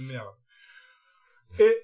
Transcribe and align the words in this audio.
Merde. 0.00 0.26
Et 1.58 1.74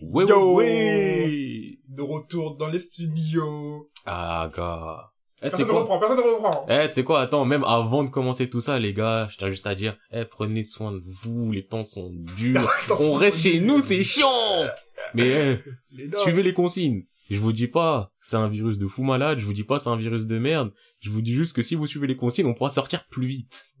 Yo 0.00 0.54
ouais. 0.54 1.78
de 1.88 2.02
retour 2.02 2.56
dans 2.56 2.68
les 2.68 2.78
studios. 2.78 3.90
Ah, 4.04 4.50
gars. 4.54 5.10
Eh, 5.42 5.50
Personne 5.50 5.68
ne 5.68 5.72
reprend, 5.72 5.98
personne 5.98 6.16
ne 6.16 6.22
reprend. 6.22 6.66
Eh, 6.68 6.88
tu 6.88 6.94
sais 6.94 7.04
quoi, 7.04 7.20
attends, 7.20 7.44
même 7.44 7.62
avant 7.64 8.02
de 8.02 8.08
commencer 8.08 8.48
tout 8.48 8.62
ça, 8.62 8.78
les 8.78 8.94
gars, 8.94 9.28
je 9.30 9.36
tiens 9.36 9.50
juste 9.50 9.66
à 9.66 9.74
dire, 9.74 9.96
eh, 10.10 10.24
prenez 10.24 10.64
soin 10.64 10.92
de 10.92 11.02
vous, 11.04 11.52
les 11.52 11.62
temps 11.62 11.84
sont 11.84 12.10
durs. 12.10 12.70
On 13.00 13.12
reste 13.12 13.38
chez 13.38 13.60
nous, 13.60 13.80
c'est 13.82 14.02
chiant! 14.02 14.66
Mais, 15.14 15.28
eh, 15.28 15.70
Les 15.90 16.10
suivez 16.16 16.42
les 16.42 16.54
consignes. 16.54 17.04
Je 17.28 17.38
vous 17.38 17.52
dis 17.52 17.66
pas, 17.66 18.12
c'est 18.20 18.36
un 18.36 18.48
virus 18.48 18.78
de 18.78 18.86
fou 18.86 19.02
malade, 19.02 19.38
je 19.38 19.44
vous 19.44 19.52
dis 19.52 19.64
pas, 19.64 19.78
c'est 19.78 19.90
un 19.90 19.96
virus 19.96 20.26
de 20.26 20.38
merde. 20.38 20.72
Je 21.00 21.10
vous 21.10 21.20
dis 21.20 21.34
juste 21.34 21.54
que 21.54 21.62
si 21.62 21.74
vous 21.74 21.86
suivez 21.86 22.06
les 22.06 22.16
consignes, 22.16 22.46
on 22.46 22.54
pourra 22.54 22.70
sortir 22.70 23.06
plus 23.08 23.26
vite. 23.26 23.74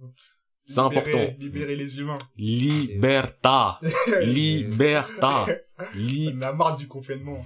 C'est 0.66 0.78
important. 0.80 1.34
Libérer 1.38 1.76
les 1.76 1.98
humains. 1.98 2.18
Liberta. 2.36 3.80
Liberta. 4.22 5.46
Li... 5.94 6.32
On 6.36 6.42
a 6.42 6.52
marre 6.52 6.76
du 6.76 6.88
confinement. 6.88 7.44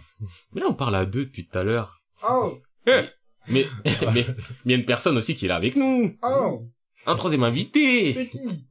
Mais 0.52 0.60
là, 0.62 0.69
on 0.70 0.74
parle 0.74 0.96
à 0.96 1.05
deux 1.05 1.27
depuis 1.27 1.46
tout 1.46 1.59
à 1.59 1.62
l'heure. 1.62 2.01
Oh, 2.29 2.59
Mais, 2.87 3.06
mais, 3.48 3.66
mais 4.15 4.27
il 4.65 4.70
y 4.70 4.74
a 4.74 4.77
une 4.79 4.84
personne 4.84 5.16
aussi 5.19 5.34
qui 5.34 5.45
est 5.45 5.48
là 5.48 5.56
avec 5.56 5.77
nous. 5.77 6.16
oh, 6.23 6.66
Un 7.06 7.15
troisième 7.15 7.43
invité. 7.45 8.12
c'est 8.12 8.29
qui? 8.29 8.66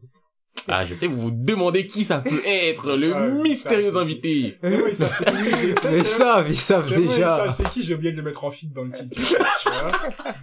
Ah, 0.68 0.86
je 0.86 0.94
sais, 0.94 1.08
vous 1.08 1.20
vous 1.22 1.32
demandez 1.32 1.88
qui 1.88 2.04
ça 2.04 2.20
peut 2.20 2.42
être, 2.46 2.96
le 2.96 3.12
Ça, 3.12 3.28
mystérieux 3.28 3.92
ça, 3.92 4.00
invité. 4.00 4.58
Tellement 4.62 4.88
ils 4.88 4.96
savent 4.96 5.16
c'est 5.18 5.26
qui. 5.26 5.88
Mais 5.92 5.98
ils 6.00 6.06
savent, 6.06 6.46
ils 6.50 6.58
savent 6.58 6.86
Tellement 6.88 7.06
ils 7.12 7.16
déjà. 7.16 7.38
savent 7.38 7.56
c'est 7.58 7.70
qui, 7.72 7.84
j'ai 7.84 7.96
oublié 7.96 8.12
de 8.12 8.18
le 8.18 8.24
mettre 8.24 8.44
en 8.44 8.52
feed 8.52 8.72
dans 8.74 8.84
le 8.84 8.92
titre. 8.92 9.10
tu 9.16 9.24
vois. 9.70 9.92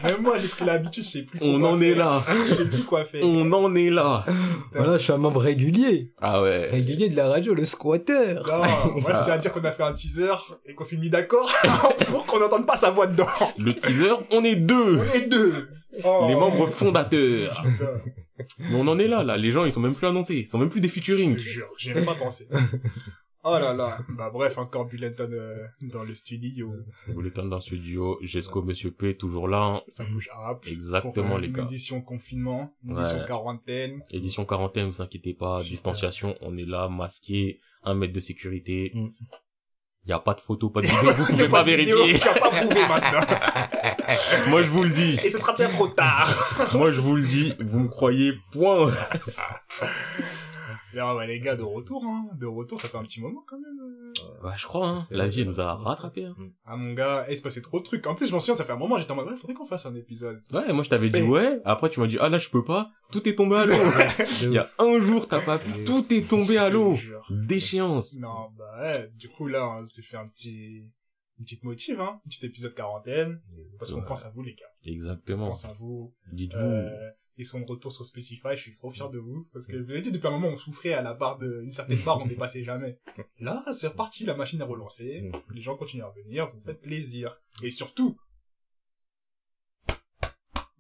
Même 0.05 0.23
moi, 0.23 0.39
j'ai 0.39 0.49
pris 0.49 0.65
l'habitude, 0.65 1.05
je 1.05 1.11
sais 1.11 1.23
plus 1.23 1.39
On 1.43 1.61
quoi 1.61 1.71
en 1.71 1.81
est 1.81 1.95
là. 1.95 2.25
Je 2.49 2.55
sais 2.55 2.65
plus 2.65 2.83
quoi 2.85 3.05
faire. 3.05 3.25
On 3.25 3.51
en 3.53 3.75
est 3.75 3.91
là. 3.91 4.25
Voilà, 4.73 4.99
je 4.99 5.03
suis 5.05 5.13
un 5.13 5.17
membre 5.19 5.41
régulier. 5.41 6.13
Ah 6.21 6.43
ouais. 6.43 6.71
Régulier 6.71 7.09
de 7.09 7.17
la 7.17 7.29
radio, 7.29 7.55
le 7.55 7.65
squatter. 7.65 8.35
Non, 8.49 9.01
moi 9.01 9.13
je 9.15 9.25
tiens 9.25 9.33
à 9.35 9.39
dire 9.39 9.53
qu'on 9.53 9.65
a 9.65 9.73
fait 9.73 9.83
un 9.83 9.93
teaser 9.93 10.33
et 10.65 10.75
qu'on 10.75 10.85
s'est 10.85 10.97
mis 10.97 11.11
d'accord 11.11 11.53
pour 12.09 12.27
qu'on 12.27 12.41
n'entende 12.41 12.67
pas 12.67 12.77
sa 12.77 12.91
voix 12.91 13.07
dedans. 13.07 13.27
Le 13.59 13.75
teaser, 13.75 14.13
on 14.33 14.43
est 14.45 14.57
deux. 14.57 14.99
On 14.99 15.15
est 15.17 15.29
deux. 15.29 15.69
Oh. 16.05 16.27
Les 16.29 16.35
membres 16.35 16.67
fondateurs. 16.69 17.63
Mais 18.61 18.75
on 18.75 18.87
en 18.87 18.99
est 18.99 19.09
là, 19.09 19.23
là. 19.23 19.37
Les 19.37 19.51
gens, 19.53 19.65
ils 19.65 19.73
sont 19.73 19.81
même 19.81 19.95
plus 19.95 20.07
annoncés. 20.07 20.37
Ils 20.37 20.47
sont 20.49 20.59
même 20.59 20.69
plus 20.69 20.81
des 20.81 20.89
je 20.89 20.93
featuring. 20.95 21.35
te 21.35 21.41
jure, 21.41 21.69
j'y 21.79 21.91
ai 21.91 21.95
même 21.95 22.05
pas 22.05 22.15
pensé. 22.15 22.49
Oh 23.49 23.59
là 23.61 23.73
là. 23.73 23.99
Bah 24.09 24.31
bref, 24.33 24.59
encore 24.59 24.87
Bulletin 24.87 25.31
euh, 25.31 25.65
dans 25.81 26.03
le 26.03 26.15
studio. 26.17 26.75
Voulez 27.07 27.31
dans 27.31 27.45
le 27.45 27.61
studio. 27.61 28.19
Jesco, 28.23 28.61
Monsieur 28.63 28.91
P, 28.91 29.17
toujours 29.17 29.47
là. 29.47 29.63
hein. 29.63 29.83
Ça 29.89 30.05
bouge 30.05 30.29
rap. 30.33 30.67
Exactement, 30.67 31.37
euh, 31.37 31.41
les 31.41 31.51
gars. 31.53 31.63
édition 31.63 32.01
confinement, 32.03 32.75
édition 32.85 33.19
Ouais. 33.19 33.25
quarantaine. 33.27 34.03
Édition 34.11 34.45
quarantaine, 34.45 34.89
vous 34.91 35.01
inquiétez 35.01 35.33
pas. 35.35 35.63
Distanciation, 35.63 36.35
on 36.41 36.57
est 36.59 36.67
là, 36.67 36.89
masqué. 36.89 37.61
Un 37.85 37.95
mètre 37.95 38.13
de 38.13 38.21
sécurité. 38.21 38.91
Mm. 38.95 39.07
Y 40.07 40.13
a 40.13 40.21
pas 40.21 40.35
de 40.35 40.41
photo, 40.41 40.71
pas 40.71 40.83
de 40.83 40.87
vidéo. 40.87 41.13
Vous 41.19 41.25
pouvez 41.27 41.49
pas 41.49 41.65
vidéo, 41.65 41.99
vérifier. 41.99 42.21
Tu 42.21 42.29
vas 42.29 42.35
pas 42.35 42.51
prouver 42.51 42.87
maintenant. 42.87 43.27
Moi, 44.49 44.63
je 44.63 44.69
vous 44.69 44.85
le 44.85 44.91
dis. 44.91 45.19
Et 45.25 45.31
ce 45.31 45.39
sera 45.39 45.53
bien 45.53 45.69
trop 45.69 45.89
tard. 45.89 46.29
Moi, 46.75 46.93
je 46.93 47.01
vous 47.01 47.17
le 47.17 47.23
dis. 47.23 47.55
Vous 47.61 47.81
me 47.81 47.89
croyez, 47.89 48.35
point. 48.53 48.93
Non, 50.97 51.15
bah, 51.15 51.27
les 51.27 51.39
gars, 51.41 51.57
de 51.57 51.63
retour, 51.63 52.05
hein. 52.05 52.27
De 52.39 52.47
retour, 52.47 52.81
ça 52.81 52.89
fait 52.89 52.97
un 52.97 53.03
petit 53.05 53.21
moment 53.21 53.45
quand 53.47 53.59
même. 53.61 53.79
euh. 53.81 54.13
Bah, 54.43 54.55
je 54.57 54.65
crois, 54.67 54.89
hein. 54.89 55.07
La 55.11 55.29
vie, 55.29 55.43
elle 55.43 55.49
nous 55.49 55.61
a 55.61 55.75
rattrapés, 55.75 56.25
hein. 56.25 56.35
Ah, 56.65 56.77
mon 56.77 56.95
gars, 56.95 57.27
eh, 57.29 57.33
il 57.33 57.37
se 57.37 57.43
passait 57.43 57.61
trop 57.61 57.79
de 57.79 57.85
trucs. 57.85 58.07
En 58.07 58.15
plus, 58.15 58.27
je 58.29 58.33
m'en 58.33 58.41
souviens, 58.41 58.57
ça 58.57 58.65
fait 58.65 58.73
un 58.73 58.77
moment, 58.77 58.99
j'étais 58.99 59.13
en 59.13 59.17
mode, 59.17 59.29
ouais, 59.29 59.37
faudrait 59.37 59.55
qu'on 59.55 59.67
fasse 59.67 59.87
un 59.87 59.95
épisode. 59.95 60.43
Ouais, 60.53 60.73
moi, 60.73 60.83
je 60.83 60.91
t'avais 60.91 61.11
dit 61.11 61.21
Mais- 61.23 61.29
ouais. 61.29 61.61
Après, 61.65 61.91
tu 61.91 62.01
m'as 62.01 62.07
dit, 62.07 62.17
ah 62.21 62.29
là, 62.29 62.39
je 62.39 62.49
peux 62.49 62.65
pas. 62.65 62.91
Tout 63.13 63.29
est 63.29 63.35
tombé 63.37 63.57
à 63.57 63.67
l'eau. 63.67 63.75
Il 64.43 64.53
y 64.53 64.59
a 64.59 64.71
un 64.79 64.99
jour, 65.01 65.29
t'as 65.29 65.41
pas 65.45 65.59
pu. 65.59 65.85
Tout 65.85 66.13
est 66.13 66.29
tombé 66.29 66.57
à 66.57 66.71
l'eau. 66.71 66.95
Je 66.97 67.01
te 67.03 67.07
jure. 67.07 67.27
Déchéance. 67.31 68.15
Non, 68.15 68.51
bah, 68.57 68.71
ouais, 68.81 69.13
du 69.17 69.29
coup, 69.29 69.47
là, 69.49 69.69
on 69.69 69.87
s'est 69.87 70.03
fait 70.03 70.17
un 70.17 70.27
petit, 70.29 70.91
une 71.39 71.45
petite 71.45 71.63
motive, 71.65 72.01
hein. 72.01 72.21
Un 72.25 72.29
petit 72.29 72.45
épisode 72.47 72.75
quarantaine. 72.75 73.41
Parce 73.79 73.93
qu'on 73.93 74.01
Ouais. 74.01 74.07
pense 74.07 74.25
à 74.25 74.31
vous, 74.31 74.43
les 74.43 74.55
gars. 74.55 74.65
On 74.87 74.91
Exactement. 74.91 75.49
pense 75.49 75.65
à 75.67 75.73
vous. 75.75 76.15
Dites-vous. 76.33 76.59
Euh, 76.59 77.11
ils 77.39 77.47
sont 77.47 77.61
de 77.61 77.67
retour 77.67 77.93
sur 77.93 78.05
Spotify, 78.05 78.51
je 78.53 78.63
suis 78.63 78.77
trop 78.77 78.91
fier 78.91 79.11
de 79.11 79.19
vous. 79.19 79.47
Parce 79.53 79.67
que 79.67 79.79
je 79.79 79.83
vous 79.83 79.93
ai 79.93 80.01
dit, 80.01 80.11
depuis 80.11 80.27
un 80.27 80.33
moment, 80.33 80.49
on 80.49 80.57
souffrait 80.57 80.95
à 80.95 81.03
la 81.03 81.15
barre 81.15 81.39
de, 81.39 81.63
une 81.63 81.73
certaine 81.73 81.99
barre, 81.99 82.21
on 82.23 82.27
dépassait 82.27 82.65
jamais. 82.65 82.99
Là, 83.41 83.65
c'est 83.73 83.89
reparti, 83.89 84.25
la 84.25 84.35
machine 84.35 84.61
est 84.61 84.65
relancée. 84.65 85.31
Les 85.55 85.61
gens 85.61 85.77
continuent 85.77 86.05
à 86.05 86.11
venir, 86.11 86.51
vous 86.55 86.61
faites 86.61 86.81
plaisir. 86.81 87.37
Et 87.63 87.71
surtout, 87.71 88.17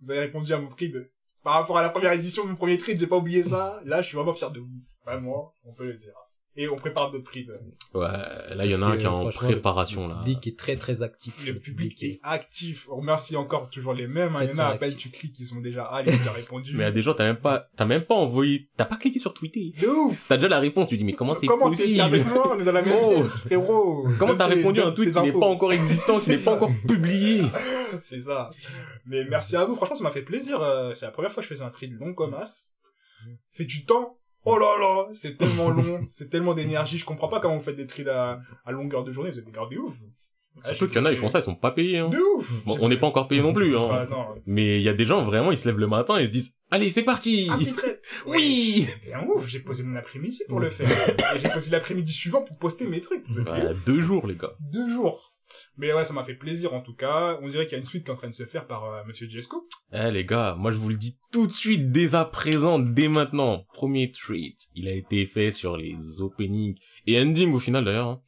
vous 0.00 0.10
avez 0.10 0.20
répondu 0.20 0.52
à 0.52 0.58
mon 0.58 0.68
trade. 0.68 1.10
Par 1.42 1.54
rapport 1.54 1.78
à 1.78 1.82
la 1.82 1.90
première 1.90 2.12
édition 2.12 2.44
de 2.44 2.50
mon 2.50 2.56
premier 2.56 2.78
trade, 2.78 2.98
j'ai 2.98 3.06
pas 3.06 3.18
oublié 3.18 3.42
ça. 3.42 3.80
Là, 3.84 4.02
je 4.02 4.08
suis 4.08 4.16
vraiment 4.16 4.34
fier 4.34 4.50
de 4.50 4.60
vous. 4.60 4.82
Vraiment, 5.04 5.52
on 5.64 5.72
peut 5.72 5.86
le 5.86 5.94
dire. 5.94 6.14
Et 6.58 6.68
on 6.68 6.76
prépare 6.76 7.10
d'autres 7.10 7.30
trades. 7.30 7.60
Ouais, 7.92 8.00
là, 8.54 8.64
il 8.64 8.72
y 8.72 8.74
en 8.74 8.80
a 8.82 8.86
un 8.86 8.96
qui 8.96 9.04
est 9.04 9.08
en 9.08 9.28
préparation, 9.28 10.04
Le 10.08 10.14
là. 10.14 10.18
public 10.20 10.46
est 10.46 10.58
très 10.58 10.76
très 10.76 11.02
actif. 11.02 11.46
Le 11.46 11.52
public 11.54 12.02
est 12.02 12.18
actif. 12.22 12.86
On 12.90 12.96
remercie 12.96 13.36
encore 13.36 13.68
toujours 13.68 13.92
les 13.92 14.06
mêmes. 14.06 14.34
hein. 14.36 14.44
Il 14.44 14.50
y 14.50 14.52
en 14.54 14.58
a 14.58 14.64
à 14.64 14.76
peine 14.76 14.94
tu 14.94 15.10
cliques, 15.10 15.38
ils 15.38 15.44
sont 15.46 15.60
déjà, 15.60 15.86
ah, 15.90 16.00
ils 16.02 16.08
ont 16.14 16.16
déjà 16.16 16.32
répondu. 16.32 16.72
Mais 16.74 16.84
il 16.84 16.86
y 16.86 16.88
a 16.88 16.92
des 16.92 17.02
gens, 17.02 17.12
t'as 17.12 17.24
même 17.26 17.36
pas, 17.36 17.68
t'as 17.76 17.84
même 17.84 18.02
pas 18.02 18.14
envoyé, 18.14 18.70
t'as 18.76 18.86
pas 18.86 18.96
cliqué 18.96 19.18
sur 19.18 19.34
Twitter. 19.34 19.72
De 19.80 19.86
ouf! 19.86 20.24
T'as 20.28 20.36
déjà 20.36 20.48
la 20.48 20.58
réponse, 20.60 20.88
tu 20.88 20.96
dis, 20.96 21.04
mais 21.04 21.12
comment 21.12 21.34
c'est 21.34 21.46
Comment 21.46 21.70
t'es 21.70 21.82
possible? 21.82 22.00
avec 22.00 22.26
moi? 22.26 22.54
On 22.56 22.60
est 22.60 22.64
dans 22.64 22.72
la 22.72 22.82
même 22.82 22.94
Oh. 23.02 23.14
pièce, 23.16 23.38
frérot. 23.38 24.08
Comment 24.18 24.34
t'as 24.34 24.48
tes- 24.48 24.54
répondu 24.54 24.80
à 24.80 24.86
un 24.86 24.92
tweet 24.92 25.12
tes 25.12 25.20
qui 25.20 25.26
n'est 25.26 25.32
pas 25.38 25.46
encore 25.46 25.72
existant, 25.74 26.18
qui 26.18 26.30
n'est 26.30 26.38
pas 26.38 26.54
encore 26.54 26.70
publié? 26.88 27.42
C'est 28.00 28.22
ça. 28.22 28.48
Mais 29.04 29.24
merci 29.24 29.56
à 29.56 29.64
vous. 29.66 29.74
Franchement, 29.76 29.96
ça 29.96 30.04
m'a 30.04 30.10
fait 30.10 30.22
plaisir. 30.22 30.60
euh, 30.62 30.92
C'est 30.92 31.04
la 31.04 31.12
première 31.12 31.30
fois 31.32 31.42
que 31.42 31.48
je 31.48 31.54
faisais 31.54 31.64
un 31.64 31.70
trade 31.70 31.92
long 31.92 32.14
comme 32.14 32.34
as. 32.34 32.72
C'est 33.50 33.64
du 33.64 33.84
temps. 33.84 34.15
Oh 34.46 34.56
là 34.58 34.76
là, 34.80 35.06
c'est 35.14 35.36
tellement 35.36 35.70
long, 35.70 36.06
c'est 36.08 36.30
tellement 36.30 36.54
d'énergie. 36.54 36.98
Je 36.98 37.04
comprends 37.04 37.28
pas 37.28 37.40
comment 37.40 37.56
vous 37.56 37.62
faites 37.62 37.76
des 37.76 37.86
trades 37.86 38.08
à, 38.08 38.40
à 38.64 38.72
longueur 38.72 39.04
de 39.04 39.12
journée. 39.12 39.30
Vous 39.30 39.38
êtes 39.38 39.44
des 39.44 39.52
gars 39.52 39.66
de 39.70 39.76
ouf. 39.78 39.96
Surtout 40.64 40.86
qu'il 40.86 40.96
y 40.96 41.00
en 41.00 41.04
a, 41.04 41.10
ils 41.12 41.18
font 41.18 41.28
ça, 41.28 41.40
ils 41.40 41.42
sont 41.42 41.54
pas 41.54 41.70
payés, 41.70 41.98
hein. 41.98 42.08
De 42.08 42.18
ouf. 42.38 42.64
Bon, 42.64 42.78
on 42.80 42.88
n'est 42.88 42.96
pas 42.96 43.06
encore 43.06 43.28
payés 43.28 43.42
non 43.42 43.52
plus, 43.52 43.76
Ah, 43.76 44.04
hein. 44.04 44.06
non. 44.10 44.24
Mais 44.46 44.76
il 44.76 44.82
y 44.82 44.88
a 44.88 44.94
des 44.94 45.04
gens, 45.04 45.22
vraiment, 45.22 45.52
ils 45.52 45.58
se 45.58 45.68
lèvent 45.68 45.78
le 45.78 45.86
matin 45.86 46.16
et 46.16 46.24
se 46.24 46.30
disent, 46.30 46.54
allez, 46.70 46.90
c'est 46.90 47.02
parti! 47.02 47.48
Un 47.50 47.58
petit 47.58 47.74
trade. 47.74 48.00
Oui! 48.26 48.86
Et 49.06 49.12
un 49.12 49.24
ouf, 49.26 49.46
j'ai 49.48 49.58
posé 49.60 49.82
mon 49.82 49.96
après-midi 49.96 50.44
pour 50.48 50.60
le 50.60 50.70
faire. 50.70 50.88
Et 51.34 51.40
j'ai 51.42 51.48
posé 51.50 51.70
l'après-midi 51.70 52.10
suivant 52.12 52.40
pour 52.40 52.56
poster 52.58 52.86
mes 52.86 53.00
trucs. 53.02 53.22
Vous 53.28 53.38
êtes 53.40 53.44
des 53.44 53.50
Bah, 53.50 53.72
deux 53.84 54.00
jours, 54.00 54.26
les 54.26 54.34
gars. 54.36 54.52
deux 54.72 54.88
jours. 54.88 55.34
Mais 55.76 55.92
ouais, 55.92 56.04
ça 56.04 56.12
m'a 56.12 56.24
fait 56.24 56.34
plaisir 56.34 56.74
en 56.74 56.80
tout 56.80 56.94
cas. 56.94 57.38
On 57.42 57.48
dirait 57.48 57.64
qu'il 57.64 57.72
y 57.72 57.76
a 57.76 57.78
une 57.78 57.84
suite 57.84 58.04
qui 58.04 58.10
est 58.10 58.14
en 58.14 58.16
train 58.16 58.28
de 58.28 58.34
se 58.34 58.44
faire 58.44 58.66
par 58.66 58.84
euh, 58.84 59.04
Monsieur 59.06 59.28
Jesco. 59.28 59.68
Eh, 59.92 60.10
les 60.10 60.24
gars, 60.24 60.54
moi, 60.58 60.72
je 60.72 60.78
vous 60.78 60.88
le 60.88 60.96
dis 60.96 61.18
tout 61.32 61.46
de 61.46 61.52
suite, 61.52 61.92
dès 61.92 62.14
à 62.14 62.24
présent, 62.24 62.78
dès 62.78 63.08
maintenant. 63.08 63.64
Premier 63.72 64.10
treat. 64.10 64.58
Il 64.74 64.88
a 64.88 64.92
été 64.92 65.26
fait 65.26 65.52
sur 65.52 65.76
les 65.76 65.96
openings. 66.20 66.76
Et 67.06 67.20
ending, 67.20 67.52
au 67.52 67.58
final, 67.58 67.84
d'ailleurs, 67.84 68.08
hein. 68.08 68.22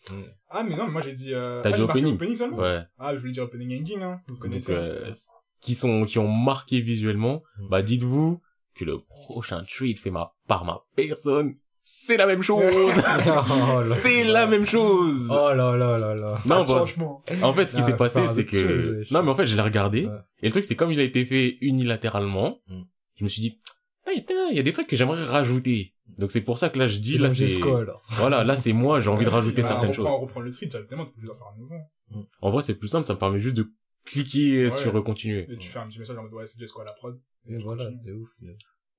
Ah 0.51 0.63
mais 0.63 0.77
non, 0.77 0.87
mais 0.87 0.93
moi 0.93 1.03
j'ai 1.03 1.13
dit... 1.13 1.35
Euh... 1.35 1.61
T'as 1.63 1.71
ah, 1.73 1.77
dit 1.77 1.83
opening. 1.83 2.15
opening 2.15 2.37
seulement 2.37 2.57
Ouais. 2.57 2.81
Ah, 2.99 3.15
je 3.15 3.21
voulais 3.21 3.33
dire 3.33 3.43
opening 3.43 3.81
ending, 3.81 4.03
hein. 4.03 4.23
Vous 4.29 4.35
Donc, 4.35 4.43
connaissez. 4.43 4.73
euh, 4.73 5.13
qui 5.61 5.75
sont, 5.75 6.05
qui 6.05 6.19
ont 6.19 6.29
marqué 6.29 6.81
visuellement. 6.81 7.43
Mm. 7.59 7.69
Bah, 7.69 7.83
dites-vous 7.83 8.41
que 8.75 8.85
le 8.85 8.99
prochain 9.01 9.65
treat 9.69 9.99
fait 9.99 10.11
ma, 10.11 10.35
par 10.47 10.65
ma 10.65 10.85
personne, 10.97 11.57
c'est 11.91 12.17
la 12.19 12.27
même 12.27 12.43
chose. 12.43 12.63
Oh 13.27 13.81
c'est 13.83 14.25
la 14.25 14.47
même 14.47 14.67
chose. 14.67 15.29
Oh 15.31 15.53
là 15.55 15.77
là 15.77 15.97
là 15.99 16.15
là. 16.15 16.35
Non, 16.47 16.63
de 16.63 16.69
bah, 16.69 16.85
en 17.47 17.53
fait, 17.55 17.69
ce 17.69 17.75
qui 17.77 17.83
Ah, 17.83 17.87
s'est 17.87 17.97
passé, 17.97 18.21
c'est 18.29 18.45
que, 18.45 19.03
non, 19.13 19.23
mais 19.23 19.31
en 19.31 19.35
fait, 19.35 19.47
je 19.47 19.55
l'ai 19.57 19.63
regardé. 19.63 20.07
Ouais. 20.07 20.13
Et 20.43 20.47
le 20.47 20.53
truc, 20.53 20.65
c'est 20.65 20.77
comme 20.77 20.93
il 20.93 21.01
a 21.01 21.03
été 21.03 21.25
fait 21.25 21.57
unilatéralement, 21.61 22.59
Mm. 22.69 22.83
je 23.17 23.25
me 23.25 23.29
suis 23.29 23.41
dit, 23.43 23.59
il 24.15 24.57
y 24.57 24.59
a 24.59 24.63
des 24.63 24.73
trucs 24.73 24.87
que 24.87 24.97
j'aimerais 24.97 25.23
rajouter. 25.25 25.95
Donc 26.19 26.31
c'est 26.33 26.41
pour 26.41 26.59
ça 26.59 26.69
que 26.71 26.79
là, 26.79 26.87
je 26.87 26.99
dis, 26.99 27.13
C'est 27.13 27.19
là, 27.19 27.31
c'est, 27.31 27.61
voilà, 28.17 28.45
là, 28.45 28.57
c'est 28.57 28.73
moi, 28.73 29.01
j'ai 29.01 29.11
envie 29.11 29.25
de 29.25 29.31
rajouter 29.31 29.63
Bah, 29.63 29.69
certaines 29.69 29.91
on 29.91 29.93
choses. 29.93 30.07
on 30.07 30.19
reprend 30.19 30.41
le 30.41 30.51
plus 31.13 31.31
en 31.31 31.35
faire 31.35 31.47
un 31.55 31.59
nouveau. 31.59 32.25
En 32.41 32.51
vrai, 32.51 32.63
c'est 32.63 32.75
plus 32.75 32.89
simple, 32.89 33.07
ça 33.07 33.15
me 33.15 33.19
permet 33.19 33.39
juste 33.39 33.57
de 33.57 33.71
cliquer 34.05 34.65
Ouais. 34.67 34.71
sur 34.71 35.03
continuer. 35.05 35.47
Et 35.51 35.57
tu 35.59 35.69
fais 35.69 35.79
un 35.79 35.87
petit 35.89 35.99
message 35.99 36.17
en 36.17 36.23
mode, 36.23 36.33
ouais, 36.35 36.47
c'est 36.47 36.59
Jesco 36.59 36.81
à 36.81 36.85
la 36.85 36.93
prod. 36.93 37.21
Et 37.49 37.57
tu 37.57 37.63
voilà, 37.63 37.85
de 37.91 38.13
ouf. 38.15 38.29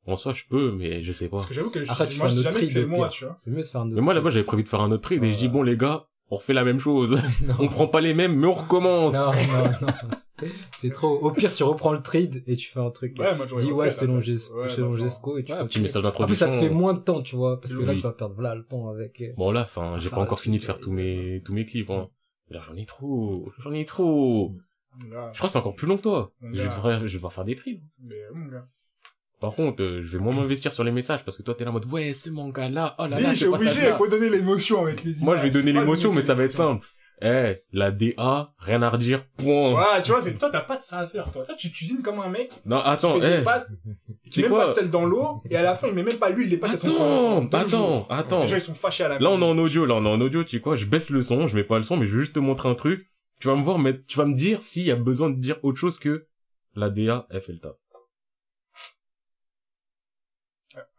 En 0.05 0.15
soi, 0.15 0.33
je 0.33 0.43
peux, 0.49 0.71
mais 0.71 1.03
je 1.03 1.13
sais 1.13 1.27
pas. 1.29 1.37
Parce 1.37 1.45
que 1.47 1.53
j'avoue 1.53 1.69
que 1.69 1.83
je, 1.83 1.91
Après, 1.91 2.07
tu 2.07 2.17
moi, 2.17 2.27
je 2.27 2.31
un 2.31 2.35
dis 2.35 2.39
autre 2.39 2.51
jamais 2.51 2.53
que 2.55 2.59
trade 2.65 2.69
c'est 2.73 2.81
de 2.81 2.85
moi, 2.87 3.09
tu 3.09 3.25
vois. 3.25 3.35
C'est 3.37 3.51
mieux 3.51 3.57
de 3.61 3.63
faire 3.63 3.81
un 3.81 3.85
autre. 3.87 3.95
Mais 3.95 4.01
moi, 4.01 4.13
là-bas, 4.13 4.29
j'avais 4.31 4.45
prévu 4.45 4.63
de 4.63 4.67
faire 4.69 4.81
un 4.81 4.91
autre 4.91 5.03
trade 5.03 5.23
et 5.23 5.31
je 5.33 5.37
dis, 5.37 5.45
Ouais. 5.45 5.51
bon, 5.51 5.61
les 5.61 5.77
gars, 5.77 6.05
on 6.31 6.35
refait 6.37 6.53
la 6.53 6.63
même 6.63 6.79
chose. 6.79 7.19
Non. 7.45 7.55
on 7.59 7.67
prend 7.67 7.87
pas 7.87 8.01
les 8.01 8.13
mêmes, 8.13 8.35
mais 8.35 8.47
on 8.47 8.53
recommence. 8.53 9.13
Non, 9.13 9.31
non, 9.81 9.87
non. 9.87 10.47
C'est 10.79 10.91
trop. 10.91 11.17
Au 11.19 11.31
pire, 11.31 11.53
tu 11.53 11.63
reprends 11.63 11.91
le 11.91 12.01
trade 12.01 12.43
et 12.47 12.55
tu 12.55 12.69
fais 12.69 12.79
un 12.79 12.89
truc. 12.91 13.17
Ouais, 13.19 13.35
moi, 13.35 13.45
Dis 13.59 13.71
ouais, 13.71 13.91
selon. 13.91 14.19
Ges- 14.19 14.51
Ouais, 14.53 14.69
selon 14.69 14.95
Jesco 14.95 15.37
et 15.37 15.43
tu 15.43 15.51
Ouais, 15.51 15.59
un 15.59 15.67
petit 15.67 15.81
message 15.81 15.97
En 16.05 16.11
plus, 16.25 16.35
ça 16.35 16.45
d'introduction. 16.47 16.51
te 16.51 16.55
fait 16.55 16.69
moins 16.69 16.93
de 16.93 16.99
temps, 16.99 17.21
tu 17.21 17.35
vois, 17.35 17.59
parce 17.59 17.75
que 17.75 17.81
là, 17.83 17.93
tu 17.93 17.99
vas 18.01 18.13
perdre 18.13 18.41
là 18.41 18.55
le 18.55 18.63
temps 18.63 18.89
avec. 18.89 19.21
euh, 19.21 19.33
Bon, 19.37 19.51
là, 19.51 19.63
enfin, 19.63 19.95
j'ai 19.99 20.09
pas 20.09 20.21
encore 20.21 20.39
fini 20.39 20.57
de 20.59 20.63
faire 20.63 20.79
tous 20.79 20.91
mes, 20.91 21.41
tous 21.43 21.53
mes 21.53 21.65
clips, 21.65 21.89
hein. 21.89 22.09
Là, 22.51 22.61
j'en 22.67 22.75
ai 22.75 22.85
trop. 22.85 23.51
J'en 23.59 23.73
ai 23.73 23.85
trop. 23.85 24.55
Je 25.01 25.07
crois 25.07 25.31
que 25.31 25.47
c'est 25.49 25.57
encore 25.59 25.75
plus 25.75 25.87
long 25.87 25.97
que 25.97 26.01
toi. 26.03 26.31
Je 26.41 26.61
vais 26.63 26.67
devoir, 26.69 26.99
je 27.01 27.03
vais 27.05 27.13
devoir 27.13 27.31
faire 27.33 27.45
des 27.45 27.55
trades. 27.55 27.81
Mais. 28.03 28.15
Par 29.39 29.55
contre, 29.55 29.81
euh, 29.81 30.01
je 30.03 30.17
vais 30.17 30.23
moins 30.23 30.33
m'investir 30.33 30.73
sur 30.73 30.83
les 30.83 30.91
messages 30.91 31.23
parce 31.23 31.37
que 31.37 31.43
toi, 31.43 31.55
t'es 31.55 31.63
là 31.63 31.69
en 31.69 31.73
mode, 31.73 31.85
ouais, 31.85 32.13
ce 32.13 32.29
manga 32.29 32.67
là, 32.67 32.95
oh 32.99 33.03
là 33.03 33.17
si, 33.17 33.23
là, 33.23 33.35
ça 33.35 33.49
obligé, 33.49 33.87
il 33.87 33.93
faut 33.93 34.07
donner 34.07 34.29
l'émotion 34.29 34.83
avec 34.83 35.03
les 35.03 35.11
images. 35.11 35.23
Moi, 35.23 35.37
je 35.37 35.41
vais 35.43 35.49
donner 35.49 35.71
l'émotion, 35.71 36.11
mais 36.11 36.21
ça 36.21 36.33
va 36.33 36.43
être 36.43 36.51
simple. 36.51 36.85
Eh, 37.21 37.57
la 37.73 37.91
DA, 37.91 38.53
rien 38.59 38.81
à 38.81 38.89
redire, 38.89 39.25
point. 39.37 39.73
Ouais, 39.73 40.01
tu 40.03 40.11
vois, 40.11 40.21
c'est, 40.21 40.35
toi, 40.35 40.49
t'as 40.49 40.61
pas 40.61 40.77
de 40.77 40.81
ça 40.81 40.99
à 40.99 41.07
faire, 41.07 41.29
toi. 41.31 41.43
Toi, 41.43 41.55
tu 41.55 41.69
cuisines 41.69 42.01
comme 42.01 42.19
un 42.19 42.29
mec. 42.29 42.53
Non, 42.65 42.77
attends, 42.77 43.15
tu 43.15 43.21
fais 43.21 43.33
eh. 43.33 43.37
des 43.39 43.43
pâtes, 43.43 43.69
tu 44.31 44.41
mets 44.41 44.49
pas 44.49 44.67
de 44.67 44.71
sel 44.71 44.89
dans 44.89 45.05
l'eau, 45.05 45.41
et 45.49 45.55
à 45.57 45.61
la 45.61 45.75
fin, 45.75 45.87
il 45.87 45.93
met 45.93 46.03
même 46.03 46.17
pas 46.17 46.29
l'huile, 46.29 46.49
les 46.49 46.57
pâtes, 46.57 46.71
elles 46.73 46.79
sont 46.79 47.47
Attends, 47.51 47.57
attends, 47.57 48.07
attends. 48.09 48.41
Les 48.43 48.47
gens, 48.47 48.55
ils 48.55 48.61
sont 48.61 48.73
fâchés 48.73 49.03
à 49.03 49.09
la 49.09 49.19
Là, 49.19 49.29
on 49.31 49.41
est 49.41 49.45
en 49.45 49.57
audio, 49.57 49.85
là, 49.85 49.95
on 49.95 50.05
est 50.05 50.09
en 50.09 50.21
audio, 50.21 50.43
tu 50.43 50.57
sais 50.57 50.61
quoi, 50.61 50.75
je 50.75 50.85
baisse 50.85 51.09
le 51.09 51.23
son, 51.23 51.47
je 51.47 51.55
mets 51.55 51.63
pas 51.63 51.77
le 51.77 51.83
son, 51.83 51.97
mais 51.97 52.05
je 52.05 52.13
veux 52.13 52.21
juste 52.21 52.33
te 52.33 52.39
montrer 52.39 52.69
un 52.69 52.75
truc. 52.75 53.05
Tu 53.41 53.47
vas 53.47 53.55
me 53.55 53.63
voir, 53.63 53.79
mais 53.79 54.01
tu 54.03 54.17
vas 54.17 54.25
me 54.25 54.35
dire 54.35 54.61
s'il 54.61 54.83
y 54.83 54.91
a 54.91 54.95
besoin 54.95 55.29
de 55.29 55.39
dire 55.39 55.57
autre 55.63 55.77
chose 55.77 55.97
que 55.97 56.27
la 56.75 56.89
DA, 56.89 57.25
elle 57.29 57.41
fait 57.41 57.53
le 57.53 57.59
taf. 57.59 57.75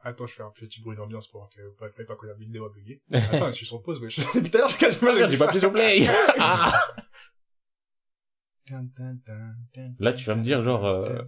Attends, 0.02 0.26
je 0.26 0.34
fais 0.34 0.42
un 0.42 0.50
petit 0.50 0.80
bruit 0.80 0.96
d'ambiance 0.96 1.28
pour 1.28 1.48
que, 1.48 1.60
pas, 1.78 1.88
pas, 1.88 2.16
que 2.16 2.26
la 2.26 2.34
vidéo 2.34 2.66
a 2.66 2.70
bugué. 2.70 3.00
Attends, 3.12 3.48
je 3.48 3.52
suis 3.56 3.66
sur 3.66 3.80
pause, 3.82 4.00
wesh. 4.00 4.18
Depuis 4.34 4.50
tout 4.50 4.56
à 4.56 4.60
l'heure, 4.60 4.68
je 4.68 4.76
cache 4.76 4.98
pas. 4.98 5.12
Regarde, 5.14 5.30
j'ai 5.30 5.38
pas 5.38 5.44
appuyé 5.44 5.60
sur 5.60 5.72
play. 5.72 6.06
Ah. 6.38 6.72
Là, 9.98 10.12
tu 10.12 10.24
vas 10.24 10.34
me 10.36 10.42
dire, 10.42 10.62
genre, 10.62 10.86
euh, 10.86 11.22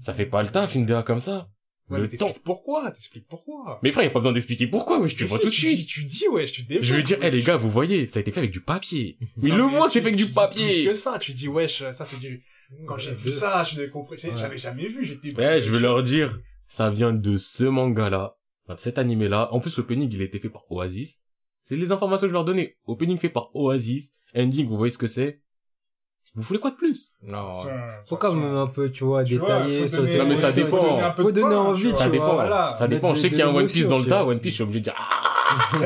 Ça 0.00 0.12
fait 0.12 0.26
pas 0.26 0.42
le 0.42 0.48
taf, 0.48 0.74
une 0.74 0.86
DA 0.86 1.02
comme 1.02 1.20
ça. 1.20 1.48
Ouais, 1.88 2.00
le 2.00 2.08
mais 2.10 2.16
temps. 2.16 2.32
pourquoi, 2.44 2.90
t'expliques 2.90 3.26
pourquoi. 3.28 3.78
Mais 3.82 3.92
frère, 3.92 4.04
y 4.04 4.06
a 4.06 4.10
pas 4.10 4.20
besoin 4.20 4.32
d'expliquer 4.32 4.66
pourquoi, 4.66 4.98
wesh, 5.00 5.14
tu 5.14 5.24
Mais 5.24 5.28
vois 5.28 5.38
si, 5.38 5.44
tout 5.44 5.50
de 5.50 5.54
suite. 5.54 5.86
Tu 5.88 6.04
dis, 6.04 6.26
ouais, 6.28 6.46
tu 6.46 6.62
développes. 6.62 6.84
Je 6.84 6.94
veux 6.94 7.02
dire, 7.02 7.18
eh 7.20 7.24
wesh. 7.26 7.34
les 7.34 7.42
gars, 7.42 7.56
vous 7.56 7.70
voyez, 7.70 8.08
ça 8.08 8.18
a 8.18 8.22
été 8.22 8.32
fait 8.32 8.40
avec 8.40 8.50
du 8.50 8.60
papier. 8.60 9.18
Mais 9.36 9.50
Non, 9.50 9.56
le 9.56 9.64
mais 9.66 9.70
tu- 9.70 9.82
c'est 9.92 10.00
fait 10.00 10.06
avec 10.08 10.16
tu 10.16 10.26
du 10.26 10.32
papier. 10.32 10.66
Plus 10.72 10.88
que 10.88 10.94
ça, 10.94 11.18
tu 11.18 11.32
dis, 11.32 11.48
wesh, 11.48 11.88
ça 11.92 12.04
c'est 12.04 12.18
du, 12.18 12.44
quand 12.86 12.98
j'ai 12.98 13.12
vu 13.12 13.30
ça, 13.30 13.62
je 13.64 13.80
l'ai 13.80 13.90
compris, 13.90 14.18
j'avais 14.18 14.58
jamais 14.58 14.88
vu, 14.88 15.04
j'étais... 15.04 15.34
Ouais, 15.34 15.60
je 15.60 15.70
veux 15.70 15.80
leur 15.80 16.02
dire, 16.02 16.38
ça 16.72 16.88
vient 16.88 17.12
de 17.12 17.36
ce 17.36 17.64
manga-là, 17.64 18.38
enfin, 18.64 18.76
de 18.76 18.80
cet 18.80 18.96
animé-là. 18.96 19.52
En 19.52 19.60
plus, 19.60 19.76
l'opening, 19.76 20.08
il 20.10 20.22
a 20.22 20.24
été 20.24 20.38
fait 20.38 20.48
par 20.48 20.62
Oasis. 20.70 21.20
C'est 21.60 21.76
les 21.76 21.92
informations 21.92 22.24
que 22.26 22.30
je 22.30 22.32
leur 22.32 22.46
donnais. 22.46 22.78
Opening 22.86 23.18
fait 23.18 23.28
par 23.28 23.54
Oasis. 23.54 24.14
Ending, 24.34 24.66
vous 24.66 24.78
voyez 24.78 24.90
ce 24.90 24.96
que 24.96 25.06
c'est? 25.06 25.42
Vous 26.34 26.40
voulez 26.40 26.58
quoi 26.60 26.70
de 26.70 26.76
plus? 26.76 27.12
Non. 27.22 27.52
Faut 28.06 28.16
quand 28.16 28.32
même 28.32 28.54
un 28.54 28.66
peu, 28.66 28.90
tu 28.90 29.04
vois, 29.04 29.22
tu 29.22 29.36
vois, 29.36 29.66
détailler 29.66 29.86
donner- 29.86 30.16
Non, 30.16 30.26
mais 30.26 30.36
ça 30.36 30.48
faut 30.48 30.54
dépend. 30.54 30.78
donner 30.78 31.02
Faut 31.18 31.32
donner 31.32 31.54
envie, 31.54 31.82
tu 31.82 31.88
vois. 31.90 31.98
Ça 31.98 32.08
dépend. 32.08 32.34
Voilà. 32.34 32.74
Ça 32.78 32.88
dépend. 32.88 33.14
Je 33.14 33.20
sais 33.20 33.28
qu'il 33.28 33.38
y 33.38 33.42
a 33.42 33.48
un 33.48 33.54
One 33.54 33.66
Piece 33.66 33.88
dans 33.88 33.98
le 33.98 34.06
tas. 34.06 34.24
One 34.24 34.40
Piece, 34.40 34.52
je 34.52 34.54
suis 34.54 34.62
obligé 34.64 34.80
de 34.80 34.84
dire, 34.84 34.94
ah 34.96 35.80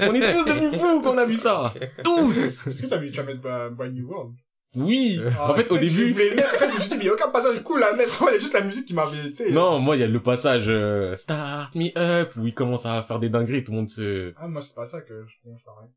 On 0.00 0.14
est 0.14 0.32
tous 0.32 0.44
devenus 0.46 0.74
fous 0.80 1.02
quand 1.02 1.12
on 1.14 1.18
a 1.18 1.26
vu 1.26 1.36
ça. 1.36 1.74
Tous. 2.02 2.66
Est-ce 2.66 2.80
que 2.82 2.86
t'as 2.86 2.96
vu, 2.96 3.10
tu 3.10 3.18
vas 3.18 3.24
mettre 3.24 3.42
bah, 3.42 3.68
Brand 3.68 3.92
New 3.92 4.08
World? 4.08 4.32
Oui. 4.76 5.20
Ah, 5.38 5.50
En 5.50 5.54
fait, 5.54 5.70
au 5.70 5.76
Je 5.76 5.80
début, 5.80 6.14
le 6.14 6.34
mettre, 6.34 6.54
je 6.58 6.64
me 6.74 6.80
suis 6.80 6.88
dit, 6.90 6.96
mais 6.96 7.04
il 7.04 7.06
y 7.06 7.10
a 7.10 7.12
aucun 7.12 7.28
passage 7.30 7.62
cool 7.62 7.82
à 7.82 7.92
mettre, 7.94 8.22
il 8.28 8.32
y 8.32 8.36
a 8.36 8.38
juste 8.38 8.54
la 8.54 8.62
musique 8.62 8.86
qui 8.86 8.94
m'avait, 8.94 9.28
tu 9.28 9.34
sais. 9.34 9.50
non, 9.50 9.78
moi, 9.80 9.96
il 9.96 10.00
y 10.00 10.02
a 10.02 10.06
le 10.06 10.20
passage, 10.20 10.66
euh, 10.68 11.14
start 11.16 11.74
me 11.74 11.90
up, 11.98 12.32
où 12.36 12.46
il 12.46 12.54
commence 12.54 12.86
à 12.86 13.02
faire 13.02 13.18
des 13.18 13.28
dingueries, 13.28 13.64
tout 13.64 13.72
le 13.72 13.76
monde 13.78 13.90
se, 13.90 14.32
Ah, 14.36 14.48
moi, 14.48 14.62
c'est 14.62 14.74
pas 14.74 14.86
ça 14.86 15.00
que 15.02 15.24
je, 15.26 15.34
je 15.58 15.64
parlais. 15.64 15.88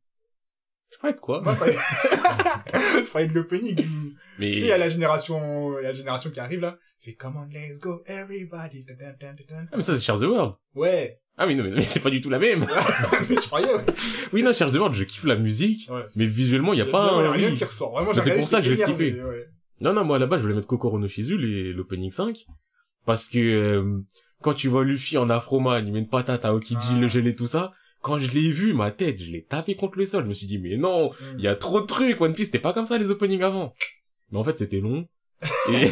je 0.92 0.98
parlais 0.98 1.14
de 1.14 1.20
quoi? 1.20 1.40
Moi, 1.42 1.54
je 1.66 3.10
parlais, 3.10 3.28
je 3.28 3.32
de 3.32 3.38
l'opening. 3.38 3.76
Tu 3.76 3.86
Mais, 4.38 4.52
sais, 4.52 4.58
il 4.60 4.66
y 4.66 4.72
a 4.72 4.78
la 4.78 4.90
génération, 4.90 5.78
il 5.78 5.82
y 5.82 5.86
a 5.86 5.88
la 5.88 5.94
génération 5.94 6.30
qui 6.30 6.40
arrive, 6.40 6.60
là. 6.60 6.76
Fait, 7.00 7.14
come 7.14 7.36
on, 7.36 7.46
let's 7.52 7.78
go, 7.78 8.02
everybody. 8.06 8.84
Ah, 8.90 9.76
mais 9.76 9.82
ça, 9.82 9.94
c'est 9.94 10.00
Share 10.02 10.18
the 10.18 10.22
World. 10.24 10.54
Ouais. 10.74 11.20
Ah 11.38 11.46
oui, 11.46 11.54
non, 11.54 11.64
mais, 11.64 11.82
c'est 11.82 12.00
pas 12.00 12.10
du 12.10 12.20
tout 12.20 12.30
la 12.30 12.38
même. 12.38 12.66
je 13.28 13.34
croyais, 13.46 13.66
ouais. 13.72 13.84
Oui, 14.32 14.42
non, 14.42 14.52
the 14.52 14.60
World, 14.74 14.94
je 14.94 15.04
kiffe 15.04 15.24
la 15.24 15.36
musique, 15.36 15.88
Ouais. 15.90 16.02
mais 16.14 16.26
visuellement, 16.26 16.72
il 16.72 16.78
y 16.78 16.82
a 16.82 16.86
pas 16.86 17.12
un... 17.12 17.22
y 17.22 17.26
a 17.26 17.30
rien 17.32 17.50
oui. 17.50 17.56
qui 17.56 17.64
ressort. 17.64 17.92
Vraiment, 17.92 18.12
j'ai 18.14 18.22
c'est 18.22 18.36
pour 18.36 18.48
ça 18.48 18.60
que 18.60 18.66
je 18.66 18.70
l'ai 18.70 18.76
skippé. 18.78 19.12
ouais. 19.22 19.46
Non, 19.80 19.92
non, 19.92 20.04
moi, 20.04 20.18
là-bas, 20.18 20.38
je 20.38 20.42
voulais 20.42 20.54
mettre 20.54 20.66
Kokoro 20.66 20.98
no 20.98 21.06
Shizu, 21.08 21.36
les- 21.36 21.72
l'opening 21.74 22.10
5, 22.10 22.46
parce 23.04 23.28
que, 23.28 23.38
euh, 23.38 23.98
quand 24.40 24.54
tu 24.54 24.68
vois 24.68 24.84
Luffy 24.84 25.18
en 25.18 25.28
Afroman, 25.28 25.86
il 25.86 25.92
met 25.92 25.98
une 25.98 26.08
patate 26.08 26.44
à 26.46 26.54
Okiji, 26.54 26.78
Ah. 26.80 26.98
le 27.00 27.08
gelé, 27.08 27.34
tout 27.34 27.46
ça, 27.46 27.72
quand 28.00 28.18
je 28.18 28.30
l'ai 28.30 28.50
vu, 28.50 28.72
ma 28.72 28.90
tête, 28.90 29.22
je 29.22 29.30
l'ai 29.30 29.42
tapé 29.44 29.74
contre 29.76 29.98
le 29.98 30.06
sol, 30.06 30.24
je 30.24 30.28
me 30.30 30.34
suis 30.34 30.46
dit, 30.46 30.56
mais 30.58 30.76
non, 30.78 31.10
il 31.36 31.44
y 31.44 31.48
a 31.48 31.54
trop 31.56 31.82
de 31.82 31.86
trucs, 31.86 32.18
One 32.20 32.32
Piece, 32.32 32.46
c'était 32.46 32.58
pas 32.58 32.72
comme 32.72 32.86
ça, 32.86 32.96
les 32.96 33.10
openings 33.10 33.42
avant. 33.42 33.74
Mais 34.32 34.38
en 34.38 34.44
fait, 34.44 34.56
c'était 34.56 34.80
long. 34.80 35.06
Et, 35.72 35.90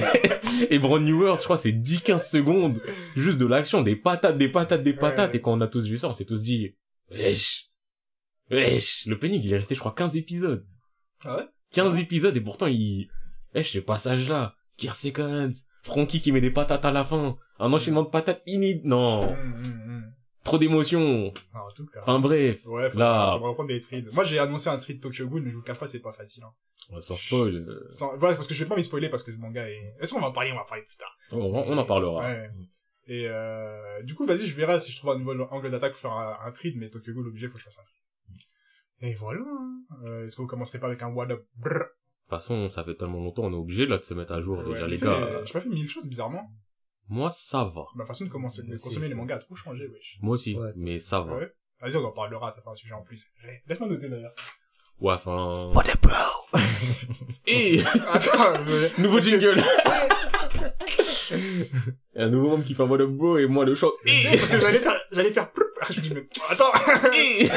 et 0.75 0.79
Brand 0.79 1.03
New 1.03 1.21
World, 1.21 1.39
je 1.41 1.45
crois, 1.45 1.59
c'est 1.59 1.73
10-15 1.73 2.31
secondes, 2.31 2.81
juste 3.17 3.39
de 3.39 3.47
l'action, 3.47 3.83
des 3.83 3.97
patates, 3.97 4.39
des 4.39 4.49
patates, 4.49 4.83
des 4.83 4.95
patates, 4.95 5.31
Ouais. 5.33 5.37
et 5.37 5.41
quand 5.41 5.53
on 5.53 5.61
a 5.61 5.67
tous 5.67 5.87
vu 5.87 5.99
ça, 5.99 6.09
on 6.09 6.15
s'est 6.15 6.25
tous 6.25 6.43
dit, 6.43 6.75
wesh, 7.11 7.71
wesh, 8.51 9.05
l'opening, 9.07 9.41
il 9.43 9.53
est 9.53 9.57
resté, 9.57 9.75
je 9.75 9.81
crois, 9.81 9.93
15 9.95 10.17
épisodes. 10.17 10.67
Ah 11.25 11.37
ouais? 11.39 11.45
15 11.73 11.99
épisodes, 11.99 12.37
et 12.37 12.41
pourtant, 12.41 12.67
il, 12.67 13.09
wesh, 13.55 13.73
ce 13.73 13.79
passage-là, 13.81 14.55
Gear 14.79 14.97
Seconds, 14.97 15.53
Frankie 15.83 16.21
qui 16.21 16.33
met 16.33 16.41
des 16.41 16.51
patates 16.51 16.85
à 16.85 16.91
la 16.91 17.05
fin, 17.05 17.37
un 17.59 17.73
enchaînement 17.73 18.03
de 18.03 18.09
patates 18.11 18.43
inédit, 18.47 18.81
non, 18.85 19.23
Hum, 19.23 19.29
hum, 19.31 19.83
hum. 19.87 20.15
Trop 20.45 20.59
d'émotions, 20.59 21.33
en 21.55 21.71
tout 21.75 21.87
cas. 21.87 22.01
enfin 22.03 22.21
bref, 22.21 22.65
Ouais, 22.67 22.91
faut, 22.91 22.99
là. 22.99 23.37
faut 23.39 23.45
reprendre 23.49 23.69
des 23.69 23.81
trades. 23.81 24.11
Moi, 24.13 24.25
j'ai 24.25 24.39
annoncé 24.39 24.69
un 24.69 24.79
trade 24.79 25.01
Tokyo 25.01 25.27
Ghoul, 25.27 25.43
mais 25.43 25.51
je 25.51 25.55
vous 25.57 25.61
le 25.63 25.67
cache 25.67 25.79
pas, 25.79 25.89
c'est 25.89 26.01
pas 26.01 26.13
facile, 26.13 26.45
hein. 26.45 27.01
sans 27.01 27.17
spoil, 27.17 27.55
euh, 27.57 27.87
Sans... 27.91 28.13
Ouais, 28.19 28.35
parce 28.35 28.47
que 28.47 28.55
je 28.55 28.63
vais 28.63 28.69
pas 28.69 28.77
m'y 28.77 28.85
spoiler 28.85 29.09
parce 29.09 29.23
que 29.23 29.31
le 29.31 29.39
manga 29.39 29.69
est... 29.69 29.97
Est-ce 30.01 30.13
qu'on 30.13 30.21
va 30.21 30.29
en 30.29 30.33
parler? 30.33 30.53
On 30.53 30.57
va 30.57 30.63
en 30.63 30.67
parler 30.67 30.85
plus 30.85 30.97
tard. 30.97 31.17
on, 31.33 31.39
on 31.41 31.79
en 31.79 31.85
parlera. 31.85 32.21
Ouais. 32.23 32.51
Et 33.07 33.27
euh, 33.29 34.03
du 34.03 34.15
coup, 34.15 34.25
vas-y, 34.27 34.47
je 34.47 34.55
verrai 34.55 34.81
si 34.81 34.93
je 34.93 34.97
trouve 34.99 35.11
un 35.11 35.19
nouvel 35.19 35.41
angle 35.51 35.71
d'attaque 35.71 35.93
pour 35.93 36.01
faire 36.01 36.13
un, 36.13 36.37
un 36.47 36.53
trade, 36.53 36.75
mais 36.77 36.89
Tokyo 36.91 37.13
Ghoul, 37.13 37.29
obligé, 37.29 37.49
faut 37.49 37.55
que 37.55 37.61
je 37.61 37.65
fasse 37.65 37.79
un 37.79 37.83
trade. 37.83 38.41
Et 39.01 39.15
voilà. 39.15 39.41
hein. 39.41 39.77
Euh, 40.05 40.25
Est-ce 40.25 40.37
que 40.37 40.43
vous 40.43 40.49
commencerez 40.49 40.79
pas 40.79 40.87
avec 40.87 41.03
un 41.03 41.09
What 41.13 41.31
Up? 41.31 41.45
De 41.65 41.71
toute 41.71 41.83
façon, 42.31 42.71
ça 42.71 42.83
fait 42.85 42.95
tellement 42.95 43.21
longtemps, 43.23 43.43
on 43.45 43.53
est 43.53 43.57
obligé 43.57 43.85
là 43.87 43.99
de 43.99 44.03
se 44.03 44.15
mettre 44.15 44.33
à 44.33 44.41
jour 44.41 44.59
Ouais, 44.59 44.73
déjà 44.73 44.87
les 44.87 44.97
gars. 44.97 45.45
J'ai 45.45 45.53
pas 45.53 45.61
fait 45.61 45.69
mille 45.69 45.89
choses, 45.89 46.07
bizarrement. 46.07 46.51
Moi 47.09 47.31
ça 47.31 47.65
va. 47.65 47.85
Ma 47.95 48.07
façon 48.07 48.25
de 48.25 48.31
commencer, 48.31 48.63
de 48.63 48.77
consommer 48.79 49.09
les 49.09 49.15
mangas 49.15 49.37
a 49.37 49.39
trop 49.39 49.55
changé, 49.55 49.87
wesh. 49.89 50.19
Moi 50.23 50.35
aussi, 50.35 50.57
Ouais, 50.57 50.71
mais 50.79 50.99
ça 51.01 51.21
va. 51.21 51.37
Ouais. 51.37 51.53
Vas-y, 51.81 51.97
on 51.97 52.05
en 52.05 52.13
parlera, 52.13 52.51
ça 52.53 52.63
fait 52.63 52.69
un 52.71 52.75
sujet 52.75 52.95
en 52.95 53.03
plus. 53.03 53.27
Ouais, 53.45 53.61
Laisse-moi 53.69 53.89
noter 53.89 54.09
d'ailleurs. 54.09 54.35
Ouais, 55.01 55.13
enfin. 55.15 55.71
What 55.75 55.91
a 55.91 55.95
bro? 55.97 56.15
Et 57.47 57.81
Attends, 58.13 58.65
je- 58.67 59.03
nouveau 59.03 59.21
jingle. 59.21 59.63
un 62.17 62.29
nouveau 62.31 62.49
membre 62.51 62.65
qui 62.65 62.75
fait 62.75 62.83
un 62.83 62.87
mode 62.87 63.03
bro 63.03 63.39
et 63.39 63.47
moi 63.47 63.65
le 63.65 63.75
choc. 63.75 63.95
Et 64.07 64.39
parce 64.39 64.51
que 64.53 64.61
j'allais 64.61 64.79
faire, 64.79 64.97
j'allais 65.13 65.33
faire, 65.33 65.51
je 65.91 65.97
me 65.99 66.03
dis, 66.03 66.15
mais, 66.15 66.27
attends. 66.49 66.73
Et 67.15 67.49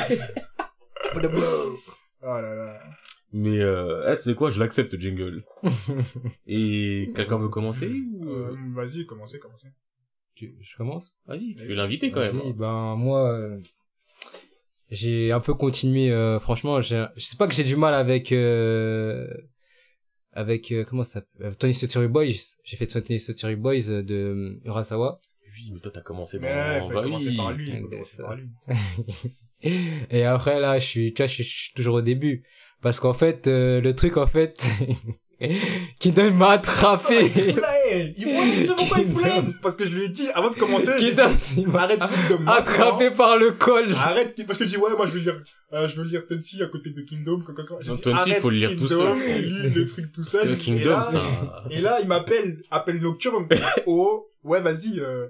What 1.16 1.24
up, 1.26 1.32
bro? 1.32 1.78
Oh 2.24 2.26
là 2.42 2.56
là. 2.56 2.80
Mais 3.38 3.60
euh, 3.60 4.12
eh, 4.12 4.18
tu 4.18 4.24
sais 4.24 4.36
quoi, 4.36 4.50
je 4.50 4.60
l'accepte 4.60 4.90
ce 4.90 4.98
jingle. 4.98 5.44
Et 6.48 7.12
quelqu'un 7.16 7.38
veut 7.38 7.50
commencer 7.50 7.88
ou... 7.88 8.28
Euh, 8.30 8.56
vas-y, 8.74 9.06
commencez, 9.06 9.38
commencez. 9.38 9.68
Tu- 10.34 10.56
Je 10.60 10.76
commence? 10.76 11.16
Vas-y, 11.28 11.54
tu 11.54 11.72
es 11.72 11.76
l'invité 11.76 12.10
quand 12.10 12.22
même. 12.22 12.54
Ben 12.54 12.96
moi, 12.96 13.32
euh, 13.32 13.60
j'ai 14.90 15.32
un 15.32 15.40
peu 15.40 15.54
continué. 15.54 16.10
euh, 16.12 16.40
franchement, 16.40 16.82
je 16.82 17.08
sais 17.18 17.38
pas 17.38 17.48
que 17.48 17.54
j'ai 17.54 17.64
du 17.64 17.76
mal 17.76 17.94
avec 17.94 18.32
euh, 18.32 19.28
avec 20.32 20.72
euh, 20.72 20.84
comment 20.84 21.04
ça 21.04 21.14
s'appelle 21.22 21.48
euh, 21.48 21.52
Tony 21.52 21.76
Story 21.76 22.08
Boys. 22.08 22.56
J'ai 22.64 22.76
fait 22.78 22.88
Tony 22.88 23.20
Story 23.20 23.56
Boys 23.56 23.90
euh, 23.90 24.02
de 24.02 24.16
euh, 24.16 24.62
Urasawa. 24.66 25.18
Oui, 25.54 25.72
mais 25.74 25.80
toi 25.80 25.92
t'as 25.94 26.02
commencé 26.02 26.40
dans... 26.40 26.48
Mais, 26.48 26.80
faut 26.80 26.90
bah 26.90 27.04
commencer 27.04 27.36
par 27.36 27.52
lui, 27.52 27.72
par. 28.18 28.36
Et 29.62 30.24
après 30.24 30.60
là, 30.60 30.80
je 30.80 30.86
suis, 30.86 31.14
tu 31.14 31.22
vois, 31.22 31.28
je 31.28 31.34
suis, 31.34 31.44
je 31.44 31.50
suis 31.50 31.74
toujours 31.74 31.96
au 31.96 32.02
début 32.02 32.44
parce 32.82 33.00
qu'en 33.00 33.14
fait, 33.14 33.48
euh, 33.48 33.82
le 33.82 33.96
truc 33.96 34.18
en 34.18 34.28
fait, 34.28 34.62
Kingdom 36.00 36.32
m'a 36.32 36.52
attrapé. 36.52 37.32
Il 37.36 37.54
foulaille 37.54 38.16
Il 38.18 38.24
foulaille, 38.24 38.52
tu 38.52 38.66
sais 38.66 38.74
pourquoi 38.76 38.98
il 39.00 39.54
Parce 39.62 39.76
que 39.76 39.86
je 39.86 39.96
lui 39.96 40.06
ai 40.06 40.10
dit, 40.10 40.28
avant 40.34 40.50
de 40.50 40.56
commencer, 40.56 40.92
Kingdom 41.00 41.32
il 41.58 41.68
m'a 41.68 41.82
arrête 41.84 42.00
de 42.00 42.44
me 42.44 42.50
attrapé 42.50 43.12
par 43.12 43.38
le 43.38 43.52
col. 43.52 43.94
Arrête, 43.94 44.36
parce 44.48 44.58
que 44.58 44.66
je 44.66 44.72
dis, 44.72 44.78
ouais, 44.78 44.96
moi, 44.98 45.06
je 45.08 45.12
veux 45.12 45.20
lire, 45.20 45.40
euh, 45.74 45.88
je 45.88 45.96
veux 46.02 46.08
lire 46.08 46.26
Tenchi 46.26 46.62
à 46.64 46.68
côté 46.68 46.90
de 46.90 47.02
Kingdom, 47.02 47.40
Tenchi, 47.42 48.10
arrête, 48.12 48.40
faut 48.42 48.50
le 48.50 48.58
lire 48.58 48.72
tout 48.72 48.88
Kingdom, 48.88 49.16
seul. 49.16 49.42
lis 49.42 49.70
le 49.76 49.86
truc 49.86 50.12
tout 50.12 50.22
Parce 50.22 50.32
seul. 50.32 50.48
que 50.48 50.54
et 50.54 50.58
Kingdom, 50.58 50.90
là, 50.90 51.04
ça... 51.04 51.24
Et 51.70 51.82
là, 51.82 52.00
il 52.02 52.08
m'appelle, 52.08 52.62
appel 52.72 53.00
nocturne. 53.00 53.48
Oh, 53.86 54.30
ouais, 54.44 54.60
vas-y, 54.62 55.00
euh, 55.00 55.28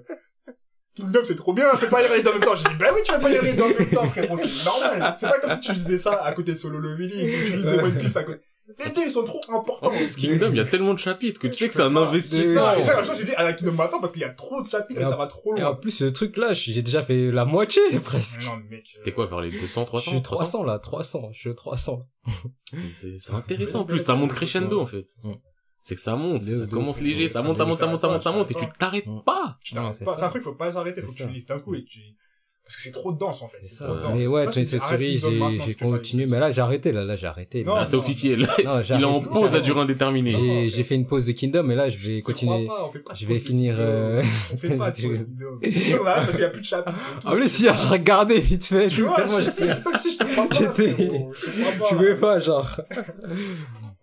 Kingdom, 1.02 1.20
c'est 1.24 1.36
trop 1.36 1.52
bien, 1.52 1.72
fais 1.76 1.88
pas 1.88 2.02
les 2.02 2.22
deux 2.22 2.30
en 2.30 2.32
même 2.34 2.42
temps. 2.42 2.56
J'ai 2.56 2.68
dit, 2.68 2.76
bah 2.78 2.86
oui, 2.94 3.00
tu 3.04 3.12
vas 3.12 3.18
pas 3.18 3.28
les 3.28 3.52
deux 3.54 3.62
en 3.62 3.68
même 3.68 3.90
temps, 3.90 4.06
frérot, 4.08 4.36
c'est 4.36 4.64
normal. 4.64 5.14
C'est 5.18 5.28
pas 5.28 5.38
comme 5.40 5.50
si 5.54 5.60
tu 5.60 5.72
lisais 5.72 5.98
ça 5.98 6.22
à 6.24 6.32
côté 6.32 6.52
de 6.52 6.56
Solo 6.58 6.78
Leveling, 6.78 7.26
ou 7.26 7.46
tu 7.50 7.56
lisais 7.56 7.78
One 7.82 7.96
Piece 7.98 8.16
à 8.16 8.24
côté. 8.24 8.40
Les 8.84 8.90
deux, 8.90 9.00
ils 9.06 9.10
sont 9.10 9.24
trop 9.24 9.40
importants. 9.48 9.86
En 9.86 9.96
plus, 9.96 10.14
Kingdom, 10.14 10.50
il 10.50 10.58
y 10.58 10.60
a 10.60 10.64
tellement 10.66 10.92
de 10.92 10.98
chapitres 10.98 11.40
que 11.40 11.46
tu 11.46 11.54
sais 11.54 11.68
que 11.68 11.72
Je 11.72 11.78
c'est 11.78 11.82
un 11.84 11.96
investissement. 11.96 12.74
Et 12.74 12.84
ça, 12.84 12.94
comme 12.96 13.06
ça, 13.06 13.14
j'ai 13.14 13.24
dit, 13.24 13.34
à 13.34 13.42
la 13.44 13.54
Kingdom 13.54 13.72
maintenant, 13.72 13.98
parce 13.98 14.12
qu'il 14.12 14.20
y 14.20 14.26
a 14.26 14.28
trop 14.28 14.60
de 14.60 14.68
chapitres 14.68 15.00
et 15.00 15.04
ça 15.04 15.16
va 15.16 15.26
trop 15.26 15.56
Et 15.56 15.62
en 15.62 15.68
loin. 15.70 15.74
plus, 15.76 15.90
ce 15.92 16.04
truc 16.04 16.36
là, 16.36 16.52
j'ai 16.52 16.82
déjà 16.82 17.02
fait 17.02 17.30
la 17.30 17.46
moitié 17.46 17.80
presque. 18.04 18.44
Non, 18.44 18.56
mec. 18.68 18.84
euh, 18.98 19.02
T'es 19.04 19.12
quoi, 19.12 19.24
vers 19.26 19.40
les 19.40 19.50
200, 19.50 19.80
Je 19.82 19.86
300, 19.86 20.10
suis 20.10 20.20
300 20.22 20.64
là, 20.64 20.78
300, 20.78 21.30
je 21.32 21.38
suis 21.40 21.54
300. 21.54 22.02
C'est 22.92 23.18
c'est 23.18 23.32
intéressant 23.32 23.80
en 23.80 23.84
plus, 23.84 24.00
ça 24.00 24.14
monte 24.14 24.34
crescendo 24.34 24.78
en 24.80 24.86
fait. 24.86 25.06
C'est 25.88 25.94
que 25.94 26.02
ça 26.02 26.16
monte, 26.16 26.42
ça 26.42 26.66
commence 26.70 27.00
léger, 27.00 27.30
ça 27.30 27.40
monte, 27.40 27.56
ça 27.56 27.64
monte, 27.64 27.78
ça 27.78 27.86
monte, 27.86 28.00
ça 28.02 28.08
monte, 28.10 28.20
ça 28.20 28.30
monte, 28.30 28.50
et 28.50 28.54
tu 28.54 28.66
t'arrêtes 28.78 29.06
pas. 29.24 29.56
Tu 29.64 29.74
Non, 29.74 29.80
t'arrêtes 29.80 29.96
c'est 30.00 30.04
pas. 30.04 30.12
ça. 30.12 30.18
C'est 30.18 30.24
un 30.26 30.28
truc, 30.28 30.42
faut 30.42 30.52
pas 30.52 30.70
s'arrêter, 30.70 31.00
faut 31.00 31.12
que 31.12 31.16
tu 31.16 31.28
lises 31.28 31.46
d'un 31.46 31.60
coup 31.60 31.74
et 31.74 31.82
tu... 31.82 32.00
Parce 32.62 32.76
que 32.76 32.82
c'est 32.82 32.92
trop 32.92 33.12
dense, 33.12 33.40
en 33.40 33.48
fait. 33.48 33.56
C'est 33.62 33.76
ça. 33.76 33.86
trop 33.86 33.94
dense. 33.94 34.12
Mais 34.14 34.26
ouais, 34.26 34.46
arrête 34.46 34.66
Story, 34.66 35.16
j'ai 35.66 35.74
continué. 35.74 36.26
Mais 36.26 36.38
là, 36.38 36.52
j'ai 36.52 36.60
arrêté, 36.60 36.92
là, 36.92 37.02
là, 37.02 37.16
j'ai 37.16 37.26
arrêté. 37.26 37.64
Non, 37.64 37.76
c'est 37.86 37.96
officiel. 37.96 38.46
Il 38.58 39.00
est 39.00 39.04
en 39.04 39.22
pause 39.22 39.54
à 39.54 39.60
durée 39.60 39.80
indéterminée. 39.80 40.68
J'ai 40.68 40.84
fait 40.84 40.94
une 40.94 41.06
pause 41.06 41.24
de 41.24 41.32
Kingdom, 41.32 41.62
mais 41.62 41.74
là, 41.74 41.88
je 41.88 41.98
vais 41.98 42.20
continuer. 42.20 42.66
crois 42.66 42.76
pas, 42.76 42.86
on 42.86 42.92
fait 42.92 42.98
pas 42.98 43.14
de 43.14 43.18
Je 43.18 43.26
vais 43.26 43.38
finir, 43.38 43.76
euh, 43.78 44.22
On 44.52 44.58
fait 44.58 44.76
pas 44.76 44.90
parce 44.90 44.98
qu'il 44.98 46.40
y 46.40 46.44
a 46.44 46.50
plus 46.50 46.60
de 46.60 46.66
tout. 46.66 46.90
Ah, 47.24 47.34
mais 47.36 47.48
si, 47.48 47.62
j'ai 47.62 47.70
regardé 47.70 48.38
vite 48.38 48.66
fait. 48.66 48.88
Tu 48.88 49.00
vois, 49.02 49.26
c'est 49.26 49.74
ça, 49.74 49.96
si 49.96 50.12
je 50.12 50.18
te. 50.18 50.54
J'étais- 50.54 50.96
Je 51.90 51.94
pouvais 51.94 52.16
pas, 52.16 52.38
genre. 52.38 52.78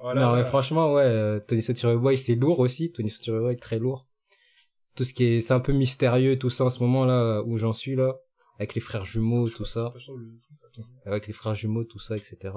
Voilà, 0.06 0.22
non, 0.22 0.36
mais 0.36 0.44
franchement, 0.44 0.94
ouais, 0.94 1.02
euh, 1.02 1.40
Tony 1.40 1.64
Sotiru 1.64 1.98
Boy, 1.98 2.16
c'est 2.16 2.36
lourd 2.36 2.60
aussi. 2.60 2.92
Tony 2.92 3.10
Sotiru 3.10 3.40
Boy, 3.40 3.58
très 3.58 3.80
lourd. 3.80 4.06
Tout 4.96 5.04
ce 5.04 5.16
qui 5.16 5.24
est, 5.24 5.42
c'est 5.42 5.56
un 5.56 5.60
peu 5.60 5.74
mystérieux, 5.74 6.38
tout 6.38 6.52
ça, 6.52 6.66
en 6.66 6.70
ce 6.70 6.78
moment, 6.80 7.06
là, 7.06 7.42
où 7.42 7.58
j'en 7.58 7.74
suis, 7.74 7.96
là. 7.96 8.14
Avec 8.60 8.76
les 8.76 8.82
frères 8.82 9.04
jumeaux, 9.04 9.50
tout 9.50 9.66
ça. 9.66 9.96
Avec 11.06 11.26
les 11.26 11.34
frères 11.34 11.56
jumeaux, 11.56 11.86
tout 11.86 11.98
ça, 11.98 12.16
etc. 12.16 12.54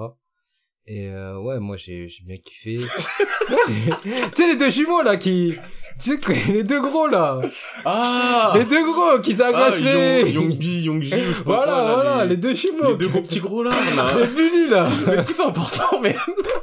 Et, 0.85 1.07
euh, 1.07 1.39
ouais, 1.39 1.59
moi, 1.59 1.75
j'ai, 1.75 2.07
j'ai 2.07 2.23
bien 2.23 2.37
kiffé. 2.37 2.77
tu 3.47 4.35
sais, 4.37 4.47
les 4.47 4.55
deux 4.55 4.69
jumeaux, 4.69 5.01
là, 5.01 5.17
qui, 5.17 5.55
tu 6.01 6.11
sais, 6.11 6.17
que- 6.17 6.51
les 6.51 6.63
deux 6.63 6.81
gros, 6.81 7.07
là. 7.07 7.41
Ah! 7.85 8.53
Les 8.55 8.63
deux 8.63 8.83
gros, 8.91 9.19
qui 9.21 9.33
Ah, 9.33 9.43
s'agressent 9.43 9.79
les... 9.79 10.21
Young, 10.31 10.33
Youngbi, 10.51 10.81
Youngji, 10.83 11.13
ou 11.15 11.33
je 11.33 11.37
sais 11.37 11.43
pas 11.43 11.55
Voilà, 11.65 11.71
quoi, 11.73 11.83
là, 11.83 11.93
voilà, 11.95 12.23
les, 12.23 12.29
les, 12.31 12.37
deux 12.37 12.55
jumeaux. 12.55 12.89
les 12.89 12.95
deux 12.95 13.07
gros 13.09 13.21
petits 13.21 13.39
gros 13.39 13.63
là, 13.63 13.71
là. 13.95 14.05
Les 14.19 14.25
bullies, 14.27 14.69
là. 14.69 14.87
Mais 15.07 15.25
qui 15.25 15.33
c'est 15.33 15.43
important, 15.43 15.99
mais. 16.01 16.15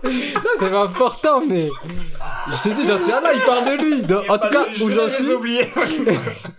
Non, 0.05 0.11
c'est 0.59 0.71
pas 0.71 0.83
important, 0.83 1.43
mais 1.49 1.69
je 2.53 2.69
te 2.69 2.75
dis, 2.75 2.85
j'en 2.87 2.97
suis 3.03 3.13
ah 3.13 3.21
là, 3.21 3.31
il 3.35 3.41
parle 3.41 3.65
de 3.67 3.83
lui. 3.83 4.03
En 4.29 4.39
tout 4.39 4.49
cas, 4.49 4.67
où 4.83 4.91
j'en 4.91 5.09
suis. 5.09 5.33
oublié. 5.33 5.63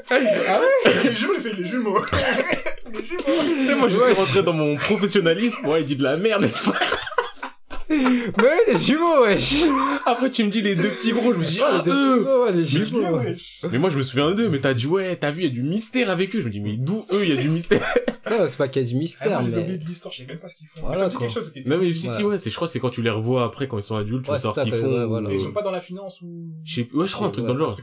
ah 0.10 0.16
ouais? 0.16 0.94
Les 1.04 1.16
jumeaux, 1.16 1.34
il 1.38 1.42
fait 1.42 1.56
les 1.58 1.66
jumeaux. 1.68 2.00
les 2.94 3.04
jumeaux. 3.06 3.24
Tu 3.58 3.66
sais, 3.68 3.76
moi, 3.76 3.90
je 3.90 3.98
suis 3.98 4.14
rentré 4.14 4.44
dans 4.44 4.54
mon 4.54 4.76
professionnalisme. 4.76 5.66
Ouais, 5.66 5.82
il 5.82 5.86
dit 5.86 5.96
de 5.96 6.04
la 6.04 6.18
merde. 6.18 6.50
Mais 7.90 7.96
oui, 7.98 8.50
les 8.68 8.78
jumeaux, 8.78 9.24
wesh. 9.24 9.54
Après, 10.06 10.30
tu 10.30 10.44
me 10.44 10.50
dis 10.50 10.62
les 10.62 10.76
deux 10.76 10.90
petits 10.90 11.12
gros, 11.14 11.34
je 11.34 11.40
me 11.40 11.44
suis 11.44 11.56
dit, 11.56 11.62
Ah, 11.64 11.70
ah, 11.72 11.78
les 11.78 11.84
deux 11.92 11.98
eux. 11.98 12.16
jumeaux, 12.18 12.44
ouais, 12.46 12.52
les 12.52 12.66
jumeaux. 12.66 13.18
wesh. 13.18 13.62
Mais 13.72 13.78
moi, 13.78 13.90
je 13.90 13.98
me 13.98 14.04
souviens 14.04 14.32
d'eux, 14.32 14.50
mais 14.50 14.60
t'as 14.60 14.74
dit, 14.74 14.88
ouais, 14.88 15.16
t'as 15.16 15.32
vu, 15.32 15.44
il 15.44 15.46
y 15.46 15.48
a 15.48 15.54
du 15.54 15.64
mystère 15.64 16.10
avec 16.10 16.36
eux. 16.36 16.42
Je 16.42 16.46
me 16.48 16.52
dis, 16.52 16.60
mais 16.60 16.76
d'où 16.78 17.06
eux, 17.14 17.24
il 17.24 17.34
y 17.34 17.38
a 17.38 17.42
du 17.42 17.50
mystère? 17.50 17.82
Non, 18.30 18.40
c'est 18.46 18.58
pas 18.58 18.68
qu'il 18.68 18.82
y 18.82 18.86
a 18.86 18.88
du 18.90 18.94
Ah, 18.96 19.00
mystère, 19.00 19.40
moi, 19.40 19.50
j'ai 19.50 19.56
mais. 19.56 19.62
oublié 19.62 19.78
de 19.78 19.86
l'histoire, 19.86 20.14
je 20.14 20.18
sais 20.18 20.26
même 20.28 20.38
pas 20.38 20.50
ce 20.50 20.58
qu'ils 20.58 20.68
font. 20.68 20.82
Voilà, 20.82 20.98
ça 20.98 21.06
me 21.06 21.10
dit 21.12 21.16
quoi. 21.16 21.28
quelque 21.28 21.34
chose, 21.34 21.46
c'était 21.46 21.70
Non, 21.70 21.78
mais 21.78 21.94
si, 21.94 22.10
si, 22.10 22.24
Ouais. 22.26 22.38
c'est, 22.38 22.50
je 22.50 22.56
crois 22.58 22.68
que 22.68 22.74
c'est 22.74 22.80
quand 22.82 22.90
tu 22.90 23.02
les 23.02 23.10
revois 23.10 23.46
après, 23.46 23.70
quand 23.70 23.78
ils 23.78 23.84
sont 23.84 23.96
adultes, 23.96 24.26
tu 24.26 24.30
Ouais, 24.32 24.36
vas 24.36 24.42
savoir 24.42 24.56
c'est 24.56 24.62
ce 24.64 24.66
qu'ils 24.66 24.74
ça, 24.74 24.82
font. 24.82 25.00
ouais, 25.00 25.06
voilà. 25.06 25.32
ils 25.32 25.40
sont 25.40 25.54
pas 25.54 25.62
dans 25.62 25.72
la 25.72 25.80
finance 25.80 26.22
ou. 26.22 26.50
Je 26.66 26.76
sais 26.76 26.84
plus, 26.84 26.98
ouais, 26.98 27.08
je 27.08 27.14
crois, 27.14 27.28
un 27.28 27.32
truc 27.32 27.46
dans 27.46 27.54
le 27.54 27.60
genre. 27.60 27.78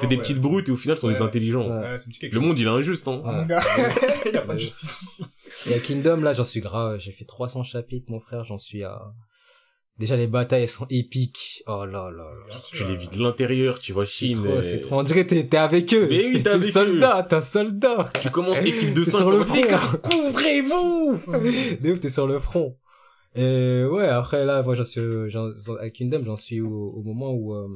C'est 0.00 0.06
des 0.06 0.16
petites 0.18 0.38
brutes 0.40 0.68
et 0.68 0.70
au 0.70 0.76
final, 0.76 0.96
ce 0.98 1.00
sont 1.00 1.08
des 1.08 1.20
intelligents. 1.20 1.66
Ça 1.68 1.96
Le 2.30 2.38
monde, 2.38 2.56
il 2.60 2.66
est 2.68 2.70
injuste, 2.70 3.08
hein. 3.08 3.22
Ouais. 3.24 3.32
Mon 3.40 3.46
gars, 3.46 3.60
il 4.26 4.32
y 4.32 4.36
a 4.36 4.42
pas 4.42 4.54
de 4.54 4.60
justice 4.60 5.02
ici. 5.02 5.24
Et 5.68 5.74
à 5.74 5.80
Kingdom, 5.80 6.18
là, 6.18 6.32
j'en 6.32 6.44
suis 6.44 6.60
grave. 6.60 7.00
J'ai 7.00 7.10
fait 7.10 7.24
300 7.24 7.64
chapitres, 7.64 8.06
mon 8.08 8.20
frère, 8.20 8.44
j'en 8.44 8.56
suis 8.58 8.84
à. 8.84 9.02
Déjà, 9.98 10.16
les 10.16 10.28
batailles, 10.28 10.62
elles 10.62 10.68
sont 10.68 10.86
épiques. 10.90 11.64
Oh 11.66 11.84
là 11.84 12.08
là 12.10 12.30
là. 12.48 12.56
Tu 12.72 12.84
les 12.84 12.94
vis 12.94 13.08
de 13.08 13.20
l'intérieur, 13.20 13.80
tu 13.80 13.92
vois 13.92 14.06
C'est 14.06 14.12
Chine. 14.12 14.44
trop, 14.44 14.58
et- 14.58 14.62
c'est 14.62 14.80
trop. 14.80 15.00
On 15.00 15.02
dirait 15.02 15.24
que 15.26 15.30
t'es 15.30 15.48
t'es 15.48 15.56
avec 15.56 15.92
eux. 15.92 16.06
Mais 16.08 16.24
oui, 16.26 16.32
t'es 16.34 16.42
T'es 16.44 16.48
avec 16.50 16.68
eux. 16.68 16.72
soldat, 16.72 17.26
t'es 17.28 17.34
un 17.36 17.40
soldat. 17.40 18.12
Tu 18.22 18.30
commences 18.30 18.58
équipe 18.58 18.94
de 18.94 19.04
T'es 19.04 19.10
5 19.10 19.18
sur 19.18 19.30
le 19.32 19.44
front. 19.44 19.60
gars, 19.60 19.80
couvrez-vous! 20.02 21.20
De 21.82 21.90
ouf, 21.92 22.00
t'es 22.00 22.10
sur 22.10 22.28
le 22.28 22.38
front. 22.38 22.76
Et 23.34 23.84
ouais, 23.90 24.06
après 24.06 24.44
là, 24.44 24.62
moi 24.62 24.74
j'en 24.74 24.84
suis, 24.84 25.00
j'en, 25.30 25.50
à 25.80 25.90
Kingdom, 25.90 26.22
j'en 26.24 26.36
suis 26.36 26.60
au, 26.60 26.70
au 26.70 27.02
moment 27.02 27.32
où 27.32 27.54
euh, 27.54 27.68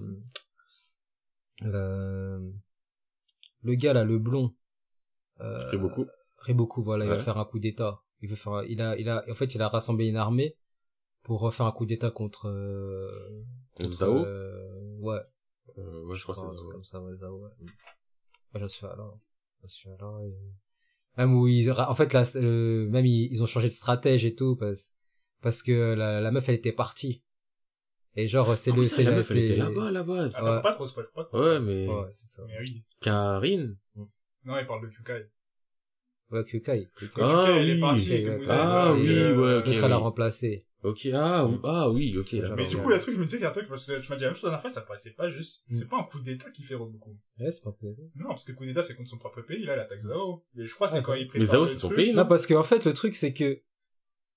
euh, 1.65 2.39
le 3.63 3.75
gars 3.75 3.93
là, 3.93 4.05
le 4.05 4.19
blond, 4.19 4.55
euh, 5.41 5.77
beaucoup. 5.79 6.07
Riboku, 6.39 6.83
voilà, 6.83 7.05
il 7.05 7.09
va 7.09 7.19
faire 7.19 7.37
un 7.39 7.45
coup 7.45 7.59
d'état. 7.59 8.01
Il 8.21 8.29
veut 8.29 8.37
faire, 8.37 8.63
il 8.69 8.81
a, 8.81 8.97
il 8.97 9.09
a, 9.09 9.25
en 9.31 9.35
fait, 9.35 9.55
il 9.55 9.63
a 9.63 9.69
rassemblé 9.69 10.07
une 10.07 10.17
armée 10.17 10.57
pour 11.23 11.41
refaire 11.41 11.67
un 11.67 11.73
coup 11.73 11.87
d'état 11.87 12.11
contre, 12.11 12.49
euh, 12.49 13.11
contre, 13.75 13.91
Zao? 13.95 14.25
euh, 14.27 14.99
ouais, 15.01 15.21
Euh, 15.79 16.05
ouais, 16.05 16.17
je 16.17 16.23
crois 16.23 16.35
que 16.35 16.41
c'est 16.41 16.47
ça. 16.57 16.63
comme 16.73 16.85
ça, 16.85 17.01
ouais, 17.01 17.15
Zao, 17.17 17.39
ouais. 17.39 17.51
Ouais, 18.55 18.61
j'en 18.61 18.69
suis 18.69 18.85
là, 18.87 18.97
j'en 19.63 19.69
suis 19.69 19.89
là, 19.89 20.21
et... 20.27 20.35
même 21.17 21.35
où 21.35 21.47
ils, 21.49 21.71
en 21.71 21.95
fait, 21.95 22.13
là, 22.13 22.25
euh, 22.37 22.89
même 22.89 23.07
ils, 23.07 23.33
ils 23.33 23.43
ont 23.43 23.47
changé 23.47 23.69
de 23.69 23.73
stratège 23.73 24.25
et 24.25 24.35
tout, 24.35 24.57
parce, 24.57 24.97
parce 25.41 25.63
que 25.63 25.95
la, 25.95 26.21
la 26.21 26.31
meuf, 26.31 26.49
elle 26.49 26.57
était 26.57 26.73
partie. 26.73 27.23
Et 28.15 28.29
genre, 28.29 28.59
c'est 28.59 28.71
Ah 28.71 28.75
le, 28.75 28.81
oui, 28.81 28.87
c'est 28.87 29.05
la 29.05 29.11
la- 29.11 29.17
meuf, 29.17 29.31
elle 29.31 29.39
c'est- 29.39 29.45
était 29.45 29.57
là-bas, 29.57 29.87
à 29.87 29.91
la 29.91 30.03
base. 30.03 30.35
Attends, 30.35 30.47
Ouais. 30.47 30.57
faut 30.57 30.63
pas 30.63 30.73
trop 30.75 30.87
spoil, 30.87 31.07
pas 31.15 31.25
trop. 31.25 31.39
Ouais, 31.41 31.61
mais... 31.61 31.89
Ouais, 31.89 32.11
c'est 32.13 32.29
ça. 32.29 32.43
Mais 32.47 32.59
oui. 32.61 32.85
Karine? 33.01 33.77
Non, 34.45 34.59
il 34.59 34.67
parle 34.67 34.83
de 34.83 34.89
Kyukai. 34.95 35.29
Ouais, 36.31 36.45
Kyukai. 36.45 36.89
Quand 37.15 37.23
Ah 37.23 37.45
Kyukai, 37.45 37.59
elle 37.61 37.71
est 37.71 37.75
oui. 37.75 37.81
partie, 37.81 38.23
que 38.23 38.29
ouais. 38.39 38.47
Ah 38.51 38.93
elle, 38.95 39.01
oui, 39.01 39.09
euh, 39.09 39.37
ouais, 39.41 39.55
ok. 39.61 39.67
L'autre, 39.67 39.85
elle 39.85 39.93
a 39.93 39.97
oui. 39.97 40.03
remplacé. 40.03 40.67
Ok, 40.83 41.07
ah, 41.15 41.47
oui, 41.47 41.59
ah 41.63 41.91
oui, 41.91 42.17
ok. 42.19 42.33
là, 42.33 42.55
Mais 42.57 42.67
du 42.67 42.77
coup, 42.77 42.89
il 42.89 42.91
y 42.91 42.95
a 42.95 42.97
un 42.97 42.99
truc, 42.99 43.15
je 43.15 43.21
me 43.21 43.25
disais 43.25 43.37
qu'il 43.37 43.45
y 43.45 43.47
a 43.47 43.51
un 43.51 43.53
truc, 43.53 43.69
parce 43.69 43.85
que 43.85 44.01
tu 44.01 44.11
m'as 44.11 44.17
dit 44.17 44.23
la 44.23 44.31
même 44.31 44.35
chose 44.35 44.45
la 44.45 44.51
dernière 44.51 44.61
fois, 44.63 44.71
ça 44.71 44.81
paraissait 44.81 45.13
pas 45.13 45.29
juste. 45.29 45.63
Mm. 45.69 45.77
C'est 45.77 45.89
pas 45.89 45.99
un 45.99 46.03
coup 46.03 46.19
d'état 46.19 46.51
qui 46.51 46.65
fait 46.65 46.77
beaucoup. 46.77 47.17
Ouais, 47.39 47.53
c'est 47.53 47.63
pas 47.63 47.71
possible. 47.71 48.11
Non, 48.17 48.29
parce 48.29 48.45
que 48.45 48.51
le 48.51 48.59
coup 48.59 48.65
d'état, 48.65 48.83
c'est 48.83 48.97
contre 48.97 49.11
son 49.11 49.19
propre 49.19 49.43
pays, 49.43 49.65
là, 49.65 49.75
il 49.77 49.81
attaque 49.81 50.01
Zao. 50.01 50.45
Et 50.59 50.67
je 50.67 50.75
crois 50.75 50.89
que 50.89 50.95
c'est 50.95 50.99
Ah, 50.99 51.03
quand 51.03 51.15
il 51.15 51.23
Mais 51.23 51.29
prépare 51.29 51.47
Zao, 51.53 51.63
le 51.63 51.69
c'est 51.69 51.79
son 51.79 51.89
truc. 51.89 51.99
pays, 51.99 52.13
Non, 52.13 52.27
parce 52.27 52.49
qu'en 52.49 52.65
fait, 52.65 52.85
le 52.85 52.93
truc, 52.95 53.15
c'est 53.15 53.33
que, 53.33 53.63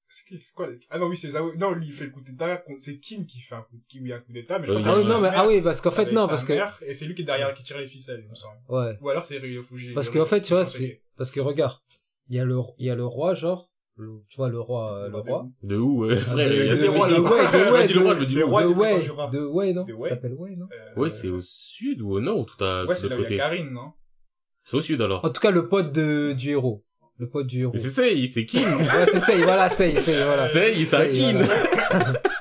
C'est 0.08 0.26
qui- 0.28 0.38
c'est 0.38 0.54
quoi 0.54 0.68
les- 0.68 0.80
Ah 0.92 1.00
non, 1.00 1.08
oui, 1.08 1.18
c'est 1.18 1.32
Zao. 1.32 1.56
Non, 1.56 1.72
lui, 1.72 1.88
il 1.88 1.94
fait 1.94 2.06
le 2.06 2.12
coup 2.12 2.22
d'état. 2.22 2.64
C'est 2.78 3.00
Kim 3.00 3.26
qui 3.26 3.40
fait 3.40 3.56
un 3.56 3.64
coup, 3.64 3.80
qui 3.90 4.14
un 4.14 4.20
coup 4.20 4.32
d'état, 4.32 4.60
mais 4.60 4.68
je 4.68 4.72
crois 4.74 4.84
ah 4.86 4.94
que 4.94 4.98
oui, 5.00 5.04
c'est 5.04 5.10
non, 5.10 5.20
mais, 5.20 5.30
ah 5.34 5.48
oui, 5.48 5.62
parce 5.64 5.82
qu'en 5.82 5.90
fait, 5.90 6.12
non, 6.12 6.28
parce 6.28 6.44
que, 6.44 6.54
Et 6.84 6.94
c'est 6.94 7.06
lui 7.06 7.16
qui 7.16 7.24
est 7.24 7.26
derrière 7.26 7.56
qui 7.56 7.64
tire 7.64 7.80
les 7.80 7.88
ficelles, 7.88 8.22
il 8.24 8.30
me 8.30 8.36
semble. 8.36 8.60
ouais. 8.70 8.98
Ou 9.02 9.10
alors 9.10 9.26
c'est 9.26 9.40
Ryo 9.40 9.64
Fuji. 9.64 9.94
Parce 9.96 10.12
qu'en 10.12 10.26
fait, 10.26 10.42
tu 10.42 10.54
vois, 10.54 10.64
c'est, 10.64 11.02
parce 11.18 11.32
que 11.32 11.40
regarde, 11.40 11.80
il 12.30 12.36
y 12.36 12.40
a 12.40 12.46
le, 12.46 12.60
il 12.78 12.86
y 12.86 12.90
a 12.92 12.96
le 12.96 13.06
roi, 13.06 13.34
genre, 13.34 13.72
le- 13.74 13.75
tu 13.98 14.38
vois, 14.38 14.50
le 14.50 14.60
roi, 14.60 14.94
euh, 14.94 15.10
le 15.10 15.18
roi. 15.18 15.48
De 15.64 15.78
où, 15.78 16.06
ouais, 16.06 16.16
le 16.16 16.20
roi, 16.90 17.08
ouais. 17.08 17.70
roi 17.70 17.84
de 17.86 18.26
dépend 18.26 18.50
ouais, 18.52 19.02
du 19.02 19.10
roi. 19.12 19.28
de 19.32 19.46
ouais, 19.46 19.74
non? 19.74 19.86
Ça 19.86 20.10
s'appelle 20.10 20.34
ouais, 20.34 20.56
non? 20.56 20.68
Euh, 20.72 21.00
Ouais, 21.02 21.10
c'est 21.10 21.30
au 21.30 21.40
sud 21.42 22.02
ou 22.02 22.12
au 22.14 22.20
nord 22.20 22.40
ou 22.40 22.46
tout 22.46 22.62
à, 22.64 22.86
Ouais, 22.86 22.96
c'est 22.96 23.08
là 23.08 23.16
où 23.16 23.20
il 23.20 23.22
y 23.22 23.28
côté? 23.28 23.36
a 23.36 23.44
Karine, 23.50 23.72
non? 23.72 23.94
C'est 24.64 24.78
au 24.78 24.82
sud, 24.82 25.02
alors. 25.02 25.24
En 25.24 25.30
tout 25.30 25.40
cas, 25.40 25.52
le 25.52 25.68
pote 25.70 25.92
de, 25.92 26.34
du 26.34 26.50
héros. 26.52 26.84
Le 27.18 27.30
pote 27.30 27.48
du 27.48 27.62
héros. 27.62 27.74
C'est 27.78 27.90
Sei, 27.90 28.28
c'est 28.28 28.46
Kin. 28.46 28.60
Ouais, 28.78 29.06
c'est 29.12 29.20
Sei, 29.20 29.42
voilà, 29.44 29.70
Sei, 29.70 29.96
Sei, 30.02 30.24
voilà. 30.26 30.48
Sei, 30.48 30.86
c'est 30.86 31.14
Sei, 31.14 31.34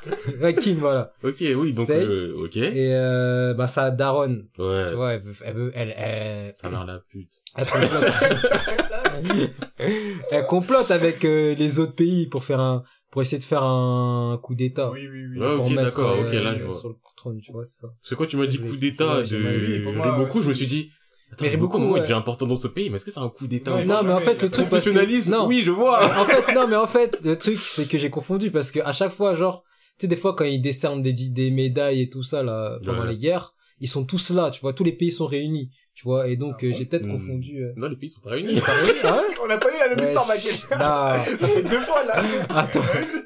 Kin. 0.52 0.76
voilà. 0.78 1.12
Ok, 1.24 1.36
oui, 1.56 1.74
donc, 1.74 1.88
euh, 1.90 2.34
ok. 2.44 2.56
Et, 2.56 2.92
euh, 2.94 3.54
bah, 3.54 3.66
sa 3.66 3.90
daronne, 3.90 4.46
Ouais. 4.58 4.84
tu 4.88 4.94
vois, 4.94 5.14
elle 5.14 5.20
veut, 5.22 5.34
elle 5.44 5.54
veut, 5.54 5.72
elle, 5.74 5.94
elle, 5.96 6.52
Ça 6.54 6.68
mère 6.68 6.84
la 6.84 7.00
pute. 7.08 7.32
elle 7.56 7.66
complote, 7.66 9.50
elle 10.30 10.46
complote 10.46 10.90
avec 10.90 11.24
euh, 11.24 11.54
les 11.54 11.78
autres 11.78 11.94
pays 11.94 12.26
pour 12.26 12.44
faire 12.44 12.60
un, 12.60 12.82
pour 13.10 13.22
essayer 13.22 13.38
de 13.38 13.44
faire 13.44 13.62
un 13.62 14.38
coup 14.42 14.54
d'état. 14.54 14.90
Oui, 14.90 15.08
oui, 15.10 15.24
oui. 15.32 15.38
Ouais, 15.38 15.54
ok, 15.54 15.74
d'accord, 15.74 16.10
euh, 16.18 16.26
ok, 16.28 16.32
là, 16.34 16.54
je 16.56 16.64
vois. 16.64 16.74
Sur 16.74 16.88
le 16.88 16.96
trône, 17.16 17.40
tu 17.40 17.52
vois, 17.52 17.64
c'est 17.64 17.80
ça. 17.80 17.88
C'est 18.02 18.16
quoi, 18.16 18.26
tu 18.26 18.36
m'as 18.36 18.46
dit 18.46 18.58
coup 18.58 18.76
d'état 18.76 19.22
de 19.22 19.92
moi, 19.92 20.12
Riboku, 20.12 20.42
je 20.42 20.48
me 20.48 20.52
suis 20.52 20.66
dit, 20.66 20.90
attends, 21.32 21.44
Mais 21.44 21.52
il 21.52 21.60
ouais. 21.92 22.00
devient 22.00 22.12
important 22.14 22.46
dans 22.46 22.56
ce 22.56 22.68
pays, 22.68 22.90
mais 22.90 22.96
est-ce 22.96 23.04
que 23.04 23.10
c'est 23.10 23.20
un 23.20 23.28
coup 23.28 23.46
d'état 23.46 23.70
Non, 23.70 23.76
ou 23.76 23.80
il 23.82 23.86
Non, 23.86 24.02
mais 24.02 24.12
en 24.12 24.20
fait, 24.20 24.42
le 24.42 24.50
truc, 24.50 24.68
parce 24.68 24.84
que, 24.84 25.30
non. 25.30 25.46
oui, 25.46 25.62
je 25.62 25.70
vois. 25.70 26.04
en 26.20 26.24
fait, 26.24 26.54
non, 26.54 26.66
mais 26.66 26.76
en 26.76 26.86
fait, 26.86 27.18
le 27.24 27.36
truc, 27.36 27.58
c'est 27.60 27.88
que 27.88 27.98
j'ai 27.98 28.10
confondu 28.10 28.50
parce 28.50 28.70
que 28.70 28.80
à 28.80 28.92
chaque 28.92 29.12
fois, 29.12 29.34
genre, 29.34 29.64
sais, 29.98 30.06
des 30.08 30.16
fois, 30.16 30.34
quand 30.34 30.44
ils 30.44 30.60
décernent 30.60 31.02
des, 31.02 31.12
des 31.12 31.50
médailles 31.50 32.02
et 32.02 32.08
tout 32.08 32.22
ça, 32.22 32.42
là, 32.42 32.78
pendant 32.84 33.02
Ouais. 33.02 33.08
les 33.08 33.16
guerres, 33.16 33.54
ils 33.80 33.88
sont 33.88 34.04
tous 34.04 34.30
là, 34.30 34.50
tu 34.50 34.60
vois, 34.60 34.72
tous 34.72 34.84
les 34.84 34.92
pays 34.92 35.10
sont 35.12 35.26
réunis, 35.26 35.68
tu 35.94 36.04
vois, 36.04 36.28
et 36.28 36.36
donc, 36.36 36.56
Ah 36.62 36.66
euh, 36.66 36.72
j'ai 36.76 36.84
peut-être 36.84 37.06
Hmm. 37.06 37.12
confondu, 37.12 37.62
euh... 37.62 37.72
Non, 37.76 37.88
les 37.88 37.96
pays 37.96 38.08
sont 38.08 38.20
pas 38.20 38.30
réunis. 38.30 38.54
Oui, 38.54 38.60
ah 39.04 39.12
ouais 39.16 39.22
On 39.44 39.50
a 39.50 39.58
pas 39.58 39.68
lu 39.70 39.76
la 39.78 39.88
même 39.88 39.98
Ouais, 39.98 40.04
histoire. 40.04 40.26
Ça 41.38 41.46
fait 41.48 41.62
deux 41.62 41.80
fois, 41.80 42.04
là. 42.04 42.22
Attends. 42.50 42.80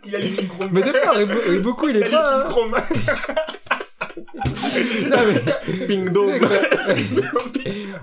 Il 0.06 0.16
a 0.16 0.18
lu 0.20 0.32
King 0.32 0.48
Chrome. 0.48 0.68
Mais 0.72 0.82
des 0.82 0.92
fois, 0.94 1.12
Riboku, 1.12 1.88
il 1.90 1.96
Il 1.96 2.02
est 2.02 2.10
pas, 2.10 2.44
Chrome. 2.48 2.75
hein. 2.75 2.82
Non, 5.10 5.16
mais- 5.26 5.87
Ping 5.87 6.08
dong. 6.10 6.30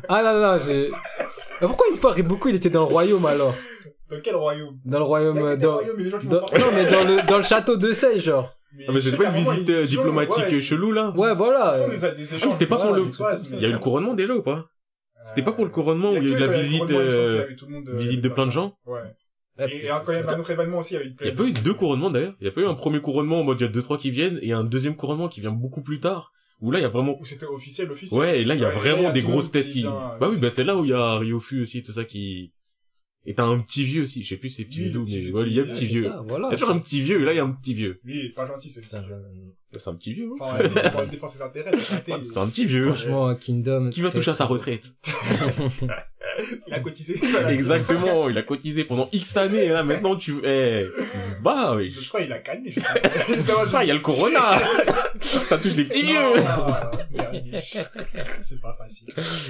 ah 0.10 0.24
non, 0.24 0.39
non, 0.41 0.60
j'ai... 0.65 0.89
Mais 1.62 1.67
pourquoi 1.67 1.88
une 1.91 1.98
fois 1.98 2.12
Riboku, 2.12 2.50
il 2.50 2.55
était 2.55 2.69
dans 2.69 2.81
le 2.81 2.86
royaume, 2.88 3.25
alors? 3.25 3.53
Dans 4.09 4.21
quel 4.21 4.35
royaume 4.35 4.77
Dans 4.85 5.00
le 5.00 5.03
Il 5.03 5.07
y 5.07 5.07
royaume, 5.07 5.38
a 5.38 5.41
euh, 5.41 5.55
dans, 5.57 5.74
royaumes, 5.75 5.95
mais 5.97 6.03
des 6.03 6.09
gens 6.09 6.19
qui 6.19 6.27
dans- 6.27 6.39
vont 6.41 6.47
pas. 6.47 6.59
non, 6.59 6.65
mais 6.74 6.91
dans 6.91 7.03
le, 7.03 7.27
dans 7.27 7.38
le 7.38 7.43
château 7.43 7.77
de 7.77 7.91
Sei, 7.91 8.19
genre. 8.19 8.55
Ah, 8.88 8.91
mais 8.93 9.01
c'était 9.01 9.17
pas 9.17 9.25
une 9.29 9.43
visite 9.43 9.69
euh, 9.69 9.85
diplomatique 9.85 10.59
chelou, 10.62 10.91
là? 10.91 11.12
Ouais, 11.15 11.33
voilà. 11.33 11.77
Ils 11.77 11.97
font 11.97 12.05
euh, 12.05 12.12
des, 12.12 12.17
des 12.17 12.33
Ah, 12.33 12.35
échanges. 12.35 12.45
mais 12.47 12.51
c'était 12.53 12.65
pas 12.67 12.77
pour 12.77 12.93
le, 12.93 13.03
il 13.53 13.59
y 13.62 13.65
a 13.65 13.69
eu 13.69 13.71
le 13.71 13.79
couronnement 13.79 14.13
déjà 14.13 14.35
ou 14.35 14.41
pas? 14.41 14.69
C'était 15.24 15.41
pas 15.41 15.53
pour 15.53 15.65
le 15.65 15.71
couronnement 15.71 16.12
où 16.12 16.15
Euh, 16.15 16.19
il 16.19 16.29
y 16.29 16.31
a 16.31 16.31
eu 16.33 16.39
de 16.39 16.45
la 16.45 16.53
visite, 16.53 16.91
euh, 16.91 17.47
visite 17.93 18.21
de 18.21 18.29
plein 18.29 18.45
de 18.45 18.51
gens? 18.51 18.77
Ouais. 18.85 19.00
ouais, 19.57 19.71
Et, 19.71 19.85
et 19.85 19.88
quand 19.88 20.12
il 20.12 20.15
y 20.15 20.17
avait 20.17 20.33
un 20.33 20.39
autre 20.39 20.51
événement 20.51 20.79
aussi, 20.79 20.93
il 20.93 20.97
y 20.97 21.03
a 21.03 21.05
eu 21.05 21.15
Il 21.21 21.27
y 21.27 21.29
a 21.29 21.33
pas 21.33 21.43
eu 21.45 21.51
deux 21.53 21.74
couronnements 21.74 22.12
d'ailleurs. 22.12 22.35
Il 22.41 22.45
y 22.45 22.50
a 22.50 22.51
pas 22.51 22.62
eu 22.62 22.65
un 22.67 22.75
premier 22.75 23.01
couronnement 23.01 23.39
en 23.39 23.43
mode 23.43 23.59
il 23.59 23.63
y 23.63 23.67
a 23.67 23.71
deux 23.71 23.81
trois 23.81 23.97
qui 23.97 24.12
viennent 24.12 24.38
et 24.43 24.51
un 24.51 24.63
deuxième 24.63 24.95
couronnement 24.95 25.27
qui 25.29 25.41
vient 25.41 25.51
beaucoup 25.51 25.81
plus 25.81 26.00
tard. 26.00 26.31
Où 26.62 26.71
là 26.71 26.79
il 26.79 26.83
y 26.83 26.85
a 26.85 26.89
vraiment 26.89 27.17
Où 27.19 27.25
c'était 27.25 27.45
officiel, 27.45 27.89
officiel. 27.91 28.19
ouais 28.19 28.41
et 28.41 28.45
là 28.45 28.55
il 28.55 28.62
y 28.62 28.65
a 28.65 28.69
Ouais, 28.69 28.75
vraiment 28.75 29.00
il 29.00 29.03
y 29.03 29.07
a 29.07 29.12
des 29.12 29.21
grosses 29.21 29.51
têtes 29.51 29.67
qui 29.71 29.81
vient, 29.81 29.91
Bah 29.91 30.19
euh, 30.21 30.29
oui 30.31 30.38
bah 30.39 30.50
c'est 30.50 30.63
là 30.63 30.77
où 30.77 30.83
il 30.83 30.89
y 30.89 30.93
a 30.93 31.17
Ryofu 31.17 31.62
aussi 31.63 31.81
tout 31.83 31.91
ça 31.93 32.05
qui. 32.05 32.53
Et 33.25 33.34
t'as 33.34 33.46
un 33.46 33.60
petit 33.60 33.84
vieux 33.84 34.03
aussi. 34.03 34.24
Je 34.24 34.29
sais 34.29 34.38
plus 34.38 34.50
c'est 34.50 34.65
petit 34.65 34.82
Oui, 34.82 34.89
vieux 34.89 35.00
mais 35.00 35.41
il 35.48 35.53
y 35.53 35.60
a 35.60 35.63
un 35.63 35.65
petit 35.65 35.86
vieux. 35.88 36.10
voilà. 36.27 36.48
Il 36.50 36.51
y 36.51 36.55
a 36.55 36.58
toujours 36.58 36.75
un 36.75 36.79
petit 36.79 37.01
vieux 37.01 37.22
et 37.22 37.25
là 37.25 37.34
il 37.34 37.38
y 37.38 37.39
a 37.39 37.44
un 37.44 37.51
petit 37.51 37.74
vieux. 37.74 37.98
Lui, 38.03 38.20
il 38.20 38.25
est 38.27 38.29
pas 38.29 38.46
gentil, 38.48 38.70
C'est 39.79 39.89
un 39.89 39.96
petit 39.96 40.13
vieux. 40.13 40.32
hein. 40.41 40.58
Enfin, 40.86 41.27
ses 41.27 41.41
intérêts. 41.41 41.72
C'est 41.79 42.38
un 42.38 42.48
petit 42.48 42.65
vieux 42.65 42.88
Franchement, 42.94 43.36
Kingdom. 43.36 43.89
qui 43.89 44.01
va 44.01 44.12
toucher 44.12 44.32
à 44.32 44.36
sa 44.36 44.46
retraite. 44.46 44.94
Il 46.67 46.74
a 46.74 46.79
cotisé. 46.79 47.20
Exactement, 47.50 48.27
il 48.29 48.38
a 48.38 48.41
cotisé 48.41 48.84
pendant 48.84 49.08
X 49.13 49.38
années, 49.38 49.70
là, 49.70 49.84
maintenant 49.84 50.15
tu, 50.17 50.34
eh, 50.44 50.82
il 50.84 51.22
se 51.38 51.41
bat, 51.41 51.75
oui. 51.75 51.89
Je 51.91 52.10
crois 52.10 52.22
qu'il 52.22 52.34
a 52.34 52.39
gagné, 52.39 52.72
je 52.72 52.79
il 53.84 53.88
y 53.88 53.91
a 53.91 53.94
le 53.94 54.00
corona. 54.01 54.60
Ça 55.48 55.58
touche 55.60 55.75
les 55.75 55.86
petits 55.86 56.01
vieux. 56.01 56.17
C'est 58.41 58.60
pas 58.60 58.75
facile. 58.77 59.08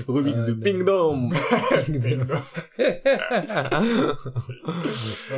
Remix 0.08 0.40
Euh, 0.42 0.48
de. 0.48 0.54
Pingdom. 0.54 1.30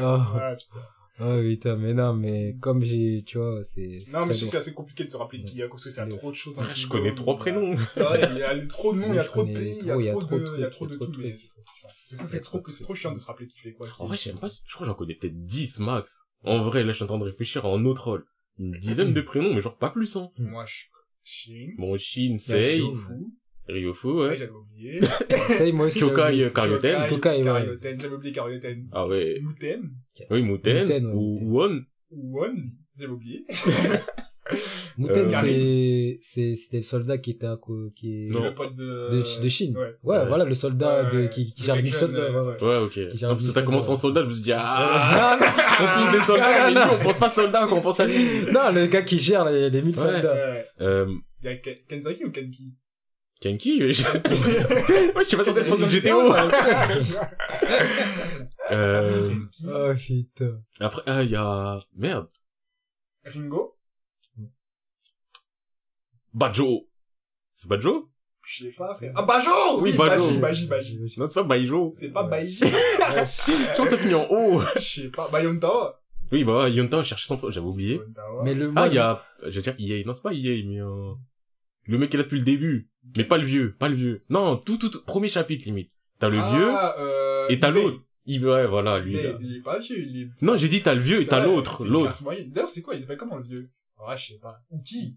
oh, 0.01 0.17
putain. 0.58 0.82
Oh, 1.19 1.39
putain, 1.41 1.75
mais 1.75 1.93
non, 1.93 2.13
mais 2.13 2.55
comme 2.59 2.83
j'ai, 2.83 3.24
tu 3.25 3.38
vois, 3.38 3.63
c'est... 3.63 4.00
c'est 4.00 4.12
Non, 4.13 4.25
mais 4.25 4.33
je 4.33 4.39
sais 4.39 4.45
que 4.45 4.51
c'est 4.51 4.57
assez 4.57 4.74
compliqué 4.74 5.03
de 5.05 5.09
se 5.09 5.17
rappeler 5.17 5.43
qui 5.43 5.55
il 5.55 5.57
y 5.59 5.63
a, 5.63 5.67
parce 5.67 5.83
que 5.83 5.89
c'est 5.89 6.05
Le- 6.05 6.17
trop 6.17 6.31
de 6.31 6.36
choses. 6.36 6.55
Je 6.75 6.88
connais 6.88 7.13
trois 7.15 7.38
prénoms. 7.38 7.75
Ouais, 7.75 8.27
il 8.29 8.38
y 8.38 8.43
a 8.43 8.65
trop 8.67 8.93
de 8.93 9.00
noms, 9.00 9.13
il 9.13 9.15
y 9.15 9.19
a 9.19 9.24
trop 9.24 9.43
de 9.43 9.53
pays, 9.53 9.77
il 9.81 9.88
y 9.88 9.91
a 9.91 10.15
trop, 10.15 10.38
de 10.38 10.38
de, 10.38 10.53
il 10.57 10.62
y 10.62 10.63
a 10.63 10.69
trop 10.69 10.88
de 10.88 10.95
tout, 10.95 11.05
de 11.07 11.17
mais 11.17 11.36
c'est 11.36 12.41
trop, 12.41 12.59
ça, 12.59 12.67
c'est 12.67 12.69
de 12.69 12.71
c'est 12.71 12.95
chiant 12.95 13.13
de 13.13 13.19
se 13.19 13.25
rappeler 13.25 13.47
qui 13.47 13.59
fait 13.59 13.74
quoi. 13.74 13.88
En 14.00 14.05
vrai, 14.07 14.17
même 14.27 14.39
pas, 14.39 14.50
si- 14.50 14.62
je 14.65 14.74
crois 14.74 14.86
que 14.86 14.91
j'en 14.91 14.95
connais 14.97 15.15
peut-être 15.15 15.45
10 15.45 15.79
max. 15.79 16.24
En 16.43 16.62
vrai, 16.62 16.83
là, 16.83 16.91
je 16.91 16.97
suis 16.97 17.03
en 17.03 17.07
train 17.07 17.17
de 17.17 17.24
réfléchir 17.24 17.65
en 17.65 17.83
autre 17.86 18.05
rôle. 18.05 18.25
Une 18.59 18.71
dizaine 18.79 19.13
de 19.13 19.21
prénoms, 19.21 19.53
mais 19.53 19.62
genre 19.62 19.77
pas 19.77 19.89
plus, 19.89 20.15
hein. 20.15 20.31
Moi, 20.39 20.65
je, 20.65 20.86
Shin, 21.24 21.74
Bon, 21.77 21.97
Shin, 21.97 22.38
Shin. 22.38 22.38
Sei, 22.39 22.93
Ryofu, 23.67 24.07
ça, 24.07 24.13
ouais. 24.27 24.38
j'avais 24.38 24.51
oublié. 24.51 25.01
Ça, 25.57 25.71
moi 25.74 25.86
aussi, 25.88 26.00
Kyokai, 26.00 26.15
j'avais 26.15 26.33
oublié. 26.33 26.50
Karyoten. 26.51 26.95
Ouais. 26.95 27.43
Karyoten, 27.43 28.00
j'avais 28.01 28.15
oublié 28.15 28.33
Karyoten. 28.33 28.88
Ah 28.91 29.07
ouais. 29.07 29.39
Muten, 29.41 29.91
Oui, 30.29 30.41
Muten, 30.43 30.83
Muten, 30.83 31.05
ou. 31.13 31.38
Won. 31.41 31.81
Won, 32.12 32.55
j'avais 32.97 33.12
oublié. 33.12 33.43
Muten, 34.97 35.25
Euh, 35.27 35.41
c'est, 35.41 36.19
c'est, 36.21 36.55
c'était 36.55 36.77
le 36.77 36.83
soldat 36.83 37.17
qui 37.17 37.31
était 37.31 37.45
à 37.47 37.57
qui 37.93 38.24
est, 38.24 38.27
C'est 38.27 38.39
le 38.39 38.53
pote 38.53 38.74
de... 38.75 38.83
de, 39.21 39.41
de 39.43 39.50
Chine. 39.50 39.75
Ouais. 39.77 39.93
Ouais, 40.03 40.17
Ouais. 40.19 40.25
voilà, 40.27 40.45
le 40.45 40.53
soldat 40.53 41.03
Ouais, 41.12 41.24
de, 41.24 41.27
qui, 41.27 41.53
qui 41.53 41.63
gère 41.65 41.75
euh, 41.75 41.81
ouais, 41.81 42.47
ouais. 42.47 42.63
Ouais, 42.63 42.77
ok. 42.77 42.97
Non, 43.21 43.27
parce 43.36 43.47
que 43.47 43.51
t'as 43.53 43.62
commencé 43.63 43.89
en 43.89 43.95
soldat, 43.97 44.21
je 44.24 44.27
me 44.27 44.33
suis 44.33 44.43
dit, 44.43 44.53
ah, 44.55 45.38
ils 45.39 45.77
sont 45.77 46.05
tous 46.12 46.17
des 46.17 46.24
soldats, 46.24 46.69
mais 46.71 46.74
lui, 46.74 46.91
on 47.00 47.03
pense 47.03 47.17
pas 47.17 47.29
soldat 47.29 47.67
quand 47.69 47.75
on 47.77 47.81
pense 47.81 48.00
à 48.00 48.05
lui. 48.05 48.15
Non, 48.53 48.71
le 48.71 48.88
gars 48.88 49.01
qui 49.01 49.19
gère 49.19 49.43
les, 49.45 49.69
les 49.69 49.81
mille 49.81 49.97
Ouais. 49.97 50.03
soldats. 50.13 50.63
Euh, 50.79 51.07
Il 51.43 51.45
y 51.45 51.50
a 51.50 51.55
Ken- 51.57 51.77
Kenzaki 51.89 52.24
ou 52.25 52.31
Kenki? 52.31 52.74
Kenki, 53.39 53.84
ouais, 53.84 53.94
je 53.94 54.01
sais 54.01 55.38
pas 55.38 55.44
c'est 55.44 55.53
le 55.53 55.86
de 55.86 56.00
GTO. 56.00 56.34
Euh. 58.70 59.34
Oh, 59.65 59.94
putain. 59.96 60.60
après, 60.82 61.01
ah, 61.06 61.24
il 61.24 61.29
y 61.29 61.38
a, 61.38 61.79
merde, 61.96 62.27
Ringo 63.24 63.77
Bajo. 66.34 66.89
C'est 67.53 67.70
Bajo? 67.70 68.10
Je 68.46 68.65
sais 68.65 68.72
pas, 68.72 68.96
frère. 68.96 69.13
Ah, 69.15 69.24
Bajo 69.24 69.82
Oui, 69.82 69.94
Bajo. 69.94 70.27
Baji, 70.39 70.67
Baji, 70.67 70.98
Baji. 70.98 71.15
Non, 71.17 71.27
c'est 71.29 71.39
pas 71.39 71.44
Baijo. 71.44 71.89
C'est 71.91 72.12
pas 72.12 72.24
Baiji. 72.24 72.60
Je 72.60 73.75
pense 73.77 73.89
que 73.89 73.96
ça 73.96 73.98
finit 73.98 74.13
en 74.13 74.27
O. 74.29 74.62
Je 74.75 75.01
sais 75.01 75.10
pas. 75.10 75.29
Bayonta 75.29 76.00
Oui, 76.32 76.44
bah, 76.44 76.63
ouais, 76.63 76.74
Yonta 76.74 77.03
cherchait 77.03 77.27
son, 77.27 77.39
j'avais 77.50 77.65
oublié. 77.65 78.00
Mais 78.44 78.53
le, 78.53 78.67
Ah, 78.67 78.72
moi, 78.72 78.88
il 78.88 78.94
y 78.94 79.00
a, 79.00 79.24
je 79.44 79.60
veux 79.60 79.62
dire 79.62 79.75
EA. 79.79 80.03
Non, 80.06 80.13
c'est 80.13 80.24
pas 80.24 80.34
EA, 80.34 80.63
mais 80.65 80.82
euh, 80.82 81.13
le 81.86 81.98
mec 81.98 82.13
est 82.13 82.17
là 82.17 82.24
depuis 82.24 82.39
le 82.39 82.46
début. 82.46 82.89
Mais 83.15 83.23
pas 83.23 83.37
le 83.37 83.45
vieux, 83.45 83.75
pas 83.77 83.87
le 83.89 83.95
vieux. 83.95 84.23
Non, 84.29 84.57
tout, 84.57 84.77
tout, 84.77 84.89
tout- 84.89 85.03
premier 85.03 85.29
chapitre, 85.29 85.65
limite. 85.65 85.91
T'as 86.19 86.29
le 86.29 86.37
vieux, 86.37 86.69
Ah, 86.71 86.95
euh, 86.99 87.47
et 87.49 87.59
t'as 87.59 87.69
l'autre. 87.71 88.01
Il, 88.25 88.45
ouais, 88.45 88.67
voilà, 88.67 88.99
lui, 88.99 89.13
là. 89.13 89.37
Il 89.39 89.55
est 89.57 89.61
pas 89.61 89.79
vieux, 89.79 89.97
il 89.99 90.21
est... 90.23 90.29
Non, 90.43 90.57
j'ai 90.57 90.67
dit 90.67 90.81
t'as 90.83 90.93
le 90.95 90.99
vieux 91.01 91.21
et 91.21 91.23
C'est 91.23 91.29
t'as 91.29 91.45
l'autre, 91.45 91.77
c'est 91.83 91.87
l'autre. 91.89 92.21
D'ailleurs, 92.47 92.69
c'est 92.69 92.81
quoi 92.81 92.95
Il 92.95 93.01
s'appelle 93.01 93.17
comment 93.17 93.37
le 93.37 93.43
vieux? 93.43 93.69
Ah, 94.05 94.17
je 94.17 94.33
sais 94.33 94.39
pas. 94.39 94.59
Uki. 94.73 95.15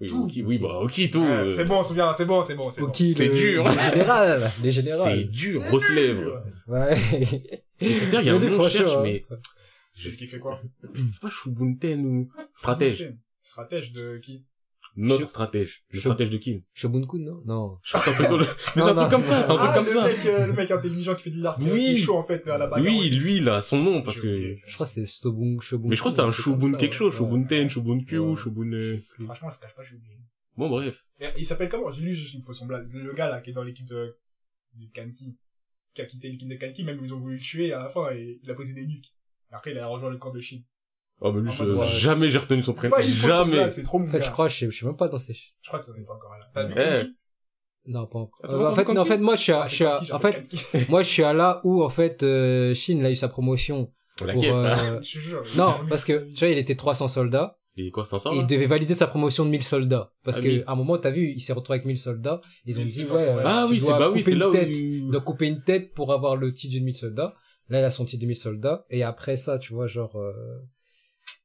Oui, 0.00 0.06
tout. 0.08 0.24
ok, 0.24 0.32
oui, 0.44 0.58
bah, 0.58 0.78
ok, 0.80 1.10
tout. 1.10 1.20
Ouais, 1.20 1.26
euh, 1.28 1.52
C'est 1.56 1.64
bon, 1.64 1.78
on 1.78 1.82
se 1.82 1.88
souvient, 1.88 2.12
c'est 2.12 2.24
bon, 2.24 2.42
c'est 2.44 2.54
bon, 2.54 2.70
c'est 2.70 2.80
bon. 2.80 2.92
C'est 2.92 3.14
le- 3.28 3.34
dur. 3.34 3.68
Les 3.68 3.74
générales, 3.90 4.40
les 4.62 4.72
C'est 4.72 4.82
générales. 4.82 5.24
dur, 5.30 5.60
grosses 5.62 5.90
lèvres. 5.90 6.42
Ouais. 6.68 6.94
Putain, 7.78 8.20
il 8.20 8.26
y 8.26 8.30
a 8.30 8.34
un 8.34 8.38
nom 8.38 8.58
que 8.58 8.68
cherche, 8.70 8.84
franchement, 8.92 9.02
mais 9.02 9.24
C'est 9.92 10.10
qui 10.10 10.26
fait 10.26 10.38
quoi? 10.38 10.60
C'est 11.12 11.20
pas 11.22 11.30
Shubunten 11.30 12.04
ou 12.06 12.28
stratège? 12.54 13.12
Stratège 13.42 13.92
de 13.92 14.18
qui? 14.18 14.44
Notre 15.00 15.28
stratège. 15.28 15.84
Le 15.90 16.00
stratège 16.00 16.28
de 16.30 16.36
Kin. 16.38 16.60
Shobunkun, 16.74 17.18
non? 17.18 17.42
Non. 17.46 17.76
Que 17.76 17.88
c'est 17.88 17.96
un 18.08 18.12
truc 18.12 18.40
Mais 18.40 18.46
c'est 18.74 18.80
un 18.80 18.86
Non, 18.86 18.94
truc 18.94 18.96
non. 19.04 19.10
comme 19.10 19.22
ça, 19.22 19.42
c'est 19.42 19.50
un 19.50 19.56
truc 19.56 19.68
Ah, 19.70 19.74
comme 19.74 19.84
le 19.86 19.90
ça. 19.92 20.04
Mec, 20.04 20.26
euh, 20.26 20.46
le 20.48 20.52
mec 20.54 20.70
intelligent 20.70 21.14
qui 21.14 21.22
fait 21.22 21.30
de 21.30 21.42
l'arc, 21.42 21.58
Oui. 21.60 21.68
qui 21.70 21.86
est 21.94 21.96
chaud 21.98 22.16
en 22.16 22.24
fait 22.24 22.46
à 22.48 22.58
la 22.58 22.66
bagarre. 22.66 22.84
Oui, 22.92 22.98
aussi. 23.00 23.10
lui, 23.16 23.36
il 23.36 23.48
a 23.48 23.60
son 23.60 23.78
nom, 23.82 24.02
parce 24.02 24.20
que. 24.20 24.56
Je 24.66 24.74
crois 24.74 24.86
que 24.86 24.92
c'est 24.92 25.04
Shobun, 25.06 25.60
Shobun. 25.60 25.88
mais 25.88 25.94
je 25.96 26.00
crois 26.00 26.10
que 26.10 26.16
c'est 26.16 26.22
un 26.22 26.30
Shubun 26.32 26.72
quelque 26.74 26.94
chose, 26.94 27.12
Ouais. 27.20 27.28
Shubunkyu, 27.68 28.18
Ouais. 28.18 28.36
Shubun, 28.36 28.72
euh, 28.72 28.98
Franchement, 29.24 29.50
je 29.52 29.58
cache 29.60 29.74
pas, 29.74 29.82
j'ai 29.84 29.94
oublié. 29.94 30.16
bon, 30.56 30.68
bref. 30.68 31.06
Il 31.36 31.46
s'appelle 31.46 31.68
comment? 31.68 31.92
J'ai 31.92 32.02
lu 32.02 32.12
juste 32.12 32.34
une 32.34 32.42
fois 32.42 32.54
son 32.54 32.66
blague. 32.66 32.90
Le 32.92 33.12
gars 33.14 33.28
là 33.28 33.40
qui 33.40 33.50
est 33.50 33.52
dans 33.54 33.62
l'équipe 33.62 33.86
de, 33.86 34.16
de 34.74 34.86
Kanki, 34.94 35.38
qui 35.94 36.02
a 36.02 36.06
quitté 36.06 36.28
l'équipe 36.28 36.48
de 36.48 36.56
Kanki, 36.56 36.82
même 36.84 36.98
ils 37.02 37.14
ont 37.14 37.18
voulu 37.18 37.36
le 37.36 37.40
tuer 37.40 37.72
à 37.72 37.78
la 37.78 37.88
fin 37.88 38.10
et 38.12 38.38
il 38.42 38.50
a 38.50 38.54
posé 38.54 38.72
des 38.72 38.86
nuques. 38.86 39.14
Et 39.50 39.54
après, 39.54 39.70
il 39.70 39.78
a 39.78 39.86
rejoint 39.86 40.10
le 40.10 40.18
camp 40.18 40.32
de 40.32 40.40
Chine. 40.40 40.64
Oh, 41.20 41.32
mais 41.32 41.40
lui, 41.40 41.50
je- 41.52 41.62
mode, 41.64 41.84
jamais 41.88 42.30
j'ai 42.30 42.38
retenu 42.38 42.62
son 42.62 42.74
prénom. 42.74 42.94
Pas, 42.96 43.02
il 43.02 43.12
Jamais. 43.14 43.70
C'est 43.70 43.82
trop 43.82 43.98
mon 43.98 44.06
En 44.06 44.10
fait, 44.10 44.22
je 44.22 44.30
crois, 44.30 44.48
je 44.48 44.56
sais, 44.58 44.70
je 44.70 44.78
sais 44.78 44.86
même 44.86 44.96
pas 44.96 45.08
danser. 45.08 45.36
Je 45.62 45.68
crois 45.68 45.80
que 45.80 45.90
t'en 45.90 45.94
es 45.96 46.04
pas 46.04 46.14
encore 46.14 46.30
là. 46.38 46.46
T'as 46.54 46.64
vu 46.64 46.74
Eh. 46.76 47.90
Non, 47.90 48.06
pas 48.06 48.18
encore. 48.20 48.40
Euh, 48.52 48.70
en 48.70 48.74
fait, 48.74 48.84
non, 48.92 49.00
en 49.00 49.04
fait, 49.04 49.18
moi, 49.18 49.34
je 49.34 49.40
suis 49.42 49.52
à, 49.52 49.62
Ah, 49.62 49.66
je 49.68 49.74
suis 49.74 49.84
à- 49.84 50.00
en 50.14 50.18
fait, 50.18 50.88
moi, 50.88 51.02
je 51.02 51.08
suis 51.08 51.22
à 51.24 51.32
là 51.32 51.60
où, 51.64 51.82
en 51.82 51.88
fait, 51.88 52.22
euh, 52.22 52.74
Shin, 52.74 52.98
il 52.98 53.06
a 53.06 53.10
eu 53.10 53.16
sa 53.16 53.28
promotion. 53.28 53.92
La 54.24 54.34
pour, 54.34 54.44
euh, 54.44 54.76
Je 55.02 55.14
te 55.14 55.18
jure. 55.24 55.42
non, 55.56 55.72
parce 55.88 56.04
que, 56.04 56.28
tu 56.32 56.38
vois, 56.40 56.48
il 56.48 56.58
était 56.58 56.74
300 56.76 57.08
soldats. 57.08 57.58
Et 57.76 57.90
quoi, 57.92 58.04
500, 58.04 58.32
Et 58.32 58.34
là? 58.36 58.40
il 58.42 58.46
devait 58.48 58.66
valider 58.66 58.94
sa 58.94 59.06
promotion 59.06 59.44
de 59.44 59.50
1000 59.50 59.62
soldats. 59.62 60.12
Parce 60.24 60.38
Ah, 60.38 60.40
que, 60.40 60.48
oui. 60.48 60.62
à 60.66 60.72
un 60.72 60.74
moment, 60.74 60.98
t'as 60.98 61.10
vu, 61.10 61.32
il 61.34 61.40
s'est 61.40 61.52
retrouvé 61.52 61.76
avec 61.76 61.86
1000 61.86 61.96
soldats. 61.98 62.40
Ils 62.66 62.78
ont 62.78 62.82
dit, 62.82 63.04
ouais, 63.04 63.10
euh, 63.12 63.42
Ah 63.44 63.64
tu 63.66 63.72
oui, 63.74 63.80
c'est, 63.80 63.86
dois 63.86 63.98
bah 64.00 64.06
oui, 64.08 64.12
couper 64.18 64.22
c'est 64.24 64.32
une 64.32 64.38
là 64.38 64.48
où... 64.48 64.52
tête. 64.52 64.76
Il 64.76 65.10
doit 65.10 65.20
couper 65.20 65.46
une 65.46 65.62
tête 65.62 65.94
pour 65.94 66.12
avoir 66.12 66.34
le 66.36 66.52
titre 66.52 66.74
de 66.74 66.80
1000 66.80 66.96
soldats. 66.96 67.34
Là, 67.68 67.78
il 67.80 67.84
a 67.84 67.90
son 67.92 68.04
titre 68.04 68.20
de 68.22 68.26
1000 68.26 68.36
soldats. 68.36 68.84
Et 68.90 69.04
après 69.04 69.36
ça, 69.36 69.58
tu 69.58 69.72
vois, 69.74 69.86
genre, 69.86 70.16
euh, 70.16 70.32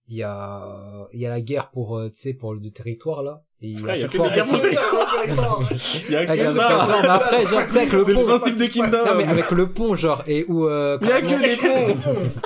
il 0.08 0.18
y 0.18 0.24
a, 0.24 1.08
il 1.13 1.20
y 1.20 1.26
a 1.26 1.30
la 1.30 1.42
guerre 1.42 1.70
pour, 1.72 1.98
euh, 1.98 2.10
tu 2.10 2.18
sais, 2.18 2.34
pour 2.34 2.54
le 2.54 2.70
territoire, 2.70 3.24
là. 3.24 3.42
Et 3.62 3.68
il 3.70 3.80
y 3.80 3.89
a 3.89 4.08
que 4.10 4.18
fois, 4.18 4.28
des 4.28 4.36
guerres 4.36 4.46
fait, 4.48 4.58
pour 4.58 4.66
le 4.66 4.70
territoire. 4.72 5.70
Il 6.10 6.12
y 6.12 6.16
a 6.18 6.26
que 6.26 6.32
regarde, 6.32 6.58
ça. 6.58 6.86
regarde, 6.86 7.02
mais 7.04 7.10
après, 7.10 7.48
genre, 7.48 7.66
tu 7.66 7.72
sais, 7.72 7.78
avec 7.80 7.94
le 7.94 8.04
C'est 8.04 8.10
le 8.10 8.16
pont. 8.16 8.26
principe 8.26 8.58
de 8.58 8.66
Kingdom. 8.66 9.06
Non, 9.06 9.16
mais 9.16 9.24
avec 9.24 9.52
le 9.52 9.70
pont, 9.70 9.96
genre, 9.96 10.24
et 10.28 10.44
où, 10.50 10.68
euh, 10.68 10.98
Il 11.02 11.08
y 11.08 11.12
a 11.13 11.22
que 11.22 11.28
des 11.28 11.56
ponts. 11.56 11.98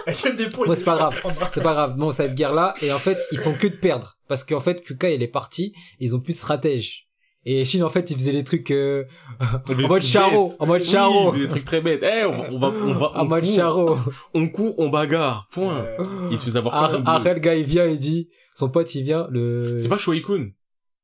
Il 0.05 0.13
y 0.13 0.13
a 0.13 0.13
que 0.13 0.37
des 0.37 0.49
ponts. 0.51 0.67
Ouais, 0.67 0.75
c'est 0.75 0.83
pas 0.83 0.95
grave. 0.95 1.15
C'est 1.51 1.63
pas 1.63 1.73
grave. 1.73 1.95
Bon, 1.97 2.11
cette 2.11 2.35
guerre-là, 2.35 2.75
et 2.83 2.91
en 2.93 2.99
fait, 2.99 3.17
ils 3.31 3.39
font 3.39 3.53
que 3.53 3.65
de 3.65 3.75
perdre. 3.75 4.19
Parce 4.27 4.43
qu'en 4.43 4.59
fait, 4.59 4.83
Kuka, 4.83 5.09
il 5.09 5.23
est 5.23 5.27
parti, 5.27 5.73
ils 5.99 6.15
ont 6.15 6.19
plus 6.19 6.33
de 6.33 6.37
stratège. 6.37 7.06
Et 7.49 7.63
Shin, 7.63 7.81
en 7.81 7.89
fait, 7.89 8.11
il 8.11 8.17
faisait 8.17 8.33
des 8.33 8.43
trucs, 8.43 8.71
euh, 8.71 9.05
en 9.39 9.87
mode 9.87 10.01
charo, 10.01 10.51
en 10.59 10.65
mode 10.65 10.81
Oui, 10.81 10.87
charo. 10.87 11.33
des 11.33 11.47
trucs 11.47 11.63
très 11.63 11.79
bêtes. 11.79 12.03
Eh, 12.03 12.25
on 12.25 12.31
va, 12.31 12.47
on 12.51 12.59
va, 12.59 12.67
on 12.67 12.93
va, 12.93 13.11
En 13.15 13.21
on 13.23 13.27
mode 13.29 13.43
court, 13.45 13.55
charo. 13.55 13.97
on 14.33 14.49
court, 14.49 14.75
on 14.79 14.89
bagarre. 14.89 15.47
Point. 15.53 15.77
Euh, 15.77 16.29
Il 16.29 16.37
se 16.37 16.43
faisait 16.43 16.57
avoir 16.59 16.75
Ar- 16.75 16.91
quand 16.91 16.97
même 16.97 17.07
Arel, 17.07 17.33
le 17.35 17.39
gars, 17.39 17.55
il 17.55 17.63
vient, 17.65 17.85
il 17.85 17.99
dit, 17.99 18.27
son 18.53 18.69
pote, 18.69 18.93
il 18.95 19.03
vient, 19.03 19.27
le... 19.31 19.79
C'est 19.79 19.87
pas 19.87 19.97
Shuai-kun. 19.97 20.51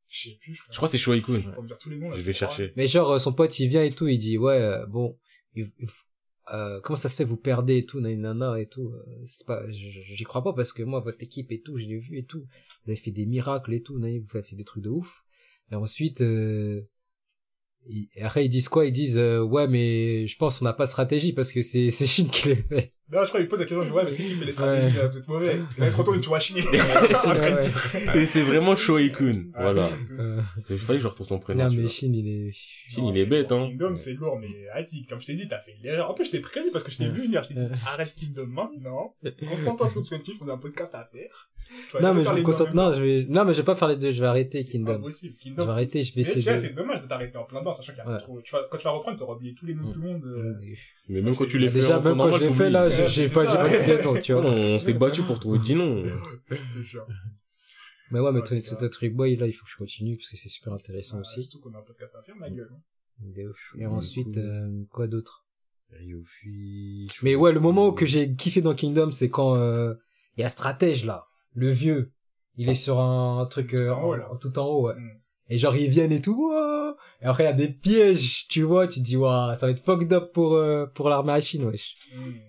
Je 0.10 0.29
sais 0.32 0.38
plus. 0.41 0.53
Je 0.69 0.75
crois 0.75 0.89
que 0.89 0.97
c'est 0.97 1.89
les 1.89 1.97
noms, 1.97 2.10
là, 2.10 2.17
Je 2.17 2.21
vais 2.23 2.34
chercher. 2.34 2.73
Mais 2.75 2.88
genre, 2.88 3.12
euh, 3.12 3.19
son 3.19 3.32
pote, 3.32 3.58
il 3.60 3.69
vient 3.69 3.84
et 3.84 3.91
tout, 3.91 4.08
il 4.10 4.17
dit, 4.17 4.38
ouais, 4.38 4.62
euh, 4.62 4.86
bon, 4.88 5.17
il- 5.56 5.71
il 5.79 5.88
euh, 6.53 6.82
comment 6.82 6.97
ça 6.97 7.08
se 7.08 7.15
fait, 7.15 7.23
vous 7.23 7.38
perdez 7.38 7.77
et 7.77 7.86
tout, 7.86 8.01
nanana 8.01 8.60
et 8.60 8.67
tout. 8.67 8.89
euh, 8.93 9.21
C'est 9.23 9.47
pas, 9.47 9.62
je- 9.71 10.01
j'y 10.13 10.23
crois 10.25 10.43
pas 10.43 10.51
parce 10.51 10.73
que 10.73 10.84
moi, 10.84 10.99
votre 10.99 11.23
équipe 11.23 11.53
et 11.53 11.62
tout, 11.62 11.77
je 11.77 11.86
l'ai 11.86 11.97
vu 11.99 12.17
et 12.17 12.25
tout. 12.25 12.43
Vous 12.84 12.91
avez 12.91 12.97
fait 12.99 13.12
des 13.12 13.25
miracles 13.25 13.73
et 13.73 13.82
tout, 13.82 13.97
nanana, 13.97 14.19
vous 14.29 14.38
avez 14.38 14.45
fait 14.45 14.58
des 14.58 14.65
trucs 14.65 14.84
de 14.84 14.89
ouf. 14.89 15.23
Et 15.71 15.76
ensuite, 15.76 16.21
euh, 16.21 16.82
ils- 17.88 18.10
et 18.15 18.23
après, 18.23 18.45
ils 18.45 18.49
disent 18.49 18.69
quoi? 18.69 18.86
Ils 18.86 18.91
disent, 18.91 19.17
euh, 19.17 19.41
ouais, 19.41 19.67
mais 19.67 20.26
je 20.28 20.38
pense 20.38 20.60
qu'on 20.60 20.65
n'a 20.65 20.73
pas 20.73 20.86
de 20.86 20.89
stratégie 20.91 21.34
parce 21.34 21.52
que 21.52 21.62
c'est, 21.62 21.89
c'est 21.91 22.06
Chine 22.08 22.30
qui 22.30 22.49
les 22.49 22.56
fait. 22.56 22.91
Non, 23.12 23.19
je 23.23 23.28
crois 23.28 23.41
qu'il 23.41 23.49
pose 23.49 23.60
la 23.60 23.65
question, 23.65 23.84
je 23.84 23.89
dis, 23.89 23.93
ouais, 23.95 24.06
mais 24.06 24.12
c'est 24.13 24.23
qui 24.23 24.34
fait 24.34 24.45
les 24.45 24.54
stratégies, 24.54 24.97
là, 24.97 25.08
vous 25.08 25.17
êtes 25.17 25.28
mauvais. 25.28 25.56
Et 25.78 25.80
là, 25.82 25.88
il 25.88 25.91
se 25.91 25.97
retourne 25.97 26.17
et 26.17 26.21
tu 26.21 26.30
vois 26.30 26.39
Chine. 26.39 26.58
Ouais. 26.63 28.15
Et 28.15 28.26
c'est 28.26 28.41
vraiment 28.41 28.76
Shuai-kun. 28.76 29.49
Ah, 29.54 29.62
Voilà. 29.63 29.89
Euh, 30.17 30.41
Il 30.69 30.80
fallait 30.80 30.97
que 30.99 31.04
je 31.04 31.08
retrouve 31.10 31.28
son 31.28 31.38
prénom. 31.39 31.65
non, 31.67 31.73
mais. 31.73 31.88
Chine, 31.89 32.15
il 32.15 32.28
est, 32.28 32.52
Chine, 32.54 33.06
il 33.08 33.17
est 33.17 33.26
bête, 33.26 33.52
hein. 33.52 33.67
Kingdom, 33.69 33.97
c'est 33.97 34.13
lourd, 34.13 34.39
mais 34.39 34.47
vas-y, 34.73 35.06
comme 35.06 35.19
je 35.21 35.28
t'ai 35.28 35.36
dit, 35.36 35.47
t'as 35.47 35.60
fait 35.60 35.76
l'erreur. 35.84 36.10
En 36.10 36.13
plus, 36.13 36.26
je 36.26 36.32
t'ai 36.32 36.39
prévenu 36.39 36.71
parce 36.71 36.84
que 36.84 36.91
je 36.91 36.97
t'ai 36.97 37.10
vu 37.10 37.23
venir. 37.23 37.43
Je 37.43 37.49
t'ai 37.49 37.54
dit, 37.56 37.65
arrête 37.86 38.15
Kingdom 38.15 38.47
maintenant. 38.47 39.15
Concentre-toi 39.47 39.89
sur 39.89 40.06
Twenty, 40.08 40.34
on 40.41 40.47
a 40.47 40.54
un 40.54 40.58
podcast 40.58 40.95
à 40.95 41.08
faire. 41.13 41.52
Non, 42.01 42.13
mais 42.13 42.23
je 42.23 42.29
me 42.29 42.36
les 42.36 42.43
concentre, 42.43 42.73
non, 42.73 42.93
je 42.93 43.01
vais, 43.01 43.25
non, 43.29 43.45
mais 43.45 43.53
je 43.53 43.59
vais 43.59 43.65
pas 43.65 43.75
faire 43.75 43.88
les 43.88 43.95
deux, 43.97 44.12
je 44.12 44.21
vais 44.21 44.27
arrêter 44.27 44.63
C'est 44.63 44.71
Kingdom. 44.71 44.93
impossible. 44.95 45.36
Je 45.38 45.43
Kingdom. 45.43 45.65
vais 45.65 45.71
arrêter, 45.71 46.03
je 46.03 46.13
vais 46.15 46.21
Mais 46.23 46.29
essayer 46.29 46.51
de... 46.53 46.57
c'est 46.57 46.73
dommage 46.73 47.01
de 47.01 47.07
t'arrêter 47.07 47.38
en 47.38 47.43
plein 47.45 47.59
dedans, 47.59 47.73
sachant 47.73 47.93
qu'il 47.93 48.03
y 48.03 48.07
a 48.07 48.12
Ouais. 48.12 48.17
trop, 48.19 48.41
tu 48.41 48.51
vas, 48.51 48.63
quand 48.69 48.77
tu 48.77 48.83
vas 48.83 48.91
reprendre, 48.91 49.17
t'auras 49.17 49.36
oublié 49.36 49.53
tous 49.53 49.65
les 49.65 49.73
noms 49.75 49.88
de 49.89 49.93
tout 49.93 49.99
le 50.01 50.07
monde. 50.07 50.25
euh, 50.25 50.53
Mais 51.09 51.21
même 51.21 51.36
quand 51.36 51.45
tu 51.45 51.57
les 51.59 51.69
fais 51.69 51.79
Déjà, 51.81 51.99
même 51.99 52.17
quand 52.17 52.31
je 52.31 52.39
l'ai 52.39 52.47
fait, 52.47 52.53
t'oublies. 52.53 52.71
là, 52.71 52.89
j'ai 52.89 53.29
pas, 53.29 53.45
j'ai 53.45 53.57
pas 53.57 53.69
tous 53.69 53.88
les 53.97 54.03
noms, 54.03 54.21
tu 54.21 54.33
vois. 54.33 54.45
On 54.45 54.79
s'est 54.79 54.93
battu 54.93 55.23
pour 55.23 55.39
trouver 55.39 55.59
10 55.59 55.75
noms. 55.75 56.03
Je. 56.03 56.99
Mais 58.12 58.19
ouais, 58.19 58.31
mais 58.31 58.41
Tony 58.43 58.62
Trick 58.91 59.15
Boy, 59.15 59.36
là, 59.36 59.47
il 59.47 59.53
faut 59.53 59.65
que 59.65 59.71
je 59.71 59.77
continue 59.77 60.17
parce 60.17 60.29
que 60.29 60.38
c'est 60.38 60.49
super 60.49 60.73
intéressant 60.73 61.19
aussi. 61.19 61.43
Surtout 61.43 61.59
qu'on 61.62 61.73
a 61.73 61.79
un 61.79 61.83
podcast 61.83 62.13
à 62.15 62.21
faire, 62.21 62.36
ma 62.36 62.49
gueule. 62.49 62.69
hein. 62.71 62.79
Ouf. 63.49 63.73
Et 63.77 63.86
Ouais, 63.88 63.93
ensuite, 63.93 64.38
euh, 64.38 64.83
quoi 64.91 65.07
d'autre? 65.07 65.45
Ryofi. 65.91 67.07
Mais 67.21 67.36
ouais, 67.36 67.51
le 67.53 67.59
moment 67.59 67.91
que 67.91 68.05
j'ai 68.05 68.33
kiffé 68.36 68.62
dans 68.62 68.73
Kingdom, 68.73 69.12
c'est 69.12 69.29
quand 69.29 69.55
euh, 69.55 69.93
il 70.38 70.41
y 70.41 70.43
a 70.43 70.49
stratège 70.49 71.05
là, 71.05 71.27
le 71.54 71.70
vieux. 71.70 72.12
Il 72.56 72.70
est 72.70 72.76
sur 72.76 73.00
un, 73.00 73.46
truc 73.48 73.74
euh, 73.74 73.88
Tout 73.89 73.94
en 74.00 74.04
haut, 74.04 74.13
en- 74.13 74.16
là. 74.18 74.32
en- 74.32 74.36
tout 74.38 74.60
en 74.60 74.66
haut, 74.66 74.88
ouais. 74.88 74.94
Mm. 74.96 75.10
et 75.50 75.58
genre 75.58 75.76
ils 75.76 75.89
viennent 75.89 76.12
et 76.12 76.22
tout 76.22 76.36
Wouah 76.36 76.96
et 77.22 77.26
après 77.26 77.44
il 77.44 77.48
y 77.48 77.50
a 77.50 77.54
des 77.54 77.68
pièges 77.68 78.46
tu 78.50 78.62
vois 78.63 78.88
tu 78.88 79.00
te 79.02 79.06
dis 79.06 79.18
waouh 79.18 79.56
ça 79.56 79.66
va 79.66 79.72
être 79.72 79.84
fucked 79.84 80.13
up 80.13 80.32
pour 80.34 80.54
euh, 80.56 80.86
pour 80.86 81.10
l'armée 81.10 81.34
à 81.34 81.42
Chine 81.42 81.66
wesh. 81.66 81.96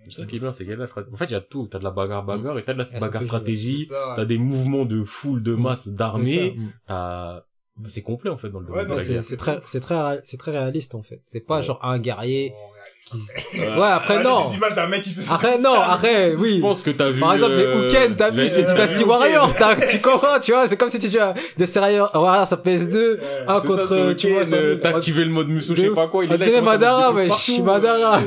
C'est 0.05 0.11
ça 0.23 0.27
qui 0.27 0.37
est 0.37 0.39
bien, 0.39 0.53
c'est 0.53 0.65
qu'il 0.65 0.71
y 0.71 0.73
a 0.73 0.77
de 0.77 0.81
la 0.83 0.87
stratégie. 0.87 1.13
En 1.15 1.17
fait, 1.17 1.25
il 1.27 1.33
y 1.33 1.35
a 1.37 1.41
tout. 1.41 1.67
T'as 1.69 1.79
de 1.79 1.85
la 1.85 1.91
bagarre 1.91 2.25
bagarre 2.25 2.59
et 2.59 2.65
t'as 2.65 2.75
de 2.75 2.79
la 2.79 2.85
la 2.93 3.01
bagarre 3.01 3.23
stratégie. 3.23 3.89
T'as 4.17 4.25
des 4.27 4.39
mouvements 4.39 4.85
de 4.85 5.03
foule, 5.05 5.43
de 5.43 5.55
masse, 5.55 5.89
d'armée. 5.89 6.55
Mm. 6.57 6.69
T'as, 6.87 7.45
bah, 7.77 7.89
c'est 7.89 8.03
complet, 8.03 8.31
en 8.31 8.37
fait, 8.37 8.51
dans 8.51 8.61
le 8.61 8.71
Ouais, 8.71 8.87
domaine 8.87 9.23
c'est 9.23 9.37
très 9.37 9.61
c'est 9.67 9.81
très 9.81 10.21
c'est 10.23 10.37
très 10.37 10.53
réaliste 10.53 10.95
en 10.95 11.03
fait 11.03 11.19
c'est 11.25 11.41
pas 11.41 11.57
Ouais. 11.57 11.63
genre 11.65 11.85
un 11.85 11.99
guerrier 11.99 12.53
Oh. 12.55 12.71
Ouais. 13.13 13.61
ouais 13.77 13.87
après 13.87 14.17
Ah, 14.19 14.23
non 14.23 14.49
Des 14.49 14.57
images 14.57 14.75
d'un 14.75 14.87
mec 14.89 15.03
qui 15.03 15.11
fait 15.11 15.21
ça. 15.21 15.35
après 15.35 15.59
non 15.59 15.75
après 15.75 16.35
oui 16.35 16.57
Je 16.57 16.61
pense 16.63 16.83
que 16.83 16.91
t'as 16.91 17.11
vu. 17.11 17.21
Par 17.21 17.35
exemple, 17.35 17.53
les 17.55 17.65
euh, 17.65 17.87
Hooken, 17.89 18.17
t'as 18.17 18.31
vu, 18.31 18.49
c'est 18.49 18.65
euh, 18.69 18.73
Dynasty 18.73 19.05
Warrior, 19.05 19.55
tu 19.91 20.01
comprends, 20.01 20.41
tu 20.41 20.53
vois, 20.53 20.67
c'est 20.67 20.77
comme 20.77 20.91
si 20.91 20.99
tu 20.99 21.11
jouais 21.11 21.21
à 21.21 21.35
Dynasty 21.57 21.79
Warrior 21.79 22.49
sur 22.49 22.57
PS2, 22.59 22.95
Ouais. 22.95 23.19
un 23.47 23.61
contre, 23.61 23.89
ça, 23.89 24.09
c'est 24.09 24.15
tu 24.17 24.33
vois, 24.33 24.43
euh, 24.53 24.77
T'as 24.83 24.97
activé 24.97 25.25
le 25.25 25.31
mode 25.31 25.49
Musso, 25.49 25.75
je 25.77 25.83
sais 25.83 25.89
pas 25.91 26.09
quoi. 26.09 26.25
Il 26.25 26.33
est 26.33 26.51
là, 26.51 26.61
Madara, 26.63 27.13
mais. 27.13 27.29
Madara. 27.63 28.21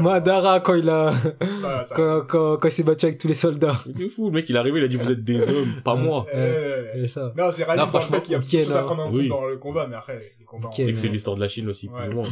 Madara, 0.00 0.60
quand 0.60 0.74
il 0.74 0.88
a, 0.88 1.12
quand, 1.96 2.22
quand, 2.28 2.56
quand 2.58 2.68
il 2.68 2.72
s'est 2.72 2.82
battu 2.82 3.06
avec 3.06 3.18
tous 3.18 3.28
les 3.28 3.34
soldats. 3.34 3.76
C'est 3.98 4.08
fou, 4.08 4.26
le 4.26 4.32
mec, 4.32 4.46
il 4.48 4.56
est 4.56 4.58
arrivé, 4.58 4.78
il 4.78 4.84
a 4.84 4.88
dit, 4.88 4.96
vous 4.96 5.10
êtes 5.10 5.24
des 5.24 5.40
hommes, 5.48 5.74
pas 5.84 5.96
moi. 5.96 6.24
Euh, 6.34 6.84
C'est 6.94 7.08
ça. 7.08 7.32
Non, 7.36 7.50
c'est 7.52 7.64
réaliste 7.64 7.88
franchement, 7.88 8.16
fait 8.16 8.22
qu'il 8.22 8.32
y 8.58 8.62
a 8.62 8.64
tout 8.64 8.72
à 8.72 8.82
prendre 8.82 9.02
en 9.02 9.06
compte 9.06 9.14
oui. 9.16 9.28
dans 9.28 9.44
le 9.46 9.56
combat, 9.56 9.86
mais 9.88 9.96
après, 9.96 10.18
les 10.38 10.44
combats, 10.44 10.70
Et 10.78 10.92
que 10.92 10.98
c'est 10.98 11.08
l'histoire 11.08 11.36
de 11.36 11.40
la 11.40 11.48
Chine 11.48 11.68
aussi, 11.68 11.88
Ouais. 11.88 12.02
plus 12.06 12.12
ou 12.12 12.16
moins. 12.20 12.28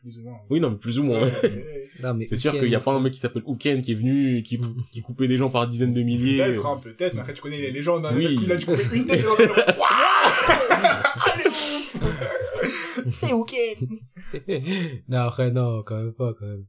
Plus 0.00 0.18
ou 0.18 0.22
moins. 0.22 0.38
Oui, 0.50 0.60
non, 0.60 0.70
mais 0.70 0.76
plus 0.76 0.98
ou 0.98 1.02
moins. 1.04 1.22
Ouais, 1.24 1.32
ouais. 1.42 1.48
ouais. 1.50 1.88
Non, 2.02 2.14
mais 2.14 2.26
C'est 2.26 2.36
sûr 2.36 2.52
qu'il 2.52 2.68
y 2.68 2.74
a 2.74 2.80
pas 2.80 2.92
un 2.92 3.00
mec 3.00 3.12
qui 3.12 3.20
s'appelle 3.20 3.42
Hooken 3.46 3.80
qui 3.82 3.92
est 3.92 3.94
venu, 3.96 4.42
qui, 4.42 4.58
Mm. 4.58 4.76
qui 4.92 5.02
coupait 5.02 5.28
des 5.28 5.38
gens 5.38 5.50
par 5.50 5.66
dizaines 5.68 5.92
de 5.92 6.02
milliers. 6.02 6.38
Peut-être, 6.44 6.66
hein, 6.66 6.80
peut-être, 6.82 7.14
mais 7.14 7.20
après, 7.20 7.34
tu 7.34 7.40
connais 7.42 7.58
les 7.60 7.70
légendes, 7.70 8.04
hein, 8.06 8.12
Oui. 8.16 8.26
a 8.50 8.56
dû 8.56 8.66
couper 8.66 8.82
une 8.96 9.06
tête, 9.06 9.24
C'est 13.10 13.32
ok 13.32 13.52
non, 15.08 15.18
après, 15.18 15.50
non, 15.50 15.82
quand 15.82 15.96
même 15.96 16.12
pas, 16.12 16.32
quand 16.38 16.46
même. 16.46 16.64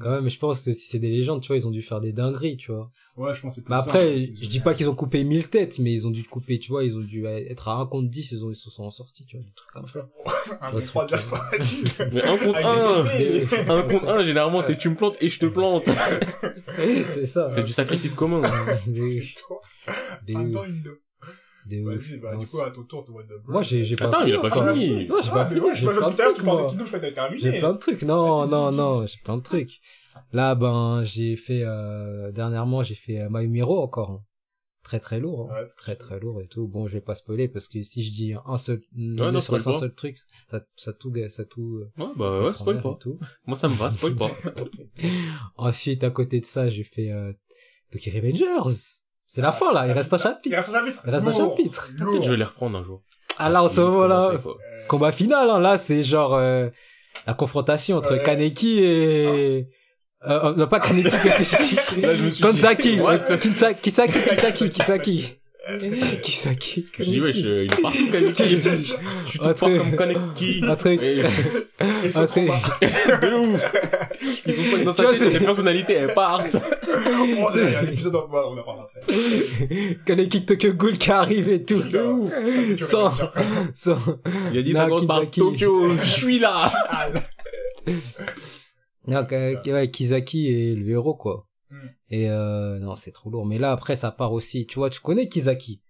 Quand 0.00 0.10
même, 0.10 0.28
je 0.28 0.38
pense 0.38 0.62
que 0.62 0.72
si 0.72 0.88
c'est 0.88 0.98
des 0.98 1.10
légendes, 1.10 1.42
tu 1.42 1.48
vois, 1.48 1.56
ils 1.56 1.66
ont 1.66 1.70
dû 1.70 1.82
faire 1.82 2.00
des 2.00 2.12
dingueries, 2.12 2.56
tu 2.56 2.72
vois. 2.72 2.90
Ouais, 3.16 3.34
je 3.34 3.42
pense 3.42 3.52
que 3.52 3.54
c'est 3.56 3.64
plus 3.64 3.74
ça. 3.74 3.80
après, 3.80 4.30
je 4.34 4.48
dis 4.48 4.60
pas 4.60 4.72
qu'ils 4.72 4.88
ont 4.88 4.94
coupé 4.94 5.22
1000 5.22 5.48
têtes, 5.48 5.78
mais 5.78 5.92
ils 5.92 6.06
ont 6.06 6.10
dû 6.10 6.22
couper, 6.24 6.58
tu 6.58 6.70
vois, 6.70 6.84
ils 6.84 6.96
ont 6.96 7.02
dû 7.02 7.26
être 7.26 7.68
à 7.68 7.74
1 7.74 7.86
contre 7.86 8.08
10, 8.08 8.32
ils, 8.32 8.44
ont, 8.44 8.50
ils 8.50 8.56
se 8.56 8.70
sont 8.70 8.84
en 8.84 8.90
sortis, 8.90 9.26
tu 9.26 9.36
vois, 9.36 9.44
des 9.44 9.52
trucs 9.52 9.70
comme 9.70 9.88
ça. 9.88 10.08
Un 10.62 10.70
contre 10.72 10.86
trois, 10.86 11.04
déjà, 11.04 11.18
c'est 11.18 11.30
pas 11.30 11.50
facile. 11.50 11.84
Mais 12.12 12.22
un 12.22 12.36
contre 12.38 12.56
Avec 12.56 13.68
un! 13.68 13.82
contre 13.82 14.08
un, 14.08 14.24
généralement, 14.24 14.62
c'est 14.62 14.76
tu 14.76 14.88
me 14.88 14.94
plantes 14.94 15.16
et 15.20 15.28
je 15.28 15.38
te 15.38 15.46
plante. 15.46 15.84
c'est 16.76 17.26
ça. 17.26 17.50
C'est 17.54 17.64
du 17.64 17.72
sacrifice 17.72 18.14
commun. 18.14 18.42
des, 18.86 19.32
Toi, 19.36 19.60
des, 20.26 20.34
Des 21.66 21.80
ouf. 21.82 21.94
Vas-y, 21.94 22.18
bah, 22.18 22.32
Non, 22.34 22.40
du 22.40 22.46
coup, 22.46 22.60
à 22.60 22.70
ton 22.70 22.82
tour, 22.84 23.04
toi, 23.04 23.22
de 23.22 23.34
Moi, 23.46 23.62
j'ai, 23.62 23.82
j'ai 23.84 23.96
pas 23.96 24.06
Attends, 24.08 24.24
il 24.26 24.34
a 24.34 24.38
pas 24.40 24.48
encore. 24.48 24.74
fini. 24.74 25.06
Non, 25.06 25.16
j'ai 25.22 25.30
Ah, 25.30 25.34
pas 25.34 25.46
fini, 25.48 25.60
ouais, 25.60 25.74
j'ai 25.74 25.86
plein 25.86 26.10
de 26.10 26.16
trucs, 26.16 26.36
tu 26.36 26.42
moi. 26.42 26.74
J'ai 27.38 27.58
plein 27.58 27.72
de 27.72 27.78
trucs. 27.78 28.02
Non, 28.02 28.46
non, 28.46 28.72
non, 28.72 29.06
j'ai 29.06 29.18
plein 29.24 29.36
de 29.36 29.42
trucs. 29.42 29.80
Là, 30.32 30.54
ben, 30.54 31.02
j'ai 31.04 31.36
fait, 31.36 31.62
euh, 31.64 32.32
dernièrement, 32.32 32.82
j'ai 32.82 32.94
fait 32.94 33.20
euh, 33.20 33.28
Mayumiro 33.28 33.80
encore. 33.82 34.10
hein. 34.10 34.24
Très, 34.82 34.98
très 34.98 35.20
lourd. 35.20 35.48
hein. 35.52 35.54
Ouais, 35.62 35.66
Très, 35.76 35.94
très 35.94 36.18
lourd 36.18 36.42
et 36.42 36.48
tout. 36.48 36.66
Bon, 36.66 36.88
je 36.88 36.94
vais 36.94 37.00
pas 37.00 37.14
spoiler 37.14 37.46
parce 37.48 37.68
que 37.68 37.82
si 37.84 38.02
je 38.02 38.10
dis 38.10 38.34
un 38.46 38.58
seul, 38.58 38.80
non, 38.94 39.30
ne 39.30 39.38
serait-ce 39.38 39.44
spoil 39.44 39.60
un 39.60 39.64
pas. 39.64 39.78
seul 39.78 39.94
truc, 39.94 40.16
ça, 40.50 40.60
ça 40.76 40.92
tout, 40.92 41.12
ça 41.28 41.44
tout, 41.44 41.76
euh, 41.98 42.02
Ouais, 42.04 42.10
bah 42.16 42.40
ouais, 42.40 42.54
spoil 42.54 42.82
pas. 42.82 42.96
tout. 43.00 43.16
Moi, 43.46 43.56
ça 43.56 43.68
me 43.68 43.74
va, 43.74 43.90
spoil 43.90 44.16
pas. 44.16 44.30
Ensuite, 45.56 46.02
à 46.04 46.10
côté 46.10 46.40
de 46.40 46.46
ça, 46.46 46.68
j'ai 46.68 46.82
fait, 46.84 47.10
euh, 47.10 47.32
Tokyo 47.90 48.10
Revengers. 48.12 49.01
C'est 49.34 49.40
la 49.40 49.52
fin, 49.52 49.72
là. 49.72 49.86
Il 49.86 49.92
reste 49.92 50.12
un 50.12 50.18
Il 50.18 50.20
chapitre. 50.22 50.56
reste 50.56 50.68
un 50.68 50.72
chapitre. 50.74 51.02
Il 51.06 51.10
reste 51.14 51.26
un 51.26 51.32
chapitre. 51.32 51.88
Peut-être 51.98 52.22
je 52.22 52.30
vais 52.32 52.36
les 52.36 52.44
reprendre 52.44 52.76
un 52.78 52.82
jour. 52.82 53.00
Ah, 53.38 53.48
là, 53.48 53.62
en 53.64 53.68
ce 53.70 53.80
quoi. 53.80 54.04
Euh, 54.12 54.38
combat 54.88 55.10
final, 55.10 55.48
hein. 55.48 55.58
Là, 55.58 55.78
c'est 55.78 56.02
genre, 56.02 56.34
euh, 56.34 56.68
la 57.26 57.32
confrontation 57.32 57.96
entre 57.96 58.12
Ouais. 58.12 58.22
Kaneki 58.22 58.80
et, 58.80 59.26
euh, 59.26 60.28
euh, 60.28 60.54
non, 60.54 60.66
pas 60.66 60.80
Kaneki, 60.80 61.08
qu'est-ce 61.22 61.56
que 61.56 61.64
je 61.64 61.94
dis? 61.94 62.00
Là, 62.02 62.12
Kanzaki, 62.42 63.00
euh, 63.00 63.36
Kinsa- 63.38 63.74
Kisaki, 64.68 65.40
Kisaki, 65.68 66.20
Kisaki. 66.22 66.82
Kisaki. 66.82 66.84
Je 66.98 67.04
dis, 67.04 67.20
wesh, 67.20 67.36
euh, 67.44 67.64
il 67.66 67.72
est 67.72 67.80
partout, 67.82 68.10
Kaneki. 68.10 68.60
Je 68.60 69.28
suis 69.28 69.38
tout 69.38 69.44
fort 69.44 69.56
comme 69.56 69.96
Kaneki. 69.96 70.60
Un 70.64 70.74
truc, 70.76 71.00
un 71.80 72.26
truc. 72.26 72.46
de 72.46 73.34
ouf. 73.54 73.62
Ils 74.46 74.54
sont 74.54 74.62
cinq 74.64 74.84
dans 74.84 74.90
Tu 74.90 74.96
sa 74.96 75.02
vois, 75.04 75.12
tête, 75.12 75.22
c'est- 75.22 75.30
les 75.30 75.40
personnalités, 75.44 75.92
elles 75.94 76.14
partent. 76.14 76.56
Oh, 76.56 77.48
il 77.54 77.70
y 77.72 77.74
a 77.74 77.80
un 77.80 77.84
épisode 77.84 78.16
en 78.16 78.18
on 78.18 78.24
en 78.24 78.28
parlera 78.28 78.90
après. 79.02 79.98
Kaneki 80.04 80.44
Tokyo 80.46 80.72
Ghoul 80.74 80.98
qui 80.98 81.10
arrive 81.10 81.48
et 81.48 81.62
tout. 81.64 81.82
De 81.82 81.98
ouf. 82.02 82.32
Sans, 82.88 83.12
sans, 83.74 83.98
Il 84.52 84.58
a 84.58 84.62
dit, 84.62 84.72
ça 84.72 84.84
commence 84.86 85.06
par. 85.06 85.30
Tokyo, 85.30 85.96
je 85.96 86.06
suis 86.10 86.38
là. 86.40 86.72
Ah, 86.88 87.08
non, 89.06 89.24
que- 89.24 89.70
ouais, 89.70 89.90
Kisaki 89.90 90.48
est 90.48 90.74
le 90.74 90.90
héros, 90.90 91.14
quoi. 91.14 91.46
Hmm. 91.72 91.88
Et 92.10 92.28
euh, 92.30 92.78
non, 92.80 92.96
c'est 92.96 93.12
trop 93.12 93.30
lourd. 93.30 93.46
Mais 93.46 93.58
là, 93.58 93.72
après, 93.72 93.96
ça 93.96 94.10
part 94.10 94.32
aussi. 94.32 94.66
Tu 94.66 94.74
vois, 94.78 94.90
tu 94.90 95.00
connais 95.00 95.26
Kisaki. 95.28 95.80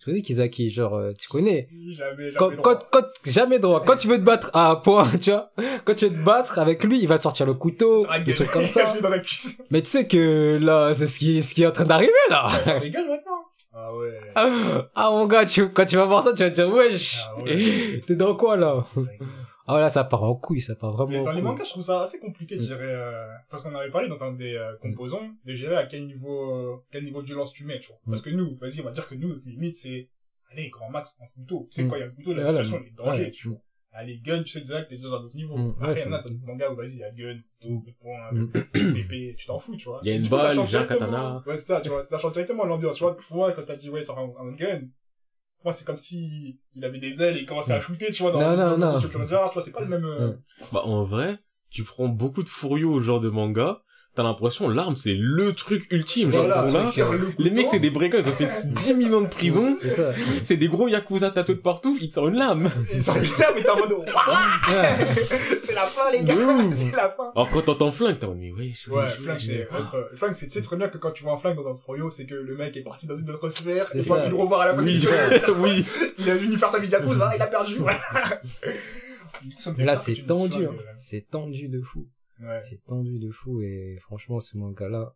Tu 0.00 0.04
connais 0.10 0.20
Kisaki, 0.22 0.68
genre, 0.70 0.94
euh, 0.96 1.12
tu 1.18 1.28
connais. 1.28 1.68
Jamais, 1.92 2.32
Quand, 2.36 2.50
jamais 2.50 2.62
quand, 2.62 2.72
droit. 2.74 2.88
quand, 2.92 3.04
jamais 3.24 3.58
droit. 3.58 3.82
Quand 3.84 3.96
tu 3.96 4.06
veux 4.06 4.18
te 4.18 4.22
battre 4.22 4.50
à 4.52 4.70
un 4.70 4.76
point, 4.76 5.10
tu 5.20 5.30
vois. 5.30 5.50
Quand 5.86 5.94
tu 5.94 6.06
veux 6.08 6.12
te 6.16 6.24
battre 6.24 6.58
avec 6.58 6.84
lui, 6.84 7.00
il 7.00 7.08
va 7.08 7.16
sortir 7.18 7.46
le 7.46 7.54
couteau, 7.54 8.06
des 8.26 8.34
trucs 8.34 8.50
comme 8.50 8.66
ça. 8.66 8.94
Mais 9.70 9.80
tu 9.82 9.88
sais 9.88 10.06
que 10.06 10.58
là, 10.62 10.92
c'est 10.94 11.06
ce 11.06 11.18
qui, 11.18 11.42
ce 11.42 11.54
qui 11.54 11.62
est 11.62 11.66
en 11.66 11.72
train 11.72 11.84
d'arriver, 11.86 12.12
là. 12.28 12.50
Ça 12.64 12.78
rigole 12.78 13.08
maintenant. 13.08 13.44
Ah 13.74 13.94
ouais. 13.94 14.12
Ah, 14.94 15.10
mon 15.10 15.26
gars, 15.26 15.44
tu, 15.46 15.70
quand 15.70 15.84
tu 15.86 15.96
vas 15.96 16.04
voir 16.04 16.22
ça, 16.24 16.32
tu 16.34 16.42
vas 16.42 16.50
te 16.50 16.54
dire, 16.56 16.68
wesh. 16.68 17.18
Ah 17.24 17.40
ouais. 17.42 18.02
T'es 18.06 18.14
dans 18.14 18.34
quoi, 18.36 18.56
là? 18.56 18.84
Ah, 19.68 19.78
là, 19.80 19.90
ça 19.90 20.02
part 20.04 20.22
en 20.24 20.34
couille, 20.34 20.60
ça 20.62 20.74
part 20.74 20.92
vraiment 20.92 21.10
Mais 21.10 21.18
en 21.20 21.24
dans 21.24 21.32
les 21.32 21.42
mangas, 21.42 21.64
je 21.64 21.70
trouve 21.70 21.82
ça 21.84 22.02
assez 22.02 22.18
compliqué 22.18 22.56
de 22.56 22.62
Mm. 22.62 22.66
gérer, 22.66 22.94
euh, 22.94 23.26
parce 23.50 23.62
qu'on 23.62 23.74
avait 23.74 23.90
parlé 23.90 24.08
dans 24.08 24.22
un 24.22 24.32
des 24.32 24.54
euh, 24.54 24.74
composants, 24.80 25.28
de 25.44 25.54
gérer 25.54 25.76
à 25.76 25.86
quel 25.86 26.06
niveau, 26.06 26.54
euh, 26.54 26.76
quel 26.90 27.04
niveau 27.04 27.20
de 27.22 27.26
violence 27.26 27.52
tu 27.52 27.64
mets, 27.64 27.78
tu 27.80 27.88
vois. 27.88 28.00
Mm. 28.06 28.10
Parce 28.10 28.22
que 28.22 28.30
nous, 28.30 28.56
vas-y, 28.56 28.80
on 28.80 28.84
va 28.84 28.90
dire 28.92 29.06
que 29.06 29.14
nous, 29.14 29.28
notre 29.28 29.46
limite, 29.48 29.76
c'est, 29.76 30.08
allez, 30.52 30.70
grand 30.70 30.88
max, 30.90 31.16
un 31.22 31.26
couteau. 31.34 31.68
Tu 31.70 31.80
sais, 31.82 31.86
Mm. 31.86 31.90
quand 31.90 31.96
il 31.96 32.00
y 32.00 32.02
a 32.02 32.06
un 32.06 32.10
couteau, 32.10 32.34
la 32.34 32.46
situation, 32.46 32.78
elle 32.80 32.86
est 32.88 32.90
danger, 32.96 33.24
Ouais. 33.24 33.30
tu 33.30 33.48
vois. 33.48 33.58
Allez, 33.92 34.18
gun, 34.18 34.42
tu 34.42 34.50
sais 34.50 34.60
déjà 34.60 34.82
que 34.82 34.90
t'es 34.90 34.96
déjà 34.96 35.08
à 35.08 35.12
un 35.18 35.22
autre 35.24 35.34
niveau. 35.34 35.56
Mm. 35.56 35.76
Après, 35.80 36.00
il 36.00 36.04
y 36.04 36.08
en 36.08 36.12
a 36.12 36.22
dans 36.22 36.30
des 36.30 36.40
mangas 36.46 36.70
où, 36.70 36.76
vas-y, 36.76 36.90
il 36.92 36.98
y 36.98 37.04
a 37.04 37.10
gun, 37.10 37.38
couteau, 37.60 37.80
coup 37.80 37.90
de 37.90 37.96
poing, 38.00 38.30
épée, 38.96 39.34
tu 39.38 39.46
t'en 39.46 39.58
fous, 39.58 39.76
tu 39.76 39.84
vois. 39.88 40.00
Il 40.02 40.10
y 40.10 40.12
a 40.12 40.16
une 40.16 40.26
balle, 40.28 40.54
change 40.56 40.70
j'ai 40.70 40.78
un 40.78 40.84
katana. 40.84 41.42
Ouais, 41.46 41.56
c'est 41.56 41.62
ça, 41.62 41.80
tu 41.80 41.88
vois. 41.88 42.04
Ça 42.04 42.18
change 42.18 42.32
directement 42.32 42.64
l'ambiance, 42.64 42.96
tu 42.96 43.02
vois. 43.02 43.16
Pour 43.16 43.36
moi, 43.36 43.52
quand 43.52 43.62
t'as 43.66 43.76
dit, 43.76 43.90
ouais, 43.90 44.02
sort 44.02 44.18
un 44.18 44.52
gun, 44.52 44.80
moi, 45.64 45.72
c'est 45.72 45.84
comme 45.84 45.96
si 45.96 46.60
il 46.74 46.84
avait 46.84 46.98
des 46.98 47.20
ailes 47.22 47.36
et 47.36 47.40
il 47.40 47.46
commençait 47.46 47.72
à 47.72 47.80
shooter, 47.80 48.12
tu 48.12 48.22
vois, 48.22 48.32
dans 48.32 48.40
Non, 48.40 48.56
non, 48.56 48.78
non. 48.78 49.00
Tu 49.00 49.06
vois, 49.08 49.26
tu 49.26 49.54
vois, 49.54 49.62
c'est 49.62 49.72
pas 49.72 49.80
le 49.80 49.88
même, 49.88 50.04
euh, 50.04 50.28
Mm. 50.28 50.42
Bah, 50.72 50.82
en 50.84 51.02
vrai, 51.02 51.38
tu 51.70 51.84
prends 51.84 52.08
beaucoup 52.08 52.42
de 52.42 52.48
furios 52.48 52.92
au 52.92 53.00
genre 53.00 53.20
de 53.20 53.28
manga, 53.28 53.82
t'as 54.14 54.22
l'impression, 54.24 54.68
l'arme, 54.68 54.96
c'est 54.96 55.14
le 55.14 55.52
truc 55.52 55.86
ultime. 55.92 56.30
Genre, 56.32 56.44
Voilà, 56.44 56.64
ils 56.66 56.70
sont 56.70 56.76
là. 56.76 56.82
truc, 56.90 56.98
euh, 56.98 57.18
le 57.18 57.32
Les 57.44 57.50
mecs, 57.50 57.68
c'est 57.70 57.78
des 57.78 57.90
bricoles, 57.90 58.22
ils 58.24 58.28
ont 58.28 58.32
fait 58.32 58.66
10 58.66 59.04
000 59.04 59.14
ans 59.14 59.20
de 59.20 59.28
prison. 59.28 59.76
C'est 59.80 59.94
ça. 59.96 60.12
C'est 60.44 60.56
des 60.56 60.66
gros 60.68 60.88
yakuza 60.88 61.30
tatoués 61.30 61.54
de 61.54 61.60
partout, 61.60 61.96
ils 62.00 62.08
te 62.08 62.14
sortent 62.14 62.28
une 62.30 62.36
lame. 62.38 62.68
Ils 62.92 63.02
sont 63.02 63.14
là, 63.14 63.20
mais 63.54 63.62
t'es 63.62 63.70
en 63.70 63.78
mode, 63.78 63.92
waouh, 63.92 64.04
c'est 65.64 65.74
la 65.74 65.82
fin, 65.82 66.10
les 66.10 66.24
gars, 66.24 66.34
c'est 66.76 66.96
la 66.96 67.10
fin. 67.10 67.30
Alors, 67.36 67.50
quand 67.50 67.62
t'entends 67.62 67.92
flingue, 67.92 68.18
t'es 68.18 68.24
en 68.24 68.30
mode, 68.30 68.38
mais 68.38 68.50
wesh, 68.52 68.88
Ouais, 68.88 69.10
flingue, 69.22 69.38
c'est 69.40 69.68
autre, 69.78 70.10
flingue, 70.16 70.34
c'est, 70.34 70.46
tu 70.46 70.52
sais 70.54 70.62
très 70.62 70.76
bien 70.76 70.88
que 70.88 70.98
quand 70.98 71.12
tu 71.12 71.22
vois 71.22 71.34
un 71.34 71.38
flingue 71.38 71.56
dans 71.56 71.70
un 71.70 71.76
froyo, 71.76 72.10
c'est 72.10 72.26
que 72.26 72.34
le 72.34 72.56
mec 72.56 72.76
est 72.76 72.82
parti 72.82 73.06
dans 73.06 73.16
une 73.16 73.30
autre 73.30 73.48
sphère, 73.50 73.86
et 73.94 74.02
pas 74.02 74.16
ça. 74.16 74.22
pu 74.24 74.30
le 74.30 74.36
revoir 74.36 74.62
à 74.62 74.66
la 74.66 74.74
fin 74.74 74.82
Oui, 74.82 74.94
du 74.98 75.00
jeu. 75.00 75.10
oui. 75.58 75.84
Il 76.18 76.28
a 76.28 76.34
venu 76.34 76.56
faire 76.56 76.70
sa 76.70 76.78
vie 76.80 76.88
Yakuza, 76.88 77.30
il 77.36 77.42
a 77.42 77.46
perdu, 77.46 77.76
voilà. 77.76 78.00
Là, 79.78 79.96
c'est 79.96 80.26
tendu, 80.26 80.64
hein. 80.66 80.70
C'est 80.96 81.30
tendu 81.30 81.68
de 81.68 81.80
fou. 81.80 82.06
Ouais. 82.40 82.60
C'est 82.60 82.84
tendu 82.84 83.18
de 83.18 83.30
fou 83.30 83.60
et 83.62 83.98
franchement, 84.00 84.40
ce 84.40 84.56
manga-là, 84.56 85.14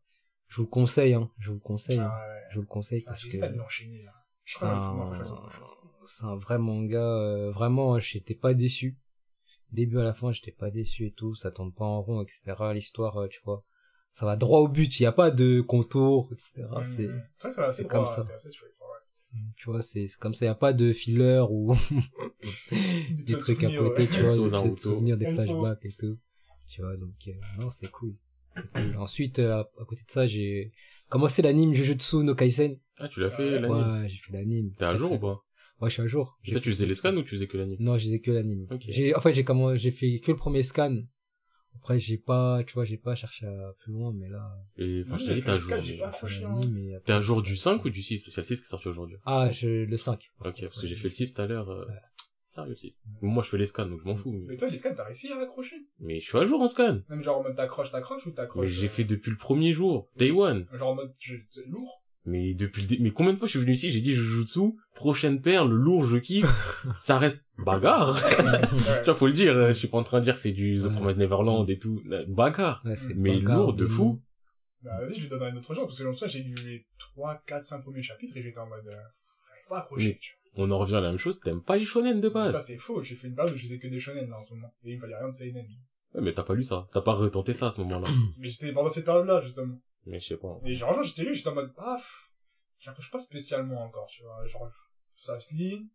je 0.49 0.57
vous 0.57 0.65
le 0.65 0.69
conseille, 0.69 1.15
hein. 1.15 1.31
Je 1.41 1.49
vous 1.49 1.55
le 1.55 1.61
conseille. 1.61 1.99
hein. 1.99 2.11
Ah 2.11 2.29
ouais. 2.29 2.41
Je 2.51 2.55
vous 2.57 2.63
le 2.63 2.67
conseille 2.67 3.05
Ah, 3.07 3.11
parce 3.11 3.25
que 3.25 3.37
là. 3.39 4.13
C'est 4.45 4.65
un, 6.25 6.29
un 6.29 6.37
vrai 6.37 6.59
manga, 6.59 6.99
euh, 6.99 7.51
vraiment, 7.51 7.99
j'étais 7.99 8.35
pas 8.35 8.55
déçu. 8.55 8.99
Début 9.71 9.99
à 9.99 10.05
la 10.05 10.13
fin, 10.13 10.33
j'étais 10.33 10.53
pas 10.53 10.71
déçu 10.71 11.07
et 11.07 11.13
tout, 11.13 11.35
ça 11.35 11.51
tourne 11.51 11.73
pas 11.73 11.85
en 11.85 12.03
rond, 12.03 12.23
etc. 12.23 12.55
L'histoire, 12.75 13.17
euh, 13.19 13.29
tu 13.29 13.41
vois, 13.45 13.65
ça 14.11 14.27
va 14.27 14.37
droit 14.37 14.61
au 14.61 14.69
but, 14.69 15.01
il 15.01 15.05
y 15.05 15.07
a 15.07 15.13
pas 15.13 15.31
de 15.31 15.61
contour, 15.63 16.29
etc. 16.33 16.69
Mmh. 16.71 16.85
C'est, 16.85 17.87
comme 17.87 18.07
ça. 18.07 18.21
Assez 18.35 18.51
tu 19.57 19.71
vois, 19.71 19.83
c'est 19.83 20.07
c'est 20.07 20.19
comme 20.19 20.35
ça, 20.35 20.45
il 20.45 20.49
y 20.49 20.51
a 20.51 20.55
pas 20.55 20.73
de 20.73 20.93
filler 20.93 21.43
ou 21.49 21.75
des 22.71 23.23
petits 23.25 23.39
trucs 23.39 23.65
à 23.65 23.69
côté, 23.75 24.03
ouais. 24.03 24.09
tu 24.09 24.23
vois, 24.23 24.61
des 24.61 24.77
souvenirs, 24.77 25.17
des 25.17 25.33
flashbacks 25.33 25.85
et 25.85 25.93
tout. 25.93 26.19
Tu 26.73 26.81
vois, 26.81 26.97
donc, 26.97 27.15
euh, 27.29 27.33
non, 27.59 27.69
c'est 27.69 27.91
cool. 27.91 28.15
Ensuite, 28.97 29.39
euh, 29.39 29.57
à, 29.57 29.61
à 29.61 29.85
côté 29.85 30.05
de 30.07 30.11
ça, 30.11 30.27
j'ai 30.27 30.73
commencé 31.11 31.43
l'anime 31.43 31.75
Jujutsu 31.75 32.17
no 32.25 32.35
Kaisen? 32.35 32.79
Ah, 32.99 33.09
tu 33.09 33.21
l'as 33.21 33.31
fait, 33.31 33.59
l'anime. 33.59 34.03
Ouais, 34.03 34.09
j'ai 34.09 34.17
fait 34.17 34.33
l'anime. 34.33 34.73
T'es 34.79 34.85
à 34.87 34.89
Très, 34.89 34.99
jour 34.99 35.13
ou 35.13 35.19
pas? 35.19 35.45
Ouais, 35.83 35.91
je 35.91 35.95
suis 35.95 36.03
à 36.03 36.07
jour. 36.07 36.39
J'ai 36.43 36.53
Toi, 36.53 36.63
tu 36.63 36.71
faisais 36.71 36.87
les 36.87 36.95
scans 36.95 37.15
ou 37.15 37.23
tu 37.23 37.29
faisais 37.29 37.47
que 37.47 37.59
l'anime? 37.59 37.77
Non, 37.79 37.99
je 37.99 38.05
faisais 38.05 38.21
que 38.21 38.31
l'anime. 38.31 38.67
Ok. 38.71 38.85
J'ai, 38.89 39.15
en 39.15 39.21
fait, 39.21 39.35
j'ai 39.35 39.45
comment, 39.45 39.77
j'ai 39.77 39.91
fait 39.91 40.19
que 40.21 40.31
le 40.31 40.37
premier 40.39 40.63
scan. 40.63 40.97
Après, 41.77 41.99
j'ai 41.99 42.17
pas, 42.17 42.65
tu 42.65 42.73
vois, 42.73 42.87
j'ai 42.87 42.97
pas 42.97 43.15
cherché 43.15 43.45
à 43.45 43.75
plus 43.81 43.93
loin, 43.93 44.13
mais 44.15 44.29
là, 44.31 44.51
Et, 44.79 45.03
enfin, 45.07 45.19
je 45.19 45.27
t'ai 45.27 45.35
dit, 45.35 45.41
fait 45.41 45.47
t'es 45.47 45.51
un 45.51 45.59
jour, 45.59 45.73
hein. 45.75 47.01
t'es 47.05 47.13
un 47.13 47.21
jour 47.21 47.43
du 47.43 47.57
5 47.57 47.85
ou 47.85 47.91
du 47.91 48.03
6? 48.03 48.23
Parce 48.23 48.35
qu'il 48.35 48.43
y 48.43 48.47
a 48.47 48.49
le 48.49 48.57
6 48.57 48.61
qui 48.61 48.67
est 48.67 48.71
sorti 48.71 48.89
aujourd'hui. 48.89 49.17
Ah, 49.25 49.51
je, 49.51 49.85
le 49.85 49.97
5. 49.99 50.31
Ok, 50.41 50.61
parce 50.61 50.81
que 50.81 50.87
j'ai 50.87 50.95
fait 50.95 51.05
le 51.05 51.09
6 51.11 51.35
tout 51.35 51.43
à 51.43 51.47
l'heure, 51.47 51.71
euh. 51.71 51.85
Sérieux 52.53 52.71
le 52.71 52.77
6. 52.77 53.03
Moi, 53.23 53.43
je 53.43 53.49
fais 53.49 53.59
les 53.59 53.67
scans, 53.67 53.87
donc 53.87 54.01
je 54.03 54.09
m'en 54.09 54.17
fous. 54.17 54.33
Mais 54.33 54.45
Mais, 54.49 54.57
toi, 54.57 54.69
les 54.69 54.79
scans, 54.79 54.95
t'as 54.95 55.05
réussi 55.05 55.31
à 55.33 55.39
accrocher 55.41 55.77
mais 56.01 56.21
je 56.21 56.25
suis 56.29 56.39
à 56.39 56.45
jour 56.45 56.61
en 56.61 56.69
scan. 56.69 57.01
Même 57.09 57.23
genre 57.23 57.39
en 57.39 57.43
mode 57.43 57.57
t'accroches, 57.57 57.91
t'accroches 57.91 58.27
ou 58.27 58.31
Mais 58.31 58.35
t'accroches 58.37 58.67
j'ai 58.69 58.87
euh, 58.87 58.91
fait 58.91 59.05
depuis 59.05 59.31
le 59.31 59.37
premier 59.37 59.73
jour, 59.73 60.09
day 60.17 60.31
one. 60.31 60.67
Genre 60.73 60.89
en 60.91 60.95
mode 60.95 61.13
je- 61.21 61.37
c'est 61.51 61.67
lourd 61.67 62.03
Mais 62.25 62.55
depuis 62.55 62.83
le 62.83 62.89
dé- 62.89 62.99
mais 63.01 63.11
combien 63.11 63.33
de 63.33 63.39
fois 63.39 63.47
je 63.49 63.53
suis 63.53 63.61
venu 63.61 63.73
ici, 63.73 63.91
j'ai 63.91 64.01
dit 64.01 64.15
Jujutsu, 64.15 64.75
prochaine 64.95 65.41
paire, 65.41 65.65
le 65.67 65.75
lourd, 65.77 66.05
je 66.05 66.19
kiffe. 66.19 66.47
ça 67.01 67.19
reste 67.19 67.45
bagarre. 67.59 68.21
tu 69.01 69.05
vois, 69.07 69.15
faut 69.15 69.27
le 69.27 69.33
dire, 69.33 69.69
je 69.69 69.73
suis 69.73 69.89
pas 69.89 69.99
en 69.99 70.03
train 70.05 70.21
de 70.21 70.25
dire 70.25 70.35
que 70.35 70.41
c'est 70.41 70.53
du 70.53 70.79
The 70.79 70.85
Ouais. 70.85 70.91
Promised 70.95 71.19
Neverland 71.19 71.69
et 71.69 71.79
tout. 71.79 72.01
Euh, 72.11 72.25
Bagarre. 72.29 72.83
Ouais, 72.85 72.95
Mais 73.17 73.39
bagarre, 73.39 73.57
lourd 73.59 73.75
de 73.75 73.87
fou. 73.87 74.21
Bah 74.83 74.99
vas-y, 75.01 75.15
je 75.17 75.21
lui 75.23 75.29
donne 75.29 75.43
à 75.43 75.47
un 75.47 75.57
autre 75.57 75.75
genre, 75.75 75.87
parce 75.87 75.99
que 75.99 76.03
comme 76.05 76.17
ça, 76.17 76.27
j'ai 76.27 76.41
lu 76.43 76.55
les 76.65 76.87
3, 76.99 77.41
4, 77.47 77.65
5 77.65 77.83
premiers 77.83 78.03
chapitres 78.03 78.37
et 78.37 78.43
j'étais 78.43 78.59
en 78.59 78.67
mode... 78.69 78.87
Euh, 78.89 78.97
pas 79.69 79.89
Mais- 79.97 80.19
tu 80.21 80.35
On 80.55 80.71
en 80.71 80.79
revient 80.79 80.97
à 80.97 81.01
la 81.01 81.09
même 81.09 81.19
chose, 81.19 81.41
t'aimes 81.41 81.63
pas 81.63 81.77
les 81.77 81.85
shonen 81.85 82.21
de 82.21 82.29
vois. 82.29 82.47
Ça, 82.47 82.53
base. 82.55 82.67
c'est 82.67 82.77
faux, 82.77 83.03
j'ai 83.03 83.15
fait 83.15 83.29
une 83.29 83.35
base 83.35 83.53
où 83.53 83.57
je 83.57 83.63
faisais 83.63 83.79
que 83.79 83.89
des 83.89 84.01
shonen, 84.01 84.29
là, 84.29 84.39
en 84.39 84.43
ce 84.43 84.53
moment. 84.55 84.75
Et 84.85 84.91
il 84.91 84.97
me 84.97 85.01
fallait 85.01 85.17
rien 85.17 85.29
de 85.29 85.35
seinen. 85.35 85.67
Ouais, 86.15 86.21
mais 86.21 86.35
t'as 86.35 86.43
pas 86.43 86.55
lu 86.55 86.63
ça. 86.63 86.89
T'as 86.93 87.01
pas 87.01 87.15
retenté 87.15 87.55
ça 87.55 87.69
à 87.69 87.71
ce 87.71 87.81
moment-là. 87.81 88.09
Mais 88.39 88.51
j'étais 88.51 88.73
pendant 88.73 88.91
cette 88.91 89.07
période-là, 89.07 89.41
justement. 89.41 89.79
mais 90.05 90.21
je 90.21 90.29
sais 90.29 90.37
pas. 90.37 90.59
Et 90.67 90.75
genre, 90.77 90.93
genre, 90.93 91.03
j'étais 91.03 91.25
lu, 91.25 91.35
j'étais 91.35 91.49
en 91.49 91.55
mode, 91.55 91.73
ah, 91.79 91.99
j'accroche 92.79 93.11
pas 93.11 93.19
spécialement 93.19 93.83
encore, 93.83 94.07
tu 94.09 94.23
vois. 94.23 94.47
Genre, 94.47 94.71
ça 95.17 95.41
se 95.41 95.55
lit. 95.55 95.89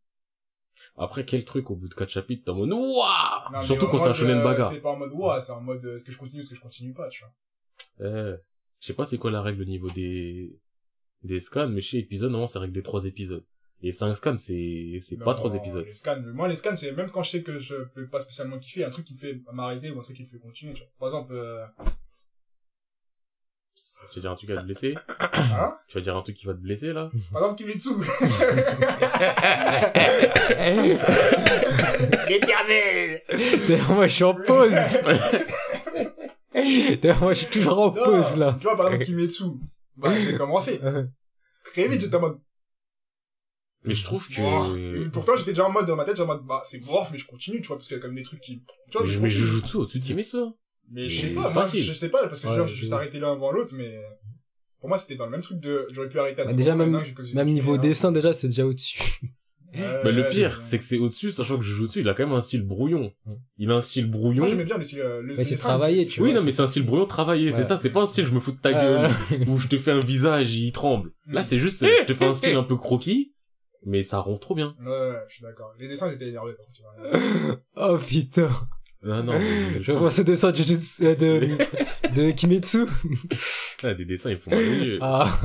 Après, 0.95 1.25
quel 1.25 1.43
truc 1.45 1.69
au 1.71 1.75
bout 1.75 1.87
de 1.87 1.93
4 1.93 2.09
chapitres, 2.09 2.45
t'es 2.45 2.51
en 2.51 2.55
mode 2.55 2.71
Ouah 2.73 3.63
Surtout 3.63 3.87
quand 3.87 3.99
c'est 3.99 4.09
un 4.09 4.13
shonen 4.13 4.39
euh, 4.39 4.43
bagarre. 4.43 4.71
C'est 4.71 4.81
pas 4.81 4.91
en 4.91 4.97
mode, 4.97 5.11
ouah, 5.13 5.41
c'est 5.41 5.51
en 5.51 5.61
mode, 5.61 5.83
euh, 5.85 5.95
est-ce 5.95 6.03
que 6.03 6.11
je 6.11 6.17
continue, 6.17 6.41
est-ce 6.41 6.49
que 6.49 6.55
je 6.55 6.61
continue 6.61 6.93
pas, 6.93 7.09
tu 7.09 7.23
vois. 7.23 7.33
Eh, 7.99 8.35
je 8.79 8.87
sais 8.87 8.93
pas 8.93 9.05
c'est 9.05 9.17
quoi 9.17 9.31
la 9.31 9.41
règle 9.41 9.61
au 9.61 9.65
niveau 9.65 9.89
des, 9.89 10.59
des 11.23 11.39
scans, 11.39 11.67
mais 11.67 11.81
chez 11.81 11.97
épisode, 11.97 12.31
normalement, 12.31 12.47
c'est 12.47 12.59
règle 12.59 12.73
des 12.73 12.83
3 12.83 13.05
épisodes. 13.05 13.45
Et 13.83 13.91
5 13.91 14.13
scans, 14.15 14.37
c'est, 14.37 14.99
c'est 15.01 15.17
pas 15.17 15.35
3 15.35 15.53
épisodes. 15.55 15.85
Les 15.85 15.93
scans, 15.93 16.19
moi, 16.33 16.47
les 16.47 16.55
scans, 16.55 16.75
c'est 16.75 16.91
même 16.93 17.11
quand 17.11 17.21
je 17.21 17.29
sais 17.31 17.43
que 17.43 17.59
je 17.59 17.75
peux 17.93 18.07
pas 18.07 18.21
spécialement 18.21 18.57
kiffer, 18.57 18.83
un 18.83 18.89
truc 18.89 19.05
qui 19.05 19.13
me 19.13 19.19
fait 19.19 19.39
m'arrêter 19.53 19.91
ou 19.91 19.99
un 19.99 20.03
truc 20.03 20.15
qui 20.17 20.23
me 20.23 20.27
fait 20.27 20.39
continuer, 20.39 20.73
tu 20.73 20.81
vois. 20.81 20.89
Par 20.99 21.09
exemple, 21.09 21.33
euh, 21.35 21.63
Tu 24.11 24.19
vas 24.19 24.21
dire 24.21 24.31
un 24.31 24.35
truc 24.35 24.49
qui 24.49 24.55
va 24.55 24.61
te 24.61 24.65
blesser? 24.65 24.95
hein? 25.19 25.77
Tu 25.87 25.97
vas 25.97 26.03
dire 26.03 26.17
un 26.17 26.21
truc 26.23 26.35
qui 26.35 26.45
va 26.47 26.53
te 26.53 26.59
blesser, 26.59 26.91
là? 26.91 27.11
Par 27.31 27.43
exemple, 27.43 27.63
Kimetsu. 27.63 27.89
L'éternel 32.29 33.21
D'ailleurs, 33.67 33.93
moi, 33.93 34.07
je 34.07 34.13
suis 34.13 34.23
en 34.23 34.33
pause. 34.33 34.73
D'ailleurs, 36.53 37.21
moi, 37.21 37.33
je 37.33 37.45
suis 37.45 37.47
toujours 37.47 37.79
en 37.79 37.93
Non, 37.93 38.03
pause, 38.03 38.35
là. 38.37 38.57
Tu 38.59 38.65
vois, 38.65 38.75
par 38.75 38.87
exemple, 38.87 39.05
Kimetsu. 39.05 39.43
Bah, 39.97 40.19
j'ai 40.19 40.35
commencé. 40.35 40.79
Très 41.63 41.87
vite, 41.87 42.01
j'étais 42.01 42.15
en 42.15 42.21
mode, 42.21 42.39
Mais 43.87 43.95
je 43.95 44.03
trouve 44.03 44.27
que... 44.27 45.05
Et 45.05 45.09
pourtant, 45.09 45.37
j'étais 45.37 45.51
déjà 45.51 45.65
en 45.65 45.71
mode, 45.71 45.85
dans 45.87 45.95
ma 45.95 46.03
tête, 46.05 46.15
j'étais 46.17 46.29
en 46.29 46.33
mode, 46.33 46.45
bah, 46.45 46.61
c'est 46.65 46.79
bof, 46.79 47.09
mais 47.11 47.17
je 47.17 47.25
continue, 47.25 47.61
tu 47.61 47.67
vois, 47.67 47.77
parce 47.77 47.87
qu'il 47.87 47.97
y 47.97 47.99
a 47.99 48.03
comme 48.03 48.15
des 48.15 48.23
trucs 48.23 48.41
qui, 48.41 48.61
tu 48.91 48.97
vois, 48.97 49.05
Mais, 49.05 49.13
je 49.13 49.19
mais 49.19 49.29
je 49.29 49.45
joue 49.45 49.61
tout 49.61 49.79
au-dessus 49.79 49.99
de 49.99 50.05
Kimetsu. 50.05 50.37
hein. 50.37 50.53
Mais 50.91 51.09
je 51.09 51.21
sais 51.21 51.33
pas, 51.33 51.49
moi, 51.51 51.65
je 51.73 51.91
sais 51.93 52.09
pas, 52.09 52.27
parce 52.27 52.39
que 52.39 52.47
Ouais, 52.47 52.55
genre, 52.55 52.65
je 52.67 52.71
suis 52.71 52.75
je- 52.77 52.81
juste 52.81 52.93
arrêté 52.93 53.19
l'un 53.19 53.33
avant 53.33 53.51
l'autre, 53.51 53.73
mais 53.75 53.99
pour 54.79 54.89
moi, 54.89 54.97
c'était 54.97 55.15
dans 55.15 55.25
le 55.25 55.31
même 55.31 55.41
truc 55.41 55.59
de, 55.59 55.87
j'aurais 55.91 56.07
pu 56.09 56.19
arrêter 56.19 56.41
à 56.41 56.45
Bah, 56.45 56.51
tout 56.51 56.57
déjà, 56.57 56.75
même- 56.75 57.01
Même 57.33 57.47
niveau 57.47 57.77
dessin, 57.77 58.11
déjà, 58.11 58.33
c'est 58.33 58.47
déjà 58.47 58.65
au-dessus. 58.65 58.99
Ouais, 59.73 59.81
Bah, 60.01 60.11
le 60.11 60.23
pire, 60.23 60.61
c'est 60.61 60.79
que 60.79 60.83
c'est 60.85 60.97
au-dessus, 60.97 61.29
sachant 61.31 61.57
que 61.57 61.63
Jujutsu, 61.63 61.99
il 61.99 62.07
a 62.07 62.13
quand 62.13 62.25
même 62.25 62.33
un 62.35 62.41
style 62.41 62.63
brouillon. 62.63 63.11
Il 63.57 63.69
a 63.69 63.75
un 63.75 63.81
style 63.81 64.09
brouillon. 64.09 64.43
Moi, 64.43 64.47
j'aimais 64.47 64.63
bien 64.65 64.77
le 64.77 64.83
style, 64.85 65.01
euh, 65.01 65.21
le 65.21 65.27
Mais 65.35 65.43
style 65.43 65.47
c'est 65.49 65.55
travaillé, 65.57 66.07
tu 66.07 66.21
Oui, 66.21 66.31
vois, 66.31 66.39
non, 66.39 66.45
mais 66.45 66.51
c'est 66.53 66.61
un 66.61 66.67
style 66.67 66.83
brouillon 66.85 67.05
travaillé, 67.05 67.51
c'est 67.51 67.65
ça, 67.65 67.77
c'est 67.77 67.89
pas 67.89 68.01
un 68.01 68.07
style 68.07 68.25
je 68.25 68.31
me 68.33 68.39
fous 68.39 68.53
de 68.53 68.57
ta 68.61 68.71
gueule, 68.71 69.11
voilà. 69.29 69.43
où 69.51 69.59
je 69.59 69.67
te 69.67 69.77
fais 69.77 69.91
un 69.91 69.99
visage, 69.99 70.53
il 70.55 70.71
tremble. 70.71 71.11
Là, 71.27 71.43
c'est 71.43 71.59
juste, 71.59 71.83
euh, 71.83 71.89
je 72.01 72.05
te 72.05 72.13
fais 72.13 72.25
un 72.25 72.33
style 72.33 72.55
un 72.55 72.63
peu 72.63 72.77
croquis, 72.77 73.33
mais 73.85 74.03
ça 74.03 74.19
rend 74.19 74.37
trop 74.37 74.55
bien. 74.55 74.73
Ouais, 74.81 74.87
ouais, 74.87 75.15
je 75.29 75.35
suis 75.35 75.43
d'accord. 75.43 75.73
Les 75.79 75.87
dessins, 75.87 76.09
ils 76.09 76.15
étaient 76.15 76.27
énervés, 76.29 76.53
par. 76.53 76.65
Oh, 77.75 77.97
putain. 77.97 78.49
Non, 79.03 79.23
non, 79.23 79.39
mais- 79.39 79.81
Je 79.81 79.91
vois 79.93 80.09
ce 80.11 80.21
dessin 80.23 80.51
de, 80.51 80.57
Jujutsu- 80.57 81.03
euh, 81.05 81.15
de, 81.15 82.15
de 82.15 82.31
Kimetsu. 82.31 82.85
Ah, 83.83 83.93
des 83.93 84.05
dessins, 84.05 84.31
ils 84.31 84.37
font 84.39 84.49
mal 84.51 84.59
aux 84.59 84.83
yeux. 84.83 84.97
Ah. 85.01 85.39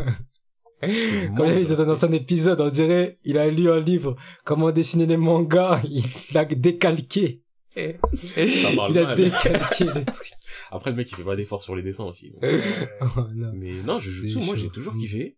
Comme 1.37 1.47
il 1.47 1.67
a 1.73 1.77
monde, 1.77 1.87
dans 1.87 2.05
un 2.05 2.13
épisode, 2.13 2.61
on 2.61 2.71
dirait, 2.71 3.19
il 3.25 3.39
a 3.39 3.49
lu 3.49 3.71
un 3.71 3.79
livre, 3.79 4.17
comment 4.45 4.73
dessiner 4.73 5.07
les 5.07 5.17
mangas, 5.17 5.81
il 5.85 6.03
l'a 6.35 6.45
décalqué. 6.45 7.43
parle 7.75 8.91
Il 8.91 8.99
a 8.99 9.05
mal. 9.05 9.17
décalqué 9.17 9.85
les 9.85 10.05
trucs. 10.05 10.33
Après, 10.73 10.91
le 10.91 10.97
mec, 10.97 11.09
il 11.11 11.15
fait 11.17 11.23
pas 11.25 11.37
d'efforts 11.37 11.63
sur 11.63 11.77
les 11.77 11.83
dessins 11.83 12.05
aussi. 12.05 12.31
donc. 12.33 12.43
Oh, 13.01 13.21
non. 13.35 13.53
Mais 13.55 13.75
non, 13.85 14.01
Jujutsu, 14.01 14.41
C'est 14.41 14.45
moi, 14.45 14.57
chaud. 14.57 14.63
j'ai 14.63 14.71
toujours 14.71 14.97
kiffé. 14.97 15.37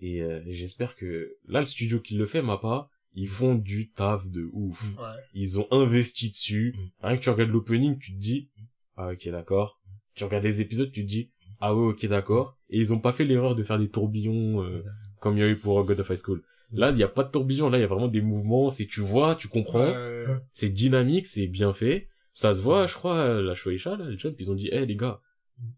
Et 0.00 0.22
euh, 0.22 0.40
j'espère 0.46 0.96
que 0.96 1.36
là, 1.46 1.60
le 1.60 1.66
studio 1.66 2.00
qui 2.00 2.14
le 2.16 2.26
fait, 2.26 2.42
m'a 2.42 2.56
pas, 2.56 2.88
ils 3.14 3.28
font 3.28 3.54
du 3.54 3.90
taf 3.90 4.26
de 4.28 4.48
ouf. 4.52 4.82
Ouais. 4.98 5.04
Ils 5.34 5.58
ont 5.58 5.66
investi 5.70 6.30
dessus. 6.30 6.74
Rien 7.02 7.16
que 7.16 7.22
tu 7.22 7.30
regardes 7.30 7.50
l'opening, 7.50 7.98
tu 7.98 8.12
te 8.12 8.18
dis, 8.18 8.48
ah 8.96 9.10
ok 9.12 9.28
d'accord. 9.28 9.80
Tu 10.14 10.24
regardes 10.24 10.44
les 10.44 10.60
épisodes, 10.60 10.90
tu 10.90 11.02
te 11.02 11.08
dis, 11.08 11.30
ah 11.60 11.74
ouais 11.74 11.88
ok 11.88 12.06
d'accord. 12.06 12.56
Et 12.70 12.78
ils 12.78 12.92
ont 12.92 12.98
pas 13.00 13.12
fait 13.12 13.24
l'erreur 13.24 13.54
de 13.54 13.62
faire 13.62 13.78
des 13.78 13.88
tourbillons 13.90 14.64
euh, 14.64 14.82
comme 15.20 15.36
il 15.36 15.40
y 15.40 15.42
a 15.42 15.48
eu 15.48 15.56
pour 15.56 15.82
God 15.84 16.00
of 16.00 16.08
High 16.10 16.18
School. 16.18 16.42
Là, 16.72 16.90
il 16.92 16.98
y 16.98 17.02
a 17.02 17.08
pas 17.08 17.24
de 17.24 17.30
tourbillon, 17.30 17.68
là 17.68 17.78
il 17.78 17.80
y 17.80 17.84
a 17.84 17.88
vraiment 17.88 18.06
des 18.06 18.20
mouvements, 18.20 18.70
c'est 18.70 18.86
tu 18.86 19.00
vois, 19.00 19.34
tu 19.34 19.48
comprends, 19.48 19.90
Ouais. 19.90 20.24
c'est 20.54 20.70
dynamique, 20.70 21.26
c'est 21.26 21.48
bien 21.48 21.72
fait. 21.72 22.08
Ça 22.32 22.54
se 22.54 22.62
voit, 22.62 22.86
je 22.86 22.94
crois, 22.94 23.18
euh, 23.18 23.42
la 23.42 23.56
Shueisha, 23.56 23.96
là, 23.96 24.08
les 24.08 24.16
jeunes, 24.16 24.36
ils 24.38 24.50
ont 24.52 24.54
dit, 24.54 24.68
eh 24.70 24.86
les 24.86 24.94
gars, 24.94 25.20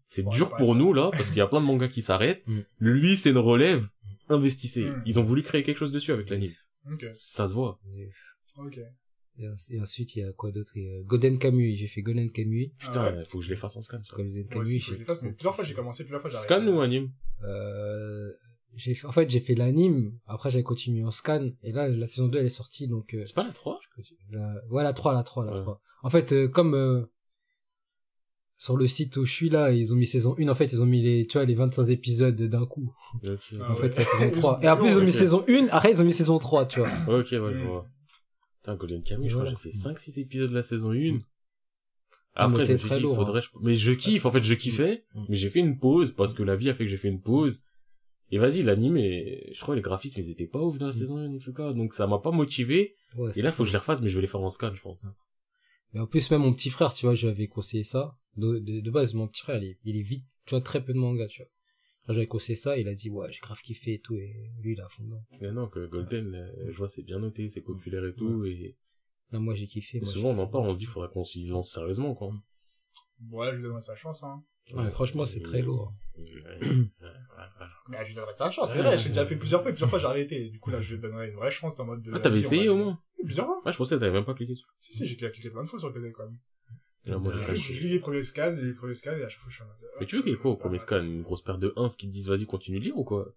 c'est 0.05 0.23
dur 0.29 0.49
pour 0.51 0.73
ça. 0.73 0.79
nous 0.79 0.93
là, 0.93 1.09
parce 1.11 1.29
qu'il 1.29 1.39
y 1.39 1.41
a 1.41 1.47
plein 1.47 1.61
de 1.61 1.65
mangas 1.65 1.87
qui 1.87 2.01
s'arrêtent. 2.03 2.43
Mm. 2.47 2.59
Lui, 2.79 3.17
c'est 3.17 3.31
une 3.31 3.39
relève, 3.39 3.87
investissez. 4.29 4.85
Mm. 4.85 5.03
Ils 5.05 5.19
ont 5.19 5.23
voulu 5.23 5.43
créer 5.43 5.63
quelque 5.63 5.77
chose 5.77 5.91
dessus 5.91 6.11
avec 6.11 6.29
l'anime. 6.29 6.53
Ok. 6.91 7.05
Ça 7.13 7.47
se 7.47 7.53
voit. 7.53 7.79
Ok. 8.57 8.77
Et, 9.39 9.47
en- 9.47 9.55
et 9.71 9.81
ensuite, 9.81 10.15
il 10.15 10.19
y 10.19 10.23
a 10.23 10.31
quoi 10.33 10.51
d'autre? 10.51 10.71
Il 10.75 10.83
y 10.83 10.89
a 10.95 11.01
Golden 11.03 11.39
Kamuy, 11.39 11.75
j'ai 11.75 11.87
fait 11.87 12.01
Golden 12.03 12.29
Kamuy. 12.31 12.71
Putain, 12.77 12.93
Ah 13.05 13.11
ouais. 13.15 13.25
faut 13.25 13.39
que 13.39 13.45
je 13.45 13.49
les 13.49 13.55
fasse 13.55 13.75
en 13.75 13.81
scan, 13.81 14.01
ça. 14.03 14.15
Aussi, 14.15 14.23
faut 14.51 14.59
que 14.59 14.65
je 14.65 14.79
j'ai 14.79 14.97
les 14.97 15.05
fasse, 15.05 15.21
mais 15.23 15.31
plusieurs 15.31 15.55
fois, 15.55 15.63
j'ai 15.63 15.73
commencé, 15.73 16.03
plusieurs 16.03 16.21
fois, 16.21 16.29
j'ai 16.29 16.37
Scan 16.37 16.67
ou 16.67 16.81
anime? 16.81 17.11
Euh, 17.43 18.31
j'ai 18.75 18.93
fait- 18.95 19.07
en 19.07 19.11
fait, 19.11 19.29
j'ai 19.29 19.39
fait 19.39 19.55
l'anime, 19.55 20.17
après 20.27 20.51
j'avais 20.51 20.63
continué 20.63 21.03
en 21.03 21.11
scan, 21.11 21.49
et 21.63 21.71
là, 21.71 21.87
la 21.89 22.05
saison 22.07 22.27
2, 22.27 22.39
elle 22.39 22.45
est 22.45 22.49
sortie, 22.49 22.87
donc, 22.87 23.13
euh, 23.13 23.25
C'est 23.25 23.33
pas 23.35 23.43
la 23.43 23.51
3 23.53 23.79
la, 24.29 24.61
ouais, 24.69 24.83
la 24.83 24.93
3, 24.93 25.13
la 25.13 25.23
3, 25.23 25.45
la 25.45 25.51
Ouais. 25.53 25.57
3. 25.57 25.81
En 26.03 26.09
fait, 26.09 26.31
euh, 26.31 26.47
comme, 26.47 26.73
euh, 26.75 27.05
sur 28.63 28.77
le 28.77 28.87
site 28.87 29.17
où 29.17 29.25
je 29.25 29.31
suis 29.33 29.49
là, 29.49 29.71
ils 29.73 29.91
ont 29.93 29.97
mis 29.97 30.05
saison 30.05 30.35
1, 30.39 30.47
en 30.47 30.53
fait, 30.55 30.71
ils 30.71 30.81
ont 30.81 30.85
mis 30.85 31.01
les, 31.01 31.27
tu 31.27 31.37
vois, 31.37 31.43
les 31.45 31.53
25 31.55 31.89
épisodes 31.89 32.41
d'un 32.41 32.65
coup. 32.65 32.93
Ah 33.59 33.71
en 33.71 33.75
ouais. 33.75 33.81
fait, 33.81 33.93
c'est 33.93 34.03
saison 34.05 34.29
Ils 34.33 34.39
3. 34.39 34.57
ont 34.57 34.61
Et 34.61 34.67
après, 34.67 34.91
ils 34.91 34.97
ont 34.97 35.03
mis 35.03 35.11
saison 35.11 35.43
1, 35.49 35.67
après, 35.69 35.91
ils 35.91 36.01
ont 36.01 36.05
mis 36.05 36.13
saison 36.13 36.37
3, 36.39 36.65
tu 36.65 36.79
vois. 36.79 36.89
Ok, 37.07 37.27
ouais, 37.31 37.31
je 37.31 37.37
Mm. 37.39 37.67
vois. 37.67 37.85
Putain, 38.61 38.75
Golden 38.77 39.03
Kamuy, 39.03 39.27
je 39.27 39.33
crois 39.33 39.43
Voilà. 39.43 39.57
que 39.57 39.63
j'ai 39.63 39.71
fait 39.71 39.77
5-6 39.77 40.17
épisodes 40.19 40.49
de 40.49 40.55
la 40.55 40.63
saison 40.63 40.91
1. 40.93 41.19
Ah, 42.35 42.47
mais 42.47 42.53
Après, 42.53 42.61
je 42.61 42.67
c'est 42.67 42.77
très 42.77 42.99
lourd, 43.01 43.15
faudrait... 43.17 43.41
je- 43.41 43.49
Mais 43.61 43.75
je 43.75 43.91
kiffe, 43.91 44.25
en 44.25 44.31
fait, 44.31 44.43
je 44.43 44.53
kiffais, 44.53 45.03
Mm. 45.13 45.25
mais 45.27 45.35
j'ai 45.35 45.49
fait 45.49 45.59
une 45.59 45.77
pause, 45.77 46.13
parce 46.13 46.33
que 46.33 46.41
la 46.43 46.55
vie 46.55 46.69
a 46.69 46.73
fait 46.73 46.85
que 46.85 46.89
j'ai 46.89 46.97
fait 46.97 47.09
une 47.09 47.21
pause. 47.21 47.63
Et 48.31 48.37
vas-y, 48.39 48.63
l'anime, 48.63 48.95
je 48.97 49.59
crois 49.61 49.75
que 49.75 49.79
les 49.79 49.81
graphismes, 49.83 50.21
ils 50.21 50.31
étaient 50.31 50.47
pas 50.47 50.59
ouf 50.61 50.77
dans 50.77 50.87
la 50.87 50.93
Mm. 50.93 50.99
saison 50.99 51.17
1, 51.17 51.35
en 51.35 51.37
tout 51.37 51.53
cas, 51.53 51.73
donc 51.73 51.93
ça 51.93 52.07
m'a 52.07 52.19
pas 52.19 52.31
motivé. 52.31 52.95
Ouais, 53.17 53.31
Et 53.37 53.41
là, 53.41 53.51
faut 53.51 53.63
que 53.63 53.67
je 53.67 53.73
les 53.73 53.79
refasse, 53.79 54.01
mais 54.01 54.07
je 54.09 54.15
vais 54.15 54.21
les 54.21 54.27
faire 54.27 54.39
en 54.41 54.49
scan, 54.49 54.73
je 54.73 54.81
pense. 54.81 55.03
Mais 55.93 55.99
en 55.99 56.07
plus, 56.07 56.31
même 56.31 56.41
mon 56.41 56.53
petit 56.53 56.69
frère, 56.69 56.93
tu 56.93 57.05
vois, 57.05 57.13
j'avais 57.13 57.47
conseillé 57.47 57.83
ça. 57.83 58.15
De, 58.35 58.59
de, 58.59 58.79
de 58.79 58.91
base, 58.91 59.13
mon 59.13 59.27
petit 59.27 59.41
frère, 59.41 59.61
il 59.61 59.69
est, 59.69 59.79
il 59.83 59.97
est 59.97 60.01
vite, 60.01 60.25
tu 60.45 60.51
vois, 60.51 60.61
très 60.61 60.83
peu 60.83 60.93
de 60.93 60.97
manga, 60.97 61.27
tu 61.27 61.41
vois. 61.41 61.49
Quand 62.05 62.13
j'avais 62.13 62.27
conseillé 62.27 62.55
ça, 62.55 62.77
il 62.77 62.87
a 62.87 62.93
dit, 62.93 63.09
ouais, 63.09 63.31
j'ai 63.31 63.39
grave 63.39 63.61
kiffé 63.61 63.93
et 63.93 63.99
tout, 63.99 64.15
et 64.15 64.51
lui, 64.59 64.73
il 64.73 64.81
a 64.81 64.89
fond 64.89 65.03
dedans. 65.03 65.23
Mais 65.41 65.51
non, 65.51 65.67
que 65.69 65.85
Golden, 65.85 66.51
je 66.67 66.77
vois, 66.77 66.87
c'est 66.89 67.03
bien 67.03 67.19
noté, 67.19 67.47
c'est 67.49 67.61
populaire 67.61 68.05
et 68.05 68.13
tout, 68.13 68.43
et, 68.45 68.75
Non, 69.31 69.39
moi, 69.39 69.55
j'ai 69.55 69.67
kiffé. 69.67 69.99
moi, 70.01 70.09
souvent, 70.09 70.31
on 70.31 70.39
en 70.39 70.47
parle, 70.47 70.67
on 70.67 70.73
se 70.73 70.79
dit, 70.79 70.85
faudrait 70.85 71.09
qu'on 71.09 71.23
s'y 71.23 71.47
lance 71.47 71.71
sérieusement, 71.71 72.13
quoi. 72.13 72.33
Ouais, 73.31 73.51
je 73.51 73.55
lui 73.55 73.63
donnerai 73.63 73.81
sa 73.81 73.95
chance, 73.95 74.23
hein. 74.23 74.43
Ouais, 74.73 74.89
franchement, 74.91 75.25
c'est 75.25 75.41
très 75.41 75.61
lourd. 75.61 75.93
Bah, 77.89 78.01
je 78.03 78.09
lui 78.09 78.15
donnerai 78.15 78.31
sa 78.37 78.49
chance, 78.49 78.71
c'est 78.71 78.81
vrai, 78.81 78.97
j'ai 78.97 79.09
déjà 79.09 79.25
fait 79.25 79.35
plusieurs 79.35 79.61
fois, 79.61 79.71
et 79.71 79.73
plusieurs 79.73 79.89
fois, 79.89 79.99
j'ai 79.99 80.05
arrêté. 80.05 80.49
Du 80.49 80.59
coup, 80.59 80.69
là, 80.69 80.81
je 80.81 80.95
lui 80.95 81.01
donnerai 81.01 81.29
une 81.29 81.35
vraie 81.35 81.51
chance, 81.51 81.77
en 81.79 81.85
mode 81.85 82.01
de... 82.01 82.13
Ah, 82.13 82.19
t'avais 82.19 82.39
essayé 82.39 82.69
au 82.69 82.77
moins 82.77 82.99
Plusieurs 83.23 83.45
fois. 83.45 83.61
Ouais, 83.65 83.71
je 83.71 83.77
pensais 83.77 83.95
que 83.95 83.99
t'avais 83.99 84.11
même 84.11 84.25
pas 84.25 84.33
cliqué 84.33 84.53
dessus. 84.53 84.65
Si, 84.79 84.93
si, 84.93 85.05
j'ai 85.05 85.15
cliqué 85.15 85.49
plein 85.49 85.63
de 85.63 85.67
fois 85.67 85.79
sur 85.79 85.89
le 85.89 85.93
côté, 85.93 86.11
quand 86.11 86.25
même. 86.25 86.37
Là, 87.05 87.17
moi, 87.17 87.33
j'ai 87.33 87.39
Ouais, 87.39 87.45
pas 87.47 87.55
Je 87.55 87.73
lis 87.73 87.89
les 87.89 87.99
premiers 87.99 88.23
scans, 88.23 88.51
les 88.51 88.73
premiers 88.73 88.95
scans, 88.95 89.11
et 89.11 89.23
à 89.23 89.29
chaque 89.29 89.41
fois, 89.41 89.49
je 89.49 89.55
suis 89.55 89.63
en 89.63 89.67
mode... 89.67 89.75
Mais 89.99 90.05
tu 90.05 90.15
veux 90.15 90.21
qu'il 90.21 90.31
y 90.31 90.35
ait 90.35 90.37
quoi 90.37 90.51
au 90.51 90.55
premier 90.55 90.79
scan 90.79 91.01
Une 91.03 91.21
grosse 91.21 91.41
paire 91.41 91.57
de 91.57 91.73
1 91.75 91.87
qui 91.89 92.07
te 92.07 92.11
disent 92.11 92.29
vas-y 92.29 92.45
continue 92.45 92.79
de 92.79 92.85
lire 92.85 92.97
ou 92.97 93.03
quoi? 93.03 93.33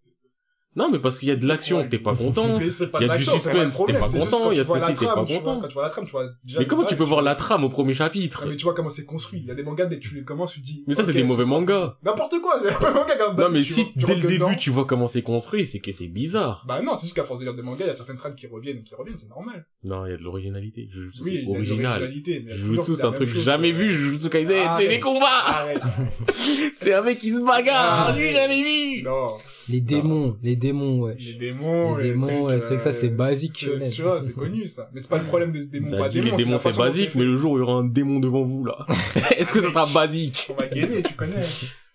Non, 0.77 0.91
mais 0.91 0.99
parce 0.99 1.19
qu'il 1.19 1.29
y 1.29 1.33
a 1.33 1.37
de 1.37 1.47
l'action, 1.47 1.79
Ouais. 1.79 1.89
t'es 1.89 1.99
pas 1.99 2.15
content. 2.17 2.59
Mais 2.59 2.71
c'est 2.71 2.89
pas 2.89 2.99
Il 3.01 3.05
y 3.05 3.09
de 3.09 3.13
a 3.13 3.19
du 3.19 3.25
pas 3.25 3.33
suspense, 3.33 3.83
t'es 3.87 3.93
pas 3.95 4.09
content, 4.09 4.39
quand 4.43 4.51
il 4.53 4.59
y 4.59 4.61
a 4.61 4.65
ceci, 4.65 4.95
t'es 4.95 5.07
pas 5.07 5.15
content. 5.25 5.61
Quand 5.61 5.69
tu 5.69 5.75
vois 5.75 5.83
la 5.85 5.89
trame, 5.91 6.05
tu 6.05 6.11
vois 6.13 6.27
déjà. 6.45 6.59
Mais 6.61 6.67
comment 6.67 6.85
tu 6.85 6.97
peux 6.97 7.05
voir 7.05 7.23
la 7.23 7.35
trame 7.35 7.65
au 7.65 7.69
premier 7.69 7.95
chapitre? 7.95 8.45
Non, 8.45 8.51
mais 8.51 8.57
tu 8.57 8.65
vois 8.65 8.75
comment 8.75 8.91
c'est 8.91 9.05
construit. 9.07 9.41
Il 9.41 9.47
y 9.47 9.51
a 9.51 9.55
des 9.55 9.63
mangas, 9.63 9.87
dès 9.87 9.97
que 9.99 10.03
tu 10.07 10.15
les 10.15 10.23
commences, 10.25 10.53
tu 10.53 10.61
te 10.61 10.67
dis. 10.67 10.85
Mais 10.87 10.95
ça, 10.95 11.05
c'est 11.05 11.13
des 11.13 11.25
mauvais 11.25 11.45
mangas. 11.47 11.97
N'importe 12.05 12.41
quoi, 12.41 12.61
c'est 12.63 12.85
un 12.85 12.91
manga 12.93 13.17
comme 13.17 13.37
Non, 13.37 13.49
mais 13.51 13.63
tu 13.63 13.73
si 13.73 13.87
dès 13.97 14.15
le 14.15 14.21
dedans. 14.21 14.49
début 14.49 14.59
tu 14.59 14.71
vois 14.71 14.85
comment 14.85 15.07
c'est 15.07 15.23
construit, 15.23 15.67
c'est 15.67 15.79
que 15.81 15.93
c'est 15.93 16.07
bizarre. 16.09 16.65
Bah 16.69 16.81
non, 16.83 16.95
c'est 16.97 17.03
juste 17.03 17.17
qu'à 17.17 17.25
force 17.25 17.41
de 17.41 17.45
lire 17.45 17.55
des 17.55 17.63
mangas, 17.63 17.85
il 17.85 17.89
y 17.89 17.91
a 17.91 17.95
certaines 17.95 18.17
trames 18.17 18.35
qui 18.35 18.47
reviennent 18.47 18.79
et 18.79 18.83
qui 18.83 18.95
reviennent, 18.95 19.17
c'est 19.17 19.29
normal. 19.31 19.67
Non, 19.85 20.05
il 20.07 20.11
y 20.11 20.15
a 20.15 20.17
de 20.17 20.23
l'originalité. 20.23 20.89
Jujutsu, 20.93 21.23
Oui, 21.23 21.45
original. 21.49 22.11
mais 22.13 22.55
Jujutsu, 22.55 22.97
c'est 22.97 23.05
un 23.05 23.11
même 23.11 23.15
truc 23.15 23.29
jamais 23.29 23.73
vu, 23.73 23.91
Jujutsu 23.91 24.29
Kaisen, 24.29 24.57
Ah, 24.69 24.77
c'est 24.79 24.89
des 24.89 25.01
combats! 25.01 25.27
Arrête. 25.47 25.81
C'est 26.75 26.93
un 26.93 27.03
mec 27.03 27.19
qui 27.19 27.33
se 27.33 27.41
bagarre, 27.41 28.09
Ah, 28.09 28.17
lui 28.17 28.33
jamais 28.33 28.63
vu! 28.63 29.03
Non. 29.03 29.39
Les 29.69 29.81
démons, 29.81 30.37
les 30.43 30.57
démons, 30.67 31.01
ouais. 31.01 31.17
Les 31.19 31.35
démons, 31.35 31.97
Les 31.97 32.11
démons, 32.11 32.49
les 32.49 32.61
trucs, 32.61 32.81
ça, 32.81 32.93
c'est 32.93 33.11
euh, 33.11 33.17
basique, 33.17 33.57
c'est- 33.57 33.67
shonen. 33.67 33.91
Tu 33.91 34.03
vois, 34.03 34.23
c'est 34.23 34.33
connu, 34.33 34.67
ça. 34.67 34.91
Mais 34.93 35.01
c'est 35.01 35.09
pas 35.09 35.19
le 35.19 35.25
problème 35.25 35.53
des 35.53 35.67
démons, 35.67 35.91
Ça 35.91 35.97
pas 35.99 36.09
dit 36.09 36.21
démons. 36.21 36.37
les 36.37 36.45
démons 36.45 36.59
c'est 36.59 36.77
basique, 36.77 37.15
mais 37.15 37.25
le 37.25 37.37
jour 37.37 37.53
où 37.53 37.57
il 37.57 37.61
y 37.61 37.63
aura 37.63 37.75
un 37.75 37.85
démon 37.85 38.21
devant 38.21 38.43
vous 38.43 38.65
là, 38.65 38.87
est-ce 39.37 39.53
que 39.53 39.61
ça 39.61 39.69
sera 39.71 39.87
basique? 39.87 40.49
On 40.51 40.55
va 40.55 40.67
gagner, 40.69 41.03
tu 41.03 41.15
connais. 41.15 41.43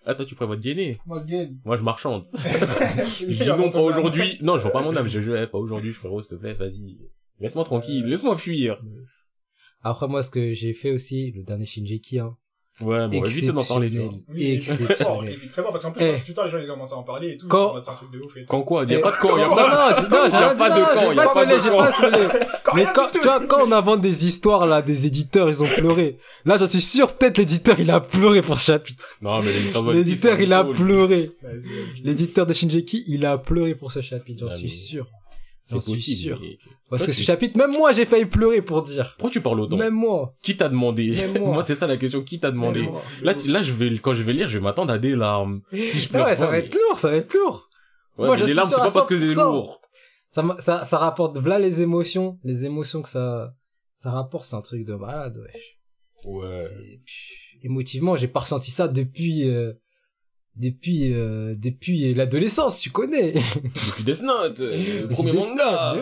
Ah 0.03 0.15
toi 0.15 0.25
tu 0.25 0.33
prévois 0.33 0.55
de 0.55 0.61
va 1.05 1.19
gagner. 1.19 1.51
Moi 1.63 1.77
je 1.77 1.83
marchande. 1.83 2.25
Je 3.19 3.25
dis 3.25 3.47
non 3.47 3.69
pas 3.69 3.81
aujourd'hui. 3.81 4.37
Non 4.41 4.57
je 4.57 4.63
vois 4.63 4.71
pas 4.71 4.81
mon 4.81 4.95
âme, 4.95 5.07
je 5.07 5.21
joue 5.21 5.33
pas 5.51 5.57
aujourd'hui 5.59 5.91
frérot 5.93 6.21
s'il 6.23 6.37
te 6.37 6.41
plaît, 6.41 6.53
vas-y. 6.55 6.97
Laisse-moi 7.39 7.63
tranquille, 7.63 8.05
laisse-moi 8.05 8.35
fuir. 8.37 8.77
Après, 9.83 10.07
moi, 10.07 10.21
ce 10.21 10.29
que 10.29 10.53
j'ai 10.53 10.73
fait 10.75 10.91
aussi, 10.91 11.31
le 11.31 11.43
dernier 11.43 11.65
Shinjeki, 11.65 12.19
hein. 12.19 12.37
Ouais 12.79 13.07
bon 13.09 13.25
évite 13.25 13.45
d'en 13.51 13.63
parler 13.63 13.91
tu 13.91 13.97
vois. 13.99 14.09
Oui, 14.29 14.37
il 14.39 14.61
fort, 14.61 14.75
il 14.79 14.81
Exceptionnel. 14.83 15.33
est 15.33 15.51
très 15.51 15.61
fort, 15.61 15.71
parce 15.71 15.83
qu'en 15.83 15.91
plus, 15.91 16.03
Eh. 16.03 16.07
quand 16.07 16.15
sur 16.15 16.23
Twitter, 16.23 16.41
les 16.45 16.49
gens, 16.51 16.57
ils 16.57 16.71
ont 16.71 16.73
commencé 16.73 16.93
à 16.93 16.97
en 16.97 17.03
parler 17.03 17.29
et 17.31 17.37
tout. 17.37 17.47
Quand- 17.47 17.73
C'est 17.83 17.91
un 17.91 17.93
truc 17.93 18.11
de 18.11 18.19
ouf 18.19 18.37
et 18.37 18.39
tout. 18.41 18.45
Quand 18.47 18.61
quoi? 18.63 18.85
Y 18.85 18.95
a 18.95 18.97
Eh, 18.97 19.01
pas 19.01 19.11
de 19.11 19.17
camp, 19.17 19.37
y 19.37 19.41
a 19.41 19.47
Non, 19.47 19.55
pas 19.55 19.69
non, 19.69 19.95
j'ai- 19.95 20.01
non, 20.09 20.17
j'ai 20.25 20.31
Y 20.31 20.35
a 20.43 20.55
pas 20.55 20.69
de 20.69 20.79
non, 20.79 20.85
camp, 20.85 20.95
j'ai 21.01 21.15
y 21.15 21.19
a 21.19 21.25
pas 21.27 22.09
de. 22.11 22.45
Quand 22.63 22.73
Mais 22.75 22.85
quand, 22.95 23.03
tout. 23.11 23.19
tu 23.19 23.19
vois, 23.19 23.45
quand 23.45 23.61
on 23.67 23.71
invente 23.71 24.01
des 24.01 24.25
histoires, 24.25 24.65
là, 24.65 24.81
des 24.81 25.05
éditeurs, 25.05 25.49
ils 25.49 25.61
ont 25.61 25.67
pleuré. 25.67 26.17
Là, 26.45 26.57
j'en 26.57 26.65
suis 26.65 26.81
sûr, 26.81 27.13
peut-être 27.13 27.37
l'éditeur, 27.37 27.79
il 27.79 27.91
a 27.91 27.99
pleuré 27.99 28.41
pour 28.41 28.57
ce 28.59 28.65
chapitre. 28.65 29.07
Non 29.21 29.41
mais 29.41 29.51
l'éditeur 29.53 29.91
L'éditeur, 29.91 30.39
il 30.41 30.53
a 30.53 30.63
pleuré. 30.63 31.29
L'éditeur 32.03 32.45
de 32.45 32.53
Shinjeki, 32.53 33.03
il 33.07 33.25
a 33.25 33.37
pleuré 33.37 33.75
pour 33.75 33.91
ce 33.91 34.01
chapitre, 34.01 34.45
j'en 34.47 34.53
Ah, 34.53 34.57
suis 34.57 34.69
sûr. 34.69 35.05
C'est 35.79 35.91
possible. 35.91 36.19
sûr. 36.19 36.39
mais- 36.41 36.57
Parce 36.89 37.03
Toi, 37.03 37.07
que 37.07 37.15
tu- 37.15 37.21
ce 37.21 37.25
chapitre, 37.25 37.57
même 37.57 37.71
moi, 37.71 37.91
j'ai 37.93 38.03
failli 38.05 38.25
pleurer 38.25 38.61
pour 38.61 38.81
dire. 38.81 39.15
Pourquoi 39.17 39.31
tu 39.31 39.39
parles 39.41 39.59
autant? 39.61 39.77
Même 39.77 39.93
moi. 39.93 40.33
Qui 40.41 40.57
t'a 40.57 40.67
demandé? 40.67 41.11
Même 41.15 41.37
moi. 41.39 41.53
Moi 41.53 41.63
c'est 41.63 41.75
ça 41.75 41.87
la 41.87 41.95
question, 41.97 42.21
qui 42.23 42.39
t'a 42.39 42.51
demandé? 42.51 42.81
Moi. 42.81 43.01
Là, 43.21 43.33
tu- 43.33 43.47
là, 43.47 43.61
je 43.63 43.71
vais, 43.71 43.97
quand 43.99 44.13
je 44.15 44.23
vais 44.23 44.33
lire, 44.33 44.49
je 44.49 44.57
vais 44.57 44.63
m'attendre 44.63 44.91
à 44.91 44.97
des 44.99 45.15
larmes. 45.15 45.61
Si 45.71 45.85
je 46.01 46.09
pleure 46.09 46.25
ouais, 46.25 46.35
ça 46.35 46.47
va 46.47 46.51
mais- 46.53 46.59
être 46.59 46.73
lourd, 46.75 46.99
ça 46.99 47.09
va 47.09 47.15
être 47.15 47.33
lourd. 47.33 47.69
Ouais, 48.17 48.25
Moi, 48.27 48.35
mais 48.35 48.41
je 48.41 48.45
les 48.47 48.53
larmes, 48.53 48.69
c'est 48.69 48.75
pas 48.75 48.91
parce 48.91 49.07
que 49.07 49.17
c'est 49.17 49.33
100%. 49.35 49.43
lourd. 49.51 49.81
Ça, 50.31 50.43
ça, 50.59 50.83
ça 50.85 50.97
rapporte, 50.97 51.37
voilà 51.37 51.59
les 51.59 51.81
émotions, 51.81 52.39
les 52.43 52.65
émotions 52.65 53.01
que 53.01 53.09
ça, 53.09 53.53
ça 53.95 54.11
rapporte, 54.11 54.45
c'est 54.45 54.55
un 54.55 54.61
truc 54.61 54.85
de 54.85 54.93
malade, 54.95 55.37
wesh. 55.37 55.77
Ouais. 56.25 56.59
Émotivement, 57.63 58.15
j'ai 58.15 58.27
pas 58.27 58.39
ressenti 58.41 58.71
ça 58.71 58.87
depuis, 58.87 59.47
euh, 59.47 59.73
depuis, 60.61 61.13
euh, 61.13 61.53
depuis 61.57 62.13
l'adolescence, 62.13 62.79
tu 62.79 62.89
connais. 62.91 63.33
Depuis 63.87 64.03
Death 64.03 64.21
Note, 64.21 64.59
euh, 64.61 65.01
le 65.01 65.07
premier 65.09 65.33
manga. 65.33 65.95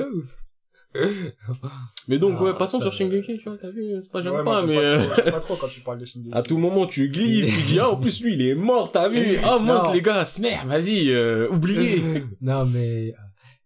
Mais 2.08 2.18
donc, 2.18 2.36
Ah, 2.40 2.44
ouais, 2.44 2.54
passons 2.58 2.82
sur 2.82 2.92
Shingeki, 2.92 3.38
tu 3.38 3.44
vois, 3.48 3.58
t'as 3.62 3.70
vu, 3.70 3.92
c'est 4.02 4.12
pas, 4.12 4.22
j'aime 4.24 4.34
Ouais, 4.34 4.44
pas, 4.44 4.64
mais, 4.64 4.76
euh, 4.78 4.98
pas 4.98 5.04
trop- 5.06 5.22
j'aime 5.24 5.34
pas 5.34 5.40
trop 5.40 5.56
quand 5.56 5.68
tu 5.68 5.80
parles 5.82 6.00
de 6.00 6.06
Shingeki. 6.06 6.32
à 6.34 6.42
tout 6.42 6.58
moment, 6.58 6.88
tu 6.88 7.10
glisses, 7.10 7.46
tu 7.46 7.62
dis, 7.74 7.80
ah, 7.80 7.90
en 7.92 7.96
plus, 7.96 8.22
lui, 8.22 8.34
il 8.34 8.42
est 8.42 8.56
mort, 8.56 8.92
t'as 8.92 9.08
vu, 9.08 9.38
ah, 9.44 9.60
mince, 9.60 9.86
Non. 9.86 9.94
les 9.94 10.02
gars, 10.02 10.28
merde, 10.40 10.68
vas-y, 10.68 11.10
euh, 11.12 11.48
oubliez. 11.52 12.02
non, 12.42 12.66
mais, 12.66 13.10
euh, 13.10 13.14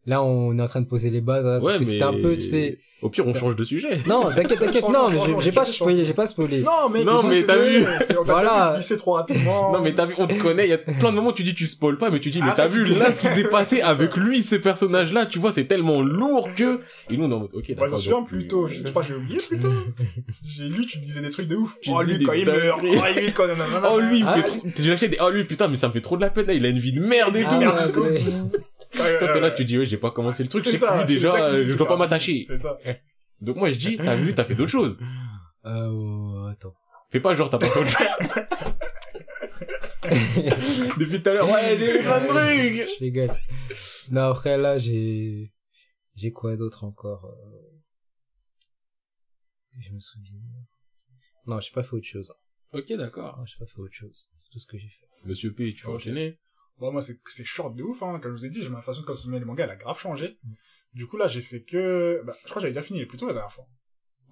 là, 0.05 0.21
on 0.23 0.57
est 0.57 0.61
en 0.61 0.67
train 0.67 0.81
de 0.81 0.87
poser 0.87 1.09
les 1.09 1.21
bases, 1.21 1.45
hein, 1.45 1.59
parce 1.61 1.73
Ouais, 1.73 1.79
que 1.79 1.85
mais, 1.85 1.91
c'était 1.91 2.03
un 2.03 2.13
peu, 2.13 2.35
tu 2.35 2.41
sais, 2.41 2.79
au 3.01 3.09
pire, 3.09 3.27
on 3.27 3.33
change 3.33 3.55
de 3.57 3.63
sujet. 3.65 3.97
non, 4.07 4.29
t'inquiète, 4.33 4.59
t'inquiète, 4.59 4.87
non, 4.87 5.09
mais 5.09 5.19
j'ai- 5.41 5.51
pas 5.51 5.65
spoilé, 5.65 6.05
j'ai 6.05 6.13
pas 6.13 6.25
spoilé. 6.27 6.61
Non, 6.61 6.89
mais, 6.91 7.03
Non, 7.03 7.21
mais 7.23 7.43
t'as 7.43 7.57
vu. 7.57 7.83
On 8.19 8.23
Voilà. 8.23 8.79
trop 8.97 9.11
rapidement. 9.13 9.73
Non, 9.73 9.81
mais 9.81 9.93
t'as 9.93 10.05
vu, 10.05 10.13
on 10.17 10.25
te 10.27 10.35
connaît, 10.35 10.65
il 10.67 10.69
y 10.69 10.73
a 10.73 10.77
plein 10.77 11.09
de 11.11 11.15
moments 11.15 11.29
où 11.31 11.33
tu 11.33 11.43
dis 11.43 11.53
tu 11.53 11.67
spoil 11.67 11.97
pas, 11.97 12.09
mais 12.09 12.19
tu 12.21 12.29
dis, 12.29 12.41
mais 12.41 12.51
t'as 12.55 12.67
vu, 12.69 12.85
là, 12.85 13.11
ce 13.11 13.19
qui 13.21 13.27
s'est 13.27 13.43
passé 13.43 13.81
avec 13.81 14.15
lui, 14.15 14.41
ces 14.43 14.59
personnages-là, 14.59 15.25
tu 15.25 15.39
vois, 15.39 15.51
c'est 15.51 15.65
tellement 15.65 16.01
lourd 16.01 16.49
que, 16.55 16.79
et 17.09 17.17
nous, 17.17 17.25
on 17.25 17.31
est 17.31 17.33
en 17.33 17.39
mode, 17.39 17.49
ok, 17.53 17.65
je 17.67 17.73
d'accord. 17.73 17.91
me 17.91 17.97
souviens 17.97 18.17
donc, 18.19 18.27
plus 18.27 18.47
tôt. 18.47 18.65
euh, 18.65 18.69
Je 18.69 18.75
je 18.85 18.89
crois 18.89 19.01
que 19.01 19.09
j'ai 19.09 19.15
oublié 19.15 19.37
plus 19.39 19.59
tôt. 19.59 19.73
J'ai 20.57 20.69
lu, 20.69 20.85
tu 20.85 20.99
me 20.99 21.03
disais 21.03 21.21
des 21.21 21.29
trucs 21.29 21.47
de 21.47 21.55
ouf. 21.57 21.75
Oh, 21.87 22.01
disais 22.03 22.17
lui, 22.17 22.25
quand 22.25 22.33
il 22.33 22.45
meurt. 22.45 22.79
Oh, 22.83 22.85
lui, 23.15 23.31
quand. 23.33 23.43
Oh 23.93 23.99
lui 23.99 24.19
il 24.19 24.25
me 24.25 24.29
fait 24.31 24.39
Ah, 24.39 24.43
trop, 24.43 24.59
j'ai 24.77 24.89
lâché 24.89 25.07
des, 25.09 25.17
oh 25.21 25.29
lui 25.29 25.43
putain 25.45 25.67
mais 25.67 25.75
ça 25.77 25.87
me 25.87 25.93
fait 25.93 26.01
trop 26.01 26.15
de 26.15 26.21
la 26.21 26.29
peine 26.29 26.47
là, 26.47 26.53
il 26.53 26.65
a 26.65 26.69
une 26.69 26.79
vie 26.79 26.91
de 26.93 27.01
merde 27.05 27.35
et 27.35 27.43
Ah, 27.45 27.87
tout. 27.89 28.01
Euh, 28.99 29.19
Toi 29.19 29.33
t'es 29.33 29.39
là 29.39 29.51
tu 29.51 29.65
dis 29.65 29.77
ouais 29.77 29.85
j'ai 29.85 29.97
pas 29.97 30.11
commencé 30.11 30.43
le 30.43 30.49
truc, 30.49 30.65
je 30.65 30.71
c'est 30.71 30.77
sais 30.77 30.85
c'est 30.87 31.05
déjà 31.05 31.35
euh, 31.45 31.63
je 31.65 31.75
dois 31.75 31.87
pas 31.87 31.97
m'attacher. 31.97 32.43
C'est 32.47 32.57
ça. 32.57 32.77
Donc 33.41 33.57
moi 33.57 33.71
je 33.71 33.77
dis 33.77 33.97
t'as 33.97 34.15
vu 34.15 34.33
t'as 34.33 34.43
fait 34.45 34.55
d'autres 34.55 34.71
choses. 34.71 34.97
Euh, 35.65 35.87
oh, 35.87 36.45
attends. 36.51 36.73
Fais 37.09 37.21
pas 37.21 37.35
genre 37.35 37.49
t'as 37.49 37.57
pas 37.57 37.69
fait 37.69 37.79
autre 37.79 37.89
chose. 37.89 38.05
Depuis 40.99 41.23
tout 41.23 41.29
à 41.29 41.33
l'heure 41.35 41.49
ouais 41.49 41.77
j'ai 41.79 41.99
plein 41.99 42.19
de 42.19 42.27
trucs. 42.27 42.89
Je 42.89 42.99
rigole. 42.99 43.31
Non, 44.11 44.23
après, 44.23 44.57
là, 44.57 44.77
j'ai, 44.77 45.53
j'ai 46.15 46.31
quoi 46.31 46.57
d'autre 46.57 46.83
encore, 46.83 47.25
euh... 47.25 47.79
Je 49.79 49.91
me 49.93 49.99
souviens. 49.99 50.35
Non, 51.47 51.59
j'ai 51.59 51.71
pas 51.71 51.81
fait 51.81 51.95
autre 51.95 52.05
chose. 52.05 52.31
Ok 52.73 52.91
d'accord. 52.93 53.43
J'ai 53.45 53.57
pas 53.57 53.65
fait 53.65 53.79
autre 53.79 53.93
chose. 53.93 54.29
C'est 54.35 54.49
tout 54.51 54.59
ce 54.59 54.67
que 54.67 54.77
j'ai 54.77 54.89
fait. 54.89 55.07
Monsieur 55.25 55.53
P 55.53 55.73
tu 55.73 55.85
vas 55.85 55.93
enchaîner. 55.93 56.39
Bon, 56.83 56.91
moi, 56.91 57.01
c'est, 57.01 57.17
c'est 57.29 57.45
short 57.45 57.73
de 57.77 57.81
ouf, 57.81 58.03
hein. 58.03 58.19
Comme 58.21 58.33
je 58.33 58.41
vous 58.41 58.45
ai 58.45 58.49
dit, 58.49 58.61
j'ai 58.61 58.67
ma 58.67 58.81
façon 58.81 58.99
de 58.99 59.05
consommer 59.05 59.39
les 59.39 59.45
mangas, 59.45 59.63
elle 59.63 59.69
a 59.69 59.77
grave 59.77 59.97
changé. 59.97 60.37
Mm. 60.43 60.51
Du 60.95 61.07
coup, 61.07 61.15
là, 61.15 61.29
j'ai 61.29 61.41
fait 61.41 61.63
que, 61.63 62.21
bah, 62.25 62.33
je 62.43 62.49
crois 62.49 62.55
que 62.55 62.59
j'avais 62.67 62.73
déjà 62.73 62.81
fini 62.81 63.05
plutôt 63.05 63.25
la 63.25 63.31
dernière 63.31 63.53
fois. 63.53 63.65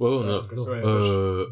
Ouais 0.02 0.10
on 0.10 0.22
a. 0.28 0.40
Parce 0.40 0.48
que, 0.50 0.60
ouais, 0.60 0.82
Euh... 0.84 1.46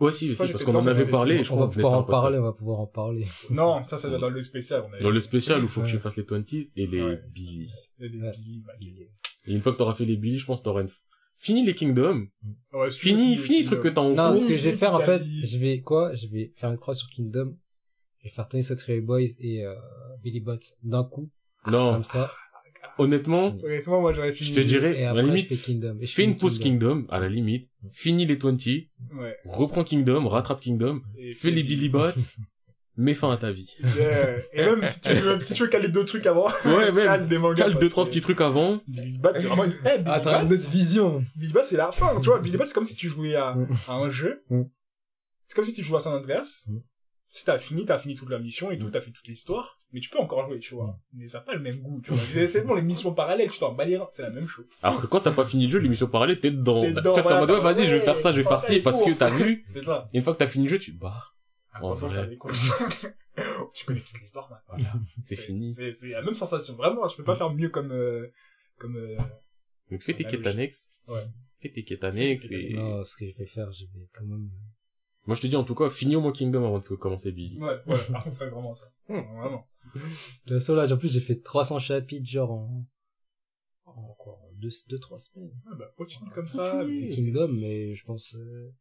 Ouais 0.00 0.10
si 0.10 0.34
parce 0.34 0.64
qu'on 0.64 0.74
en 0.74 0.86
avait 0.86 1.04
parlé 1.04 1.44
je 1.44 1.52
on 1.52 1.58
va 1.58 1.68
pouvoir 1.68 1.92
en 1.92 2.04
parler, 2.04 2.38
on 2.38 2.44
va 2.44 2.54
pouvoir 2.54 2.80
en 2.80 2.86
parler. 2.86 3.26
Non, 3.50 3.84
ça, 3.86 3.98
ça 3.98 4.08
va 4.08 4.16
dans 4.16 4.30
le 4.30 4.40
spécial. 4.40 4.82
On 4.88 4.92
avait 4.94 5.02
Dans 5.02 5.10
le 5.10 5.20
spécial 5.20 5.62
où 5.62 5.68
faut 5.68 5.82
que 5.82 5.86
Ouais. 5.86 5.92
tu 5.92 5.98
fasses 5.98 6.16
les 6.16 6.22
20s 6.22 6.72
et 6.76 6.86
les 6.86 7.02
Ouais. 7.02 7.20
Billy. 7.34 7.70
Et 7.98 8.08
Ouais. 8.08 8.32
Billy, 8.78 9.06
une 9.48 9.60
fois 9.60 9.72
que 9.72 9.76
t'auras 9.76 9.92
fait 9.92 10.06
les 10.06 10.16
Billy 10.16 10.38
je 10.38 10.46
pense 10.46 10.60
que 10.60 10.64
t'auras 10.64 10.80
une... 10.80 10.90
fini 11.36 11.66
les 11.66 11.74
Kingdom. 11.74 12.28
Ouais, 12.72 12.90
Fini 12.90 13.36
fini 13.36 13.58
les 13.58 13.64
trucs 13.64 13.82
que 13.82 13.88
t'as 13.88 14.00
en 14.00 14.14
Non, 14.14 14.34
ce 14.34 14.46
que 14.46 14.56
je 14.56 14.70
vais 14.70 14.76
faire, 14.76 14.94
en 14.94 15.00
fait, 15.00 15.22
je 15.22 15.58
vais, 15.58 15.82
quoi? 15.82 16.14
Je 16.14 16.28
vais 16.28 16.54
faire 16.56 16.70
une 16.70 16.78
croix 16.78 16.94
sur 16.94 17.08
Kingdom. 17.10 17.54
Je 18.22 18.28
vais 18.28 18.34
faire 18.34 18.48
Tony 18.48 18.62
Sotriri 18.62 19.00
Boys 19.00 19.20
et, 19.38 19.64
euh, 19.64 19.74
Billy 20.22 20.40
Bot 20.40 20.58
d'un 20.82 21.04
coup. 21.04 21.30
Non 21.66 21.94
Comme 21.94 22.04
ça. 22.04 22.30
honnêtement 22.98 23.56
Honnêtement, 23.62 24.00
moi, 24.00 24.12
j'aurais 24.12 24.32
fini. 24.32 24.50
je 24.50 24.54
te 24.54 24.60
dirais 24.60 24.98
Et 25.00 25.04
à 25.04 25.14
la 25.14 25.22
je 25.22 25.26
limite 25.26 25.48
fais 25.48 25.56
Kingdom. 25.56 25.96
Et 26.00 26.06
je 26.06 26.14
Fais 26.14 26.24
une 26.24 26.36
pause 26.36 26.58
Kingdom, 26.58 27.06
à 27.10 27.18
la 27.18 27.28
limite. 27.28 27.70
Finis 27.92 28.26
les 28.26 28.36
20, 28.36 28.56
Ouais. 29.18 29.36
reprends 29.44 29.84
Kingdom, 29.84 30.28
rattrape 30.28 30.60
Kingdom, 30.60 31.00
Et 31.18 31.32
fais 31.34 31.50
les 31.50 31.62
Billy 31.62 31.88
Bots, 31.88 32.10
mets 32.96 33.14
fin 33.14 33.30
à 33.30 33.36
ta 33.38 33.50
vie. 33.52 33.74
Yeah. 33.96 34.38
Et 34.52 34.62
même 34.64 34.84
si 34.84 35.00
tu 35.00 35.12
veux, 35.14 35.40
si 35.44 35.54
tu 35.54 35.62
veux 35.62 35.68
caler 35.68 35.88
deux 35.88 36.04
trucs 36.04 36.26
avant, 36.26 36.48
Ouais, 36.66 36.92
même. 36.92 37.04
cale 37.06 37.28
des 37.28 37.38
mangas. 37.38 37.56
Cale 37.64 37.78
deux, 37.78 37.88
trois 37.88 38.04
petits 38.06 38.20
trucs 38.20 38.40
avant. 38.42 38.80
Billy 38.86 39.16
Bat, 39.18 39.32
c'est 39.34 39.46
vraiment 39.46 39.64
une, 39.64 39.76
eh, 39.86 39.98
Billy 39.98 40.10
Attends, 40.10 40.32
Bat, 40.32 40.42
une 40.44 40.52
autre 40.52 40.70
vision. 40.70 41.22
Billy 41.36 41.52
Bat, 41.54 41.64
c'est 41.64 41.76
la 41.78 41.90
fin, 41.92 42.18
tu 42.20 42.26
vois. 42.26 42.40
Billy 42.40 42.56
Bat, 42.58 42.66
c'est 42.66 42.74
comme 42.74 42.84
si 42.84 42.94
tu 42.94 43.08
jouais 43.08 43.34
à, 43.34 43.54
Mm. 43.54 43.68
à 43.88 43.94
un 43.94 44.10
jeu. 44.10 44.42
Mm. 44.50 44.62
C'est 45.46 45.54
comme 45.56 45.64
si 45.64 45.72
tu 45.72 45.82
jouais 45.82 45.96
à 45.96 46.00
San 46.00 46.12
Andreas. 46.14 46.68
Mm. 47.30 47.32
Si 47.32 47.44
t'as 47.44 47.58
fini, 47.58 47.86
t'as 47.86 47.98
fini 47.98 48.14
toute 48.16 48.28
la 48.28 48.38
mission 48.40 48.70
et 48.70 48.78
tout, 48.78 48.90
t'as 48.90 49.00
fait 49.00 49.12
toute 49.12 49.28
l'histoire. 49.28 49.80
Mais 49.92 50.00
tu 50.00 50.10
peux 50.10 50.18
encore 50.18 50.46
jouer, 50.46 50.58
tu 50.58 50.74
vois. 50.74 50.98
Mais 51.14 51.28
ça 51.28 51.38
n'a 51.38 51.44
pas 51.44 51.54
le 51.54 51.60
même 51.60 51.76
goût, 51.76 52.00
tu 52.00 52.12
vois. 52.12 52.46
C'est 52.46 52.62
bon, 52.62 52.74
les 52.74 52.82
missions 52.82 53.12
parallèles, 53.14 53.50
tu 53.50 53.58
t'en 53.58 53.72
bats 53.72 53.84
les 53.84 53.96
reins, 53.96 54.08
c'est 54.12 54.22
la 54.22 54.30
même 54.30 54.46
chose. 54.48 54.66
Alors 54.82 55.00
que 55.00 55.06
quand 55.06 55.20
t'as 55.20 55.32
pas 55.32 55.44
fini 55.44 55.66
le 55.66 55.70
jeu, 55.70 55.78
l'émission 55.78 56.08
parallèle, 56.08 56.40
t'es 56.40 56.50
dedans. 56.50 56.82
T'es 56.82 56.88
Tu 56.88 56.94
dedans, 56.94 57.16
en 57.16 57.22
voilà, 57.22 57.40
mode, 57.40 57.50
ouais, 57.50 57.60
vas-y, 57.60 57.86
je 57.86 57.94
vais 57.94 58.00
faire 58.00 58.18
ça, 58.18 58.32
je 58.32 58.38
vais 58.38 58.48
faire 58.48 58.62
ci, 58.62 58.80
parce 58.80 59.02
que 59.02 59.16
t'as 59.16 59.30
vu. 59.30 59.62
C'est 59.64 59.84
ça. 59.84 60.08
Et 60.12 60.18
une 60.18 60.24
fois 60.24 60.32
que 60.34 60.38
t'as 60.38 60.46
fini 60.46 60.64
le 60.64 60.70
jeu, 60.70 60.78
tu 60.78 60.92
te 60.94 61.00
barres. 61.00 61.36
Ah, 61.72 61.84
En 61.84 61.94
vrai. 61.94 62.26
des 62.26 62.36
tu 63.74 63.84
connais 63.84 64.00
toute 64.00 64.20
l'histoire, 64.20 64.50
maintenant. 64.50 64.84
Voilà. 64.84 65.04
C'est 65.24 65.36
fini. 65.36 65.72
C'est, 65.72 65.92
c'est 65.92 66.08
la 66.08 66.22
même 66.22 66.34
sensation. 66.34 66.74
Vraiment, 66.74 67.06
je 67.06 67.16
peux 67.16 67.22
pas 67.22 67.36
faire 67.36 67.52
mieux 67.54 67.68
comme, 67.68 67.92
euh, 67.92 68.26
comme, 68.76 68.96
euh, 68.96 69.16
Donc 69.90 70.02
fais 70.02 70.14
tes 70.14 70.24
Bah, 70.24 70.30
quêtes 70.30 70.46
annexes. 70.48 70.90
Ouais. 71.06 71.22
Fais 71.60 71.70
tes 71.70 71.84
quêtes 71.84 72.02
annexes 72.02 72.46
et... 72.50 72.74
Non, 72.74 73.04
ce 73.04 73.16
que 73.16 73.28
je 73.30 73.36
vais 73.36 73.46
faire, 73.46 73.70
je 73.70 73.84
vais 73.84 74.08
quand 74.12 74.24
même... 74.24 74.50
Moi 75.26 75.36
je 75.36 75.42
te 75.42 75.46
dis 75.46 75.56
en 75.56 75.64
tout 75.64 75.74
cas, 75.74 75.90
finis 75.90 76.16
au 76.16 76.20
moins 76.20 76.32
Kingdom 76.32 76.64
avant 76.64 76.78
de 76.78 76.84
commencer 76.96 77.30
Billy. 77.32 77.58
ouais, 77.60 77.68
ouais, 77.86 77.96
par 78.12 78.24
contre, 78.24 78.36
fais 78.36 78.48
vraiment 78.48 78.74
ça. 78.74 78.86
Hmm. 79.08 79.20
Vraiment. 79.38 79.66
Façon, 80.48 80.74
là, 80.74 80.92
en 80.92 80.96
plus, 80.96 81.12
j'ai 81.12 81.20
fait 81.20 81.40
300 81.42 81.78
chapitres, 81.78 82.26
genre, 82.28 82.52
en, 82.52 82.86
en 83.86 84.14
quoi, 84.18 84.34
en 84.34 84.52
deux, 84.54 84.68
deux, 84.88 84.98
trois 84.98 85.18
semaines. 85.18 85.50
Ah, 85.70 85.74
bah, 85.74 85.92
continue 85.96 86.30
comme 86.30 86.46
ça. 86.46 86.84
Mais- 86.86 87.08
Kingdom, 87.08 87.48
mais 87.52 87.94
je 87.94 88.04
pense, 88.04 88.34
euh, 88.36 88.72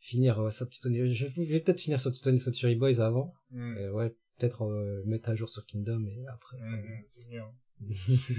finir, 0.00 0.40
euh, 0.40 0.50
sur 0.50 0.66
Titani- 0.68 1.06
je 1.12 1.26
vais, 1.26 1.60
peut-être 1.60 1.80
finir 1.80 2.00
sur 2.00 2.10
Titani 2.12 2.38
Sotsuri 2.38 2.74
Boys 2.76 3.00
avant. 3.00 3.34
Mm. 3.52 3.76
Et 3.78 3.88
ouais, 3.90 4.10
peut-être, 4.38 4.62
euh, 4.62 5.02
mettre 5.06 5.28
à 5.30 5.34
jour 5.34 5.48
sur 5.48 5.64
Kingdom 5.66 6.04
et 6.06 6.26
après. 6.26 6.58
Mm, 6.58 6.82
mm, 6.82 7.30
bien. 7.30 7.52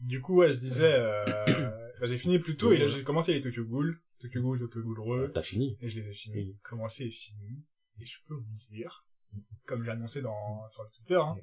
Du 0.00 0.20
coup, 0.20 0.36
ouais, 0.36 0.52
je 0.52 0.58
disais, 0.58 0.94
euh, 0.96 1.24
bah, 2.00 2.06
j'ai 2.08 2.18
fini 2.18 2.38
plus 2.38 2.56
tôt 2.56 2.72
et 2.72 2.78
là, 2.78 2.88
j'ai 2.88 3.04
commencé 3.04 3.32
les 3.32 3.40
Tokyo 3.40 3.64
Ghoul. 3.64 4.00
Tokyo 4.18 4.42
Ghoul, 4.42 4.58
Tokyo 4.58 4.82
Ghoul 4.82 5.00
Re. 5.00 5.30
T'as 5.32 5.42
fini. 5.42 5.76
Et 5.80 5.90
je 5.90 5.96
les 5.96 6.08
ai 6.08 6.14
finis. 6.14 6.36
Oui. 6.36 6.58
Commencé 6.62 7.04
et 7.04 7.10
fini? 7.10 7.64
Et 8.00 8.06
je 8.06 8.18
peux 8.26 8.34
vous 8.34 8.54
dire, 8.70 9.06
comme 9.66 9.84
j'ai 9.84 9.90
annoncé 9.90 10.22
dans, 10.22 10.70
sur 10.70 10.82
le 10.82 10.90
Twitter, 10.90 11.16
hein, 11.16 11.36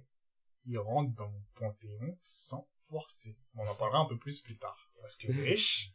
il 0.65 0.77
rentre 0.77 1.13
dans 1.15 1.29
mon 1.29 1.43
panthéon 1.55 2.17
sans 2.21 2.67
forcer. 2.79 3.37
On 3.57 3.67
en 3.67 3.75
parlera 3.75 3.99
un 3.99 4.05
peu 4.05 4.17
plus 4.17 4.41
plus 4.41 4.57
tard. 4.57 4.89
Parce 5.01 5.15
que, 5.15 5.27
wesh, 5.31 5.93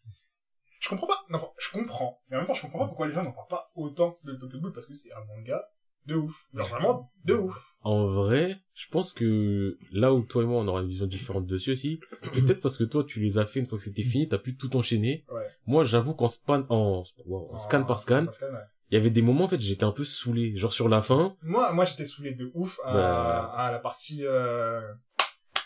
je 0.81 0.89
comprends 0.89 1.07
pas, 1.07 1.25
non, 1.31 1.39
enfin, 1.39 1.53
je 1.59 1.71
comprends, 1.71 2.23
mais 2.29 2.37
en 2.37 2.41
même 2.41 2.47
temps, 2.47 2.55
je 2.55 2.63
comprends 2.63 2.81
pas 2.81 2.89
pourquoi 2.89 3.09
les 3.09 3.15
gens 3.15 3.23
n'en 3.23 3.33
parlent 3.33 3.49
pas 3.49 3.73
autant 3.75 4.17
de 4.25 4.35
Tokyo 4.35 4.61
Ghoul, 4.61 4.73
parce 4.73 4.87
que 4.87 4.95
c'est 4.95 5.13
un 5.13 5.25
manga 5.25 5.69
de 6.07 6.15
ouf. 6.15 6.47
Genre 6.55 6.69
vraiment 6.69 7.13
de 7.25 7.35
ouf. 7.35 7.75
En 7.81 8.07
vrai, 8.07 8.57
je 8.75 8.89
pense 8.89 9.13
que 9.13 9.79
là 9.93 10.13
où 10.13 10.23
toi 10.23 10.43
et 10.43 10.47
moi 10.47 10.61
on 10.61 10.69
aura 10.69 10.81
une 10.83 10.89
vision 10.89 11.07
différente 11.07 11.47
dessus 11.47 11.73
aussi, 11.73 12.01
peut-être 12.33 12.61
parce 12.61 12.77
que 12.77 12.85
toi 12.85 13.05
tu 13.05 13.21
les 13.21 13.39
as 13.39 13.47
fait 13.47 13.61
une 13.61 13.67
fois 13.67 13.79
que 13.79 13.85
c'était 13.85 14.03
fini, 14.03 14.29
t'as 14.29 14.39
pu 14.39 14.57
tout 14.57 14.77
enchaîner. 14.77 15.25
Ouais. 15.31 15.47
Moi 15.67 15.85
j'avoue 15.85 16.15
qu'en 16.15 16.29
span, 16.29 16.65
en, 16.69 17.03
wow, 17.27 17.55
en 17.55 17.59
scan 17.59 17.85
par 17.85 18.01
scan, 18.01 18.27
ouais. 18.27 18.49
il 18.91 18.95
y 18.95 18.97
avait 18.97 19.11
des 19.11 19.23
moments 19.23 19.45
en 19.45 19.49
fait 19.49 19.61
j'étais 19.61 19.85
un 19.85 19.93
peu 19.93 20.05
saoulé. 20.05 20.57
Genre 20.57 20.73
sur 20.73 20.89
la 20.89 21.01
fin, 21.03 21.37
Moi, 21.43 21.73
moi, 21.73 21.85
j'étais 21.85 22.05
saoulé 22.07 22.35
de 22.35 22.51
ouf 22.55 22.81
à, 22.85 22.93
Bah. 22.93 23.45
à 23.53 23.71
la 23.71 23.79
partie, 23.79 24.21
euh, 24.25 24.81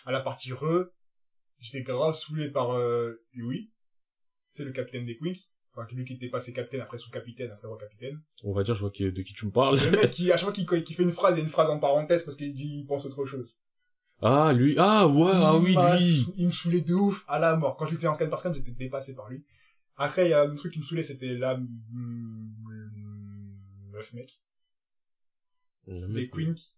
à 0.04 0.12
la 0.12 0.20
partie 0.20 0.52
re. 0.52 0.86
J'étais 1.58 1.82
grave 1.82 2.14
saoulé 2.14 2.50
par, 2.50 2.72
euh, 2.72 3.22
Yui. 3.34 3.72
C'est 4.50 4.64
le 4.64 4.72
capitaine 4.72 5.04
des 5.06 5.16
Queens. 5.16 5.34
Enfin, 5.80 5.94
lui 5.94 6.04
qui 6.04 6.14
était 6.14 6.28
passé 6.28 6.52
capitaine 6.52 6.80
après 6.80 6.98
son 6.98 7.10
capitaine, 7.10 7.50
après 7.50 7.68
capitaine. 7.78 8.20
on 8.44 8.52
va 8.52 8.62
dire 8.62 8.74
je 8.74 8.80
vois 8.80 8.90
que, 8.90 9.04
de 9.04 9.22
qui 9.22 9.32
tu 9.32 9.46
me 9.46 9.50
parles. 9.50 9.78
Le 9.78 9.90
mec 9.90 10.10
qui, 10.10 10.30
à 10.32 10.36
chaque 10.36 10.54
fois 10.54 10.82
qu'il, 10.82 10.96
fait 10.96 11.02
une 11.02 11.12
phrase, 11.12 11.34
il 11.36 11.38
y 11.38 11.40
a 11.40 11.44
une 11.44 11.50
phrase 11.50 11.70
en 11.70 11.78
parenthèse 11.78 12.22
parce 12.24 12.36
qu'il 12.36 12.52
dit, 12.52 12.80
il 12.80 12.86
pense 12.86 13.04
autre 13.04 13.24
chose. 13.24 13.58
Ah 14.22 14.52
lui, 14.52 14.74
ah 14.78 15.08
ouais, 15.08 15.32
ah 15.34 15.56
oui 15.56 15.74
lui. 15.98 16.26
Il 16.36 16.46
me 16.46 16.52
saoulait 16.52 16.82
de 16.82 16.94
ouf 16.94 17.24
à 17.26 17.38
la 17.38 17.56
mort. 17.56 17.76
Quand 17.76 17.86
je 17.86 17.96
le 17.96 18.08
en 18.08 18.14
scan 18.14 18.28
par 18.28 18.38
scan, 18.38 18.52
j'étais 18.52 18.72
dépassé 18.72 19.14
par 19.14 19.30
lui. 19.30 19.44
Après, 19.96 20.26
il 20.26 20.30
y 20.30 20.34
a 20.34 20.42
un 20.42 20.46
autre 20.46 20.56
truc 20.56 20.72
qui 20.72 20.78
me 20.78 20.84
saoulait, 20.84 21.02
c'était 21.02 21.34
la, 21.34 21.58
meuf 23.90 24.12
mec. 24.12 24.40
Les 25.86 26.28
Queens 26.28 26.54
qui 26.54 26.74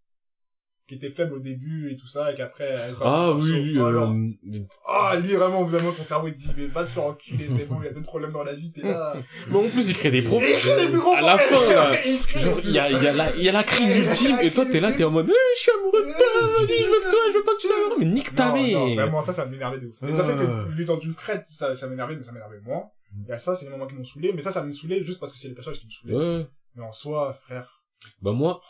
étaient 0.90 1.10
faibles 1.10 1.32
au 1.34 1.38
début 1.38 1.90
et 1.90 1.96
tout 1.96 2.06
ça, 2.06 2.32
et 2.32 2.34
qu'après, 2.34 2.90
se 2.90 2.96
Ah 3.00 3.32
oui, 3.32 3.50
lui, 3.50 3.80
Oh 3.80 3.84
euh, 3.86 4.06
mais- 4.42 4.66
Ah, 4.88 5.16
lui, 5.16 5.34
vraiment, 5.34 5.60
au 5.60 5.64
bout 5.66 5.72
d'un 5.72 5.80
moment, 5.80 5.92
ton 5.94 6.04
cerveau, 6.04 6.28
il 6.28 6.34
te 6.34 6.38
dit, 6.40 6.50
mais 6.56 6.66
va 6.66 6.84
te 6.84 6.90
faire 6.90 7.04
enculer, 7.04 7.48
c'est 7.56 7.66
bon, 7.66 7.76
il 7.80 7.86
y 7.86 7.88
a 7.88 7.92
d'autres 7.92 8.06
problèmes 8.06 8.32
dans 8.32 8.44
la 8.44 8.52
vie, 8.54 8.72
t'es 8.72 8.82
là. 8.82 9.14
mais 9.48 9.56
en 9.56 9.68
plus 9.70 9.88
il 9.88 9.94
crée 9.96 10.10
des 10.10 10.18
Il 10.18 10.24
problèmes. 10.24 10.58
crée 10.58 10.82
les 10.84 10.88
plus 10.90 10.98
gros 11.00 11.14
À 11.14 11.20
la 11.22 11.38
fin 11.38 11.66
là, 11.72 11.92
Il 12.06 12.18
crée 12.20 12.40
genre 12.40 12.56
les 12.58 12.62
il 12.64 12.70
y 12.72 12.78
a, 12.78 12.90
il 12.90 13.02
y 13.02 13.06
a 13.08 13.12
la, 13.12 13.36
il 13.36 13.42
y 13.42 13.48
a 13.48 13.52
la 13.52 13.64
crise 13.64 13.96
ultime 13.96 14.38
et 14.42 14.50
toi 14.50 14.66
t'es 14.66 14.80
là, 14.80 14.92
t'es 14.92 15.04
en 15.04 15.10
mode, 15.10 15.30
eh, 15.30 15.56
je 15.56 15.60
suis 15.62 15.70
amoureux 15.78 16.02
de 16.06 16.12
toi, 16.12 16.66
je 16.66 16.74
veux 16.74 17.00
que 17.00 17.10
toi, 17.10 17.20
je 17.32 17.38
veux 17.38 17.44
pas 17.44 17.52
que 17.54 17.60
tu 17.60 17.68
saches. 17.68 17.76
Mais 17.98 18.04
nique 18.06 18.34
ta 18.34 18.48
Non, 18.48 18.56
non, 18.56 18.86
mère. 18.86 18.94
vraiment, 19.04 19.22
ça, 19.22 19.32
ça 19.32 19.46
m'énervait 19.46 19.78
de 19.78 19.86
ouf. 19.86 19.96
Et 20.08 20.12
ça 20.14 20.24
fait 20.24 20.32
Ah. 20.38 20.64
que 20.66 20.76
les 20.76 20.84
gens 20.84 20.96
d'une 20.96 21.14
traite, 21.14 21.46
ça, 21.46 21.74
ça 21.76 21.86
m'énervait, 21.86 22.16
mais 22.16 22.24
ça 22.24 22.32
m'énervait 22.32 22.60
moins. 22.60 22.84
Et 23.28 23.32
à 23.32 23.38
ça, 23.38 23.54
c'est 23.54 23.66
les 23.66 23.70
moments 23.70 23.86
qui 23.86 23.94
m'ont 23.94 24.04
saoulé, 24.04 24.32
mais 24.34 24.40
ça, 24.42 24.50
ça 24.50 24.62
me 24.62 24.72
saoulait 24.72 25.02
juste 25.04 25.20
parce 25.20 25.32
que 25.32 25.38
c'est 25.38 25.48
les 25.48 25.54
personnages 25.54 25.80
qui 25.80 25.86
me 25.86 25.90
saoulaient. 25.90 26.38
Ouais. 26.38 26.46
Mais 26.76 26.82
en 26.82 26.92
soi, 26.92 27.34
frère, 27.34 27.82
Bah 28.22 28.32
moi, 28.32 28.60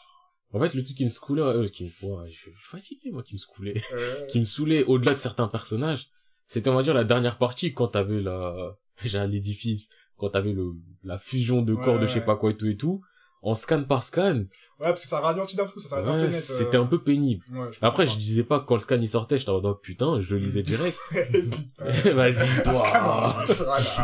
en 0.53 0.61
fait 0.61 0.75
le 0.75 0.83
truc 0.83 0.97
qui 0.97 1.05
me 1.05 1.11
saoulait, 1.11 1.43
euh, 1.43 1.69
qui 1.69 1.85
me, 1.85 2.09
ouais, 2.09 2.31
je, 2.31 2.37
suis 2.37 2.53
fatigué 2.63 3.11
moi 3.11 3.23
qui 3.23 3.35
me 3.35 3.39
saoulait, 3.39 3.81
euh, 3.95 4.27
qui 4.31 4.39
me 4.41 4.45
saoulait 4.45 4.85
au-delà 4.85 5.13
de 5.13 5.19
certains 5.19 5.49
personnages, 5.49 6.09
c'était 6.47 6.71
on 6.71 6.75
va 6.75 6.83
dire 6.83 6.95
la 6.95 7.05
dernière 7.05 7.39
partie 7.39 7.73
quand 7.73 7.89
t'avais 7.89 8.21
la, 8.21 8.77
déjà 9.03 9.27
l'édifice, 9.27 9.89
quand 10.17 10.31
t'avais 10.31 10.53
le, 10.53 10.73
la 11.05 11.19
fusion 11.19 11.63
de 11.63 11.75
Ouais, 11.75 11.85
corps 11.85 11.99
de 11.99 12.07
je 12.07 12.15
sais 12.15 12.21
pas 12.25 12.37
quoi 12.37 12.51
et 12.51 12.57
tout 12.57 12.69
et 12.69 12.77
tout, 12.77 13.03
en 13.43 13.55
scan 13.55 13.83
par 13.85 14.05
scan, 14.05 14.37
ouais, 14.37 14.47
parce 14.79 15.03
que 15.03 15.09
ça 15.09 15.21
ralentit 15.21 15.57
d'un 15.57 15.67
coup, 15.67 15.81
ça 15.81 15.89
s'arrête 15.89 16.07
ouais, 16.07 16.37
euh. 16.37 16.41
c'était 16.41 16.77
un 16.77 16.87
peu 16.87 17.03
pénible. 17.03 17.45
Ouais, 17.51 17.71
je 17.73 17.79
Après, 17.83 18.07
je 18.07 18.17
disais 18.17 18.45
pas 18.45 18.61
quand 18.61 18.75
le 18.75 18.81
scan 18.81 19.01
il 19.01 19.09
sortait, 19.09 19.39
j'étais 19.39 19.51
en 19.51 19.55
mode, 19.55 19.67
oh, 19.67 19.75
putain, 19.75 20.21
je 20.21 20.35
le 20.35 20.41
lisais 20.41 20.63
direct. 20.63 20.97
Vas-y, 22.05 22.63
toi. 22.63 23.45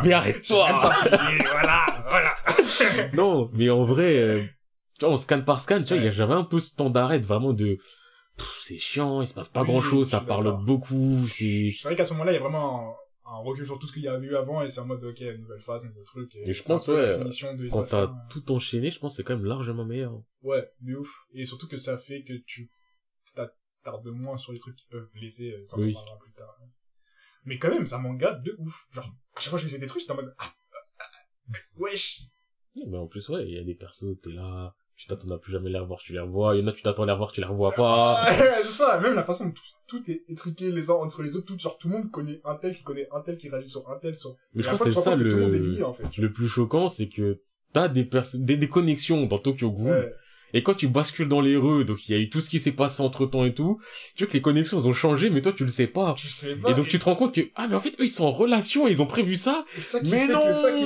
Mais 0.03 0.09
J'ai 0.09 0.13
arrête-toi. 0.13 0.69
voilà, 1.53 2.05
voilà. 2.09 3.11
non, 3.13 3.51
mais 3.53 3.71
en 3.71 3.85
vrai, 3.85 4.19
euh, 4.19 4.43
tu 4.99 5.05
vois, 5.05 5.15
en 5.15 5.17
scan 5.17 5.43
par 5.43 5.61
scan, 5.61 5.79
tu 5.83 5.89
vois, 5.89 5.97
il 5.99 6.05
y 6.05 6.09
a- 6.09 6.11
j'avais 6.11 6.35
un 6.35 6.45
peu 6.45 6.61
ce 6.61 6.75
temps 6.75 6.91
d'arrêt 6.91 7.21
de 7.21 7.27
vraiment 7.27 7.53
de, 7.53 7.79
c'est 8.61 8.79
chiant, 8.79 9.21
il 9.23 9.29
se 9.29 9.35
passe 9.35 9.49
pas 9.49 9.63
Oui, 9.63 9.69
grand 9.69 9.81
chose, 9.81 10.09
ça 10.09 10.21
parle 10.21 10.65
beaucoup, 10.65 11.27
c'est, 11.29 11.71
C'est 11.77 11.89
vrai 11.89 11.97
qu'à 11.97 12.07
ce 12.07 12.13
moment-là, 12.13 12.33
il 12.33 12.37
y 12.37 12.39
a 12.39 12.41
vraiment 12.41 12.93
un, 13.27 13.33
un 13.33 13.37
recul 13.39 13.67
sur 13.67 13.79
tout 13.79 13.87
ce 13.87 13.93
qu'il 13.93 14.03
y 14.03 14.09
avait 14.09 14.27
eu 14.27 14.37
avant, 14.37 14.63
et 14.63 14.71
c'est 14.71 14.81
en 14.81 14.87
mode, 14.87 15.03
ok, 15.05 15.21
nouvelle 15.39 15.61
phase, 15.61 15.85
nouveau 15.87 16.03
truc. 16.05 16.35
Et 16.37 16.53
je 16.53 16.63
c'est 16.63 16.71
un 16.73 16.77
pense, 16.77 16.89
ouais, 16.89 17.19
de 17.57 17.69
quand 17.69 17.83
t'as 17.83 18.05
un. 18.05 18.17
tout 18.31 18.51
enchaîné, 18.53 18.91
je 18.91 18.99
pense 18.99 19.13
que 19.13 19.17
c'est 19.19 19.25
quand 19.25 19.37
même 19.37 19.45
largement 19.45 19.85
meilleur. 19.85 20.23
Ouais, 20.43 20.69
de 20.81 20.95
ouf. 20.97 21.13
Et 21.33 21.45
surtout 21.47 21.69
que 21.69 21.79
ça 21.81 21.99
fait 21.99 22.23
que 22.25 22.35
tu 22.47 22.71
t'attardes 23.35 24.07
moins 24.09 24.39
sur 24.39 24.53
les 24.53 24.59
trucs 24.59 24.77
qui 24.77 24.87
peuvent 24.87 25.09
blesser, 25.15 25.53
euh, 25.53 25.65
ça 25.65 25.77
on 25.77 25.81
en 25.81 25.85
Oui. 25.85 25.95
plus 26.21 26.33
tard. 26.33 26.57
Mais 27.45 27.59
quand 27.59 27.71
même, 27.71 27.87
ça 27.87 27.99
manga 27.99 28.33
de 28.35 28.55
ouf. 28.59 28.89
Genre, 28.93 29.05
à 29.37 29.41
chaque 29.41 29.51
fois 29.51 29.59
que 29.59 29.63
je 29.63 29.67
lisais 29.67 29.79
des 29.79 29.87
trucs, 29.87 30.01
j'étais 30.03 30.13
en 30.13 30.17
mode, 30.17 30.35
ah, 30.39 30.45
ah, 31.01 31.05
ah, 31.51 31.57
wesh. 31.77 32.21
Mais 32.87 32.97
en 32.99 33.07
plus, 33.09 33.29
ouais, 33.31 33.47
il 33.47 33.55
y 33.55 33.59
a 33.59 33.65
des 33.65 33.75
persos, 33.75 34.17
t'es 34.23 34.31
là, 34.31 34.75
tu 34.99 35.07
t'attends 35.07 35.31
à 35.31 35.39
plus 35.39 35.53
jamais 35.53 35.71
les 35.71 35.79
revoir, 35.79 36.01
tu 36.01 36.13
les 36.13 36.19
revois, 36.19 36.55
il 36.57 36.61
y 36.61 36.63
en 36.65 36.67
a, 36.67 36.73
tu 36.73 36.83
t'attends 36.83 37.05
à 37.05 37.07
les 37.07 37.13
revoir, 37.13 37.31
tu 37.33 37.41
les 37.41 37.47
revois 37.47 37.71
pas. 37.71 38.27
C'est 38.33 38.65
ça, 38.67 38.99
même 39.01 39.15
la 39.15 39.23
façon 39.23 39.47
dont 39.47 39.53
tout, 39.53 39.63
tout 39.87 40.11
est 40.11 40.25
étriqué 40.29 40.71
les 40.73 40.91
uns 40.91 40.95
entre 40.95 41.23
les 41.23 41.37
autres, 41.37 41.47
tout, 41.47 41.59
genre, 41.59 41.79
tout 41.79 41.89
le 41.89 41.95
monde 41.97 42.11
connaît 42.11 42.41
un 42.45 42.57
tel 42.57 42.77
qui 42.77 42.83
connaît 42.83 43.09
un 43.13 43.21
tel 43.21 43.37
qui 43.39 43.49
réagit 43.49 43.69
sur 43.69 43.89
un 43.89 43.97
tel 43.99 44.17
sur... 44.17 44.37
Mais 44.55 44.61
Et 44.61 44.65
je 44.65 44.69
crois 44.75 44.87
que 44.87 44.93
c'est 44.93 45.01
ça 45.01 45.15
le 45.15 45.49
lié, 45.51 45.83
en 45.85 45.93
fait. 45.95 46.05
le 46.19 46.33
plus 46.33 46.49
choquant, 46.49 46.89
c'est 46.89 47.09
que 47.09 47.41
t'as 47.73 47.89
des 47.89 48.05
perso- 48.05 48.39
des, 48.39 48.57
des 48.57 48.69
connexions 48.69 49.25
dans 49.27 49.39
Tokyo 49.39 49.71
Ghoul, 49.71 49.89
Ouais. 49.91 50.15
Et 50.55 50.63
quand 50.63 50.75
tu 50.75 50.89
bascules 50.89 51.29
dans 51.29 51.41
les 51.41 51.57
rues, 51.57 51.85
donc 51.85 52.09
il 52.09 52.13
y 52.13 52.19
a 52.19 52.21
eu 52.21 52.29
tout 52.29 52.41
ce 52.41 52.49
qui 52.49 52.61
s'est 52.61 52.73
passé 52.73 53.03
entre 53.03 53.27
temps 53.27 53.45
et 53.45 53.55
tout, 53.55 53.81
tu 54.15 54.25
vois 54.25 54.31
que 54.31 54.35
les 54.35 54.43
connexions 54.43 54.79
elles 54.79 54.89
ont 54.89 54.93
changé, 54.93 55.31
mais 55.31 55.43
toi 55.43 55.53
tu 55.53 55.65
le 55.65 55.71
sais 55.71 55.87
pas. 55.87 56.15
Tu 56.15 56.29
sais 56.29 56.57
pas. 56.57 56.71
Et 56.71 56.75
donc 56.75 56.89
tu 56.89 56.99
te 56.99 57.05
rends 57.05 57.17
compte 57.17 57.35
que, 57.35 57.43
ah 57.55 57.69
mais 57.69 57.75
en 57.75 57.81
fait 57.81 57.99
eux 58.01 58.05
ils 58.05 58.11
sont 58.11 58.25
en 58.25 58.33
relation, 58.33 58.89
ils 58.89 59.03
ont 59.03 59.07
prévu 59.07 59.37
ça, 59.37 59.65
mais 60.05 60.29
non 60.29 60.55
ça 60.55 60.73
qui 60.73 60.85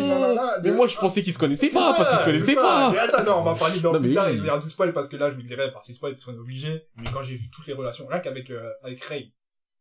Mais 0.65 0.73
moi 0.73 0.87
je 0.87 0.97
pensais 0.97 1.23
qu'ils 1.23 1.33
se 1.33 1.39
connaissaient 1.39 1.69
pas, 1.69 1.93
ça, 1.93 1.95
parce 1.97 2.09
qu'ils 2.09 2.19
se 2.19 2.25
connaissaient 2.25 2.55
pas 2.55 2.91
Mais 2.93 2.99
attends, 2.99 3.25
non, 3.25 3.39
on 3.39 3.43
va 3.43 3.55
parler 3.55 3.81
dans 3.81 3.93
Non, 3.93 4.01
plus 4.01 4.15
tard, 4.15 4.29
oui. 4.31 4.41
dire 4.41 4.59
du 4.59 4.69
spoil 4.69 4.93
parce 4.93 5.09
que 5.09 5.17
là, 5.17 5.31
je 5.31 5.37
me 5.37 5.43
dirais 5.43 5.73
partie 5.73 5.95
spoil 5.95 6.15
parce 6.15 6.25
qu'on 6.25 6.35
est 6.35 6.39
obligé. 6.39 6.87
Mais 6.97 7.09
quand 7.13 7.23
j'ai 7.23 7.35
vu 7.35 7.51
toutes 7.51 7.67
les 7.67 7.73
relations, 7.73 8.07
rien 8.07 8.21
qu'avec, 8.21 8.51
euh, 8.51 8.71
avec 8.83 9.03
Ray, 9.05 9.33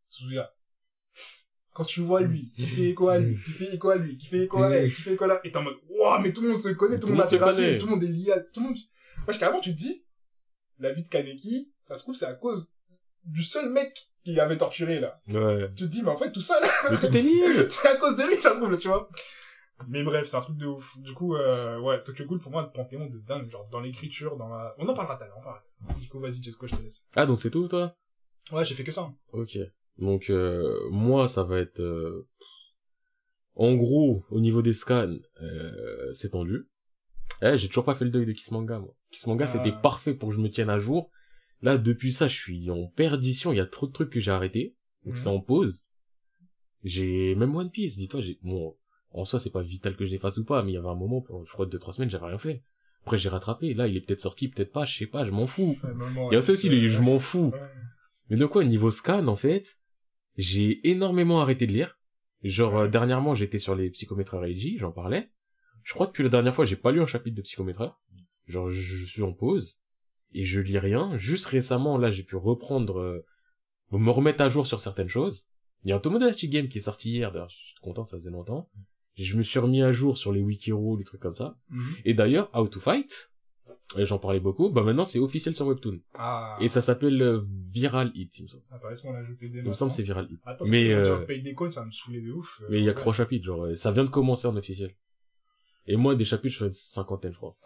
Suzuya. 0.08 0.52
Quand 1.74 1.86
tu 1.86 2.02
vois 2.02 2.22
lui, 2.22 2.52
qui 2.58 2.66
fait 2.66 2.90
écho 2.90 3.08
à 3.08 3.18
lui, 3.18 3.38
qui 3.42 3.52
fait 3.52 3.74
écho 3.74 3.90
à 3.90 3.96
lui, 3.96 4.18
qui 4.18 4.28
fait 4.28 4.44
écho 4.44 4.62
à 4.62 4.70
elle, 4.70 4.94
qui 4.94 5.02
fait 5.02 5.14
écho 5.14 5.24
à 5.24 5.28
là, 5.28 5.40
et 5.46 5.52
t'es 5.52 5.58
en 5.58 5.64
mode, 5.64 5.78
waouh, 5.90 6.22
mais 6.22 6.34
tout 6.34 6.42
le 6.42 6.50
monde 6.50 6.58
se 6.58 6.68
connaît, 6.70 7.00
tout 7.00 7.08
le 7.08 7.14
monde 7.14 7.22
a 7.22 7.28
tout 7.28 7.36
le 7.38 7.86
monde 7.86 8.04
est 8.04 8.08
lié 8.08 8.32
à, 8.34 8.40
tout 8.42 8.60
le 8.60 8.68
monde, 8.68 8.78
moi, 9.28 9.38
carrément, 9.38 9.62
tu 9.62 9.72
te 9.72 9.78
dis, 9.78 10.04
la 10.80 10.94
vie 10.94 11.04
de 11.04 11.08
Kaneki, 11.10 11.72
ça 11.84 11.98
se 11.98 12.04
trouve, 12.04 12.16
c'est 12.16 12.26
à 12.26 12.34
cause 12.34 12.74
du 13.24 13.44
seul 13.44 13.70
mec 13.70 14.10
qui 14.24 14.40
avait 14.40 14.58
torturé, 14.58 15.00
là. 15.00 15.22
Ouais. 15.30 15.70
Tu 15.76 15.84
te 15.84 15.90
dis, 15.90 16.02
mais 16.04 16.10
en 16.10 16.18
fait, 16.18 16.32
tout 16.32 16.42
ça, 16.42 16.60
là, 16.60 16.68
Mais 16.92 16.98
tout 16.98 17.16
est 17.16 17.22
lié 17.22 17.68
c'est 17.70 17.88
à 17.88 17.96
cause 17.98 18.16
de 18.18 18.24
lui, 18.24 18.42
ça 18.42 18.52
se 18.54 18.58
trouve, 18.60 18.72
là, 18.72 18.78
tu 18.78 18.88
vois. 18.88 19.10
Mais 19.88 20.04
bref, 20.04 20.28
c'est 20.28 20.38
un 20.38 20.42
truc 20.42 20.58
de 20.58 20.68
ouf. 20.68 20.96
Du 21.00 21.14
coup, 21.14 21.36
euh, 21.36 21.80
ouais, 21.80 22.04
Tokyo 22.04 22.26
Ghoul, 22.26 22.40
pour 22.40 22.52
moi, 22.52 22.62
un 22.62 22.66
panthéon 22.66 23.08
de 23.08 23.18
dingue, 23.20 23.50
genre, 23.50 23.68
dans 23.70 23.80
l'écriture, 23.80 24.38
dans 24.38 24.48
la... 24.50 24.76
On 24.78 24.88
en 24.88 24.94
parlera 24.94 25.16
tout 25.16 25.24
à 25.24 25.28
l'heure, 25.28 25.38
on 25.38 25.42
en 25.42 25.44
parlera. 25.44 25.64
tout 25.64 25.86
à 25.86 25.88
l'heure. 25.90 25.98
Nico, 26.00 26.20
vas-y, 26.20 26.44
Jesco, 26.44 26.68
je 26.68 26.76
te 26.76 26.82
laisse. 26.82 27.04
Ah 27.16 27.26
donc 27.26 27.40
c'est 27.40 27.50
tout 27.50 27.68
toi? 27.68 27.96
Ouais, 28.52 28.64
j'ai 28.66 28.76
fait 28.76 28.84
que 28.84 28.92
ça. 28.92 29.02
hein. 29.02 29.16
Ok. 29.34 29.58
Donc 29.98 30.30
euh, 30.30 30.88
moi 30.92 31.28
ça 31.28 31.44
va 31.44 31.60
être... 31.60 31.80
euh, 31.82 32.28
En 33.56 33.74
gros, 33.76 34.24
au 34.30 34.40
niveau 34.40 34.62
des 34.62 34.74
scans, 34.76 35.16
euh, 35.42 36.14
c'est 36.14 36.30
tendu. 36.30 36.68
Eh, 37.42 37.58
j'ai 37.58 37.68
toujours 37.68 37.86
pas 37.86 37.96
fait 37.96 38.06
le 38.06 38.12
deuil 38.12 38.26
de 38.28 38.32
Kismanga, 38.34 38.78
moi. 38.80 38.96
Kismanga, 39.12 39.45
Ah. 39.45 39.47
c'était 39.47 39.72
parfait 39.72 40.14
pour 40.14 40.30
que 40.30 40.36
je 40.36 40.39
me 40.41 40.49
tienne 40.49 40.70
à 40.70 40.80
jour. 40.80 41.09
Là, 41.62 41.78
depuis 41.78 42.12
ça, 42.12 42.28
je 42.28 42.36
suis 42.36 42.70
en 42.72 42.88
perdition. 42.88 43.53
Il 43.53 43.57
y 43.57 43.62
a 43.62 43.66
trop 43.66 43.88
de 43.88 43.91
trucs 43.91 44.09
que 44.09 44.20
j'ai 44.20 44.32
arrêtés. 44.32 44.76
Donc, 45.05 45.14
Mhm. 45.16 45.20
c'est 45.20 45.28
en 45.30 45.39
pause. 45.39 45.88
J'ai, 46.84 47.36
même 47.36 47.55
One 47.55 47.70
Piece, 47.70 47.95
dis-toi, 47.95 48.22
j'ai, 48.22 48.39
bon, 48.41 48.76
en 49.12 49.24
soi, 49.26 49.39
c'est 49.39 49.51
pas 49.51 49.62
vital 49.62 49.95
que 49.95 50.05
je 50.05 50.12
les 50.12 50.18
fasse 50.18 50.38
ou 50.38 50.45
pas, 50.45 50.64
mais 50.64 50.72
il 50.72 50.76
y 50.76 50.78
avait 50.78 50.88
un 50.88 50.95
moment, 50.95 51.24
je 51.45 51.51
crois, 51.51 51.66
deux, 51.66 51.78
trois 51.80 51.93
semaines, 51.93 52.09
j'avais 52.09 52.26
rien 52.26 52.38
fait. 52.38 52.64
Après, 53.03 53.18
j'ai 53.18 53.30
rattrapé. 53.30 53.74
Là, 53.74 53.88
il 53.88 53.97
est 53.97 54.01
peut-être 54.01 54.20
sorti, 54.20 54.47
peut-être 54.47 54.72
pas, 54.72 54.86
je 54.86 54.97
sais 54.97 55.05
pas, 55.07 55.26
je 55.26 55.32
m'en 55.32 55.47
fous. 55.47 55.78
Il 56.32 56.34
y 56.34 56.38
a 56.38 56.41
ça 56.41 56.53
aussi, 56.53 56.70
le 56.70 56.88
je 56.88 56.99
m'en 57.01 57.20
fous. 57.20 57.51
Ouais. 57.53 57.59
Mais 58.30 58.38
de 58.38 58.45
quoi, 58.45 58.64
niveau 58.64 58.89
scan, 58.91 59.28
en 59.28 59.36
fait, 59.36 59.78
j'ai 60.38 60.88
énormément 60.89 61.41
arrêté 61.41 61.68
de 61.68 61.74
lire. 61.74 61.99
Genre, 62.43 62.76
euh, 62.78 62.88
dernièrement, 62.88 63.36
j'étais 63.36 63.59
sur 63.59 63.76
les 63.76 63.89
psychométreurs 63.91 64.45
Eiji, 64.45 64.78
j'en 64.80 64.91
parlais. 64.91 65.32
Je 65.84 65.93
crois 65.93 66.05
que 66.07 66.12
depuis 66.12 66.24
la 66.24 66.30
dernière 66.30 66.55
fois, 66.55 66.66
j'ai 66.66 66.76
pas 66.76 66.91
lu 66.91 67.01
un 67.01 67.05
chapitre 67.05 67.36
de 67.38 67.41
psychométreur. 67.41 67.99
Genre, 68.52 68.70
je, 68.70 68.80
je 68.82 69.06
suis 69.06 69.24
en 69.24 69.34
pause. 69.34 69.82
Et 70.34 70.45
je 70.45 70.60
lis 70.62 70.78
rien. 70.80 71.18
Juste 71.18 71.45
récemment, 71.45 71.97
là, 71.97 72.10
j'ai 72.12 72.24
pu 72.24 72.36
reprendre, 72.38 72.99
euh, 72.99 73.26
me 73.91 74.12
remettre 74.12 74.41
à 74.43 74.49
jour 74.49 74.66
sur 74.68 74.80
certaines 74.80 75.10
choses. 75.10 75.45
Il 75.84 75.89
y 75.89 75.91
a 75.91 75.95
un 75.95 75.99
Tomodachi 75.99 76.47
Game 76.47 76.68
qui 76.70 76.78
est 76.78 76.82
sorti 76.82 77.12
hier, 77.12 77.32
d'ailleurs, 77.32 77.49
je 77.49 77.56
suis 77.58 77.76
content, 77.82 78.06
ça 78.06 78.16
faisait 78.18 78.30
longtemps. 78.30 78.70
Je 79.16 79.36
me 79.36 79.43
suis 79.43 79.60
remis 79.60 79.82
à 79.82 79.91
jour 79.91 80.18
sur 80.18 80.32
les 80.32 80.41
wikiro, 80.41 80.95
les 80.97 81.04
trucs 81.04 81.20
comme 81.20 81.34
ça. 81.34 81.58
Mhm. 81.70 81.84
Et 82.06 82.14
d'ailleurs, 82.14 82.49
How 82.54 82.68
to 82.68 82.80
Fight, 82.80 83.32
euh, 83.97 84.06
j'en 84.06 84.20
parlais 84.20 84.39
beaucoup, 84.39 84.70
bah 84.70 84.84
maintenant 84.84 85.04
c'est 85.04 85.20
officiel 85.20 85.54
sur 85.54 85.68
Webtoon. 85.68 85.99
Ah. 86.18 86.58
Et 86.62 86.70
ça 86.70 86.82
s'appelle 86.82 87.22
euh, 87.22 87.41
Viral 87.72 88.12
Hit, 88.16 88.39
il 88.39 88.43
me 88.43 88.47
semble. 88.47 88.64
Attends, 88.70 88.88
laisse-moi 88.89 89.12
l'ajouter 89.14 89.49
dès 89.49 89.60
Il 89.60 89.66
me 89.68 89.74
semble 89.74 89.91
que 89.91 89.95
maintenant. 89.95 89.95
c'est 89.97 90.04
Viral 90.04 90.28
Hit. 90.32 90.39
Attends, 90.45 90.66
Mais, 90.70 90.93
euh, 90.93 91.18
euh... 91.18 91.26
paye 91.26 91.41
des 91.41 91.54
codes, 91.54 91.72
ça 91.72 91.84
me 91.84 91.91
saoulait 91.91 92.22
de 92.22 92.32
ouf. 92.32 92.62
euh, 92.62 92.68
Mais 92.70 92.78
il 92.80 92.86
y 92.86 92.89
a 92.89 92.93
que 92.93 92.97
ouais. 92.99 93.02
trois 93.02 93.14
chapitres, 93.14 93.43
genre, 93.45 93.66
euh, 93.66 93.76
ça 93.76 93.91
vient 93.91 94.06
de 94.06 94.10
commencer 94.10 94.47
en 94.47 94.56
officiel. 94.56 94.95
Et 95.88 95.97
moi, 95.97 96.16
des 96.16 96.24
chapitres, 96.26 96.54
je 96.54 96.60
fais 96.60 96.66
une 96.68 96.72
cinquantaine, 96.72 97.34
je 97.34 97.38
crois. 97.38 97.58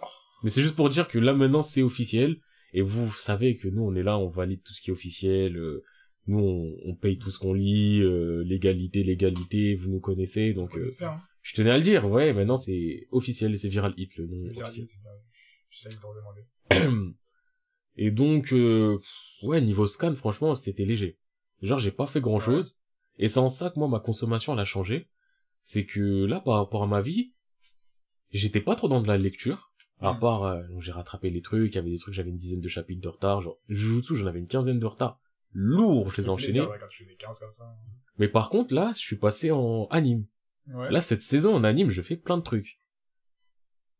Mais 0.45 0.51
c'est 0.51 0.61
juste 0.61 0.75
pour 0.75 0.89
dire 0.89 1.07
que 1.07 1.17
là, 1.17 1.33
maintenant, 1.33 1.63
c'est 1.63 1.81
officiel. 1.81 2.37
Et 2.71 2.83
vous 2.83 3.11
savez 3.11 3.55
que 3.55 3.67
nous, 3.67 3.81
on 3.81 3.95
est 3.95 4.03
là, 4.03 4.19
on 4.19 4.29
valide 4.29 4.61
tout 4.61 4.73
ce 4.73 4.79
qui 4.79 4.91
est 4.91 4.93
officiel. 4.93 5.57
euh, 5.57 5.83
nous, 6.27 6.37
on, 6.37 6.75
on 6.85 6.95
paye 6.95 7.17
tout 7.17 7.31
ce 7.31 7.39
qu'on 7.39 7.53
lit. 7.53 7.99
euh, 8.03 8.43
légalité, 8.43 9.01
légalité, 9.01 9.73
vous 9.73 9.89
nous 9.89 9.99
connaissez. 9.99 10.53
Donc, 10.53 10.69
Vous 10.69 10.77
euh, 10.77 10.81
connaissez, 10.81 11.05
hein. 11.05 11.19
je 11.41 11.55
tenais 11.55 11.71
à 11.71 11.77
le 11.77 11.83
dire. 11.83 12.05
Ouais, 12.07 12.31
maintenant, 12.31 12.57
c'est 12.57 13.07
officiel 13.09 13.55
et 13.55 13.57
c'est 13.57 13.69
Viral 13.69 13.95
Hit, 13.97 14.15
le 14.17 14.27
nom 14.27 14.35
officiel. 14.61 14.85
te 15.99 16.05
redemander. 16.05 17.15
Et 17.97 18.11
donc, 18.11 18.53
euh, 18.53 18.99
ouais, 19.41 19.61
niveau 19.61 19.87
scan, 19.87 20.13
franchement, 20.15 20.53
c'était 20.53 20.85
léger. 20.85 21.17
Genre, 21.63 21.79
j'ai 21.79 21.91
pas 21.91 22.05
fait 22.05 22.21
grand 22.21 22.39
chose. 22.39 22.77
Et 23.17 23.29
c'est 23.29 23.39
en 23.39 23.47
ça 23.49 23.71
que 23.71 23.79
moi, 23.79 23.87
ma 23.87 23.99
consommation, 23.99 24.53
elle 24.53 24.59
a 24.59 24.65
changé. 24.65 25.09
C'est 25.63 25.87
que 25.87 26.25
là, 26.25 26.39
par 26.39 26.55
rapport 26.57 26.83
à 26.83 26.87
ma 26.87 27.01
vie, 27.01 27.33
j'étais 28.29 28.61
pas 28.61 28.75
trop 28.75 28.89
dans 28.89 29.01
de 29.01 29.07
la 29.07 29.17
lecture. 29.17 29.71
À 30.01 30.13
part, 30.13 30.43
euh, 30.43 30.61
j'ai 30.79 30.91
rattrapé 30.91 31.29
les 31.29 31.41
trucs, 31.41 31.73
il 31.73 31.75
y 31.75 31.79
avait 31.79 31.89
des 31.89 31.97
trucs, 31.97 32.13
j'avais 32.13 32.29
une 32.29 32.37
dizaine 32.37 32.61
de 32.61 32.67
chapitres 32.67 33.01
de 33.01 33.07
retard. 33.07 33.41
Genre, 33.41 33.57
Jujutsu, 33.69 34.15
j'en 34.15 34.27
avais 34.27 34.39
une 34.39 34.47
quinzaine 34.47 34.77
de 34.77 34.85
retard. 34.85 35.19
Lourd, 35.53 36.09
je 36.11 36.21
les 36.21 36.27
ai 36.27 36.29
enchaînés. 36.29 36.51
Plaisir, 36.53 36.69
ouais, 36.69 36.77
quand 36.79 36.87
tu 36.89 37.03
fais 37.03 37.09
des 37.09 37.15
15 37.15 37.39
comme 37.39 37.53
ça. 37.53 37.73
Mais 38.17 38.27
par 38.27 38.49
contre, 38.49 38.73
là, 38.73 38.91
je 38.93 38.99
suis 38.99 39.15
passé 39.15 39.51
en 39.51 39.87
anime. 39.89 40.25
Ouais. 40.67 40.91
Là, 40.91 41.01
cette 41.01 41.21
saison 41.21 41.55
en 41.55 41.63
anime, 41.63 41.89
je 41.89 42.01
fais 42.01 42.17
plein 42.17 42.37
de 42.37 42.43
trucs. 42.43 42.79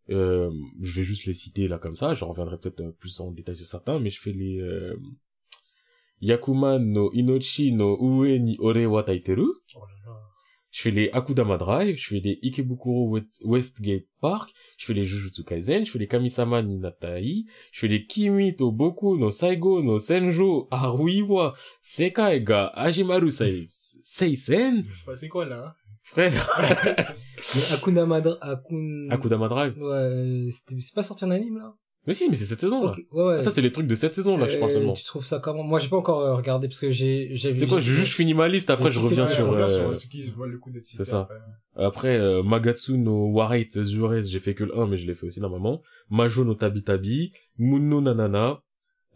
Euh, 0.09 0.51
je 0.81 0.91
vais 0.93 1.03
juste 1.03 1.25
les 1.25 1.33
citer 1.33 1.67
là 1.67 1.79
comme 1.79 1.95
ça, 1.95 2.13
je 2.13 2.25
reviendrai 2.25 2.59
peut-être 2.59 2.81
euh, 2.81 2.91
plus 2.91 3.19
en 3.21 3.31
détail 3.31 3.55
sur 3.55 3.65
certains, 3.65 3.99
mais 3.99 4.11
je 4.11 4.21
fais 4.21 4.33
les 4.33 4.59
euh, 4.59 4.95
Yakuman 6.21 6.77
no 6.77 7.11
Inochi 7.11 7.71
no 7.71 7.97
Ue 8.23 8.39
ni 8.39 8.55
Ore 8.59 8.85
wa 8.85 9.03
Taiteru, 9.03 9.47
Oh. 9.75 9.79
Je 10.75 10.81
fais 10.81 10.91
les 10.91 11.09
Akudama 11.11 11.57
Drive, 11.57 11.95
je 11.95 12.07
fais 12.09 12.19
les 12.19 12.37
Ikebukuro 12.43 13.07
West- 13.09 13.41
Westgate 13.45 14.07
Park, 14.19 14.53
je 14.77 14.85
fais 14.85 14.93
les 14.93 15.05
Jujutsu 15.05 15.43
Kaisen, 15.45 15.85
je 15.85 15.91
fais 15.91 15.99
les 15.99 16.07
Kamisama 16.07 16.61
ni 16.61 16.77
Natai, 16.77 17.45
je 17.71 17.79
fais 17.79 17.87
les 17.87 18.05
Kimi 18.05 18.55
to 18.57 18.71
Boku 18.73 19.17
no 19.17 19.31
Saigo 19.31 19.81
no 19.81 19.99
Senjo 19.99 20.67
Aruiwa 20.71 21.53
Sekai 21.81 22.41
ga 22.43 22.67
Ajimaru 22.75 23.31
Sei- 23.31 23.67
Seisen, 24.03 24.83
C'est 24.83 25.05
passé 25.05 25.29
quoi, 25.29 25.45
là? 25.45 25.75
frère, 26.03 26.33
Mais 27.55 27.71
Akuna 27.73 28.05
Madra, 28.05 28.37
Akun... 28.41 29.07
Akudama 29.09 29.47
Drive. 29.47 29.75
Ouais, 29.81 30.49
c'est 30.51 30.93
pas 30.93 31.03
sorti 31.03 31.23
en 31.25 31.31
anime, 31.31 31.57
là? 31.57 31.73
Mais 32.07 32.13
si, 32.13 32.29
mais 32.29 32.35
c'est 32.35 32.45
cette 32.45 32.59
saison 32.59 32.85
là. 32.85 32.93
Ouais, 33.11 33.23
ouais. 33.23 33.41
Ça, 33.41 33.49
c'est 33.51 33.61
les 33.61 33.71
trucs 33.71 33.87
de 33.87 33.95
cette 33.95 34.13
saison, 34.13 34.37
là, 34.37 34.47
je 34.47 34.57
parle 34.57 34.69
Euh, 34.69 34.73
seulement. 34.73 34.93
Tu 34.93 35.03
trouves 35.03 35.25
ça 35.25 35.39
comment? 35.39 35.63
Moi, 35.63 35.79
j'ai 35.79 35.89
pas 35.89 35.97
encore 35.97 36.21
euh, 36.21 36.35
regardé 36.35 36.67
parce 36.67 36.79
que 36.79 36.91
j'ai, 36.91 37.29
j'ai 37.35 37.51
vu. 37.51 37.59
C'est 37.59 37.67
quoi, 37.67 37.79
je 37.79 37.91
juste 37.91 38.11
finis 38.13 38.33
ma 38.35 38.47
liste, 38.47 38.69
après 38.69 38.91
je 38.91 38.99
reviens 38.99 39.25
sur... 39.25 39.51
euh, 39.53 39.93
qui 40.11 40.23
le 40.23 40.57
coup 40.59 40.71
c'est 40.83 41.03
ça. 41.03 41.21
après. 41.21 41.35
Après, 41.75 42.17
euh, 42.17 42.43
Magatsu 42.43 42.97
no 42.97 43.27
Warate 43.31 43.81
Zures, 43.83 44.21
j'ai 44.23 44.39
fait 44.39 44.53
que 44.53 44.63
le 44.63 44.77
1, 44.77 44.87
mais 44.87 44.97
je 44.97 45.07
l'ai 45.07 45.15
fait 45.15 45.25
aussi 45.25 45.39
normalement. 45.41 45.81
Majo 46.09 46.43
no 46.45 46.53
Tabitabi, 46.53 47.31
Munno 47.57 48.01
Nanana, 48.01 48.61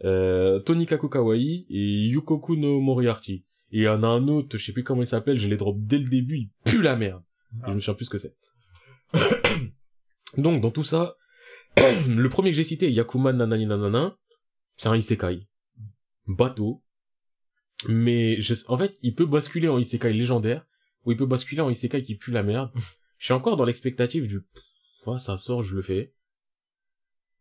euh, 0.04 0.58
Tonikaku 0.60 1.08
Kawaii 1.08 1.66
et 1.70 2.06
Yukoku 2.08 2.56
no 2.56 2.80
Moriarty. 2.80 3.44
Et 3.72 3.78
il 3.78 3.82
y 3.82 3.88
en 3.88 4.02
a 4.02 4.08
un 4.08 4.26
autre, 4.26 4.58
je 4.58 4.64
sais 4.64 4.72
plus 4.72 4.82
comment 4.82 5.02
il 5.02 5.06
s'appelle, 5.06 5.38
je 5.38 5.46
l'ai 5.46 5.56
drop 5.56 5.76
dès 5.78 5.98
le 5.98 6.08
début, 6.08 6.36
il 6.38 6.50
pue 6.64 6.82
la 6.82 6.96
merde. 6.96 7.22
Et 7.52 7.56
Ah. 7.62 7.66
je 7.68 7.74
me 7.74 7.78
souviens 7.80 7.94
plus 7.94 8.06
ce 8.06 8.10
que 8.10 8.18
c'est. 8.18 8.34
Donc, 10.36 10.60
dans 10.60 10.70
tout 10.70 10.84
ça, 10.84 11.16
le 11.76 12.28
premier 12.28 12.50
que 12.50 12.56
j'ai 12.56 12.64
cité, 12.64 12.90
Yakuman 12.90 13.36
Nanani 13.36 13.66
Nanana, 13.66 14.16
c'est 14.76 14.88
un 14.88 14.96
isekai. 14.96 15.46
Bateau. 16.26 16.82
Mais 17.88 18.40
je, 18.40 18.54
en 18.68 18.76
fait, 18.76 18.98
il 19.02 19.14
peut 19.14 19.26
basculer 19.26 19.68
en 19.68 19.78
isekai 19.78 20.12
légendaire, 20.12 20.66
ou 21.04 21.12
il 21.12 21.16
peut 21.16 21.26
basculer 21.26 21.60
en 21.62 21.70
isekai 21.70 22.02
qui 22.02 22.16
pue 22.16 22.30
la 22.32 22.42
merde. 22.42 22.70
Je 23.18 23.26
suis 23.26 23.34
encore 23.34 23.56
dans 23.56 23.64
l'expectative 23.64 24.26
du, 24.26 24.40
ouais, 25.06 25.18
ça 25.18 25.38
sort, 25.38 25.62
je 25.62 25.74
le 25.74 25.82
fais. 25.82 26.14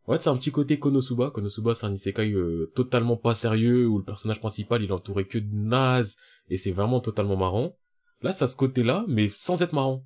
Ouais, 0.08 0.18
c'est 0.20 0.30
un 0.30 0.38
petit 0.38 0.52
côté 0.52 0.80
Konosuba. 0.80 1.30
Konosuba, 1.32 1.76
c'est 1.76 1.86
un 1.86 1.94
isekai 1.94 2.32
euh, 2.32 2.72
totalement 2.76 3.18
pas 3.18 3.36
sérieux, 3.36 3.88
où 3.88 3.98
le 3.98 4.04
personnage 4.04 4.40
principal, 4.40 4.82
il 4.82 4.90
est 4.90 4.94
entouré 4.94 5.28
que 5.28 5.38
de 5.38 5.54
nazes, 5.54 6.18
et 6.50 6.58
c'est 6.58 6.72
vraiment 6.72 7.00
totalement 7.00 7.38
marrant. 7.38 7.78
Là, 8.22 8.32
ça 8.32 8.46
a 8.46 8.48
ce 8.48 8.56
côté-là, 8.56 9.06
mais 9.08 9.30
sans 9.30 9.62
être 9.62 9.74
marrant. 9.74 10.06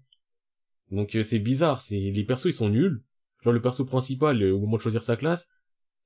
Donc 0.91 1.15
euh, 1.15 1.23
c'est 1.23 1.39
bizarre, 1.39 1.81
c'est 1.81 1.97
les 1.97 2.23
persos 2.23 2.45
ils 2.45 2.53
sont 2.53 2.69
nuls. 2.69 3.01
Genre 3.43 3.53
le 3.53 3.61
perso 3.61 3.85
principal, 3.85 4.41
euh, 4.41 4.53
au 4.53 4.59
moment 4.59 4.77
de 4.77 4.81
choisir 4.81 5.03
sa 5.03 5.15
classe, 5.15 5.47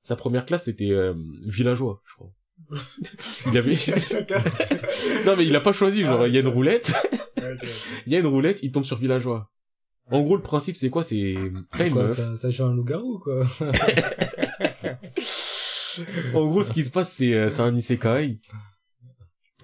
sa 0.02 0.16
première 0.16 0.44
classe 0.46 0.64
c'était 0.64 0.90
euh, 0.90 1.14
villageois, 1.46 2.02
je 2.08 2.14
crois. 2.14 2.32
il 3.52 3.56
avait 3.56 3.76
non 5.26 5.36
mais 5.36 5.46
il 5.46 5.54
a 5.54 5.60
pas 5.60 5.72
choisi, 5.72 6.02
genre 6.04 6.26
il 6.26 6.34
y 6.34 6.36
a 6.38 6.40
une 6.40 6.48
roulette, 6.48 6.92
il 8.06 8.12
y 8.12 8.16
a 8.16 8.18
une 8.18 8.26
roulette, 8.26 8.62
il 8.64 8.72
tombe 8.72 8.84
sur 8.84 8.96
villageois. 8.98 9.50
En 10.10 10.22
gros 10.22 10.36
le 10.36 10.42
principe 10.42 10.76
c'est 10.76 10.90
quoi? 10.90 11.04
C'est 11.04 11.34
t'as 11.76 11.86
une 11.86 11.92
Quoi, 11.92 12.04
meuf. 12.04 12.16
ça, 12.16 12.36
ça 12.36 12.50
joue 12.50 12.64
un 12.64 12.74
loup-garou, 12.74 13.18
quoi? 13.20 13.44
En 16.34 16.46
gros 16.48 16.62
ce 16.62 16.72
qui 16.72 16.82
se 16.84 16.90
passe 16.90 17.12
c'est 17.12 17.34
euh, 17.34 17.50
c'est 17.50 17.60
un 17.60 17.74
isekai. 17.74 18.40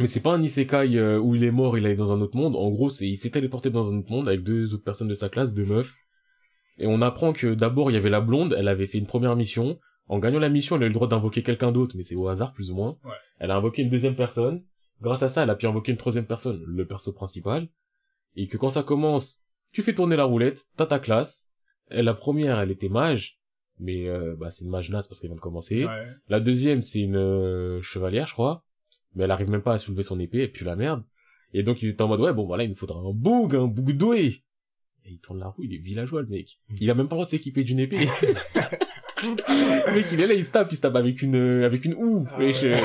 Mais 0.01 0.09
c'est 0.09 0.20
pas 0.20 0.35
un 0.35 0.43
isekai 0.43 0.99
euh, 0.99 1.18
où 1.20 1.35
il 1.37 1.45
est 1.45 1.53
mort, 1.53 1.79
il 1.79 1.87
est 1.87 1.95
dans 1.95 2.11
un 2.12 2.20
autre 2.20 2.37
monde. 2.37 2.57
En 2.57 2.68
gros, 2.70 2.91
c'est 2.91 3.07
il 3.07 3.16
s'est 3.16 3.31
téléporté 3.31 3.70
dans 3.70 3.93
un 3.93 3.99
autre 3.99 4.11
monde 4.11 4.27
avec 4.27 4.43
deux 4.43 4.75
autres 4.75 4.83
personnes 4.83 5.07
de 5.07 5.14
sa 5.14 5.29
classe, 5.29 5.55
deux 5.55 5.64
meufs. 5.64 5.95
Et 6.79 6.87
on 6.87 7.01
apprend 7.01 7.33
que 7.33 7.55
d'abord 7.55 7.91
il 7.91 7.95
y 7.95 7.97
avait 7.97 8.11
la 8.11 8.20
blonde, 8.20 8.55
elle 8.59 8.68
avait 8.68 8.87
fait 8.87 8.99
une 8.99 9.07
première 9.07 9.37
mission. 9.37 9.79
En 10.07 10.18
gagnant 10.18 10.39
la 10.39 10.49
mission, 10.49 10.77
elle 10.77 10.83
a 10.83 10.87
eu 10.87 10.89
le 10.89 10.95
droit 10.95 11.09
d'invoquer 11.09 11.43
quelqu'un 11.43 11.72
d'autre, 11.72 11.97
mais 11.97 12.03
c'est 12.03 12.14
au 12.14 12.29
hasard 12.29 12.53
plus 12.53 12.70
ou 12.70 12.75
moins. 12.75 12.99
Ouais. 13.05 13.14
Elle 13.39 13.51
a 13.51 13.57
invoqué 13.57 13.83
une 13.83 13.89
deuxième 13.89 14.16
personne. 14.16 14.64
Grâce 15.01 15.22
à 15.22 15.29
ça, 15.29 15.43
elle 15.43 15.51
a 15.51 15.55
pu 15.55 15.66
invoquer 15.66 15.93
une 15.93 15.99
troisième 15.99 16.27
personne, 16.27 16.62
le 16.66 16.87
perso 16.87 17.12
principal. 17.12 17.68
Et 18.37 18.49
que 18.49 18.57
quand 18.57 18.70
ça 18.70 18.83
commence, 18.83 19.43
tu 19.72 19.83
fais 19.83 19.95
tourner 19.95 20.16
la 20.16 20.25
roulette, 20.25 20.66
t'as 20.77 20.87
ta 20.87 20.99
classe. 20.99 21.47
La 21.91 22.14
première, 22.14 22.59
elle 22.59 22.70
était 22.70 22.89
mage, 22.89 23.39
mais 23.79 24.09
euh, 24.09 24.35
bah 24.39 24.51
c'est 24.51 24.64
une 24.64 24.70
mage 24.70 24.91
naze 24.91 25.07
parce 25.09 25.20
qu'elle 25.20 25.31
vient 25.31 25.37
de 25.37 25.41
commencer. 25.41 25.85
Ouais. 25.85 26.07
La 26.29 26.41
deuxième, 26.41 26.83
c'est 26.83 27.01
une 27.01 27.16
euh, 27.16 27.83
chevalière, 27.83 28.27
je 28.27 28.33
crois. 28.33 28.64
Mais 29.14 29.25
elle 29.25 29.31
arrive 29.31 29.51
même 29.51 29.62
pas 29.62 29.75
à 29.75 29.79
soulever 29.79 30.03
son 30.03 30.18
épée, 30.18 30.43
et 30.43 30.49
puis 30.49 30.64
la 30.64 30.77
merde. 30.77 31.05
Et 31.53 31.62
donc 31.62 31.83
ils 31.83 31.89
étaient 31.89 32.03
en 32.03 32.09
mode, 32.09 32.20
ouais, 32.20 32.33
bon, 32.33 32.47
voilà, 32.47 32.64
il 32.64 32.70
nous 32.70 32.77
faudra 32.77 32.99
un 32.99 33.12
boug, 33.12 33.55
un 33.55 33.66
boug 33.66 33.93
doué. 33.93 34.43
Et 35.07 35.12
il 35.12 35.18
tourne 35.18 35.38
la 35.40 35.48
roue, 35.48 35.62
il 35.64 35.74
est 35.74 35.78
villageois, 35.78 36.22
le 36.22 36.28
mec. 36.28 36.61
Il 36.80 36.90
a 36.90 36.94
même 36.94 37.09
pas 37.09 37.14
le 37.14 37.18
droit 37.18 37.24
de 37.26 37.30
s'équiper 37.30 37.62
d'une 37.62 37.78
épée. 37.78 38.09
le 39.22 39.94
mec, 39.94 40.07
il 40.12 40.20
est 40.20 40.26
là, 40.26 40.34
il 40.34 40.44
se 40.44 40.52
tape, 40.52 40.72
il 40.72 40.76
se 40.76 40.82
tape 40.82 40.96
avec 40.96 41.20
une, 41.20 41.36
euh, 41.36 41.66
avec 41.66 41.84
une 41.84 41.94
houe. 41.94 42.26
Ah 42.32 42.38
ouais. 42.38 42.55
euh. 42.62 42.76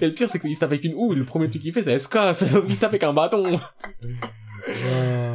Et 0.00 0.06
le 0.08 0.14
pire, 0.14 0.28
c'est 0.28 0.38
qu'il 0.38 0.54
se 0.54 0.60
tape 0.60 0.70
avec 0.72 0.84
une 0.84 0.94
houe, 0.94 1.12
et 1.12 1.16
le 1.16 1.24
premier 1.24 1.48
truc 1.48 1.62
qu'il 1.62 1.72
fait, 1.72 1.82
c'est 1.82 1.98
SK, 1.98 2.14
donc 2.52 2.64
il 2.68 2.74
se 2.76 2.80
tape 2.80 2.90
avec 2.90 3.02
un 3.02 3.14
bâton. 3.14 3.58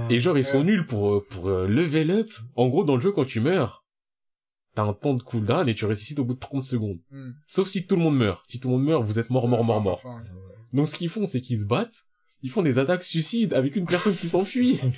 Et 0.09 0.19
genre, 0.19 0.37
ils 0.37 0.45
sont 0.45 0.63
nuls 0.63 0.85
pour, 0.85 1.15
euh, 1.15 1.25
pour 1.29 1.49
euh, 1.49 1.67
level 1.67 2.11
up. 2.11 2.29
En 2.55 2.67
gros, 2.67 2.83
dans 2.83 2.95
le 2.95 3.01
jeu, 3.01 3.11
quand 3.11 3.25
tu 3.25 3.39
meurs, 3.39 3.85
t'as 4.75 4.83
un 4.83 4.93
temps 4.93 5.13
de 5.13 5.23
cooldown 5.23 5.67
et 5.67 5.75
tu 5.75 5.85
ressuscites 5.85 6.19
au 6.19 6.25
bout 6.25 6.35
de 6.35 6.39
30 6.39 6.63
secondes. 6.63 6.99
Hmm. 7.11 7.31
Sauf 7.45 7.67
si 7.67 7.85
tout 7.85 7.95
le 7.95 8.03
monde 8.03 8.17
meurt. 8.17 8.45
Si 8.47 8.59
tout 8.59 8.69
le 8.69 8.75
monde 8.75 8.85
meurt, 8.85 9.03
vous 9.03 9.19
êtes 9.19 9.29
mort, 9.29 9.47
mort, 9.47 9.63
mort, 9.63 9.81
mort. 9.81 10.21
Donc 10.73 10.87
ce 10.87 10.95
qu'ils 10.95 11.09
font, 11.09 11.25
c'est 11.25 11.41
qu'ils 11.41 11.59
se 11.59 11.65
battent, 11.65 12.05
ils 12.41 12.51
font 12.51 12.61
des 12.61 12.77
attaques 12.79 13.03
suicides 13.03 13.53
avec 13.53 13.75
une 13.75 13.85
personne 13.85 14.15
qui 14.15 14.27
s'enfuit. 14.27 14.79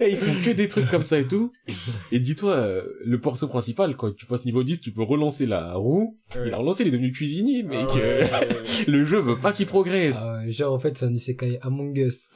et 0.00 0.10
ils 0.10 0.16
font 0.16 0.34
que 0.44 0.50
des 0.50 0.68
trucs 0.68 0.88
comme 0.90 1.02
ça 1.02 1.18
et 1.18 1.26
tout. 1.26 1.52
Et 2.12 2.18
dis-toi, 2.20 2.52
euh, 2.52 2.82
le 3.04 3.20
perso 3.20 3.48
principal, 3.48 3.96
quand 3.96 4.14
tu 4.14 4.26
passes 4.26 4.44
niveau 4.44 4.62
10, 4.64 4.80
tu 4.80 4.92
peux 4.92 5.02
relancer 5.02 5.46
la 5.46 5.74
roue. 5.74 6.16
ouais. 6.34 6.48
Il 6.48 6.54
a 6.54 6.58
relancé, 6.58 6.82
il 6.82 6.88
est 6.88 6.92
devenu 6.92 7.12
cuisinier, 7.12 7.62
mec. 7.62 7.78
Ah 7.82 7.94
ouais, 7.94 8.02
Euh, 8.02 8.24
ouais, 8.24 8.30
ouais. 8.48 8.84
Le 8.86 9.04
jeu 9.04 9.18
veut 9.18 9.38
pas 9.38 9.52
qu'il 9.52 9.66
progresse. 9.66 10.16
Ah 10.18 10.38
ouais, 10.38 10.50
genre, 10.52 10.72
en 10.74 10.78
fait, 10.78 10.96
c'est 10.98 11.06
un 11.06 11.14
isekai 11.14 11.58
Among 11.62 11.96
Us. 11.96 12.34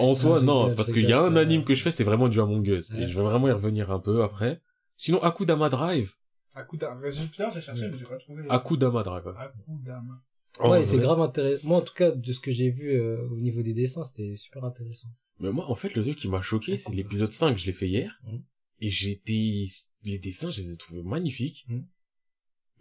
En 0.00 0.14
soi, 0.14 0.36
Ah, 0.36 0.40
je 0.40 0.44
non, 0.44 0.74
parce 0.74 0.92
qu'il 0.92 1.08
y 1.08 1.12
a 1.12 1.20
un 1.22 1.34
ça- 1.34 1.40
anime 1.40 1.64
que 1.64 1.74
je 1.74 1.82
fais, 1.82 1.90
c'est 1.92 2.04
vraiment 2.04 2.28
du 2.28 2.40
Among 2.40 2.66
Us. 2.66 2.90
Et 2.98 3.06
je 3.06 3.16
vais 3.18 3.24
vraiment 3.24 3.48
y 3.48 3.52
revenir 3.52 3.90
un 3.90 4.00
peu 4.00 4.22
après. 4.22 4.60
Sinon, 4.96 5.22
Akudama 5.22 5.68
Drive. 5.68 6.14
Akudama. 6.54 7.00
J'ai 7.10 7.60
cherché, 7.60 7.88
mais 7.88 7.96
j'ai 7.98 8.04
pas 8.04 8.16
trouvé. 8.18 8.42
Akudama 8.48 9.02
Drive. 9.02 9.28
Akudama. 9.36 10.20
En 10.58 10.70
ouais, 10.70 10.80
il 10.80 10.84
était 10.84 10.96
vrai. 10.96 11.04
grave 11.04 11.20
intéressant. 11.20 11.68
Moi, 11.68 11.78
en 11.78 11.82
tout 11.82 11.94
cas, 11.94 12.10
de 12.10 12.32
ce 12.32 12.40
que 12.40 12.50
j'ai 12.50 12.70
vu 12.70 12.90
euh, 12.90 13.26
au 13.28 13.40
niveau 13.40 13.62
des 13.62 13.72
dessins, 13.72 14.04
c'était 14.04 14.34
super 14.36 14.64
intéressant. 14.64 15.08
Mais 15.38 15.50
moi, 15.52 15.70
en 15.70 15.74
fait, 15.74 15.94
le 15.94 16.02
truc 16.02 16.16
qui 16.16 16.28
m'a 16.28 16.42
choqué, 16.42 16.76
c'est 16.76 16.92
l'épisode 16.92 17.32
5, 17.32 17.56
je 17.56 17.66
l'ai 17.66 17.72
fait 17.72 17.88
hier. 17.88 18.20
Mhm. 18.24 18.42
Et 18.80 18.90
j'étais, 18.90 19.66
les 20.02 20.18
dessins, 20.18 20.50
je 20.50 20.60
les 20.60 20.72
ai 20.72 20.76
trouvés 20.76 21.02
magnifiques. 21.02 21.64
Mhm. 21.68 21.86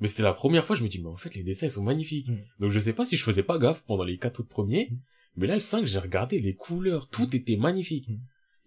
Mais 0.01 0.07
c'était 0.07 0.23
la 0.23 0.33
première 0.33 0.65
fois, 0.65 0.75
je 0.75 0.83
me 0.83 0.89
dis, 0.89 0.99
mais 0.99 1.09
en 1.09 1.15
fait, 1.15 1.35
les 1.35 1.43
dessins, 1.43 1.67
ils 1.67 1.71
sont 1.71 1.83
magnifiques. 1.83 2.29
Mhm. 2.29 2.43
Donc 2.59 2.71
je 2.71 2.79
sais 2.79 2.93
pas 2.93 3.05
si 3.05 3.17
je 3.17 3.23
faisais 3.23 3.43
pas 3.43 3.57
gaffe 3.59 3.83
pendant 3.85 4.03
les 4.03 4.17
quatre 4.17 4.39
autres 4.41 4.49
premiers. 4.49 4.91
Mais 5.35 5.47
là, 5.47 5.55
le 5.55 5.61
5, 5.61 5.85
j'ai 5.85 5.99
regardé 5.99 6.39
les 6.39 6.55
couleurs, 6.55 7.07
tout 7.09 7.33
était 7.35 7.55
magnifique. 7.55 8.09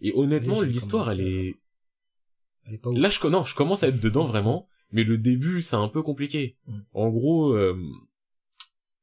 Et 0.00 0.12
honnêtement, 0.14 0.62
l'histoire, 0.62 1.11
elle 1.11 1.20
est, 1.20 1.55
Elle 2.64 2.74
est 2.74 2.78
pas 2.78 2.90
ouf. 2.90 2.98
Là, 2.98 3.09
je, 3.09 3.26
non, 3.26 3.44
je 3.44 3.55
commence 3.55 3.82
à 3.82 3.88
être 3.88 4.00
dedans 4.00 4.24
vraiment, 4.24 4.68
mais 4.90 5.05
le 5.05 5.18
début, 5.18 5.61
c'est 5.62 5.76
un 5.76 5.88
peu 5.88 6.03
compliqué. 6.03 6.57
En 6.92 7.11
gros, 7.11 7.53
euh, 7.53 7.76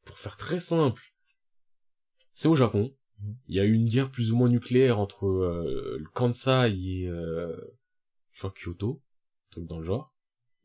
pour 0.10 0.18
faire 0.18 0.38
très 0.38 0.60
simple, 0.60 1.14
c'est 2.32 2.48
au 2.48 2.56
Japon. 2.56 2.96
Mm. 3.20 3.32
Il 3.48 3.56
y 3.56 3.60
a 3.60 3.64
eu 3.64 3.74
une 3.74 3.88
guerre 3.88 4.10
plus 4.10 4.32
ou 4.32 4.38
moins 4.38 4.50
nucléaire 4.50 5.00
entre 5.00 5.28
euh, 5.28 5.98
le 6.00 6.10
Kansai 6.14 6.74
et 6.76 7.08
euh, 7.08 7.56
je 8.32 8.40
crois 8.40 8.52
Kyoto, 8.52 9.04
un 9.04 9.52
truc 9.52 9.68
dans 9.68 9.78
le 9.78 9.86
genre. 9.86 10.12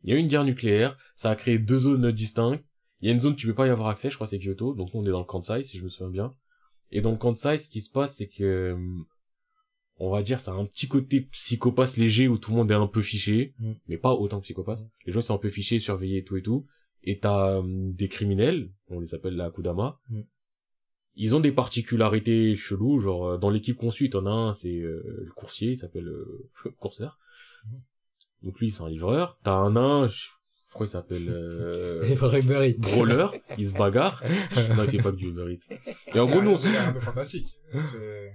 Il 0.02 0.10
y 0.10 0.12
a 0.14 0.16
eu 0.16 0.20
une 0.20 0.28
guerre 0.28 0.44
nucléaire, 0.44 0.96
ça 1.14 1.30
a 1.30 1.36
créé 1.36 1.58
deux 1.58 1.80
zones 1.80 2.10
distinctes. 2.10 2.64
Il 3.00 3.08
y 3.08 3.10
a 3.10 3.12
une 3.12 3.20
zone 3.20 3.36
tu 3.36 3.46
peux 3.46 3.54
pas 3.54 3.66
y 3.66 3.70
avoir 3.70 3.88
accès, 3.88 4.08
je 4.08 4.14
crois 4.14 4.26
c'est 4.26 4.38
Kyoto, 4.38 4.74
donc 4.74 4.94
on 4.94 5.04
est 5.04 5.10
dans 5.10 5.18
le 5.18 5.26
Kansai 5.26 5.62
si 5.62 5.76
je 5.76 5.84
me 5.84 5.90
souviens 5.90 6.10
bien. 6.10 6.34
Et 6.90 7.02
dans 7.02 7.10
le 7.10 7.18
Kansai, 7.18 7.58
ce 7.58 7.68
qui 7.68 7.82
se 7.82 7.90
passe, 7.90 8.16
c'est 8.16 8.28
que 8.28 8.74
on 9.98 10.10
va 10.10 10.22
dire, 10.22 10.40
ça 10.40 10.52
a 10.52 10.54
un 10.54 10.64
petit 10.64 10.88
côté 10.88 11.20
psychopathe 11.20 11.96
léger 11.98 12.28
où 12.28 12.38
tout 12.38 12.50
le 12.50 12.56
monde 12.56 12.70
est 12.70 12.74
un 12.74 12.86
peu 12.86 13.02
fiché, 13.02 13.54
Mm. 13.58 13.72
mais 13.88 13.98
pas 13.98 14.12
autant 14.12 14.38
que 14.38 14.44
psychopathe. 14.44 14.80
Les 15.04 15.12
gens 15.12 15.20
ils 15.20 15.24
sont 15.24 15.34
un 15.34 15.38
peu 15.38 15.50
fichés, 15.50 15.78
surveillés 15.78 16.18
et 16.18 16.24
tout 16.24 16.36
et 16.36 16.42
tout. 16.42 16.66
Et 17.04 17.18
t'as 17.18 17.58
euh, 17.58 17.62
des 17.64 18.08
criminels, 18.08 18.70
on 18.88 19.00
les 19.00 19.14
appelle 19.14 19.36
la 19.36 19.50
Kudama. 19.50 20.00
Mm. 20.08 20.22
Ils 21.16 21.34
ont 21.36 21.40
des 21.40 21.52
particularités 21.52 22.56
cheloues, 22.56 22.98
genre 22.98 23.26
euh, 23.28 23.38
dans 23.38 23.50
l'équipe 23.50 23.76
qu'on 23.76 23.90
suit, 23.90 24.10
t'en 24.10 24.26
as 24.26 24.30
un, 24.30 24.52
c'est 24.52 24.80
euh, 24.80 25.22
le 25.24 25.32
coursier, 25.32 25.72
il 25.72 25.76
s'appelle 25.76 26.08
euh, 26.08 26.46
Courseur. 26.80 27.18
Donc 28.42 28.58
lui, 28.58 28.70
c'est 28.70 28.82
un 28.82 28.88
livreur. 28.88 29.38
T'as 29.42 29.52
un 29.52 29.72
nain, 29.72 30.08
je 30.08 30.26
crois 30.72 30.86
qu'il 30.86 30.92
s'appelle 30.92 31.28
euh. 31.28 32.14
Brawler, 32.78 33.26
il 33.58 33.68
se 33.68 33.74
bagarre. 33.74 34.22
non, 34.76 34.84
il 34.84 34.90
fait 34.90 34.98
pas 34.98 35.12
que 35.12 35.16
du 35.16 35.28
Uber 35.28 35.52
Eats. 35.52 35.76
Et 36.14 36.18
en 36.18 36.26
gros, 36.26 36.42
nous, 36.42 36.56
C'est 36.56 37.00
fantastique. 37.00 37.58
C'est 37.72 38.32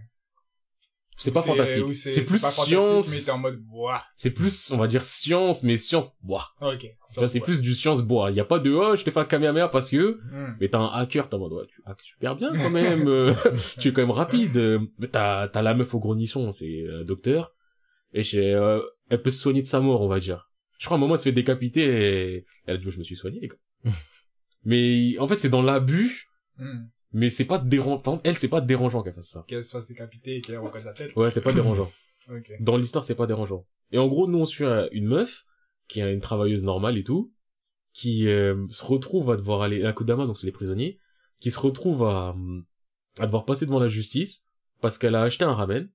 c'est 1.19 1.31
pas 1.31 1.41
fantastique. 1.41 1.95
C'est 1.95 2.23
plus 2.23 2.41
pas 2.41 2.49
science. 2.49 3.09
Mais 3.11 3.21
t'es 3.21 3.31
en 3.31 3.37
mode, 3.37 3.61
ouah. 3.71 4.01
C'est 4.15 4.31
plus, 4.31 4.71
on 4.71 4.77
va 4.77 4.87
dire 4.87 5.03
science, 5.03 5.63
mais 5.63 5.77
science 5.77 6.11
bois. 6.21 6.47
Ok. 6.61 6.87
C'est 7.27 7.39
plus 7.39 7.61
du 7.61 7.75
science 7.75 8.01
bois. 8.01 8.31
Il 8.31 8.37
y 8.37 8.39
a 8.39 8.45
pas 8.45 8.59
de 8.59 8.71
oh, 8.71 8.95
je 8.95 9.03
t'ai 9.03 9.11
fait 9.11 9.19
un 9.19 9.25
kamehameha 9.25 9.67
parce 9.67 9.89
que. 9.89 10.19
Hmm. 10.31 10.55
Mais 10.59 10.69
t'as 10.69 10.79
un 10.79 10.87
hacker, 10.87 11.29
t'as 11.29 11.37
en 11.37 11.41
mode 11.41 11.53
ouais, 11.53 11.67
tu 11.67 11.81
hackes 11.85 12.01
super 12.01 12.35
bien 12.35 12.51
quand 12.53 12.69
même. 12.69 13.05
tu 13.79 13.89
es 13.89 13.93
quand 13.93 14.01
même 14.01 14.11
rapide. 14.11 14.79
t'as 15.11 15.47
t'as 15.47 15.61
la 15.61 15.73
meuf 15.73 15.93
au 15.93 15.99
gros 15.99 16.15
nichon, 16.15 16.51
c'est 16.51 16.83
euh, 16.83 17.03
docteur. 17.03 17.53
Et 18.13 18.23
chez, 18.23 18.53
euh, 18.55 18.81
elle 19.09 19.21
peut 19.21 19.29
se 19.29 19.39
soigner 19.39 19.61
de 19.61 19.67
sa 19.67 19.79
mort, 19.79 20.01
on 20.01 20.07
va 20.07 20.19
dire. 20.19 20.49
Je 20.79 20.85
crois 20.85 20.95
à 20.95 20.97
un 20.97 21.01
moment 21.01 21.15
elle 21.15 21.19
se 21.19 21.25
fait 21.25 21.31
décapiter 21.31 21.83
et 21.83 22.45
elle 22.65 22.75
a 22.75 22.77
dit 22.77 22.85
oh, 22.87 22.91
je 22.91 22.99
me 22.99 23.03
suis 23.03 23.15
soigné. 23.17 23.47
quoi. 23.49 23.91
mais 24.63 25.17
en 25.19 25.27
fait 25.27 25.37
c'est 25.37 25.49
dans 25.49 25.61
l'abus, 25.61 26.25
Hmm. 26.57 26.87
Mais 27.11 27.29
c'est 27.29 27.45
pas 27.45 27.57
dérangeant. 27.59 27.99
Enfin, 28.05 28.21
elle 28.23 28.37
c'est 28.37 28.47
pas 28.47 28.61
dérangeant 28.61 29.01
qu'elle 29.03 29.13
fasse 29.15 29.29
ça. 29.29 29.43
Qu'elle 29.47 29.63
se 29.65 29.71
fasse 29.71 29.87
décapiter 29.87 30.37
et 30.37 30.41
qu'elle 30.41 30.57
recolle 30.59 30.83
sa 30.83 30.93
tête. 30.93 31.15
Ouais, 31.15 31.31
c'est 31.31 31.41
pas 31.41 31.53
dérangeant. 31.53 31.91
Dans 32.59 32.77
l'histoire, 32.77 33.03
c'est 33.03 33.15
pas 33.15 33.25
dérangeant. 33.27 33.65
Et 33.91 33.97
en 33.97 34.07
gros, 34.07 34.27
nous, 34.27 34.37
on 34.37 34.45
suit 34.45 34.65
un- 34.65 34.87
une 34.91 35.07
meuf, 35.07 35.45
qui 35.87 35.99
est 35.99 36.13
une 36.13 36.19
travailleuse 36.21 36.63
normale 36.63 36.97
et 36.97 37.03
tout, 37.03 37.33
qui 37.93 38.27
euh, 38.27 38.67
se 38.69 38.85
retrouve 38.85 39.31
à 39.31 39.35
devoir 39.37 39.61
aller, 39.63 39.83
à 39.83 39.93
Kudama, 39.93 40.27
donc 40.27 40.37
c'est 40.37 40.45
les 40.45 40.51
prisonniers, 40.51 40.99
qui 41.39 41.49
se 41.49 41.59
retrouve 41.59 42.03
à, 42.03 42.35
à 43.17 43.25
devoir 43.25 43.45
passer 43.45 43.65
devant 43.65 43.79
la 43.79 43.87
justice, 43.87 44.45
parce 44.79 44.99
qu'elle 44.99 45.15
a 45.15 45.23
acheté 45.23 45.43
un 45.43 45.53
ramen, 45.55 45.89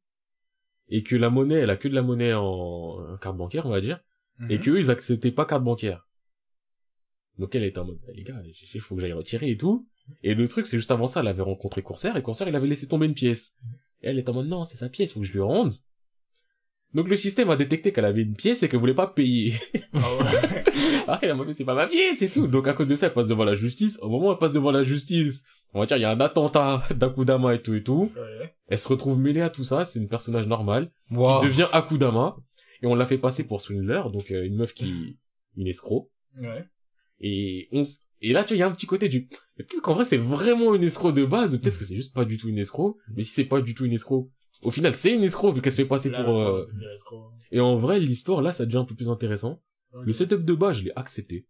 et 0.88 1.04
que 1.04 1.14
la 1.14 1.30
monnaie, 1.30 1.54
elle 1.60 1.70
a 1.70 1.76
que 1.76 1.86
de 1.86 1.94
la 1.94 2.02
monnaie 2.02 2.34
en, 2.34 2.42
en 2.42 3.16
carte 3.18 3.36
bancaire, 3.36 3.66
on 3.66 3.70
va 3.70 3.80
dire, 3.80 4.00
et 4.50 4.58
Mhm. 4.58 4.64
qu'eux, 4.64 4.80
ils 4.80 4.90
acceptaient 4.90 5.30
pas 5.30 5.44
carte 5.46 5.62
bancaire. 5.62 6.08
Donc 7.38 7.54
elle 7.54 7.64
était 7.64 7.78
en 7.78 7.84
mode, 7.84 8.00
Bah, 8.06 8.12
les 8.14 8.22
gars, 8.24 8.42
il 8.74 8.80
faut 8.80 8.94
que 8.96 9.00
j'aille 9.00 9.12
retirer 9.12 9.50
et 9.50 9.56
tout. 9.56 9.88
Et 10.22 10.34
le 10.34 10.46
truc, 10.48 10.66
c'est 10.66 10.76
juste 10.76 10.90
avant 10.90 11.06
ça, 11.06 11.20
elle 11.20 11.28
avait 11.28 11.42
rencontré 11.42 11.82
Corsair, 11.82 12.16
et 12.16 12.22
Corsair, 12.22 12.48
il 12.48 12.56
avait 12.56 12.66
laissé 12.68 12.86
tomber 12.86 13.06
une 13.06 13.14
pièce. 13.14 13.54
Et 14.02 14.08
elle 14.08 14.18
était 14.18 14.30
en 14.30 14.34
mode, 14.34 14.48
non, 14.48 14.64
c'est 14.64 14.76
sa 14.76 14.88
pièce, 14.88 15.12
faut 15.12 15.20
que 15.20 15.26
je 15.26 15.32
lui 15.32 15.40
rende. 15.40 15.72
Donc 16.92 17.08
le 17.08 17.16
système 17.16 17.50
a 17.50 17.56
détecté 17.56 17.92
qu'elle 17.92 18.04
avait 18.04 18.22
une 18.22 18.36
pièce 18.36 18.62
et 18.62 18.68
qu'elle 18.68 18.78
voulait 18.78 18.94
pas 18.94 19.08
payer. 19.08 19.54
Ah 19.94 19.98
ouais. 19.98 20.64
Alors 21.08 21.18
qu'elle 21.18 21.30
a 21.32 21.44
dit, 21.44 21.52
c'est 21.54 21.64
pas 21.64 21.74
ma 21.74 21.88
pièce 21.88 22.22
et 22.22 22.28
tout. 22.28 22.46
Donc 22.46 22.68
à 22.68 22.72
cause 22.72 22.86
de 22.86 22.94
ça, 22.94 23.06
elle 23.08 23.12
passe 23.14 23.26
devant 23.26 23.44
la 23.44 23.56
justice. 23.56 23.98
Au 24.00 24.08
moment 24.08 24.28
où 24.28 24.32
elle 24.32 24.38
passe 24.38 24.52
devant 24.52 24.70
la 24.70 24.84
justice, 24.84 25.42
on 25.72 25.80
va 25.80 25.86
dire, 25.86 25.96
il 25.96 26.02
y 26.02 26.04
a 26.04 26.10
un 26.12 26.20
attentat 26.20 26.84
d'Akudama 26.94 27.54
et 27.54 27.62
tout 27.62 27.74
et 27.74 27.82
tout. 27.82 28.12
Ouais. 28.14 28.54
Elle 28.68 28.78
se 28.78 28.86
retrouve 28.86 29.18
mêlée 29.18 29.40
à 29.40 29.50
tout 29.50 29.64
ça, 29.64 29.84
c'est 29.84 29.98
une 29.98 30.08
personnage 30.08 30.46
normale 30.46 30.92
Wow. 31.10 31.40
qui 31.40 31.46
devient 31.46 31.66
Akudama. 31.72 32.36
Et 32.80 32.86
on 32.86 32.94
l'a 32.94 33.06
fait 33.06 33.18
passer 33.18 33.42
pour 33.42 33.60
Swindler, 33.60 34.02
donc 34.12 34.30
euh, 34.30 34.44
une 34.44 34.56
meuf 34.56 34.72
qui... 34.72 35.18
une 35.56 35.66
escroc. 35.66 36.10
Ouais. 36.40 36.62
Et 37.20 37.68
on 37.72 37.80
s- 37.80 38.04
et 38.20 38.32
là, 38.32 38.44
tu 38.44 38.48
vois, 38.48 38.56
il 38.56 38.60
y 38.60 38.62
a 38.62 38.66
un 38.68 38.72
petit 38.72 38.86
côté 38.86 39.08
du... 39.08 39.28
mais 39.58 39.64
Peut-être 39.64 39.82
qu'en 39.82 39.94
vrai, 39.94 40.04
c'est 40.04 40.16
vraiment 40.16 40.74
une 40.74 40.82
escroc 40.82 41.12
de 41.12 41.24
base, 41.24 41.58
peut-être 41.60 41.78
que 41.78 41.84
c'est 41.84 41.96
juste 41.96 42.14
pas 42.14 42.24
du 42.24 42.36
tout 42.38 42.48
une 42.48 42.58
escroc. 42.58 42.96
Mais 43.14 43.22
si 43.22 43.32
c'est 43.32 43.44
pas 43.44 43.60
du 43.60 43.74
tout 43.74 43.84
une 43.84 43.92
escroc, 43.92 44.30
au 44.62 44.70
final, 44.70 44.94
c'est 44.94 45.12
une 45.12 45.22
escroc 45.24 45.52
vu 45.52 45.60
qu'elle 45.60 45.72
se 45.72 45.76
fait 45.76 45.84
passer 45.86 46.10
Là, 46.10 46.24
pour... 46.24 46.40
euh. 46.40 46.66
Et 47.50 47.60
en 47.60 47.76
vrai, 47.76 48.00
l'histoire, 48.00 48.42
là, 48.42 48.52
ça 48.52 48.64
devient 48.66 48.78
un 48.78 48.84
peu 48.84 48.94
plus 48.94 49.08
intéressant. 49.08 49.62
Le 50.02 50.12
setup 50.12 50.44
de 50.44 50.54
base, 50.54 50.78
je 50.78 50.84
l'ai 50.84 50.92
accepté. 50.96 51.46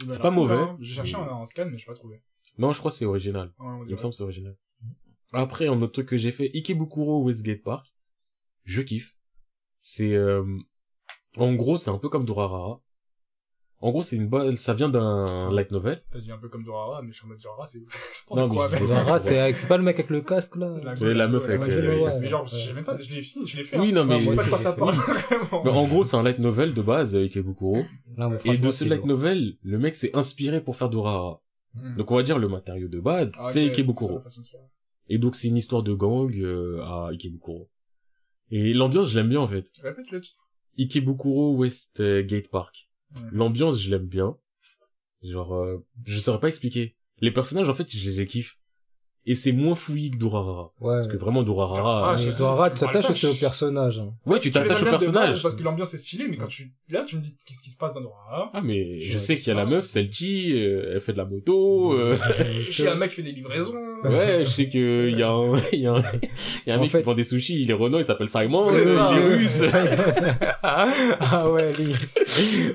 Bah, 0.00 0.06
c'est 0.10 0.18
pas 0.20 0.30
mauvais. 0.30 0.62
J'ai 0.80 0.94
cherché 0.94 1.16
Mais- 1.16 1.28
en, 1.28 1.46
scan, 1.46 1.66
mais 1.70 1.78
j'ai 1.78 1.86
pas 1.86 1.94
trouvé. 1.94 2.22
Non, 2.58 2.72
je 2.72 2.78
crois 2.78 2.90
que 2.90 2.96
c'est 2.96 3.04
original. 3.06 3.52
Ouais, 3.58 3.66
Il 3.86 3.92
me 3.92 3.96
semble 3.96 4.10
que 4.12 4.16
c'est 4.16 4.22
original. 4.22 4.56
Après, 5.32 5.68
un 5.68 5.80
autre 5.80 5.92
truc 5.92 6.08
que 6.08 6.16
j'ai 6.16 6.32
fait, 6.32 6.50
Ikebukuro 6.54 7.22
Westgate 7.22 7.62
Park. 7.62 7.86
Je 8.64 8.82
kiffe. 8.82 9.16
C'est, 9.78 10.12
euh, 10.14 10.44
en 11.36 11.54
gros, 11.54 11.78
c'est 11.78 11.90
un 11.90 11.98
peu 11.98 12.08
comme 12.08 12.24
Durarara. 12.24 12.82
En 13.82 13.92
gros, 13.92 14.02
c'est 14.02 14.16
une 14.16 14.28
balle, 14.28 14.58
ça 14.58 14.74
vient 14.74 14.90
d'un 14.90 15.50
light 15.50 15.70
novel. 15.70 16.02
T'as 16.10 16.18
dit 16.20 16.30
un 16.30 16.36
peu 16.36 16.48
comme 16.50 16.64
Dorara, 16.64 17.00
mais 17.00 17.12
je 17.12 17.16
suis 17.16 17.24
en 17.24 17.28
mode 17.28 17.40
Dorara, 17.40 17.66
c'est. 17.66 17.78
c'est 18.12 18.34
Non, 18.34 18.46
quoi, 18.48 18.68
mais 18.70 18.78
je 18.78 18.86
ça. 18.86 19.18
C'est 19.18 19.54
c'est 19.54 19.66
pas 19.66 19.78
le 19.78 19.82
mec 19.82 19.98
avec 19.98 20.10
le 20.10 20.20
casque, 20.20 20.56
là 20.56 20.74
C'est 20.96 21.14
la 21.14 21.28
meuf 21.28 21.44
avec, 21.44 21.62
Ouais, 21.62 21.72
euh, 21.72 21.88
ouais, 21.88 22.02
ouais. 22.04 22.20
Mais 22.20 22.26
genre, 22.26 22.46
j'ai 22.46 22.74
même 22.74 22.84
pas, 22.84 22.98
je 22.98 23.14
l'ai 23.14 23.22
fini, 23.22 23.46
je 23.46 23.56
l'ai 23.56 23.64
fait. 23.64 23.78
Oui, 23.78 23.88
hein. 23.88 23.92
non, 23.92 24.04
mais, 24.04 24.22
Pas 24.34 24.44
de 24.44 24.50
part, 24.50 24.58
fait. 24.60 24.70
vraiment. 25.36 25.64
mais 25.64 25.70
en 25.70 25.88
gros, 25.88 26.04
c'est 26.04 26.16
un 26.16 26.22
light 26.22 26.38
novel 26.40 26.74
de 26.74 26.82
base, 26.82 27.14
euh, 27.14 27.22
Ikebukuro. 27.24 27.84
Non, 28.18 28.28
mais 28.28 28.38
Et 28.44 28.58
de 28.58 28.70
ce 28.70 28.84
light 28.84 28.98
lourd. 28.98 29.06
novel, 29.08 29.56
le 29.62 29.78
mec 29.78 29.94
s'est 29.96 30.14
inspiré 30.14 30.60
pour 30.62 30.76
faire 30.76 30.90
Durarara. 30.90 31.40
Hmm. 31.72 31.96
Donc 31.96 32.10
on 32.10 32.16
va 32.16 32.22
dire 32.22 32.38
le 32.38 32.48
matériau 32.48 32.88
de 32.88 33.00
base, 33.00 33.32
Ah, 33.38 33.48
c'est 33.50 33.64
Ikebukuro. 33.64 34.18
la. 34.18 34.60
Et 35.08 35.16
donc 35.18 35.36
c'est 35.36 35.48
une 35.48 35.56
histoire 35.56 35.82
de 35.82 35.94
gang 35.94 36.30
euh, 36.36 36.82
à 36.82 37.08
Ikebukuro. 37.12 37.70
Et 38.50 38.74
l'ambiance, 38.74 39.08
je 39.08 39.18
l'aime 39.18 39.28
bien 39.30 39.40
en 39.40 39.46
fait. 39.46 39.70
Répète 39.82 40.10
le 40.10 40.20
titre. 40.20 40.48
Ikebukuro 40.78 41.56
Westgate 41.56 42.48
Park. 42.50 42.89
L'ambiance, 43.32 43.80
je 43.80 43.90
l'aime 43.90 44.06
bien. 44.06 44.36
Genre, 45.22 45.54
euh, 45.54 45.84
je 46.06 46.20
saurais 46.20 46.40
pas 46.40 46.48
expliquer. 46.48 46.96
Les 47.18 47.32
personnages, 47.32 47.68
en 47.68 47.74
fait, 47.74 47.90
je 47.90 48.10
les 48.10 48.26
kiffe. 48.26 48.59
Et 49.26 49.34
c'est 49.34 49.52
moins 49.52 49.74
fouillis 49.74 50.10
que 50.10 50.16
Durarara. 50.16 50.72
Ouais. 50.80 50.94
Parce 50.96 51.06
que 51.06 51.16
vraiment, 51.18 51.42
Durarara... 51.42 52.14
Ah, 52.14 52.20
euh, 52.20 52.32
Dora, 52.38 52.70
tu 52.70 52.80
t'attaches 52.80 53.10
aussi 53.10 53.26
au 53.26 53.34
personnage. 53.34 53.98
hein. 53.98 54.14
Ouais, 54.24 54.40
tu 54.40 54.50
t'attaches 54.50 54.80
au 54.82 54.86
personnage. 54.86 55.42
Parce 55.42 55.54
que 55.54 55.62
l'ambiance 55.62 55.92
est 55.92 55.98
stylée, 55.98 56.26
mais 56.28 56.38
quand 56.38 56.46
tu, 56.46 56.72
là, 56.88 57.04
tu 57.06 57.16
me 57.16 57.20
dis 57.20 57.36
qu'est-ce 57.46 57.62
qui 57.62 57.70
se 57.70 57.76
passe 57.76 57.92
dans 57.92 58.00
Dorara. 58.00 58.50
Ah, 58.54 58.62
mais 58.64 58.98
je 59.00 59.18
sais 59.18 59.36
qu'il 59.36 59.48
y 59.48 59.50
a 59.50 59.54
la 59.54 59.66
meuf, 59.66 59.84
celle-ci, 59.84 60.52
euh, 60.54 60.92
elle 60.94 61.00
fait 61.00 61.12
de 61.12 61.18
la 61.18 61.26
moto, 61.26 61.92
euh, 61.92 62.16
Je 62.66 62.72
suis 62.72 62.88
un 62.88 62.94
mec 62.94 63.10
qui 63.10 63.16
fait 63.16 63.22
des 63.22 63.32
livraisons. 63.32 63.74
ouais, 64.04 64.44
je 64.46 64.50
sais 64.50 64.68
que 64.68 65.08
il 65.10 65.18
y 65.18 65.22
a 65.22 65.30
un, 65.30 65.58
il 65.74 65.80
y 65.80 65.86
a 65.86 65.92
un, 65.92 66.02
il 66.66 66.68
y 66.68 66.70
a 66.70 66.74
un 66.74 66.78
En 66.78 66.80
mec 66.80 66.90
fait- 66.90 66.98
qui 67.00 67.04
vend 67.04 67.14
des 67.14 67.22
sushis, 67.24 67.60
il 67.60 67.70
est 67.70 67.74
Renault, 67.74 67.98
il 67.98 68.04
s'appelle 68.06 68.28
Simon, 68.28 68.68
euh, 68.72 68.96
ça. 68.96 69.10
il 69.12 69.18
est 69.18 69.36
russe. 69.36 69.62
ah 70.62 71.50
ouais, 71.50 71.72
lui. 71.74 71.92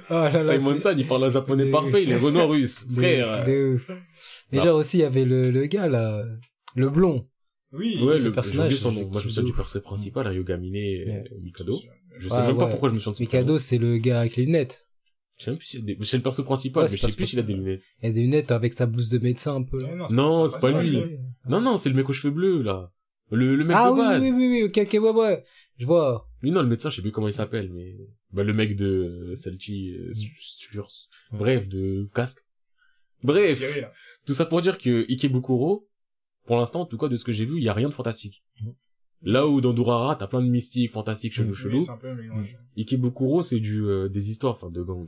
Ah 0.09 0.29
là 0.31 0.43
là, 0.43 0.57
Simon 0.59 0.79
San, 0.79 0.97
il 0.99 1.07
parle 1.07 1.23
un 1.25 1.31
japonais 1.31 1.71
parfait, 1.71 2.03
il 2.03 2.11
est 2.11 2.17
Renault 2.17 2.47
russe. 2.47 2.85
Frère. 2.95 3.43
de 3.45 3.75
ouf. 3.75 3.89
Et 4.51 4.59
genre 4.59 4.77
aussi, 4.77 4.97
il 4.97 5.01
y 5.01 5.03
avait 5.03 5.25
le, 5.25 5.49
le 5.51 5.65
gars, 5.65 5.87
là, 5.87 6.23
le 6.75 6.89
blond. 6.89 7.27
Oui. 7.71 7.97
Ouais, 8.01 8.17
le 8.19 8.31
personnage, 8.31 8.75
son 8.75 8.91
nom. 8.91 9.09
Moi, 9.11 9.21
je 9.21 9.25
me 9.25 9.29
souviens 9.31 9.43
du 9.43 9.53
personnage 9.53 9.83
principal, 9.83 10.27
Ryugamine 10.27 10.75
et 10.75 11.05
Ouais. 11.05 11.23
Mikado. 11.41 11.77
Je 12.19 12.29
sais 12.29 12.41
même 12.47 12.57
pas 12.57 12.67
pourquoi 12.67 12.89
je 12.89 12.93
me 12.93 12.99
souviens 12.99 13.17
de 13.17 13.23
Mikado, 13.23 13.57
c'est 13.57 13.77
le 13.77 13.97
gars 13.97 14.21
avec 14.21 14.35
les 14.37 14.45
lunettes. 14.45 14.87
Je 15.37 15.43
sais 15.45 15.51
même 15.51 15.57
plus 15.57 15.65
s'il 15.65 15.79
y 15.81 15.83
a 15.83 15.85
des... 15.95 16.05
C'est 16.05 16.15
le 16.15 16.23
perso 16.23 16.43
principal, 16.45 16.83
Ouais, 16.83 16.89
mais 16.89 16.97
c'est 16.97 17.05
je 17.05 17.11
sais 17.11 17.15
plus 17.17 17.25
s'il 17.25 17.39
a 17.39 17.43
des 17.43 17.55
lunettes. 17.55 17.83
Il 18.01 18.05
y 18.05 18.09
a 18.09 18.13
des 18.13 18.21
lunettes 18.21 18.51
avec 18.51 18.71
sa 18.71 18.85
blouse 18.85 19.09
de 19.09 19.17
médecin 19.17 19.55
un 19.55 19.63
peu. 19.63 19.77
là. 19.81 19.89
Mais 20.09 20.15
Non, 20.15 20.47
c'est 20.47 20.61
pas 20.61 20.71
lui. 20.81 20.89
lui. 20.91 21.17
Non, 21.49 21.59
non, 21.59 21.75
c'est 21.77 21.89
le 21.89 21.95
mec 21.95 22.07
aux 22.07 22.13
cheveux 22.13 22.33
bleus, 22.33 22.61
là. 22.61 22.93
Le, 23.31 23.55
le 23.57 23.65
mec 23.65 23.75
Ah 23.77 23.89
de 23.89 23.93
oui, 23.93 23.99
base. 23.99 24.21
oui, 24.21 24.31
oui, 24.31 24.47
oui, 24.49 24.63
ok, 24.63 24.77
ok, 24.87 25.03
ouais, 25.03 25.11
ouais. 25.21 25.43
Je 25.77 25.85
vois. 25.85 26.29
Lui, 26.41 26.51
non, 26.51 26.61
le 26.61 26.69
médecin, 26.69 26.89
je 26.89 26.97
sais 26.97 27.01
plus 27.01 27.11
comment 27.11 27.27
il 27.27 27.33
s'appelle, 27.33 27.69
mais... 27.73 27.97
Bah, 28.31 28.43
le 28.43 28.53
mec 28.53 28.77
de 28.77 28.85
euh, 29.31 29.35
Salchi, 29.35 29.93
euh, 29.97 30.13
sur... 30.13 30.87
Bref, 31.33 31.67
de 31.67 32.05
casque. 32.15 32.44
Bref, 33.25 33.61
tout 34.25 34.33
ça 34.33 34.45
pour 34.45 34.61
dire 34.61 34.77
que 34.77 35.05
Ikebukuro, 35.11 35.87
pour 36.45 36.57
l'instant, 36.57 36.81
en 36.81 36.85
tout 36.85 36.97
cas, 36.97 37.07
de 37.07 37.17
ce 37.17 37.23
que 37.23 37.31
j'ai 37.31 37.45
vu, 37.45 37.57
il 37.57 37.63
y 37.63 37.69
a 37.69 37.73
rien 37.73 37.89
de 37.89 37.93
fantastique. 37.93 38.43
Mhm. 38.61 38.73
Là 39.23 39.47
où 39.47 39.61
dans 39.61 39.73
Durara, 39.73 40.15
t'as 40.15 40.27
plein 40.27 40.41
de 40.41 40.47
mystiques, 40.47 40.91
fantastiques, 40.91 41.33
chelou, 41.33 41.49
Mhm. 41.49 41.55
chelou. 41.55 41.77
Oui, 41.77 41.83
c'est 41.83 41.91
un 41.91 41.97
peu 41.97 42.13
mélangé. 42.13 42.55
Ikebukuro, 42.77 43.41
c'est 43.41 43.59
du 43.59 43.83
euh, 43.83 44.07
des 44.09 44.29
histoires, 44.29 44.53
enfin 44.53 44.69
de 44.69 44.81
gang. 44.83 45.07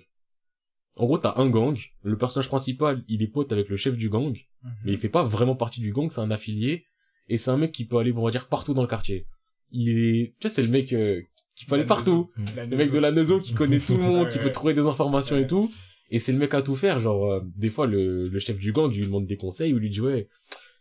En 0.95 1.05
gros, 1.05 1.20
t'as 1.20 1.34
un 1.38 1.47
gang. 1.49 1.78
Le 2.01 2.18
personnage 2.18 2.47
principal, 2.47 3.03
il 3.07 3.22
est 3.22 3.28
pote 3.28 3.51
avec 3.51 3.70
le 3.70 3.78
chef 3.78 3.95
du 3.95 4.09
gang, 4.09 4.36
mais 4.84 4.93
il 4.93 4.97
fait 4.97 5.09
pas 5.09 5.24
vraiment 5.24 5.55
partie 5.55 5.80
du 5.82 5.91
gang. 5.93 6.09
C'est 6.09 6.22
un 6.22 6.32
affilié 6.32 6.86
et 7.30 7.38
c'est 7.38 7.51
un 7.51 7.57
mec 7.57 7.72
qui 7.72 7.86
peut 7.86 7.97
aller, 7.97 8.11
on 8.13 8.24
va 8.24 8.32
dire, 8.32 8.47
partout 8.47 8.74
dans 8.74 8.82
le 8.82 8.88
quartier. 8.88 9.28
Il 9.72 9.89
est, 9.89 10.34
tu 10.39 10.47
sais, 10.47 10.55
c'est 10.55 10.63
le 10.63 10.70
mec 10.70 10.93
euh, 10.93 11.22
qui 11.55 11.65
peut 11.65 11.76
aller 11.76 11.86
partout. 11.86 12.30
Le 12.38 12.76
mec 12.78 12.91
de 12.91 12.97
la 12.97 13.11
Nezo 13.11 13.39
qui 13.41 13.53
connaît 13.53 13.80
tout 13.80 13.93
le 13.97 13.99
monde, 14.03 14.26
Ouais, 14.28 14.32
qui 14.34 14.39
peut 14.39 14.51
trouver 14.51 14.74
des 14.74 14.88
informations 14.88 15.38
et 15.38 15.45
tout. 15.45 15.70
Et 16.10 16.20
c'est 16.20 16.32
le 16.32 16.38
mec 16.38 16.53
à 16.53 16.62
tout 16.62 16.76
faire. 16.76 16.99
Genre, 16.99 17.32
euh, 17.32 17.41
des 17.55 17.70
fois, 17.70 17.86
le, 17.88 18.24
le 18.26 18.39
chef 18.39 18.58
du 18.58 18.72
gang 18.72 18.91
il 18.91 18.97
lui 18.99 19.05
demande 19.05 19.26
des 19.28 19.38
conseils 19.38 19.74
ou 19.74 19.80
lui 19.80 19.89
dit 19.89 20.01
ouais, 20.01 20.28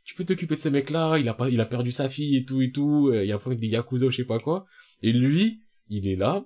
tu 0.05 0.15
peux 0.15 0.25
t'occuper 0.25 0.55
de 0.55 0.61
ce 0.61 0.69
mec-là. 0.69 1.19
Il 1.19 1.29
a 1.29 1.35
pas, 1.35 1.49
il 1.49 1.61
a 1.61 1.67
perdu 1.67 1.91
sa 1.93 2.09
fille 2.09 2.37
et 2.37 2.45
tout 2.45 2.63
et 2.63 2.71
tout. 2.71 3.09
euh, 3.13 3.25
Il 3.25 3.29
y 3.29 3.33
a 3.33 3.35
un 3.35 3.39
problème 3.39 3.59
avec 3.59 3.69
des 3.71 3.75
yakuza 3.75 4.07
ou 4.07 4.11
je 4.11 4.17
sais 4.19 4.25
pas 4.25 4.39
quoi. 4.39 4.67
Et 5.03 5.13
lui, 5.13 5.63
il 5.89 6.07
est 6.09 6.17
là. 6.17 6.45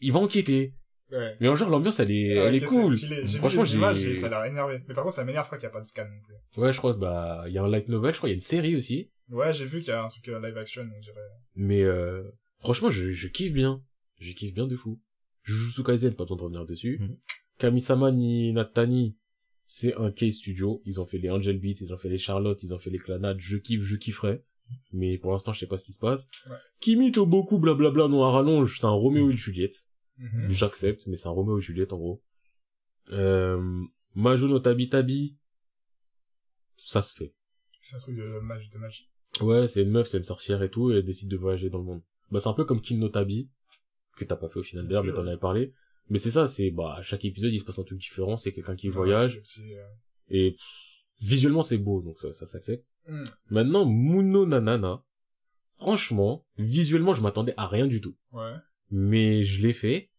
Il 0.00 0.12
va 0.12 0.18
enquêter. 0.20 0.74
Ouais. 1.12 1.36
Mais 1.40 1.48
en 1.48 1.56
genre, 1.56 1.70
l'ambiance, 1.70 1.98
elle 2.00 2.10
est, 2.12 2.28
elle 2.28 2.54
est 2.54 2.60
cool. 2.64 2.96
J'ai 2.96 3.38
Franchement, 3.38 3.64
images, 3.64 3.98
j'ai- 3.98 4.14
ça 4.16 4.26
a 4.26 4.30
l'air 4.30 4.44
énervé. 4.44 4.80
Mais 4.86 4.94
par 4.94 5.02
contre, 5.04 5.16
ça 5.16 5.24
m'énerve 5.24 5.48
pas 5.50 5.56
qu'il 5.56 5.66
n'y 5.66 5.70
a 5.70 5.72
pas 5.72 5.80
de 5.80 5.86
scan 5.86 6.04
non 6.04 6.20
plus. 6.22 6.62
Ouais, 6.62 6.72
je 6.72 6.78
crois, 6.78 6.94
bah, 6.94 7.44
il 7.48 7.52
y 7.52 7.58
a 7.58 7.64
un 7.64 7.68
light 7.68 7.88
novel, 7.88 8.12
je 8.12 8.18
crois, 8.18 8.28
il 8.28 8.32
y 8.32 8.34
a 8.34 8.36
une 8.36 8.40
série 8.40 8.76
aussi. 8.76 9.10
Ouais, 9.28 9.52
j'ai 9.52 9.64
vu 9.64 9.80
qu'il 9.80 9.88
y 9.88 9.92
a 9.92 10.02
un 10.04 10.08
truc 10.08 10.28
euh, 10.28 10.40
live 10.40 10.56
action, 10.56 10.82
on 10.82 11.00
dirait. 11.00 11.16
Mais, 11.56 11.82
euh, 11.82 12.22
franchement, 12.60 12.90
je, 12.92 13.10
je 13.12 13.28
kiffe 13.28 13.52
bien. 13.52 13.82
Je 14.20 14.32
kiffe 14.32 14.54
bien 14.54 14.66
de 14.68 14.76
fou. 14.76 15.00
Jujutsu 15.44 15.82
Kaisen, 15.82 16.14
pas 16.14 16.24
besoin 16.24 16.36
de 16.36 16.42
revenir 16.42 16.64
dessus. 16.66 16.98
Mhm. 17.00 17.16
Kamisama 17.60 18.10
ni 18.10 18.52
Natani, 18.52 19.16
c'est 19.64 19.94
un 19.94 20.10
K 20.10 20.32
studio. 20.32 20.82
Ils 20.86 21.00
ont 21.00 21.06
fait 21.06 21.18
les 21.18 21.30
Angel 21.30 21.58
Beats, 21.60 21.80
ils 21.80 21.92
ont 21.92 21.98
fait 21.98 22.08
les 22.08 22.18
Charlotte, 22.18 22.60
ils 22.62 22.74
ont 22.74 22.78
fait 22.78 22.90
les 22.90 22.98
Clanades. 22.98 23.38
Je 23.38 23.56
kiffe, 23.58 23.82
je 23.82 23.96
kifferais. 23.96 24.44
Mais 24.92 25.18
pour 25.18 25.32
l'instant, 25.32 25.52
je 25.52 25.60
sais 25.60 25.66
pas 25.66 25.76
ce 25.76 25.84
qui 25.84 25.92
se 25.92 25.98
passe. 25.98 26.28
Ouais. 26.48 26.56
Kimi 26.80 27.10
beaucoup 27.10 27.58
blablabla, 27.58 28.08
non 28.08 28.24
à 28.24 28.30
rallonge, 28.30 28.78
c'est 28.78 28.86
un 28.86 28.90
Roméo 28.90 29.30
et 29.30 29.36
Juliette. 29.36 29.86
Mhm. 30.18 30.48
J'accepte, 30.48 31.06
mais 31.06 31.16
c'est 31.16 31.28
un 31.28 31.32
Roméo 31.32 31.58
et 31.58 31.62
Juliette, 31.62 31.92
en 31.92 31.98
gros. 31.98 32.22
Euh, 33.10 33.84
Majo 34.14 34.48
no 34.48 34.58
Tabi 34.58 34.88
Tabi, 34.88 35.36
ça 36.78 37.02
se 37.02 37.14
fait. 37.14 37.34
C'est 37.82 37.96
un 37.96 37.98
truc 37.98 38.16
de 38.16 38.40
magie, 38.40 38.68
de 38.68 38.78
magie. 38.78 39.10
Ouais, 39.40 39.68
c'est 39.68 39.82
une 39.82 39.90
meuf, 39.90 40.08
c'est 40.08 40.18
une 40.18 40.22
sorcière 40.22 40.62
et 40.62 40.70
tout, 40.70 40.92
et 40.92 40.98
elle 40.98 41.04
décide 41.04 41.28
de 41.28 41.36
voyager 41.36 41.70
dans 41.70 41.78
le 41.78 41.84
monde. 41.84 42.02
Bah, 42.30 42.40
c'est 42.40 42.48
un 42.48 42.54
peu 42.54 42.64
comme 42.64 42.80
Kim 42.80 42.98
no 42.98 43.08
Tabi, 43.08 43.50
que 44.16 44.24
t'as 44.24 44.36
pas 44.36 44.48
fait 44.48 44.60
au 44.60 44.62
final 44.62 44.86
d'ailleurs, 44.86 45.04
mais 45.04 45.12
t'en 45.12 45.26
avais 45.26 45.38
parlé. 45.38 45.74
Mais 46.10 46.18
c'est 46.18 46.32
ça, 46.32 46.48
c'est, 46.48 46.70
bah, 46.70 46.98
chaque 47.02 47.24
épisode, 47.24 47.54
il 47.54 47.60
se 47.60 47.64
passe 47.64 47.78
un 47.78 47.84
truc 47.84 47.98
différent, 47.98 48.36
c'est 48.36 48.52
quelqu'un 48.52 48.74
qui 48.74 48.88
voyage, 48.88 49.40
euh, 49.60 49.86
et 50.28 50.50
pff, 50.52 50.66
visuellement, 51.20 51.62
c'est 51.62 51.78
beau, 51.78 52.02
donc 52.02 52.18
ça, 52.18 52.32
ça 52.32 52.46
s'accepte. 52.46 52.84
hmm. 53.06 53.24
Maintenant, 53.50 53.86
Muno 53.86 54.44
Nanana, 54.44 55.04
franchement, 55.78 56.44
visuellement, 56.58 57.14
je 57.14 57.22
m'attendais 57.22 57.54
à 57.56 57.68
rien 57.68 57.86
du 57.86 58.00
tout. 58.00 58.16
Ouais. 58.32 58.54
Mais 58.90 59.44
je 59.44 59.64
l'ai 59.64 59.72
fait. 59.72 60.10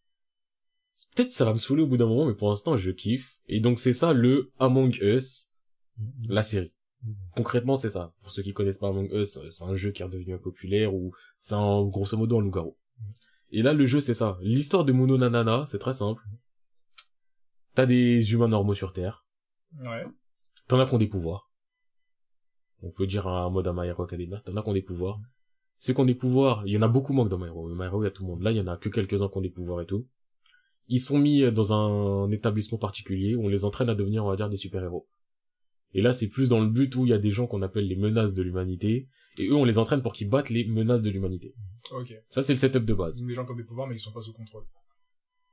Peut-être 1.14 1.32
ça 1.32 1.44
va 1.44 1.52
me 1.52 1.58
saouler 1.58 1.82
au 1.82 1.86
bout 1.86 1.98
d'un 1.98 2.06
moment, 2.06 2.26
mais 2.26 2.34
pour 2.34 2.48
l'instant, 2.48 2.76
je 2.76 2.90
kiffe. 2.90 3.38
Et 3.46 3.60
donc, 3.60 3.78
c'est 3.78 3.92
ça, 3.92 4.12
le 4.12 4.50
Among 4.58 4.96
Us, 5.02 5.50
la 6.28 6.42
série. 6.42 6.72
Concrètement, 7.36 7.76
c'est 7.76 7.90
ça. 7.90 8.14
Pour 8.20 8.30
ceux 8.30 8.42
qui 8.42 8.54
connaissent 8.54 8.78
pas 8.78 8.88
Among 8.88 9.10
Us, 9.12 9.36
euh, 9.36 9.50
c'est 9.50 9.64
un 9.64 9.76
jeu 9.76 9.90
qui 9.90 10.02
est 10.02 10.04
redevenu 10.04 10.38
populaire 10.38 10.94
ou 10.94 11.12
c'est 11.38 11.54
un, 11.54 11.84
grosso 11.84 12.16
modo, 12.16 12.38
un 12.38 12.42
loup-garou. 12.42 12.76
Et 13.52 13.62
là, 13.62 13.74
le 13.74 13.84
jeu, 13.86 14.00
c'est 14.00 14.14
ça. 14.14 14.38
L'histoire 14.40 14.84
de 14.84 14.92
Muno 14.92 15.18
Nanana, 15.18 15.64
c'est 15.66 15.78
très 15.78 15.92
simple. 15.92 16.22
T'as 17.74 17.86
des 17.86 18.32
humains 18.32 18.48
normaux 18.48 18.74
sur 18.74 18.92
Terre. 18.92 19.26
Ouais. 19.84 20.06
T'en 20.68 20.80
as 20.80 20.86
qui 20.86 20.94
ont 20.94 20.98
des 20.98 21.06
pouvoirs. 21.06 21.50
On 22.82 22.90
peut 22.90 23.06
dire 23.06 23.26
un 23.26 23.50
mode 23.50 23.68
à 23.68 23.72
My 23.72 23.86
Hero 23.86 24.02
Academia. 24.02 24.40
T'en 24.40 24.56
as 24.56 24.62
qui 24.62 24.68
ont 24.70 24.72
des 24.72 24.82
pouvoirs. 24.82 25.20
Ceux 25.78 25.92
qui 25.92 26.00
ont 26.00 26.06
des 26.06 26.14
pouvoirs, 26.14 26.62
il 26.66 26.72
y 26.72 26.78
en 26.78 26.82
a 26.82 26.88
beaucoup 26.88 27.12
moins 27.12 27.24
que 27.24 27.30
dans 27.30 27.38
My 27.38 27.46
Hero. 27.46 27.68
My 27.68 27.84
Hero, 27.84 28.02
il 28.02 28.06
y 28.06 28.08
a 28.08 28.10
tout 28.10 28.24
le 28.24 28.30
monde. 28.30 28.42
Là, 28.42 28.52
il 28.52 28.56
y 28.56 28.60
en 28.60 28.66
a 28.66 28.76
que 28.78 28.88
quelques-uns 28.88 29.28
qui 29.28 29.36
ont 29.36 29.42
des 29.42 29.50
pouvoirs 29.50 29.82
et 29.82 29.86
tout. 29.86 30.06
Ils 30.88 31.00
sont 31.00 31.18
mis 31.18 31.50
dans 31.52 31.72
un 31.72 32.30
établissement 32.30 32.78
particulier 32.78 33.34
où 33.34 33.44
on 33.44 33.48
les 33.48 33.64
entraîne 33.64 33.90
à 33.90 33.94
devenir, 33.94 34.24
on 34.24 34.28
va 34.28 34.36
dire, 34.36 34.48
des 34.48 34.56
super-héros. 34.56 35.08
Et 35.94 36.00
là, 36.00 36.12
c'est 36.12 36.28
plus 36.28 36.48
dans 36.48 36.60
le 36.60 36.68
but 36.68 36.94
où 36.96 37.06
il 37.06 37.10
y 37.10 37.12
a 37.14 37.18
des 37.18 37.30
gens 37.30 37.46
qu'on 37.46 37.62
appelle 37.62 37.86
les 37.86 37.96
menaces 37.96 38.34
de 38.34 38.42
l'humanité. 38.42 39.08
Et 39.38 39.46
eux, 39.48 39.54
on 39.54 39.64
les 39.64 39.78
entraîne 39.78 40.02
pour 40.02 40.12
qu'ils 40.12 40.28
battent 40.28 40.50
les 40.50 40.64
menaces 40.64 41.02
de 41.02 41.10
l'humanité. 41.10 41.54
Ok. 41.90 42.14
Ça, 42.30 42.42
c'est 42.42 42.52
le 42.52 42.58
setup 42.58 42.84
de 42.84 42.94
base. 42.94 43.20
Des 43.22 43.34
gens 43.34 43.44
qui 43.44 43.52
ont 43.52 43.56
des 43.56 43.64
pouvoirs, 43.64 43.86
mais 43.88 43.96
ils 43.96 44.00
sont 44.00 44.12
pas 44.12 44.22
sous 44.22 44.32
contrôle. 44.32 44.64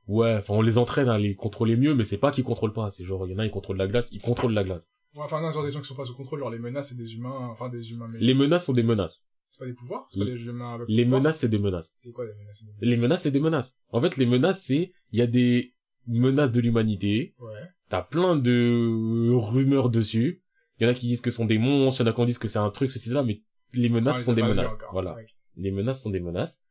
Ouais, 0.07 0.35
enfin, 0.39 0.55
on 0.55 0.61
les 0.61 0.77
entraîne 0.77 1.07
à 1.07 1.19
les 1.19 1.35
contrôler 1.35 1.75
mieux, 1.75 1.93
mais 1.93 2.03
c'est 2.03 2.17
pas 2.17 2.31
qu'ils 2.31 2.43
contrôlent 2.43 2.73
pas. 2.73 2.89
C'est 2.89 3.03
genre, 3.05 3.27
il 3.27 3.31
y 3.31 3.35
en 3.35 3.39
a, 3.39 3.45
ils 3.45 3.51
contrôlent 3.51 3.77
la 3.77 3.87
glace, 3.87 4.09
ils 4.11 4.21
contrôlent 4.21 4.53
la 4.53 4.63
glace. 4.63 4.91
Ouais, 5.15 5.21
enfin, 5.23 5.41
non, 5.41 5.51
genre 5.51 5.63
des 5.63 5.71
gens 5.71 5.81
qui 5.81 5.87
sont 5.87 5.95
pas 5.95 6.05
sous 6.05 6.15
contrôle, 6.15 6.39
genre 6.39 6.49
les 6.49 6.59
menaces, 6.59 6.89
c'est 6.89 6.97
des 6.97 7.13
humains, 7.15 7.47
enfin 7.51 7.69
des 7.69 7.91
humains, 7.91 8.07
mais 8.11 8.19
Les 8.19 8.33
menaces 8.33 8.65
sont 8.65 8.73
des 8.73 8.83
menaces. 8.83 9.27
c'est 9.51 9.59
pas 9.59 9.65
des 9.65 9.73
pouvoirs? 9.73 10.07
C'est 10.11 10.19
pas 10.19 10.25
des 10.25 10.45
humains 10.45 10.75
avec 10.75 10.87
Les 10.89 11.03
pouvoir 11.03 11.21
menaces, 11.21 11.39
c'est 11.39 11.49
des 11.49 11.59
menaces. 11.59 11.93
C'est 11.97 12.11
quoi 12.11 12.25
des 12.25 12.33
menaces? 12.33 12.63
des 12.63 12.85
Les 12.87 12.97
menaces, 12.97 13.21
c'est 13.21 13.31
des 13.31 13.39
menaces. 13.39 13.75
En 13.89 14.01
fait, 14.01 14.17
les 14.17 14.25
menaces, 14.25 14.63
c'est, 14.63 14.91
il 15.11 15.19
y 15.19 15.21
a 15.21 15.27
des 15.27 15.75
menaces 16.07 16.51
de 16.51 16.59
l'humanité. 16.61 17.35
Ouais. 17.39 17.51
T'as 17.89 18.01
plein 18.03 18.35
de 18.35 19.31
rumeurs 19.33 19.89
dessus. 19.89 20.43
Il 20.79 20.83
y 20.83 20.87
en 20.87 20.91
a 20.91 20.93
qui 20.93 21.07
disent 21.07 21.21
que 21.21 21.31
ce 21.31 21.37
sont 21.37 21.45
des 21.45 21.57
monstres, 21.57 22.01
il 22.01 22.05
y 22.05 22.09
en 22.09 22.11
a 22.11 22.15
qui 22.15 22.25
disent 22.25 22.37
que 22.37 22.47
c'est 22.47 22.59
un 22.59 22.69
truc, 22.69 22.91
ceci, 22.91 23.09
cela, 23.09 23.23
mais 23.23 23.41
les 23.73 23.89
menaces 23.89 24.23
sont 24.23 24.33
des 24.33 24.43
menaces. 24.43 24.71
Voilà. 24.91 25.15
Ouais. 25.15 25.25
Les 25.57 25.71
menaces 25.71 26.01
sont 26.03 26.09
des 26.09 26.19
menaces. 26.21 26.61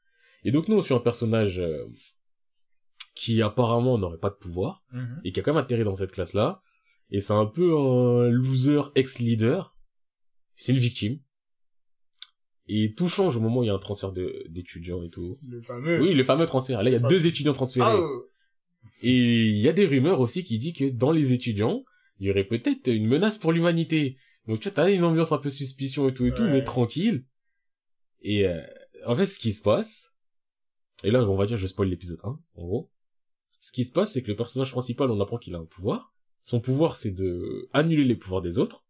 Et 0.44 0.50
donc, 0.52 0.68
nous, 0.68 0.76
on 0.76 0.82
suit 0.82 0.94
un 0.94 1.00
personnage 1.00 1.58
euh, 1.58 1.84
qui 3.14 3.42
apparemment 3.42 3.98
n'aurait 3.98 4.18
pas 4.18 4.30
de 4.30 4.36
pouvoir 4.36 4.82
Mhm. 4.92 5.20
et 5.24 5.32
qui 5.32 5.40
a 5.40 5.42
quand 5.42 5.52
même 5.52 5.62
atterri 5.62 5.84
dans 5.84 5.96
cette 5.96 6.12
classe-là. 6.12 6.62
Et 7.10 7.20
c'est 7.20 7.32
un 7.32 7.46
peu 7.46 7.76
un 7.76 8.28
loser 8.30 8.82
ex-leader. 8.94 9.76
C'est 10.56 10.72
une 10.72 10.78
victime. 10.78 11.18
Et 12.68 12.94
tout 12.94 13.08
change 13.08 13.36
au 13.36 13.40
moment 13.40 13.60
où 13.60 13.64
il 13.64 13.68
y 13.68 13.70
a 13.70 13.74
un 13.74 13.78
transfert 13.78 14.12
d'étudiants 14.12 15.02
et 15.02 15.08
tout. 15.08 15.38
Le 15.48 15.60
fameux. 15.62 16.00
Oui, 16.02 16.14
le 16.14 16.22
fameux 16.24 16.44
transfert. 16.46 16.82
Là, 16.82 16.90
il 16.90 16.92
y 16.92 16.96
a 16.96 17.00
Fameux. 17.00 17.10
deux 17.14 17.26
étudiants 17.26 17.54
transférés. 17.54 17.86
Ah, 17.90 17.96
euh, 17.96 18.20
Et 19.02 19.46
il 19.48 19.58
y 19.58 19.68
a 19.68 19.72
des 19.72 19.86
rumeurs 19.86 20.20
aussi 20.20 20.44
qui 20.44 20.58
disent 20.58 20.74
que 20.74 20.88
dans 20.88 21.12
les 21.12 21.32
étudiants, 21.32 21.84
il 22.20 22.26
y 22.26 22.30
aurait 22.30 22.44
peut-être 22.44 22.88
une 22.88 23.06
menace 23.06 23.38
pour 23.38 23.52
l'humanité. 23.52 24.18
Donc 24.46 24.60
tu 24.60 24.64
vois, 24.68 24.74
t'as 24.74 24.90
une 24.90 25.04
ambiance 25.04 25.32
un 25.32 25.38
peu 25.38 25.50
suspicion 25.50 26.08
et 26.08 26.14
tout 26.14 26.26
et 26.26 26.32
tout, 26.32 26.44
mais 26.44 26.64
tranquille. 26.64 27.24
Et 28.22 28.46
euh, 28.46 28.60
en 29.06 29.14
fait, 29.14 29.26
ce 29.26 29.38
qui 29.38 29.52
se 29.52 29.62
passe, 29.62 30.12
et 31.04 31.10
là 31.10 31.22
on 31.22 31.36
va 31.36 31.46
dire 31.46 31.56
je 31.56 31.66
spoil 31.66 31.88
l'épisode 31.88 32.20
1, 32.24 32.28
en 32.28 32.64
gros. 32.64 32.90
Ce 33.60 33.72
qui 33.72 33.84
se 33.84 33.92
passe, 33.92 34.12
c'est 34.12 34.22
que 34.22 34.28
le 34.28 34.36
personnage 34.36 34.70
principal, 34.70 35.10
on 35.10 35.20
apprend 35.20 35.36
qu'il 35.36 35.54
a 35.54 35.58
un 35.58 35.64
pouvoir. 35.64 36.14
Son 36.42 36.60
pouvoir, 36.60 36.96
c'est 36.96 37.10
de 37.10 37.68
annuler 37.72 38.04
les 38.04 38.16
pouvoirs 38.16 38.40
des 38.40 38.58
autres. 38.58 38.84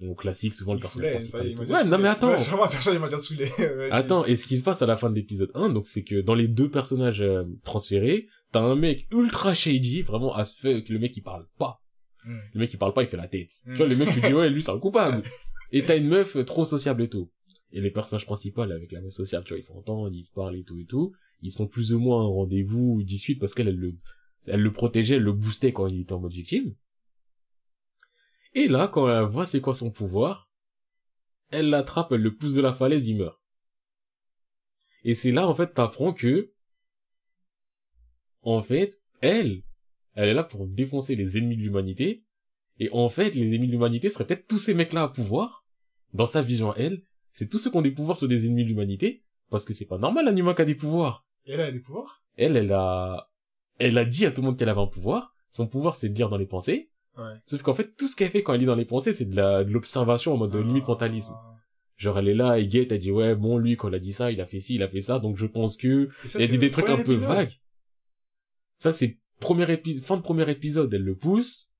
Donc 0.00 0.20
classique, 0.20 0.54
souvent 0.54 0.74
le 0.74 0.80
personnage 0.80 1.12
principal. 1.12 1.48
est, 1.48 1.56
Ouais, 1.56 1.84
non 1.84 1.98
mais 1.98 2.08
attends. 2.08 2.28
Ouais, 2.28 2.36
personne, 2.70 2.98
m'a. 2.98 3.08
Attends, 3.90 4.24
et 4.24 4.36
ce 4.36 4.46
qui 4.46 4.56
se 4.56 4.62
passe 4.62 4.80
à 4.80 4.86
la 4.86 4.96
fin 4.96 5.10
de 5.10 5.14
l'épisode 5.16 5.50
1, 5.54 5.70
donc 5.70 5.86
c'est 5.88 6.04
que 6.04 6.20
dans 6.20 6.34
les 6.34 6.46
deux 6.46 6.70
personnages 6.70 7.20
euh, 7.20 7.44
transférés, 7.64 8.28
t'as 8.52 8.60
un 8.60 8.76
mec 8.76 9.06
ultra 9.10 9.54
shady, 9.54 10.02
vraiment 10.02 10.34
as 10.34 10.54
fuck, 10.54 10.88
le 10.88 10.98
mec 10.98 11.16
il 11.16 11.22
parle 11.22 11.46
pas. 11.58 11.80
Mm. 12.24 12.38
Le 12.54 12.60
mec 12.60 12.72
il 12.72 12.78
parle 12.78 12.94
pas, 12.94 13.02
il 13.02 13.08
fait 13.08 13.16
la 13.16 13.28
tête. 13.28 13.52
Mm. 13.64 13.70
Tu 13.72 13.76
vois, 13.76 13.86
le 13.86 13.96
mec 13.96 14.08
tu 14.12 14.20
dis 14.20 14.32
ouais, 14.32 14.50
lui 14.50 14.62
c'est 14.62 14.72
un 14.72 14.78
coupable. 14.78 15.22
Et 15.72 15.82
t'as 15.82 15.98
une 15.98 16.08
meuf 16.08 16.42
trop 16.46 16.64
sociable 16.64 17.02
et 17.02 17.08
tout. 17.08 17.30
Et 17.72 17.82
les 17.82 17.90
personnages 17.90 18.24
principaux 18.24 18.62
avec 18.62 18.90
la 18.90 19.02
meuf 19.02 19.12
sociable, 19.12 19.44
tu 19.44 19.50
vois, 19.50 19.58
ils 19.58 19.62
s'entendent, 19.62 20.14
ils 20.14 20.24
se 20.24 20.32
parlent 20.32 20.56
et 20.56 20.64
tout 20.64 20.78
et 20.78 20.86
tout. 20.86 21.12
Ils 21.42 21.52
sont 21.52 21.66
plus 21.66 21.92
ou 21.92 21.98
moins 21.98 22.24
en 22.24 22.32
rendez-vous, 22.32 22.98
ils 23.00 23.04
discutent 23.04 23.38
parce 23.38 23.52
qu'elle 23.52 23.68
elle 23.68 23.76
le, 23.76 23.94
elle 24.46 24.62
le 24.62 24.72
protégeait, 24.72 25.16
elle 25.16 25.22
le 25.22 25.32
boostait 25.32 25.72
quand 25.72 25.86
il 25.86 26.00
était 26.00 26.14
en 26.14 26.20
mode 26.20 26.32
victime. 26.32 26.74
Et 28.54 28.66
là, 28.68 28.88
quand 28.88 29.08
elle 29.08 29.26
voit 29.26 29.44
c'est 29.44 29.60
quoi 29.60 29.74
son 29.74 29.90
pouvoir, 29.90 30.50
elle 31.50 31.70
l'attrape, 31.70 32.12
elle 32.12 32.22
le 32.22 32.34
pousse 32.34 32.54
de 32.54 32.62
la 32.62 32.72
falaise, 32.72 33.06
il 33.06 33.18
meurt. 33.18 33.38
Et 35.04 35.14
c'est 35.14 35.32
là, 35.32 35.46
en 35.46 35.54
fait, 35.54 35.74
t'apprends 35.74 36.12
que, 36.12 36.52
en 38.52 38.62
fait, 38.62 39.00
elle, 39.20 39.62
elle 40.14 40.28
est 40.28 40.34
là 40.34 40.44
pour 40.44 40.66
défoncer 40.66 41.16
les 41.16 41.38
ennemis 41.38 41.56
de 41.56 41.62
l'humanité. 41.62 42.24
Et 42.78 42.90
en 42.92 43.08
fait, 43.08 43.34
les 43.34 43.54
ennemis 43.54 43.66
de 43.66 43.72
l'humanité 43.72 44.08
seraient 44.08 44.26
peut-être 44.26 44.46
tous 44.46 44.58
ces 44.58 44.74
mecs-là 44.74 45.02
à 45.04 45.08
pouvoir. 45.08 45.64
Dans 46.14 46.26
sa 46.26 46.42
vision 46.42 46.74
elle, 46.74 47.02
c'est 47.32 47.48
tous 47.48 47.58
ceux 47.58 47.70
qui 47.70 47.76
ont 47.76 47.82
des 47.82 47.90
pouvoirs 47.90 48.16
sur 48.16 48.28
des 48.28 48.46
ennemis 48.46 48.64
de 48.64 48.68
l'humanité. 48.68 49.24
Parce 49.50 49.64
que 49.64 49.72
c'est 49.72 49.86
pas 49.86 49.98
normal 49.98 50.28
un 50.28 50.36
humain 50.36 50.54
qui 50.54 50.62
a 50.62 50.64
des 50.64 50.74
pouvoirs. 50.74 51.26
Et 51.46 51.52
elle 51.52 51.60
a 51.60 51.72
des 51.72 51.80
pouvoirs? 51.80 52.22
Elle, 52.36 52.56
elle 52.56 52.72
a, 52.72 53.30
elle 53.78 53.98
a 53.98 54.04
dit 54.04 54.26
à 54.26 54.30
tout 54.30 54.42
le 54.42 54.46
monde 54.46 54.58
qu'elle 54.58 54.68
avait 54.68 54.80
un 54.80 54.86
pouvoir. 54.86 55.34
Son 55.50 55.66
pouvoir, 55.66 55.94
c'est 55.94 56.08
de 56.08 56.14
lire 56.14 56.28
dans 56.28 56.36
les 56.36 56.46
pensées. 56.46 56.90
Ouais. 57.16 57.24
Sauf 57.46 57.62
qu'en 57.62 57.74
fait, 57.74 57.96
tout 57.96 58.06
ce 58.06 58.14
qu'elle 58.14 58.30
fait 58.30 58.42
quand 58.42 58.54
elle 58.54 58.60
lit 58.60 58.66
dans 58.66 58.74
les 58.74 58.84
pensées, 58.84 59.12
c'est 59.12 59.24
de 59.24 59.34
la, 59.34 59.64
de 59.64 59.70
l'observation 59.70 60.34
en 60.34 60.36
mode 60.36 60.52
de 60.52 60.58
limite 60.58 60.84
Ah. 60.86 60.90
mentalisme. 60.90 61.34
Genre, 61.96 62.18
elle 62.18 62.28
est 62.28 62.34
là, 62.34 62.58
et 62.58 62.66
guette, 62.66 62.92
elle 62.92 63.00
dit, 63.00 63.10
ouais, 63.10 63.34
bon, 63.34 63.58
lui, 63.58 63.76
quand 63.76 63.88
il 63.88 63.94
a 63.94 63.98
dit 63.98 64.12
ça, 64.12 64.30
il 64.30 64.40
a 64.40 64.46
fait 64.46 64.60
ci, 64.60 64.76
il 64.76 64.82
a 64.84 64.88
fait 64.88 65.00
ça, 65.00 65.18
donc 65.18 65.36
je 65.36 65.46
pense 65.46 65.76
que, 65.76 66.08
ça, 66.26 66.38
il 66.38 66.52
y 66.52 66.54
a 66.54 66.56
des, 66.56 66.70
trucs 66.70 66.88
un 66.88 67.02
peu 67.02 67.14
vagues. 67.14 67.58
Ça, 68.78 68.92
c'est 68.92 69.18
premier 69.40 69.70
épisode, 69.70 70.04
fin 70.04 70.16
de 70.16 70.22
premier 70.22 70.48
épisode, 70.50 70.92
elle 70.94 71.02
le 71.04 71.16
pousse. 71.16 71.72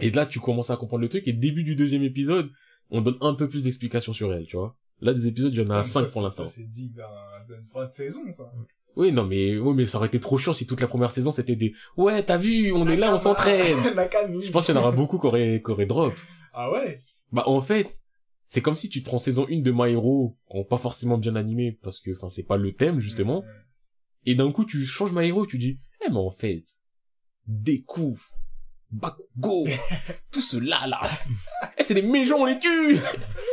Et 0.00 0.10
là, 0.10 0.26
tu 0.26 0.40
commences 0.40 0.70
à 0.70 0.76
comprendre 0.76 1.02
le 1.02 1.08
truc. 1.08 1.26
Et 1.26 1.32
début 1.32 1.64
du 1.64 1.74
deuxième 1.74 2.02
épisode, 2.02 2.50
on 2.90 3.00
donne 3.00 3.16
un 3.20 3.34
peu 3.34 3.48
plus 3.48 3.64
d'explications 3.64 4.12
sur 4.12 4.32
elle, 4.34 4.46
tu 4.46 4.56
vois. 4.56 4.76
Là, 5.00 5.12
des 5.14 5.26
épisodes, 5.28 5.52
il 5.54 5.58
y 5.62 5.64
en 5.66 5.70
a 5.70 5.82
Comme 5.82 5.90
cinq 5.90 6.06
ça, 6.06 6.12
pour 6.12 6.22
l'instant. 6.22 6.46
Ça, 6.46 6.52
c'est 6.54 6.68
digne 6.70 6.92
d'un- 6.92 7.04
d'une 7.56 7.66
fin 7.68 7.86
de 7.86 7.92
saison, 7.92 8.20
ça. 8.32 8.52
Oui, 8.96 9.12
non, 9.12 9.24
mais, 9.24 9.56
oui, 9.58 9.74
mais 9.74 9.84
ça 9.86 9.98
aurait 9.98 10.06
été 10.08 10.20
trop 10.20 10.38
chiant 10.38 10.54
si 10.54 10.66
toute 10.66 10.80
la 10.80 10.86
première 10.88 11.10
saison 11.10 11.30
c'était 11.30 11.54
des, 11.56 11.74
ouais, 11.98 12.22
t'as 12.24 12.38
vu, 12.38 12.72
on 12.72 12.86
est 12.88 12.96
là, 12.96 13.14
on 13.14 13.18
s'entraîne. 13.18 13.76
Je 14.42 14.50
pense 14.50 14.64
qu'il 14.66 14.74
y 14.74 14.78
en 14.78 14.80
aura 14.80 14.90
beaucoup 14.90 15.18
qui 15.18 15.26
auraient, 15.26 15.60
qui 15.62 15.70
auraient 15.70 15.84
drop. 15.86 16.14
Ah 16.54 16.70
ouais? 16.72 17.02
Bah, 17.30 17.42
en 17.46 17.60
fait, 17.60 18.00
c'est 18.46 18.62
comme 18.62 18.74
si 18.76 18.88
tu 18.88 19.02
prends 19.02 19.18
saison 19.18 19.46
1 19.50 19.60
de 19.60 19.70
My 19.70 19.92
Hero, 19.92 20.38
en 20.48 20.64
pas 20.64 20.78
forcément 20.78 21.18
bien 21.18 21.36
animé, 21.36 21.72
parce 21.82 22.00
que, 22.00 22.10
enfin, 22.16 22.30
c'est 22.30 22.44
pas 22.44 22.56
le 22.56 22.72
thème, 22.72 22.98
justement. 23.00 23.44
Et 24.24 24.34
d'un 24.34 24.50
coup, 24.50 24.64
tu 24.64 24.84
changes 24.86 25.12
My 25.12 25.26
Hero, 25.28 25.44
tu 25.46 25.58
dis, 25.58 25.78
mais 26.10 26.18
en 26.18 26.30
fait, 26.30 26.64
découvre, 27.46 28.24
Bakugo, 28.90 29.66
tout 30.30 30.40
cela, 30.40 30.86
là. 30.86 31.00
Eh, 31.78 31.84
c'est 31.84 31.94
des 31.94 32.02
méchants, 32.02 32.38
on 32.38 32.44
les 32.46 32.58
tue! 32.58 32.98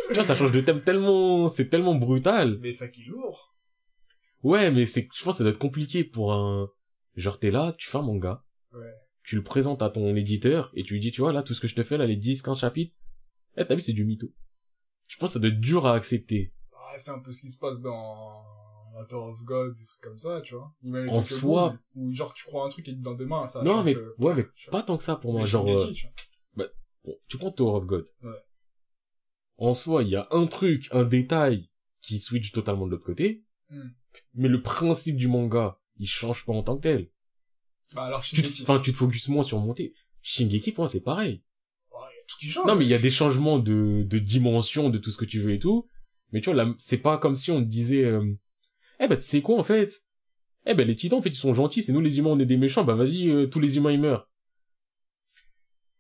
tu 0.08 0.14
vois, 0.14 0.24
ça 0.24 0.36
change 0.36 0.52
de 0.52 0.62
thème 0.62 0.82
tellement, 0.82 1.50
c'est 1.50 1.70
tellement 1.70 1.96
brutal. 1.96 2.58
Mais 2.62 2.74
ça 2.74 2.88
qui 2.88 3.02
est 3.02 3.06
lourd. 3.06 3.56
Ouais, 4.44 4.72
mais 4.72 4.86
c'est, 4.86 5.08
je 5.14 5.24
pense 5.24 5.36
que 5.36 5.38
ça 5.38 5.44
doit 5.44 5.52
être 5.52 5.60
compliqué 5.60 6.04
pour 6.04 6.34
un, 6.34 6.70
genre, 7.16 7.40
t'es 7.40 7.52
là, 7.52 7.74
tu 7.78 7.90
fais 7.90 7.98
un 7.98 8.04
manga. 8.04 8.44
Ouais. 8.74 8.94
Tu 9.24 9.36
le 9.36 9.44
présentes 9.44 9.82
à 9.82 9.90
ton 9.90 10.16
éditeur, 10.16 10.72
et 10.76 10.84
tu 10.84 10.94
lui 10.94 11.00
dis, 11.00 11.12
tu 11.12 11.22
vois, 11.22 11.32
là, 11.32 11.44
tout 11.44 11.54
ce 11.54 11.62
que 11.62 11.68
je 11.68 11.76
te 11.76 11.84
fais, 11.84 11.98
là, 11.98 12.06
les 12.06 12.18
10, 12.18 12.42
15 12.42 12.60
chapitres. 12.60 12.96
Eh, 13.58 13.66
t'as 13.66 13.76
vu, 13.76 13.82
c'est 13.82 13.94
du 13.94 14.04
mytho. 14.04 14.32
Je 15.08 15.18
pense 15.18 15.30
que 15.30 15.34
ça 15.34 15.40
doit 15.40 15.50
être 15.50 15.60
dur 15.60 15.86
à 15.86 15.96
accepter. 15.96 16.54
Ah, 16.74 16.96
c'est 16.98 17.12
un 17.12 17.20
peu 17.20 17.32
ce 17.32 17.42
qui 17.42 17.52
se 17.52 17.58
passe 17.58 17.82
dans 17.82 18.42
Tower 19.10 19.32
of 19.34 19.44
God, 19.44 19.76
des 19.76 19.84
trucs 19.84 20.02
comme 20.02 20.18
ça, 20.18 20.42
tu 20.42 20.54
vois. 20.56 20.74
Ou 20.84 20.90
même 20.90 21.10
En 21.10 21.22
soi- 21.22 21.78
Où 21.96 22.14
genre 22.14 22.34
tu 22.34 22.46
crois 22.46 22.66
un 22.66 22.70
truc 22.70 22.88
et 22.88 22.94
dans 22.94 23.14
deux 23.16 23.26
mains, 23.26 23.48
ça 23.48 23.64
non, 23.64 23.76
change, 23.78 23.86
mais, 23.86 23.96
euh, 23.96 24.16
ouais, 24.20 24.36
mais 24.36 24.46
pas 24.72 24.84
tant 24.84 24.98
que 24.98 25.04
ça 25.04 25.16
pour 25.16 25.34
moi. 25.34 25.46
Genre, 25.46 25.68
euh, 25.68 25.92
tu 25.92 26.08
bon, 26.56 27.16
tu 27.28 27.38
prends 27.38 27.52
Tower 27.52 27.78
of 27.78 27.86
God. 27.86 28.06
Ouais. 28.24 28.32
En 29.58 29.74
soi, 29.74 30.04
il 30.04 30.10
y 30.10 30.16
a 30.16 30.28
un 30.32 30.46
truc, 30.48 30.88
un 30.92 31.04
détail 31.04 31.70
qui 32.02 32.20
switch 32.20 32.52
totalement 32.52 32.86
de 32.86 32.92
l'autre 32.92 33.06
côté. 33.06 33.44
Hmm. 33.70 33.90
Mais 34.36 34.48
le 34.50 34.62
principe 34.62 35.16
du 35.16 35.28
manga, 35.28 35.80
il 35.98 36.08
change 36.08 36.46
pas 36.46 36.54
en 36.54 36.64
tant 36.64 36.78
que 36.78 36.84
tel. 36.84 37.10
Bah 37.94 38.04
alors 38.06 38.24
Shingeki. 38.24 38.64
enfin, 38.64 38.80
tu 38.80 38.92
te 38.92 38.98
focuses 38.98 39.28
moins 39.30 39.44
sur 39.44 39.60
monter. 39.60 39.94
Shingeki, 40.22 40.72
pour 40.72 40.84
moi, 40.84 40.90
c'est 40.90 41.02
pareil. 41.02 41.44
Oh, 41.92 41.98
il 42.12 42.16
y 42.16 42.20
a 42.20 42.26
tout 42.28 42.38
qui 42.40 42.50
change. 42.50 42.68
Non, 42.68 42.76
mais 42.76 42.86
il 42.86 42.90
y 42.90 42.94
a 42.94 43.00
des 43.00 43.12
changements 43.12 43.60
de, 43.60 44.04
de 44.08 44.20
dimension, 44.20 44.90
de 44.90 44.98
tout 44.98 45.12
ce 45.12 45.18
que 45.18 45.26
tu 45.26 45.40
veux 45.40 45.52
et 45.52 45.60
tout. 45.60 45.88
Mais 46.32 46.42
tu 46.42 46.52
vois, 46.52 46.64
là, 46.64 46.74
c'est 46.80 46.98
pas 46.98 47.18
comme 47.18 47.36
si 47.36 47.52
on 47.52 47.60
te 47.64 47.68
disait, 47.70 48.06
euh, 48.06 48.34
eh 49.04 49.08
ben, 49.08 49.18
tu 49.18 49.24
sais 49.24 49.42
quoi, 49.42 49.58
en 49.58 49.64
fait? 49.64 50.04
Eh 50.66 50.74
ben, 50.74 50.88
les 50.88 50.96
titans, 50.96 51.20
en 51.20 51.22
fait, 51.22 51.30
ils 51.30 51.36
sont 51.36 51.54
gentils, 51.54 51.84
c'est 51.84 51.92
nous, 51.94 52.02
les 52.02 52.18
humains, 52.20 52.30
on 52.32 52.40
est 52.40 52.46
des 52.46 52.58
méchants, 52.58 52.84
bah, 52.84 52.96
vas-y, 52.96 53.30
euh, 53.30 53.48
tous 53.48 53.60
les 53.60 53.78
humains, 53.78 53.92
ils 53.92 54.00
meurent. 54.00 54.28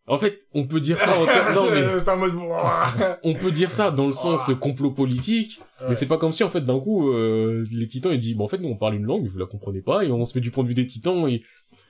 En 0.05 0.17
fait, 0.17 0.41
on 0.53 0.67
peut 0.67 0.81
dire 0.81 0.97
ça 0.97 1.17
en 1.17 1.25
termes, 1.25 1.55
non, 1.55 1.71
mais 1.71 1.81
on 3.23 3.33
peut 3.33 3.51
dire 3.53 3.71
ça 3.71 3.89
dans 3.89 4.05
le 4.05 4.11
sens 4.11 4.51
complot 4.59 4.91
politique, 4.91 5.61
mais 5.87 5.95
c'est 5.95 6.07
pas 6.07 6.17
comme 6.17 6.33
si 6.33 6.43
en 6.43 6.49
fait 6.49 6.59
d'un 6.65 6.77
coup 6.79 7.09
euh, 7.13 7.63
les 7.71 7.87
titans 7.87 8.11
ils 8.11 8.19
disent 8.19 8.35
bon 8.35 8.43
en 8.43 8.47
fait 8.49 8.57
nous 8.57 8.67
on 8.67 8.75
parle 8.75 8.95
une 8.95 9.05
langue 9.05 9.25
vous 9.27 9.37
la 9.39 9.45
comprenez 9.45 9.81
pas 9.81 10.03
et 10.03 10.11
on 10.11 10.25
se 10.25 10.37
met 10.37 10.41
du 10.41 10.51
point 10.51 10.63
de 10.63 10.67
vue 10.69 10.73
des 10.73 10.85
titans 10.87 11.25
et 11.29 11.41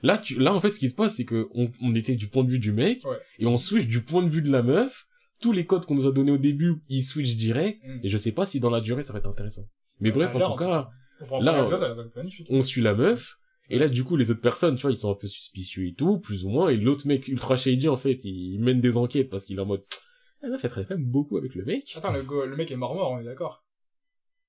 là 0.02 0.16
tu 0.18 0.38
là 0.38 0.54
en 0.54 0.60
fait 0.60 0.70
ce 0.70 0.78
qui 0.78 0.88
se 0.88 0.94
passe 0.94 1.16
c'est 1.16 1.24
que 1.24 1.48
on, 1.54 1.70
on 1.82 1.94
était 1.96 2.14
du 2.14 2.28
point 2.28 2.44
de 2.44 2.50
vue 2.50 2.58
du 2.60 2.70
mec 2.72 3.04
Ouais. 3.04 3.16
et 3.40 3.46
on 3.46 3.56
switch 3.56 3.86
du 3.86 4.00
point 4.02 4.22
de 4.22 4.28
vue 4.30 4.42
de 4.42 4.50
la 4.50 4.62
meuf 4.62 5.06
tous 5.40 5.50
les 5.52 5.64
codes 5.66 5.84
qu'on 5.86 5.94
nous 5.96 6.06
a 6.06 6.12
donnés 6.12 6.32
au 6.32 6.38
début 6.38 6.76
ils 6.88 7.02
switchent 7.02 7.36
direct 7.36 7.80
Mm. 7.84 7.98
et 8.04 8.08
je 8.08 8.18
sais 8.18 8.32
pas 8.32 8.46
si 8.46 8.58
dans 8.60 8.70
la 8.70 8.80
durée 8.80 9.02
ça 9.02 9.12
va 9.12 9.18
être 9.20 9.28
intéressant 9.28 9.66
mais 10.00 10.10
bref 10.12 10.34
en 10.36 10.50
tout 10.52 10.56
cas 10.56 10.88
On 11.30 11.40
là, 11.40 11.66
ça 11.66 12.62
suit 12.62 12.82
la 12.82 12.94
meuf 12.94 13.36
et 13.70 13.78
là 13.78 13.88
du 13.88 14.04
coup 14.04 14.16
les 14.16 14.30
autres 14.30 14.40
personnes 14.42 14.76
tu 14.76 14.82
vois 14.82 14.90
ils 14.90 14.96
sont 14.96 15.10
un 15.10 15.14
peu 15.14 15.26
suspicieux 15.28 15.86
et 15.86 15.94
tout 15.94 16.18
plus 16.18 16.44
ou 16.44 16.50
moins 16.50 16.68
et 16.68 16.76
l'autre 16.76 17.06
mec 17.06 17.28
ultra 17.28 17.56
shady 17.56 17.88
en 17.88 17.96
fait 17.96 18.22
il 18.24 18.58
mène 18.60 18.80
des 18.80 18.96
enquêtes 18.98 19.30
parce 19.30 19.44
qu'il 19.44 19.56
est 19.56 19.60
en 19.62 19.66
mode 19.66 19.82
la 20.42 20.50
meuf 20.50 20.62
elle 20.64 20.70
traîne 20.70 20.84
quand 20.86 20.96
même 20.96 21.06
beaucoup 21.06 21.38
avec 21.38 21.54
le 21.54 21.64
mec 21.64 21.90
Attends, 21.96 22.12
le, 22.12 22.22
go- 22.22 22.44
le 22.44 22.56
mec 22.56 22.70
est 22.70 22.76
mort 22.76 22.94
mort, 22.94 23.12
on 23.12 23.18
est 23.20 23.24
d'accord 23.24 23.64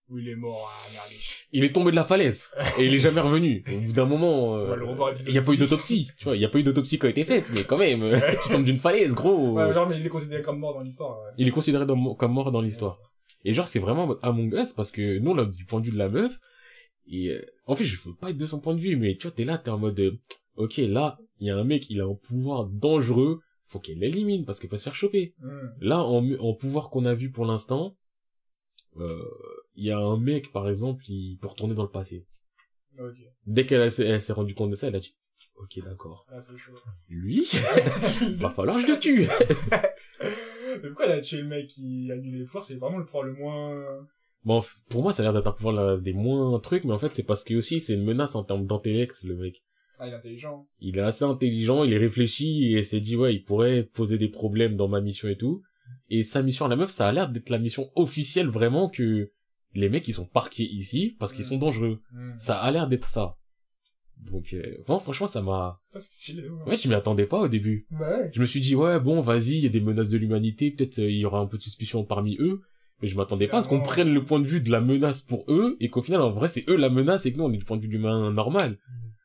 Ou 0.10 0.20
il 0.20 0.28
est 0.28 0.36
mort, 0.36 0.70
ah 0.70 0.92
merde. 0.92 1.06
il 1.54 1.64
est 1.64 1.72
tombé 1.72 1.92
de 1.92 1.96
la 1.96 2.04
falaise 2.04 2.50
et 2.78 2.86
il 2.88 2.94
est 2.94 3.00
jamais 3.00 3.22
revenu. 3.22 3.64
Au 3.74 3.80
bout 3.80 3.94
d'un 3.94 4.06
moment, 4.06 4.58
euh, 4.58 4.76
il 5.26 5.32
n'y 5.32 5.38
a 5.38 5.42
pas 5.42 5.52
eu 5.54 5.58
10. 5.58 5.62
d'autopsie. 5.70 6.10
Tu 6.18 6.26
vois, 6.26 6.36
il 6.36 6.40
n'y 6.40 6.46
a 6.46 6.50
pas 6.50 6.60
eu 6.60 6.64
d'autopsie 6.64 7.00
qui 7.00 7.06
a 7.06 7.10
été 7.10 7.24
faite, 7.26 7.50
mais 7.54 7.64
quand 7.64 7.78
même, 7.78 8.20
tu 8.44 8.50
tombes 8.52 8.66
d'une 8.66 8.78
falaise, 8.80 9.14
gros. 9.16 9.54
Ouais, 9.54 9.74
genre, 9.74 9.88
mais 9.90 9.98
il 10.00 10.06
est 10.06 10.10
considéré 10.10 10.42
comme 10.44 10.60
mort 10.60 10.74
dans 10.76 10.82
l'histoire. 10.82 11.18
ouais. 11.24 11.32
Il 11.38 11.48
est 11.48 11.52
considéré 11.52 11.86
dans- 11.86 12.14
comme 12.16 12.34
mort 12.34 12.52
dans 12.52 12.62
l'histoire. 12.62 13.00
Et 13.46 13.54
genre, 13.54 13.68
c'est 13.68 13.80
vraiment 13.80 14.16
Among 14.22 14.54
Us 14.54 14.74
parce 14.74 14.92
que 14.92 15.18
nous, 15.20 15.34
là, 15.34 15.46
du 15.46 15.66
point 15.66 15.80
de 15.80 15.86
vue 15.86 15.92
de 15.92 15.98
la 15.98 16.10
meuf, 16.10 16.40
et 17.08 17.30
euh, 17.30 17.46
en 17.66 17.76
fait, 17.76 17.86
je 17.86 17.98
veux 18.02 18.16
pas 18.16 18.32
être 18.32 18.38
de 18.38 18.46
son 18.46 18.60
point 18.60 18.76
de 18.76 18.80
vue, 18.80 18.96
mais 18.96 19.16
tu 19.16 19.28
vois, 19.28 19.36
t'es 19.36 19.46
là, 19.46 19.58
t'es 19.58 19.70
en 19.70 19.78
mode, 19.78 20.00
euh, 20.00 20.18
ok, 20.56 20.78
là, 20.78 21.20
il 21.40 21.48
y 21.48 21.50
a 21.50 21.58
un 21.58 21.64
mec, 21.64 21.90
il 21.90 22.02
a 22.02 22.06
un 22.06 22.16
pouvoir 22.16 22.66
dangereux, 22.66 23.42
faut 23.66 23.80
qu'elle 23.80 24.00
l'élimine 24.00 24.46
parce 24.46 24.60
qu'elle 24.60 24.70
peut 24.70 24.78
se 24.78 24.84
faire 24.84 24.96
choper. 24.96 25.34
Hmm. 25.40 25.70
Là, 25.82 26.04
en, 26.04 26.32
en 26.40 26.54
pouvoir 26.54 26.90
qu'on 26.90 27.06
a 27.06 27.14
vu 27.14 27.32
pour 27.32 27.46
l'instant, 27.46 27.96
euh, 28.98 29.24
il 29.76 29.86
y 29.86 29.92
a 29.92 30.00
un 30.00 30.18
mec, 30.18 30.52
par 30.52 30.70
exemple, 30.70 31.04
il 31.10 31.38
peut 31.38 31.48
retourner 31.48 31.74
dans 31.74 31.84
le 31.84 31.90
passé. 31.90 32.26
Ok. 32.98 33.18
Dès 33.46 33.66
qu'elle 33.66 33.92
s'est 33.92 34.34
rendue 34.34 34.56
compte 34.56 34.72
de 34.72 34.76
ça, 34.76 34.88
elle 34.88 34.96
a 34.96 35.00
dit, 35.00 35.16
ok, 35.58 35.84
d'accord. 35.84 36.26
Ah, 36.30 36.42
c'est 36.42 36.58
chaud. 36.58 36.74
Lui, 37.10 37.46
va 38.38 38.50
falloir 38.50 38.78
que 38.78 38.84
je 38.84 38.88
le 38.88 39.00
tue. 39.00 39.28
Mais 40.82 40.90
pourquoi 40.90 41.06
elle 41.06 41.20
a 41.20 41.22
tué 41.22 41.42
le 41.42 41.48
mec 41.48 41.68
qui 41.68 42.10
annule 42.12 42.38
les 42.40 42.46
pouvoirs 42.46 42.64
C'est 42.64 42.76
vraiment 42.76 42.98
le 42.98 43.06
pouvoir 43.06 43.24
le 43.24 43.34
moins... 43.34 44.08
Bon, 44.46 44.64
pour 44.90 45.02
moi, 45.02 45.12
ça 45.12 45.22
a 45.22 45.24
l'air 45.24 45.34
d'être 45.34 45.48
un 45.48 45.52
pouvoir 45.52 45.74
là, 45.74 45.98
des 45.98 46.14
moins 46.14 46.60
trucs, 46.60 46.84
mais 46.84 46.94
en 46.94 47.00
fait, 47.00 47.14
c'est 47.14 47.24
parce 47.24 47.44
que 47.44 47.56
aussi, 47.56 47.82
c'est 47.82 47.96
une 47.96 48.04
menace 48.04 48.36
en 48.36 48.44
termes 48.44 48.68
d'intellect, 48.68 49.24
le 49.24 49.36
mec. 49.36 49.64
Ah, 49.98 50.08
il 50.08 50.14
est 50.14 50.18
intelligent. 50.18 50.68
Il 50.80 50.98
est 50.98 51.02
assez 51.02 51.26
intelligent, 51.26 51.84
il 51.84 51.94
est 51.94 51.98
réfléchi, 51.98 52.76
et 52.76 52.84
s'est 52.84 53.00
dit, 53.00 53.16
ouais, 53.16 53.34
il 53.34 53.44
pourrait 53.44 53.84
poser 53.84 54.20
des 54.20 54.30
problèmes 54.30 54.76
dans 54.76 54.88
ma 54.88 55.02
mission 55.02 55.28
et 55.30 55.36
tout. 55.36 55.64
Et 56.10 56.24
sa 56.24 56.44
mission 56.44 56.66
à 56.66 56.70
la 56.70 56.76
meuf, 56.76 56.92
ça 56.92 57.08
a 57.08 57.12
l'air 57.12 57.30
d'être 57.30 57.50
la 57.50 57.58
mission 57.58 57.90
officielle, 57.96 58.48
vraiment, 58.48 58.88
que 58.88 59.32
les 59.74 59.90
mecs, 59.90 60.08
ils 60.08 60.14
sont 60.14 60.28
parqués 60.28 60.70
ici, 60.70 61.16
parce 61.20 61.34
qu'ils 61.34 61.46
sont 61.46 61.58
dangereux. 61.58 62.00
Hmm. 62.12 62.38
Ça 62.38 62.58
a 62.60 62.70
l'air 62.70 62.88
d'être 62.88 63.08
ça. 63.08 63.38
Donc, 64.32 64.54
euh, 64.54 64.78
vraiment, 64.86 65.00
franchement, 65.00 65.28
ça 65.28 65.42
m'a... 65.42 65.82
Stylé. 65.98 66.48
Ouais. 66.48 66.70
Ouais, 66.70 66.78
je 66.78 66.88
m'y 66.88 66.94
attendais 66.94 67.26
pas 67.26 67.40
au 67.40 67.48
début. 67.48 67.88
Bah 67.90 68.10
ouais. 68.10 68.32
Je 68.34 68.42
me 68.42 68.46
suis 68.46 68.60
dit, 68.60 68.76
ouais, 68.76 69.00
bon, 69.00 69.22
vas-y, 69.22 69.58
il 69.58 69.64
y 69.64 69.66
a 69.66 69.70
des 69.70 69.82
menaces 69.82 70.10
de 70.10 70.18
l'humanité, 70.18 70.70
peut-être 70.70 71.00
euh, 71.00 71.10
il 71.10 71.18
y 71.18 71.26
aura 71.26 71.40
un 71.40 71.48
peu 71.48 71.58
de 71.58 71.64
suspicion 71.64 72.06
parmi 72.06 72.38
eux, 72.40 72.62
mais 73.02 73.08
je 73.08 73.16
m'attendais 73.16 73.48
pas 73.48 73.60
à 73.60 73.62
ce 73.62 73.70
qu'on 73.70 73.82
prenne 73.82 74.14
le 74.14 74.24
point 74.24 74.40
de 74.40 74.48
vue 74.48 74.62
de 74.62 74.72
la 74.72 74.82
menace 74.82 75.22
pour 75.22 75.46
eux, 75.50 75.78
et 75.80 75.90
qu'au 75.90 76.02
final, 76.02 76.22
en 76.22 76.32
vrai, 76.32 76.48
c'est 76.48 76.68
eux 76.70 76.76
la 76.76 76.90
menace, 76.90 77.26
et 77.26 77.34
que 77.34 77.38
nous, 77.38 77.44
on 77.44 77.52
est 77.52 77.58
du 77.58 77.66
point 77.66 77.78
de 77.78 77.82
vue 77.82 77.88
de 77.88 77.94
l'humain 77.94 78.32
normal. 78.32 78.78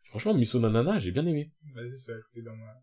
Franchement, 0.05 0.35
Musso 0.35 0.59
Nanana, 0.59 0.99
j'ai 0.99 1.13
bien 1.13 1.27
aimé. 1.27 1.51
Vas-y, 1.75 1.97
ça 1.99 2.13
va 2.13 2.19
écouter 2.19 2.43
dans 2.43 2.57
ma... 2.57 2.75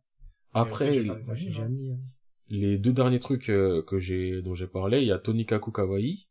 Après, 0.53 0.99
les, 0.99 1.03
Moi, 1.03 1.17
jamais 1.35 1.91
hein. 1.91 2.77
deux 2.77 2.93
derniers 2.93 3.19
trucs 3.19 3.49
euh, 3.49 3.83
que 3.83 3.99
j'ai, 3.99 4.41
dont 4.41 4.55
j'ai 4.55 4.67
parlé, 4.67 5.01
il 5.01 5.07
y 5.07 5.11
a 5.11 5.19
Tonikaku 5.19 5.71
Kawaii. 5.71 6.29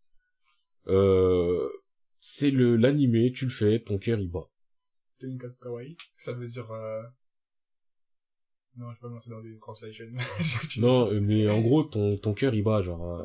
Euh, 0.88 1.68
c'est 2.20 2.50
le, 2.50 2.76
l'animé, 2.76 3.32
tu 3.32 3.44
le 3.44 3.50
fais, 3.50 3.80
ton 3.80 3.98
cœur 3.98 4.18
il 4.18 4.30
bat. 4.30 4.48
Tenika 5.18 5.48
Kawaii. 5.60 5.96
Ça 6.16 6.32
veut 6.32 6.46
dire... 6.46 6.70
Euh... 6.70 7.02
Non, 8.76 8.90
je 8.90 8.96
vais 8.96 9.00
pas 9.00 9.08
lancer 9.08 9.30
dans 9.30 9.40
des 9.40 9.58
translations. 9.58 10.04
Non, 10.78 11.10
euh, 11.10 11.20
mais 11.20 11.48
en 11.48 11.60
gros, 11.60 11.84
ton, 11.84 12.16
ton 12.18 12.34
cœur 12.34 12.54
il 12.54 12.62
bat, 12.62 12.82
genre, 12.82 13.20
euh, 13.20 13.24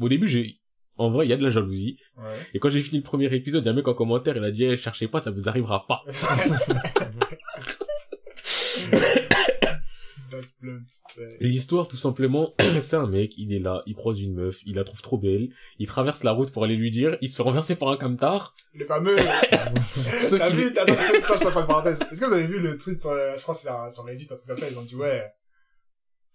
au 0.00 0.08
début, 0.08 0.28
j'ai, 0.28 0.60
en 0.96 1.10
vrai, 1.10 1.26
il 1.26 1.30
y 1.30 1.32
a 1.32 1.36
de 1.36 1.42
la 1.42 1.50
jalousie. 1.50 1.98
Ouais. 2.16 2.36
Et 2.54 2.58
quand 2.58 2.68
j'ai 2.68 2.80
fini 2.80 2.98
le 2.98 3.04
premier 3.04 3.32
épisode, 3.34 3.62
il 3.62 3.66
y 3.66 3.68
a 3.68 3.72
un 3.72 3.74
mec 3.74 3.88
en 3.88 3.94
commentaire, 3.94 4.36
il 4.36 4.44
a 4.44 4.50
dit, 4.50 4.64
eh, 4.64 4.76
cherchez 4.76 5.08
pas, 5.08 5.20
ça 5.20 5.30
vous 5.30 5.48
arrivera 5.48 5.86
pas. 5.86 6.02
L'histoire, 11.40 11.88
tout 11.88 11.96
simplement, 11.96 12.54
c'est 12.80 12.96
un 12.96 13.06
mec, 13.06 13.32
il 13.36 13.52
est 13.52 13.58
là, 13.58 13.82
il 13.86 13.94
croise 13.94 14.20
une 14.20 14.34
meuf, 14.34 14.58
il 14.66 14.76
la 14.76 14.84
trouve 14.84 15.00
trop 15.02 15.18
belle, 15.18 15.48
il 15.78 15.86
traverse 15.86 16.22
la 16.22 16.32
route 16.32 16.52
pour 16.52 16.64
aller 16.64 16.76
lui 16.76 16.90
dire, 16.90 17.16
il 17.20 17.30
se 17.30 17.36
fait 17.36 17.42
renverser 17.42 17.76
par 17.76 17.88
un 17.88 17.96
camtar, 17.96 18.54
Le 18.74 18.84
fameux... 18.84 19.16
T'as 19.50 20.48
qu'il 20.48 20.56
vu, 20.56 20.72
parenthèse. 20.72 22.00
Est-ce 22.12 22.20
que 22.20 22.26
vous 22.26 22.34
avez 22.34 22.46
vu 22.46 22.60
le 22.60 22.78
truc 22.78 23.00
sur, 23.00 23.10
euh, 23.10 23.36
je 23.36 23.42
crois 23.42 23.54
que 23.54 23.60
c'est 23.60 23.94
sur 23.94 24.04
Reddit, 24.04 24.28
un 24.30 24.36
truc 24.36 24.46
comme 24.46 24.58
ça, 24.58 24.68
ils 24.70 24.78
ont 24.78 24.82
dit, 24.82 24.94
ouais, 24.94 25.24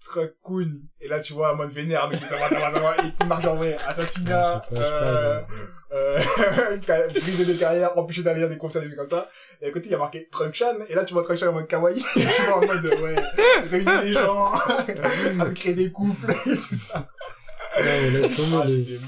truc 0.06 0.34
cool. 0.42 0.80
Et 1.02 1.08
là, 1.08 1.20
tu 1.20 1.34
vois, 1.34 1.54
en 1.54 1.56
mode 1.58 1.72
vénère, 1.72 2.08
mais 2.10 2.18
ça 2.20 2.38
va, 2.38 2.50
ça 2.50 2.60
va, 2.60 2.72
ça 2.74 2.80
va, 2.80 2.96
et 3.06 3.12
qui 3.12 3.28
marche 3.28 3.46
en 3.46 3.56
vrai, 3.56 3.78
assassinat, 3.88 4.66
euh, 4.72 5.42
euh, 5.94 6.20
briser 7.14 7.46
des 7.46 7.56
carrières, 7.56 7.98
empêcher 7.98 8.24
d'aller 8.24 8.44
à 8.44 8.48
des 8.48 8.58
concerts, 8.58 8.82
des 8.82 8.88
trucs 8.88 9.00
comme 9.00 9.10
ça. 9.10 9.30
Et 9.62 9.68
à 9.68 9.72
côté, 9.72 9.88
il 9.88 9.92
y 9.92 9.96
a 9.96 9.98
marqué 9.98 10.28
Truckshan, 10.32 10.76
et 10.90 10.96
là, 10.96 11.04
tu 11.04 11.14
vois 11.14 11.24
Truckshan 11.24 11.48
en 11.48 11.54
mode 11.54 11.68
kawaii, 11.68 12.00
et 12.00 12.02
tu 12.36 12.42
vois 12.44 12.58
en 12.58 12.66
mode, 12.66 12.86
ouais, 12.86 13.16
réunir 13.70 14.02
les 14.02 14.14
gens, 14.14 14.52
créer 15.56 15.74
des 15.74 15.92
couples, 15.92 16.32
et 16.32 16.56
tout 16.56 16.76
ça. 16.76 17.08
Ouais, 17.78 18.02
mais 18.04 18.10
laisse 18.22 18.32
Ah, 18.34 18.36
tomber 18.38 18.72
les, 18.72 19.00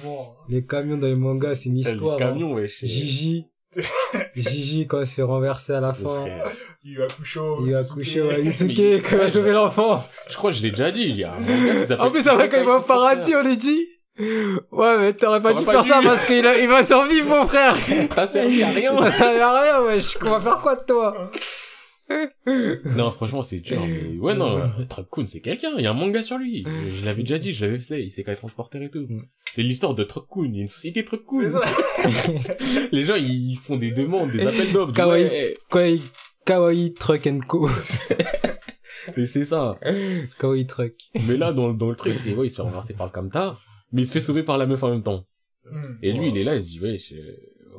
les 0.49 0.65
camions 0.65 0.97
dans 0.97 1.07
les 1.07 1.15
mangas, 1.15 1.55
c'est 1.55 1.65
une 1.69 1.77
histoire. 1.77 2.17
le 2.19 2.25
hein. 2.25 2.27
camion, 2.29 2.53
wesh. 2.53 2.83
Gigi. 2.83 3.47
Gigi, 4.35 4.87
quand 4.87 5.01
il 5.01 5.07
se 5.07 5.15
fait 5.15 5.21
renverser 5.23 5.73
à 5.73 5.79
la 5.79 5.93
fin. 5.93 6.21
frère. 6.21 6.45
Yu 6.83 7.01
Hakusho. 7.03 7.65
Il 7.67 7.75
a 7.75 7.83
couché 7.83 8.21
à 8.29 8.39
Yusuke, 8.39 9.03
quand 9.09 9.15
il 9.17 9.21
a 9.21 9.29
sauvé 9.29 9.51
l'enfant. 9.51 10.05
Je 10.29 10.35
crois 10.37 10.51
que 10.51 10.57
je 10.57 10.63
l'ai 10.63 10.71
déjà 10.71 10.91
dit, 10.91 11.03
il 11.03 11.17
y 11.17 11.23
a 11.23 11.33
un 11.33 11.39
manga 11.39 11.85
qui 11.85 11.93
En 12.01 12.11
plus, 12.11 12.27
après, 12.27 12.49
quand 12.49 12.57
il 12.59 12.65
va 12.65 12.75
au 12.75 12.79
Isekai 12.79 12.87
paradis, 12.87 13.35
on 13.35 13.41
lui 13.43 13.57
dit, 13.57 13.87
ouais, 14.71 14.97
mais 14.99 15.13
t'aurais 15.13 15.41
pas 15.41 15.53
dû 15.53 15.63
pas 15.65 15.71
faire 15.73 15.83
dû. 15.83 15.89
ça 15.89 15.99
parce 16.01 16.25
qu'il 16.25 16.45
a- 16.47 16.57
il 16.57 16.67
va 16.69 16.83
survivre, 16.83 17.27
mon 17.29 17.45
frère. 17.45 17.75
T'as 18.15 18.27
servi 18.27 18.63
à 18.63 18.69
rien. 18.69 18.97
Ça 19.03 19.11
sert 19.11 19.45
à 19.47 19.61
rien, 19.61 19.81
wesh. 19.81 20.17
On 20.25 20.29
va 20.29 20.39
faire 20.39 20.57
quoi 20.59 20.75
de 20.75 20.83
toi? 20.85 21.29
non, 22.95 23.11
franchement, 23.11 23.43
c'est 23.43 23.59
dur, 23.59 23.81
mais 23.85 24.17
ouais, 24.17 24.33
non, 24.33 24.71
Truck-kun, 24.87 25.25
c'est 25.25 25.41
quelqu'un, 25.41 25.71
il 25.77 25.83
y 25.83 25.87
a 25.87 25.91
un 25.91 25.93
manga 25.93 26.23
sur 26.23 26.37
lui. 26.37 26.65
Je 26.65 27.05
l'avais 27.05 27.23
déjà 27.23 27.37
dit, 27.37 27.51
je 27.51 27.65
l'avais 27.65 27.79
fait, 27.79 28.01
il 28.01 28.09
sait 28.09 28.23
qu'à 28.23 28.35
transporter 28.35 28.81
et 28.81 28.89
tout. 28.89 29.05
Mm. 29.09 29.23
C'est 29.53 29.63
l'histoire 29.63 29.93
de 29.93 30.03
Truck-kun, 30.03 30.45
il 30.45 30.55
y 30.55 30.59
a 30.59 30.61
une 30.61 30.67
société 30.67 31.05
ça. 31.05 31.61
Les 32.91 33.05
gens, 33.05 33.15
ils 33.15 33.57
font 33.57 33.77
des 33.77 33.91
demandes, 33.91 34.31
des 34.31 34.45
appels 34.45 34.71
d'offres. 34.71 34.93
Kawaii. 34.93 35.25
ouais, 35.25 35.53
Kawaii, 35.69 36.01
Kawaii 36.45 36.93
Truck 36.93 37.27
and 37.27 37.39
Co. 37.47 37.69
Et 39.17 39.27
c'est 39.27 39.45
ça. 39.45 39.79
Kawaii 40.39 40.65
Truck. 40.65 40.93
Mais 41.27 41.37
là, 41.37 41.51
dans, 41.53 41.73
dans 41.73 41.89
le 41.89 41.95
truc, 41.95 42.19
c'est, 42.19 42.33
ouais, 42.33 42.47
il 42.47 42.49
se 42.49 42.57
fait 42.57 42.61
renverser 42.61 42.93
par 42.93 43.07
le 43.07 43.11
camtar, 43.11 43.61
mais 43.91 44.03
il 44.03 44.07
se 44.07 44.13
fait 44.13 44.21
sauver 44.21 44.43
par 44.43 44.57
la 44.57 44.65
meuf 44.65 44.83
en 44.83 44.89
même 44.89 45.03
temps. 45.03 45.25
Hmm. 45.69 45.95
Et 46.01 46.13
lui, 46.13 46.29
il 46.29 46.37
est 46.37 46.43
là, 46.43 46.55
il 46.55 46.63
se 46.63 46.69
dit, 46.69 46.79
ouais, 46.79 46.97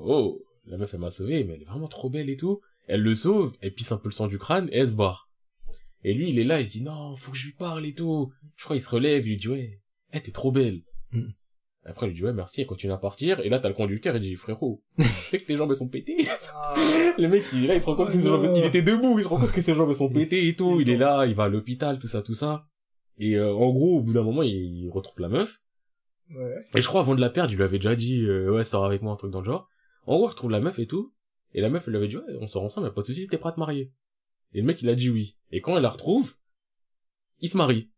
oh, 0.03 0.43
la 0.67 0.77
meuf, 0.77 0.93
elle 0.93 1.01
m'a 1.01 1.11
sauvé, 1.11 1.45
mais 1.45 1.55
elle 1.55 1.63
est 1.63 1.67
vraiment 1.67 1.89
trop 1.89 2.11
belle 2.11 2.29
et 2.29 2.37
tout. 2.37 2.61
Elle 2.89 3.03
le 3.03 3.15
sauve, 3.15 3.53
elle 3.61 3.75
pisse 3.75 3.93
un 3.93 3.99
peu 3.99 4.09
le 4.09 4.15
sang 4.15 4.27
du 4.27 4.39
crâne, 4.39 4.69
et 4.73 4.79
elle 4.79 4.91
se 4.91 4.97
barre. 4.97 5.31
Et 6.05 6.15
lui, 6.15 6.31
il 6.31 6.39
est 6.39 6.45
là, 6.45 6.61
il 6.61 6.67
se 6.67 6.73
dit, 6.73 6.83
non, 6.83 7.15
faut 7.17 7.33
que 7.33 7.37
je 7.37 7.47
lui 7.47 7.53
parle 7.53 7.85
et 7.85 7.95
tout. 7.95 8.33
Je 8.57 8.65
crois, 8.65 8.77
il 8.77 8.83
se 8.83 8.89
relève, 8.89 9.27
il 9.27 9.31
lui 9.31 9.37
dit, 9.37 9.49
ouais, 9.49 9.81
eh, 10.13 10.21
t'es 10.21 10.33
trop 10.33 10.51
belle. 10.51 10.83
Mm. 11.13 11.29
Après, 11.85 12.07
il 12.07 12.11
lui 12.11 12.17
dit, 12.17 12.25
ouais, 12.25 12.33
merci, 12.33 12.61
elle 12.61 12.67
continue 12.67 12.93
à 12.93 12.99
partir. 12.99 13.41
Et 13.41 13.49
là, 13.49 13.59
t'as 13.59 13.69
le 13.69 13.75
conducteur, 13.75 14.17
il 14.17 14.23
dit, 14.23 14.35
frérot, 14.37 14.83
tu 14.97 15.05
sais 15.05 15.39
que 15.39 15.47
tes 15.47 15.57
jambes, 15.57 15.71
elles 15.71 15.77
sont 15.77 15.89
pétées. 15.89 16.27
Ah. 16.55 16.75
le 17.19 17.29
mec, 17.29 17.45
il 17.53 17.65
est 17.65 17.69
là, 17.69 17.75
il 17.75 17.81
se 17.81 17.87
rend 17.87 17.95
compte 17.97 18.09
Oh 18.09 18.13
que 18.13 18.19
ses 18.19 18.29
jambes, 18.29 18.53
il 18.57 18.65
était 18.65 18.83
debout, 18.83 19.19
il 19.19 19.23
se 19.23 19.29
rend 19.29 19.39
compte 19.39 19.53
que 19.53 19.61
ses 19.61 19.75
jambes, 19.75 19.91
elles 19.91 19.97
sont 19.97 20.11
pétées 20.11 20.49
et 20.49 20.57
tout. 20.57 20.81
Il 20.81 20.89
est 20.89 20.97
là, 20.97 21.27
il 21.27 21.35
va 21.35 21.45
à 21.45 21.49
l'hôpital, 21.49 21.99
tout 21.99 22.09
ça, 22.09 22.23
tout 22.23 22.35
ça. 22.35 22.67
Et 23.19 23.37
euh, 23.37 23.53
en 23.53 23.71
gros, 23.71 23.99
au 23.99 24.01
bout 24.01 24.13
d'un 24.13 24.23
moment, 24.23 24.43
il 24.43 24.89
retrouve 24.91 25.21
la 25.21 25.29
meuf. 25.29 25.61
Ouais. 26.31 26.65
Et 26.75 26.81
je 26.81 26.87
crois 26.87 27.01
avant 27.01 27.15
de 27.15 27.21
la 27.21 27.31
perdre, 27.31 27.53
il 27.53 27.57
lui 27.57 27.65
avait 27.65 27.79
déjà 27.79 27.97
dit 27.97 28.23
euh, 28.23 28.51
ouais 28.51 28.65
sors 28.65 28.85
avec 28.85 29.03
moi 29.03 29.13
un 29.13 29.17
truc 29.17 29.33
dans 29.33 29.41
le 29.41 29.47
genre. 29.47 29.69
En 30.07 30.17
gros, 30.17 30.27
il 30.27 30.31
retrouve 30.31 30.51
la 30.51 30.61
meuf 30.61 30.79
et 30.79 30.87
tout. 30.87 31.13
Et 31.55 31.61
la 31.61 31.71
meuf 31.71 31.85
elle 31.87 31.93
lui 31.93 31.99
avait 31.99 32.09
dit 32.09 32.17
ouais 32.17 32.37
on 32.41 32.47
sort 32.47 32.63
ensemble, 32.65 32.87
y 32.87 32.91
a 32.91 32.93
pas 32.93 33.01
de 33.03 33.07
soucis, 33.07 33.27
t'es 33.27 33.39
prêt 33.39 33.51
à 33.51 33.53
te 33.53 33.61
marier. 33.61 33.93
Et 34.53 34.61
le 34.61 34.67
mec 34.67 34.81
il 34.83 34.89
a 34.89 34.95
dit 34.95 35.11
oui. 35.11 35.37
Et 35.51 35.61
quand 35.61 35.77
elle 35.77 35.83
la 35.83 35.91
retrouve, 35.91 36.35
il 37.41 37.49
se 37.49 37.57
marie. 37.57 37.91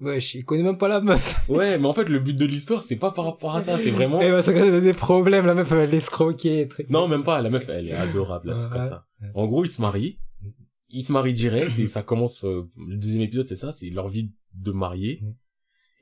Wesh, 0.00 0.36
il 0.36 0.44
connaît 0.44 0.62
même 0.62 0.78
pas 0.78 0.86
la 0.88 1.00
meuf. 1.00 1.44
Ouais, 1.48 1.76
mais 1.78 1.86
en 1.88 1.92
fait 1.92 2.08
le 2.08 2.20
but 2.20 2.36
de 2.38 2.44
l'histoire 2.44 2.84
c'est 2.84 2.96
pas 2.96 3.10
par 3.10 3.24
rapport 3.24 3.54
à 3.56 3.60
ça, 3.60 3.78
c'est 3.78 3.90
vraiment. 3.90 4.20
Eh 4.22 4.30
ben, 4.30 4.40
ça 4.42 4.52
a 4.52 4.80
des 4.80 4.92
problèmes, 4.94 5.46
la 5.46 5.54
meuf, 5.54 5.70
elle 5.72 5.78
va 5.78 5.86
l'escroquer, 5.86 6.68
truc. 6.68 6.88
Non 6.90 7.08
même 7.08 7.24
pas, 7.24 7.40
la 7.42 7.50
meuf 7.50 7.68
elle 7.68 7.88
est 7.88 7.92
adorable 7.94 8.50
là, 8.50 8.58
c'est 8.58 8.68
pas 8.68 8.82
Ouais. 8.84 8.88
ça. 8.88 9.06
En 9.34 9.46
gros 9.46 9.64
ils 9.64 9.70
se 9.70 9.80
marient, 9.80 10.18
ils 10.90 11.02
se 11.04 11.12
marient 11.12 11.34
direct 11.34 11.78
et 11.78 11.86
ça 11.88 12.02
commence. 12.02 12.44
euh, 12.44 12.64
le 12.76 12.96
deuxième 12.96 13.22
épisode 13.22 13.48
c'est 13.48 13.56
ça, 13.56 13.72
c'est 13.72 13.90
leur 13.90 14.08
vie 14.08 14.30
de 14.54 14.70
mariés. 14.72 15.20
Mm. 15.22 15.32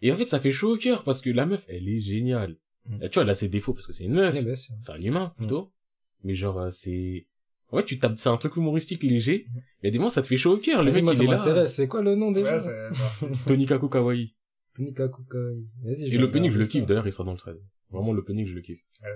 Et 0.02 0.12
en 0.12 0.16
fait 0.16 0.26
ça 0.26 0.40
fait 0.40 0.50
chaud 0.52 0.74
au 0.74 0.76
cœur 0.76 1.02
parce 1.02 1.20
que 1.22 1.30
la 1.30 1.46
meuf 1.46 1.64
elle 1.68 1.88
est 1.88 2.00
géniale. 2.00 2.56
Mm. 2.86 3.02
Et 3.02 3.08
tu 3.08 3.14
vois 3.14 3.22
elle 3.22 3.30
a 3.30 3.34
ses 3.34 3.48
défauts 3.48 3.72
parce 3.72 3.86
que 3.86 3.94
c'est 3.94 4.04
une 4.04 4.12
meuf. 4.14 4.34
Sûr. 4.38 4.74
c'est 4.80 4.92
un 4.92 5.00
humain 5.00 5.32
plutôt 5.38 5.72
mais 6.24 6.34
genre 6.34 6.58
euh, 6.58 6.70
c'est 6.70 7.26
En 7.70 7.78
fait, 7.78 7.84
tu 7.84 7.98
tapes, 7.98 8.18
c'est 8.18 8.28
un 8.28 8.36
truc 8.36 8.56
humoristique 8.56 9.02
léger. 9.02 9.46
Il 9.82 9.86
y 9.86 9.88
a 9.88 9.90
des 9.90 9.98
moments, 9.98 10.10
ça 10.10 10.22
te 10.22 10.26
fait 10.26 10.36
chaud 10.36 10.54
au 10.54 10.58
cœur. 10.58 10.82
Le 10.82 10.92
mec, 10.92 11.02
moi, 11.02 11.14
il 11.14 11.18
ça 11.18 11.24
est 11.24 11.26
là. 11.26 11.38
m'intéresse. 11.38 11.74
C'est 11.74 11.88
quoi 11.88 12.02
le 12.02 12.14
nom 12.14 12.30
déjà? 12.32 12.56
Ouais, 12.58 12.60
c'est, 12.60 13.28
Tony 13.46 13.66
Kaku 13.66 13.88
Kawaii. 13.88 14.34
Tonikaku 14.74 15.24
Kawaii. 15.24 15.66
Vas-y, 15.84 16.10
je 16.10 16.14
Et 16.14 16.18
l'opening, 16.18 16.50
je 16.50 16.58
le 16.58 16.66
kiffe. 16.66 16.86
D'ailleurs, 16.86 17.06
il 17.06 17.12
sera 17.12 17.24
dans 17.24 17.32
le 17.32 17.38
thread. 17.38 17.56
Vraiment, 17.90 18.12
l'opening, 18.12 18.46
je 18.46 18.54
le 18.54 18.60
kiffe. 18.60 18.80
ouais, 19.02 19.08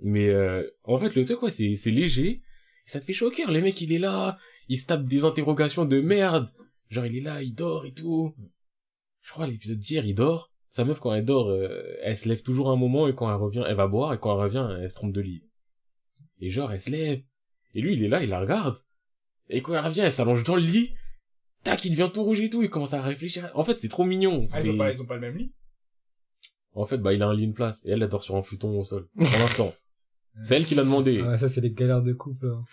Mais 0.00 0.28
euh, 0.28 0.62
en 0.84 0.98
fait, 0.98 1.14
le 1.14 1.24
truc, 1.24 1.42
ouais, 1.42 1.50
c'est 1.50 1.76
c'est 1.76 1.90
léger. 1.90 2.28
Et 2.86 2.90
ça 2.90 3.00
te 3.00 3.04
fait 3.04 3.12
chaud 3.12 3.28
au 3.28 3.30
cœur. 3.30 3.50
Le 3.50 3.60
mec, 3.60 3.80
il 3.80 3.92
est 3.92 3.98
là. 3.98 4.36
Il 4.68 4.78
se 4.78 4.86
tape 4.86 5.04
des 5.04 5.24
interrogations 5.24 5.84
de 5.84 6.00
merde. 6.00 6.50
Genre, 6.90 7.06
il 7.06 7.16
est 7.16 7.20
là, 7.20 7.42
il 7.42 7.54
dort 7.54 7.86
et 7.86 7.92
tout. 7.92 8.34
Je 9.22 9.32
crois, 9.32 9.46
l'épisode 9.46 9.78
d'hier, 9.78 10.04
il 10.04 10.14
dort. 10.14 10.50
Sa 10.68 10.84
meuf, 10.84 10.98
quand 11.00 11.14
elle 11.14 11.24
dort, 11.24 11.48
euh, 11.50 11.82
elle 12.02 12.16
se 12.18 12.28
lève 12.28 12.42
toujours 12.42 12.70
un 12.70 12.76
moment 12.76 13.06
et 13.08 13.14
quand 13.14 13.28
elle 13.30 13.36
revient, 13.40 13.64
elle 13.66 13.76
va 13.76 13.86
boire 13.86 14.12
et 14.12 14.18
quand 14.18 14.34
elle 14.36 14.42
revient, 14.44 14.76
elle 14.82 14.90
se 14.90 14.96
trompe 14.96 15.12
de 15.12 15.20
lit. 15.20 15.44
Et 16.40 16.50
genre, 16.50 16.72
elle 16.72 16.80
se 16.80 16.90
lève. 16.90 17.20
Et 17.74 17.80
lui, 17.80 17.94
il 17.94 18.02
est 18.04 18.08
là, 18.08 18.22
il 18.22 18.28
la 18.30 18.40
regarde. 18.40 18.76
Et 19.48 19.62
quand 19.62 19.74
elle 19.74 19.84
revient, 19.84 20.00
elle 20.00 20.12
s'allonge 20.12 20.44
dans 20.44 20.54
le 20.56 20.62
lit. 20.62 20.94
Tac, 21.64 21.84
il 21.84 21.90
devient 21.90 22.10
tout 22.12 22.22
rouge 22.24 22.40
et 22.40 22.50
tout. 22.50 22.62
Il 22.62 22.70
commence 22.70 22.92
à 22.94 23.02
réfléchir. 23.02 23.50
En 23.54 23.64
fait, 23.64 23.76
c'est 23.78 23.88
trop 23.88 24.04
mignon. 24.04 24.46
Ah, 24.52 24.60
ils 24.62 24.70
ont 24.70 24.76
pas, 24.76 24.92
ils 24.92 25.00
ont 25.02 25.06
pas 25.06 25.14
le 25.14 25.20
même 25.20 25.36
lit? 25.36 25.52
En 26.74 26.86
fait, 26.86 26.98
bah, 26.98 27.12
il 27.12 27.22
a 27.22 27.28
un 27.28 27.34
lit, 27.34 27.44
une 27.44 27.54
place. 27.54 27.84
Et 27.84 27.90
elle, 27.90 28.02
elle 28.02 28.08
dort 28.08 28.22
sur 28.22 28.36
un 28.36 28.42
futon 28.42 28.78
au 28.78 28.84
sol. 28.84 29.08
Pour 29.16 29.24
l'instant. 29.38 29.74
C'est 30.42 30.56
elle 30.56 30.66
qui 30.66 30.74
l'a 30.74 30.82
demandé. 30.82 31.22
Ah, 31.24 31.38
ça, 31.38 31.48
c'est 31.48 31.60
les 31.60 31.70
galères 31.70 32.02
de 32.02 32.12
couple. 32.12 32.46
hein. 32.48 32.64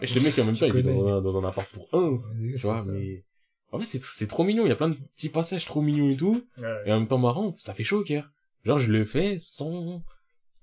Et 0.00 0.06
le 0.06 0.20
mec, 0.22 0.38
en 0.38 0.44
même 0.46 0.56
temps, 0.58 0.66
il 0.66 0.72
Je 0.72 0.78
vit 0.78 0.82
dans 0.82 1.06
un, 1.06 1.20
dans 1.20 1.38
un 1.38 1.46
appart 1.46 1.70
pour 1.70 1.86
un. 1.92 2.12
Ouais, 2.12 2.54
Tu 2.56 2.62
vois, 2.62 2.78
ça. 2.78 2.90
mais... 2.90 3.24
En 3.72 3.78
fait, 3.78 3.84
c'est, 3.84 4.02
c'est 4.02 4.26
trop 4.26 4.42
mignon. 4.42 4.64
Il 4.64 4.70
y 4.70 4.72
a 4.72 4.76
plein 4.76 4.88
de 4.88 4.96
petits 5.14 5.28
passages 5.28 5.64
trop 5.66 5.80
mignons 5.82 6.08
et 6.08 6.16
tout. 6.16 6.42
Ouais, 6.58 6.82
Et 6.86 6.92
en 6.92 6.98
même 6.98 7.08
temps 7.08 7.18
marrant. 7.18 7.54
Ça 7.58 7.74
fait 7.74 7.84
chaud 7.84 8.00
au 8.00 8.04
cœur. 8.04 8.30
Genre, 8.64 8.78
je 8.78 8.90
le 8.90 9.04
fais 9.04 9.38
sans, 9.38 10.02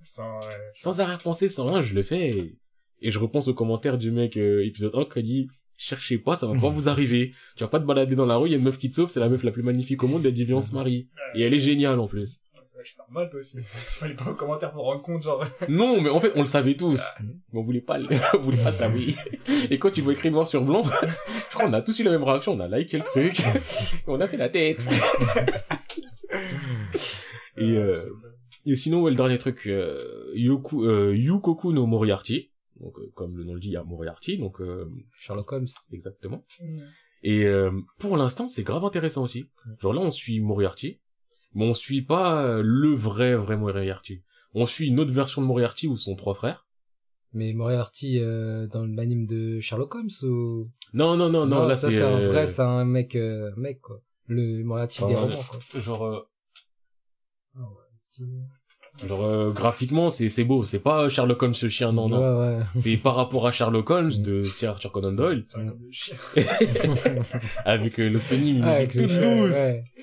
sans, 0.07 0.39
ouais. 0.39 0.55
sans 0.75 0.99
arrière-pensée, 0.99 1.49
sans 1.49 1.65
rien. 1.67 1.81
Je 1.81 1.93
le 1.93 2.03
fais 2.03 2.29
et, 2.29 2.57
et 3.01 3.11
je 3.11 3.19
repense 3.19 3.47
aux 3.47 3.53
commentaires 3.53 3.97
du 3.97 4.11
mec, 4.11 4.37
euh, 4.37 4.63
épisode 4.65 4.95
1, 4.95 5.05
qui 5.05 5.19
a 5.19 5.21
dit, 5.21 5.47
cherchez 5.77 6.17
pas, 6.17 6.35
ça 6.35 6.47
va 6.47 6.53
pas 6.59 6.69
vous 6.69 6.89
arriver. 6.89 7.33
Tu 7.55 7.63
vas 7.63 7.69
pas 7.69 7.79
te 7.79 7.85
balader 7.85 8.15
dans 8.15 8.25
la 8.25 8.37
rue, 8.37 8.47
il 8.47 8.51
y 8.51 8.55
a 8.55 8.57
une 8.57 8.63
meuf 8.63 8.77
qui 8.77 8.89
te 8.89 8.95
sauve, 8.95 9.09
c'est 9.09 9.19
la 9.19 9.29
meuf 9.29 9.43
la 9.43 9.51
plus 9.51 9.63
magnifique 9.63 10.03
au 10.03 10.07
monde, 10.07 10.25
elle 10.25 10.33
dit 10.33 10.45
viens, 10.45 10.57
on 10.57 10.61
se 10.61 10.73
marie. 10.73 11.09
Et 11.35 11.41
elle 11.41 11.53
est 11.53 11.59
géniale, 11.59 11.99
en 11.99 12.07
plus. 12.07 12.39
Ouais, 12.75 12.83
je 12.83 12.89
suis 12.89 12.97
normal, 12.99 13.27
toi 13.29 13.39
aussi. 13.39 13.57
Fallait 13.61 14.13
pas 14.13 14.29
aux 14.29 14.35
commentaires 14.35 14.71
pour 14.71 14.83
rendre 14.83 15.01
compte, 15.01 15.23
genre. 15.23 15.43
Non, 15.69 15.99
mais 15.99 16.09
en 16.09 16.19
fait, 16.21 16.31
on 16.35 16.41
le 16.41 16.47
savait 16.47 16.75
tous. 16.77 16.99
Mais 17.21 17.59
on 17.59 17.63
voulait 17.63 17.81
pas, 17.81 17.97
le- 17.97 18.07
on 18.35 18.41
voulait 18.41 18.61
pas 18.63 18.71
savoir. 18.71 19.01
Et 19.69 19.79
quand 19.79 19.91
tu 19.91 20.01
vois 20.01 20.13
écrit 20.13 20.29
noir 20.31 20.47
sur 20.47 20.63
blanc, 20.63 20.83
je 20.83 21.53
crois 21.55 21.65
qu'on 21.65 21.73
a 21.73 21.81
tous 21.81 21.99
eu 21.99 22.03
la 22.03 22.11
même 22.11 22.23
réaction. 22.23 22.53
On 22.53 22.59
a 22.59 22.67
liké 22.67 22.97
le 22.97 23.03
truc. 23.03 23.39
et 23.39 23.43
on 24.07 24.19
a 24.21 24.27
fait 24.27 24.37
la 24.37 24.49
tête. 24.49 24.85
Et, 27.57 27.75
euh, 27.77 28.01
et 28.67 28.75
sinon, 28.75 29.01
ouais, 29.01 29.11
le 29.11 29.17
dernier 29.17 29.37
truc, 29.37 29.65
euh, 29.67 29.97
Yoku, 30.33 30.83
euh, 30.85 31.15
Yukoku 31.15 31.73
no 31.73 31.85
Moriarty. 31.85 32.51
Donc, 32.79 32.99
euh, 32.99 33.11
comme 33.15 33.37
le 33.37 33.43
nom 33.43 33.53
le 33.53 33.59
dit, 33.59 33.69
il 33.69 33.73
y 33.73 33.77
a 33.77 33.83
Moriarty. 33.83 34.37
Donc, 34.37 34.61
euh, 34.61 34.89
Sherlock 35.19 35.51
Holmes. 35.51 35.67
exactement. 35.91 36.45
Mm. 36.61 36.79
Et 37.23 37.43
euh, 37.45 37.71
pour 37.99 38.17
l'instant, 38.17 38.47
c'est 38.47 38.63
grave 38.63 38.85
intéressant 38.85 39.23
aussi. 39.23 39.45
Genre 39.79 39.93
là, 39.93 40.01
on 40.01 40.11
suit 40.11 40.39
Moriarty, 40.39 40.99
mais 41.55 41.65
on 41.65 41.73
suit 41.73 42.03
pas 42.03 42.43
euh, 42.43 42.61
le 42.63 42.89
vrai, 42.89 43.35
vrai 43.35 43.57
Moriarty. 43.57 44.21
On 44.53 44.65
suit 44.65 44.87
une 44.87 44.99
autre 44.99 45.11
version 45.11 45.41
de 45.41 45.47
Moriarty 45.47 45.87
où 45.87 45.97
sont 45.97 46.15
trois 46.15 46.35
frères. 46.35 46.67
Mais 47.33 47.53
Moriarty, 47.53 48.19
euh, 48.19 48.67
dans 48.67 48.85
l'anime 48.85 49.25
de 49.25 49.59
Sherlock 49.59 49.95
Holmes 49.95 50.09
ou... 50.23 50.63
Non, 50.93 51.17
non, 51.17 51.29
non, 51.29 51.45
non, 51.45 51.67
là 51.67 51.75
ça, 51.75 51.91
c'est... 51.91 52.01
un 52.01 52.19
vrai, 52.19 52.45
c'est 52.45 52.61
un 52.61 52.85
mec, 52.85 53.15
euh, 53.15 53.51
mec, 53.57 53.81
quoi. 53.81 54.01
Le 54.27 54.63
Moriarty 54.63 55.05
des 55.05 55.15
romans, 55.15 55.43
quoi. 55.49 55.79
Genre, 55.81 56.05
euh, 56.05 56.21
Ah 57.55 57.61
ouais. 57.61 58.27
Genre 59.05 59.25
euh, 59.25 59.51
graphiquement, 59.51 60.09
c'est 60.09 60.29
c'est 60.29 60.43
beau. 60.43 60.63
C'est 60.63 60.79
pas 60.79 61.07
Sherlock 61.09 61.41
Holmes 61.43 61.53
ce 61.53 61.69
chien, 61.69 61.91
non, 61.91 62.07
non. 62.09 62.19
Ouais, 62.19 62.57
ouais. 62.57 62.63
C'est 62.75 62.97
par 62.97 63.15
rapport 63.15 63.45
à 63.47 63.51
Sherlock 63.51 63.89
Holmes 63.89 64.11
de 64.19 64.43
Sir 64.43 64.71
Arthur 64.71 64.91
Conan 64.91 65.11
Doyle, 65.11 65.45
avec 67.65 67.99
euh, 67.99 68.09
l'opening, 68.09 68.61
Ah, 68.63 68.73
musique 68.73 68.89
avec 68.89 68.93
le 68.95 69.01
toute 69.01 69.09
chien, 69.11 69.35
douce. 69.37 69.51
ouais. 69.53 69.83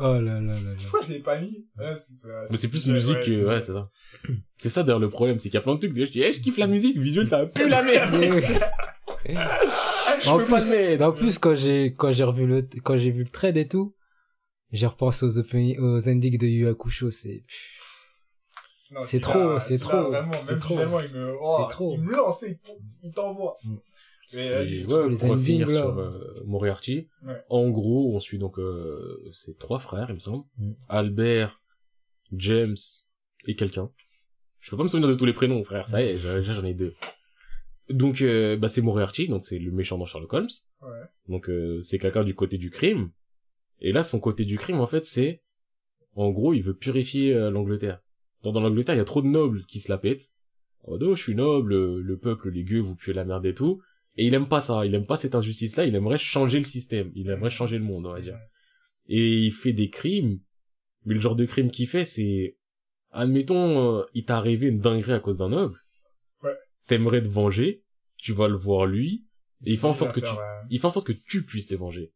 Oh 0.00 0.14
là 0.14 0.20
là 0.20 0.40
là 0.40 0.54
là. 0.54 0.70
Pourquoi 0.82 1.00
je 1.06 1.12
l'ai 1.12 1.20
pas 1.20 1.38
mis? 1.38 1.66
Ouais, 1.78 1.94
c'est 1.96 2.14
Mais 2.50 2.56
c'est 2.56 2.68
plus 2.68 2.86
musique, 2.86 3.16
ouais, 3.16 3.24
que- 3.24 3.46
ouais, 3.48 3.60
c'est 3.60 3.72
ça. 3.72 3.88
C'est 4.58 4.70
ça 4.70 4.82
d'ailleurs 4.82 4.98
le 4.98 5.10
problème, 5.10 5.38
c'est 5.38 5.50
qu'il 5.50 5.54
y 5.54 5.58
a 5.58 5.60
plein 5.60 5.74
de 5.74 5.78
trucs. 5.80 5.92
Déjà, 5.92 6.06
je 6.06 6.12
dis, 6.12 6.22
eh, 6.22 6.32
je 6.32 6.40
kiffe 6.40 6.56
la 6.56 6.66
musique, 6.66 6.96
visuel, 6.98 7.28
ça 7.28 7.44
va 7.44 7.46
plus 7.46 7.68
la 7.68 7.82
merde. 7.82 8.14
Je 9.26 10.28
en 10.30 10.38
peux 10.38 10.44
pas 10.46 10.60
plus, 10.60 10.70
le 10.72 10.78
mettre. 10.88 11.04
en 11.04 11.12
plus, 11.12 11.38
quand 11.38 11.54
j'ai, 11.54 11.94
quand 11.94 12.12
j'ai 12.12 12.24
revu 12.24 12.46
le, 12.46 12.62
quand 12.82 12.96
j'ai 12.96 13.10
vu 13.10 13.24
le 13.24 13.28
trade 13.30 13.58
et 13.58 13.68
tout, 13.68 13.93
j'ai 14.74 14.86
repensé 14.86 15.24
aux 15.24 15.38
opening, 15.38 15.78
aux 15.78 16.08
endings 16.08 16.36
de 16.38 16.46
Yu 16.46 16.68
Hakusho, 16.68 17.10
c'est, 17.10 17.44
C'est 19.02 19.20
trop, 19.20 19.58
c'est 19.60 19.78
trop, 19.78 20.10
Vraiment, 20.10 20.30
même 20.46 20.58
trop. 20.58 20.74
visuellement, 20.74 21.00
il 21.00 21.10
me, 21.12 21.34
oh, 21.40 21.56
C'est 21.62 21.70
trop. 21.72 21.94
il 21.94 22.02
me 22.02 22.14
lance 22.14 22.42
et 22.44 22.60
il- 23.02 23.12
t'envoie. 23.12 23.56
Mm. 23.64 23.74
Mais, 24.34 24.46
Et 24.46 24.48
vas-y, 24.50 24.84
ouais, 24.86 25.08
les 25.10 25.16
pour 25.16 25.30
endings, 25.30 25.44
finir 25.44 25.66
là. 25.68 25.80
sur 25.82 25.98
euh, 25.98 26.34
Moriarty, 26.46 27.08
Ouais. 27.24 27.42
en 27.50 27.70
gros, 27.70 28.14
on 28.16 28.20
suit 28.20 28.38
donc 28.38 28.58
euh, 28.58 29.22
ces 29.32 29.54
trois 29.54 29.78
frères, 29.78 30.06
il 30.10 30.14
me 30.14 30.18
semble. 30.20 30.44
Mm. 30.58 30.72
Albert, 30.88 31.62
James 32.32 32.76
et 33.46 33.54
quelqu'un. 33.56 33.90
Je 34.60 34.70
peux 34.70 34.76
pas 34.76 34.82
me 34.84 34.88
souvenir 34.88 35.08
de 35.08 35.14
tous 35.14 35.26
les 35.26 35.32
prénoms, 35.34 35.62
frère. 35.62 35.86
Ça 35.88 36.02
y 36.02 36.06
est, 36.08 36.14
déjà 36.14 36.52
j'en 36.54 36.64
ai 36.64 36.74
deux. 36.74 36.94
Donc, 37.90 38.22
euh, 38.22 38.56
bah, 38.56 38.68
c'est 38.68 38.80
Moriarty, 38.80 39.28
donc 39.28 39.44
c'est 39.44 39.58
le 39.58 39.70
méchant 39.70 39.98
dans 39.98 40.06
Sherlock 40.06 40.32
Holmes. 40.32 40.48
Ouais. 40.80 40.88
Donc, 41.28 41.48
euh, 41.50 41.82
c'est 41.82 41.98
quelqu'un 41.98 42.24
du 42.24 42.34
côté 42.34 42.56
du 42.58 42.70
crime. 42.70 43.10
Et 43.80 43.92
là, 43.92 44.02
son 44.02 44.20
côté 44.20 44.44
du 44.44 44.58
crime, 44.58 44.80
en 44.80 44.86
fait, 44.86 45.04
c'est... 45.04 45.42
En 46.14 46.30
gros, 46.30 46.54
il 46.54 46.62
veut 46.62 46.76
purifier 46.76 47.34
euh, 47.34 47.50
l'Angleterre. 47.50 48.00
Dans, 48.42 48.52
dans 48.52 48.60
l'Angleterre, 48.60 48.94
il 48.94 48.98
y 48.98 49.00
a 49.00 49.04
trop 49.04 49.22
de 49.22 49.26
nobles 49.26 49.64
qui 49.66 49.80
se 49.80 49.90
la 49.90 49.98
pètent. 49.98 50.32
En 50.82 50.92
mode, 50.92 51.02
oh, 51.02 51.16
je 51.16 51.22
suis 51.22 51.34
noble, 51.34 51.74
le 52.00 52.18
peuple, 52.18 52.50
les 52.50 52.62
gueux, 52.62 52.80
vous 52.80 52.94
puez 52.94 53.12
la 53.12 53.24
merde 53.24 53.46
et 53.46 53.54
tout. 53.54 53.82
Et 54.16 54.26
il 54.26 54.34
aime 54.34 54.48
pas 54.48 54.60
ça, 54.60 54.86
il 54.86 54.94
aime 54.94 55.06
pas 55.06 55.16
cette 55.16 55.34
injustice-là, 55.34 55.86
il 55.86 55.94
aimerait 55.94 56.18
changer 56.18 56.58
le 56.58 56.64
système, 56.64 57.10
il 57.14 57.28
aimerait 57.30 57.50
changer 57.50 57.78
le 57.78 57.84
monde, 57.84 58.06
on 58.06 58.12
va 58.12 58.20
dire. 58.20 58.38
Et 59.08 59.38
il 59.38 59.52
fait 59.52 59.72
des 59.72 59.90
crimes, 59.90 60.38
mais 61.04 61.14
le 61.14 61.20
genre 61.20 61.36
de 61.36 61.44
crime 61.44 61.70
qu'il 61.70 61.88
fait, 61.88 62.04
c'est... 62.04 62.56
Admettons, 63.10 63.98
euh, 63.98 64.04
il 64.14 64.24
t'est 64.24 64.32
arrivé 64.32 64.68
une 64.68 64.80
dinguerie 64.80 65.12
à 65.12 65.20
cause 65.20 65.38
d'un 65.38 65.48
noble. 65.48 65.78
Ouais. 66.42 66.54
T'aimerais 66.86 67.22
te 67.22 67.28
venger, 67.28 67.84
tu 68.16 68.32
vas 68.32 68.48
le 68.48 68.56
voir 68.56 68.86
lui, 68.86 69.26
et 69.66 69.72
il 69.72 69.78
fait 69.78 69.86
en 69.86 69.94
sorte 69.94 70.12
que 70.14 70.20
faire, 70.20 70.34
tu... 70.34 70.38
euh, 70.40 70.68
Il 70.70 70.78
fait 70.80 70.86
en 70.86 70.90
sorte 70.90 71.06
que 71.06 71.12
tu 71.12 71.44
puisses 71.44 71.66
te 71.66 71.74
venger. 71.74 72.12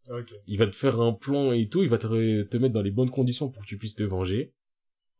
Il 0.46 0.58
va 0.58 0.66
te 0.66 0.74
faire 0.76 1.00
un 1.00 1.12
plan 1.12 1.52
et 1.52 1.66
tout, 1.68 1.82
il 1.82 1.88
va 1.88 1.98
te, 1.98 2.42
te 2.42 2.56
mettre 2.56 2.74
dans 2.74 2.82
les 2.82 2.90
bonnes 2.90 3.10
conditions 3.10 3.48
pour 3.50 3.62
que 3.62 3.66
tu 3.68 3.76
puisses 3.78 3.94
te 3.96 4.02
venger. 4.02 4.52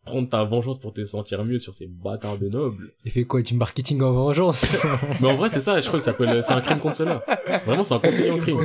Prendre 0.05 0.29
ta 0.29 0.43
vengeance 0.45 0.79
pour 0.81 0.95
te 0.95 1.05
sentir 1.05 1.45
mieux 1.45 1.59
sur 1.59 1.75
ces 1.75 1.87
bâtards 1.87 2.39
de 2.39 2.49
nobles. 2.49 2.95
il 3.05 3.11
fait 3.11 3.25
quoi, 3.25 3.43
du 3.43 3.53
marketing 3.53 4.01
en 4.01 4.13
vengeance? 4.13 4.79
Mais 5.21 5.29
en 5.29 5.35
vrai, 5.35 5.51
c'est 5.51 5.61
ça, 5.61 5.79
je 5.81 5.87
crois 5.87 5.99
que 5.99 6.05
ça 6.05 6.13
s'appelle, 6.13 6.43
c'est 6.43 6.53
un 6.55 6.63
crime 6.63 6.79
contre 6.79 6.97
cela. 6.97 7.23
Vraiment, 7.67 7.85
c'est 7.85 7.93
un 7.95 7.99
conseiller 7.99 8.31
en 8.31 8.39
crime. 8.39 8.59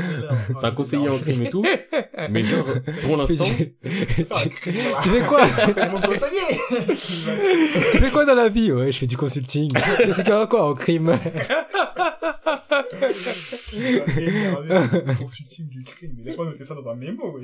C'est 0.57 0.65
un 0.65 0.71
conseiller 0.71 1.09
en 1.09 1.17
crime 1.17 1.43
et 1.43 1.49
tout. 1.49 1.65
Mais 2.29 2.45
genre, 2.45 2.65
pour 3.03 3.17
l'instant, 3.17 3.43
tu 3.83 5.09
fais 5.09 5.21
quoi? 5.27 5.45
Mon 5.91 5.99
conseiller 5.99 6.59
tu 7.91 7.97
fais 7.97 8.11
quoi? 8.11 8.23
Dans 8.25 8.35
la 8.35 8.47
vie? 8.47 8.71
Ouais, 8.71 8.91
je 8.91 8.97
fais 8.99 9.07
du 9.07 9.17
consulting. 9.17 9.69
C'est 10.11 10.23
qu'il 10.23 10.27
y 10.29 10.31
a 10.31 10.47
quoi 10.47 10.69
en 10.69 10.73
crime? 10.73 11.13
Consulting 15.19 15.67
du 15.67 15.83
crime. 15.83 16.13
Mais 16.17 16.23
laisse-moi 16.23 16.45
noter 16.45 16.65
ça 16.65 16.75
dans 16.75 16.87
un 16.89 16.95
mémo. 16.95 17.37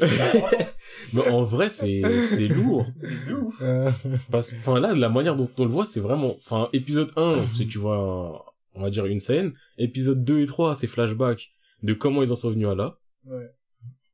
mais 1.13 1.27
en 1.27 1.43
vrai, 1.43 1.69
c'est, 1.69 2.01
c'est 2.29 2.47
lourd. 2.47 2.85
De 3.27 3.33
ouf. 3.35 3.61
Euh, 3.87 3.91
Parce 4.31 4.51
que, 4.51 4.57
enfin, 4.57 4.79
là, 4.79 4.93
la 4.93 5.09
manière 5.09 5.35
dont 5.35 5.49
on 5.57 5.65
le 5.65 5.71
voit, 5.71 5.85
c'est 5.85 5.99
vraiment, 5.99 6.35
enfin, 6.37 6.69
épisode 6.73 7.11
1, 7.15 7.47
c'est 7.55 7.67
tu 7.67 7.77
vois, 7.77 8.53
on 8.73 8.81
va 8.81 8.89
dire 8.89 9.05
une 9.05 9.19
scène. 9.19 9.53
Épisode 9.77 10.23
2 10.23 10.41
et 10.41 10.45
3, 10.45 10.75
c'est 10.75 10.87
flashback 10.87 11.51
de 11.83 11.93
comment 11.93 12.23
ils 12.23 12.31
en 12.31 12.35
sont 12.35 12.51
venus 12.51 12.67
à 12.67 12.75
là. 12.75 12.99
Ouais. 13.25 13.49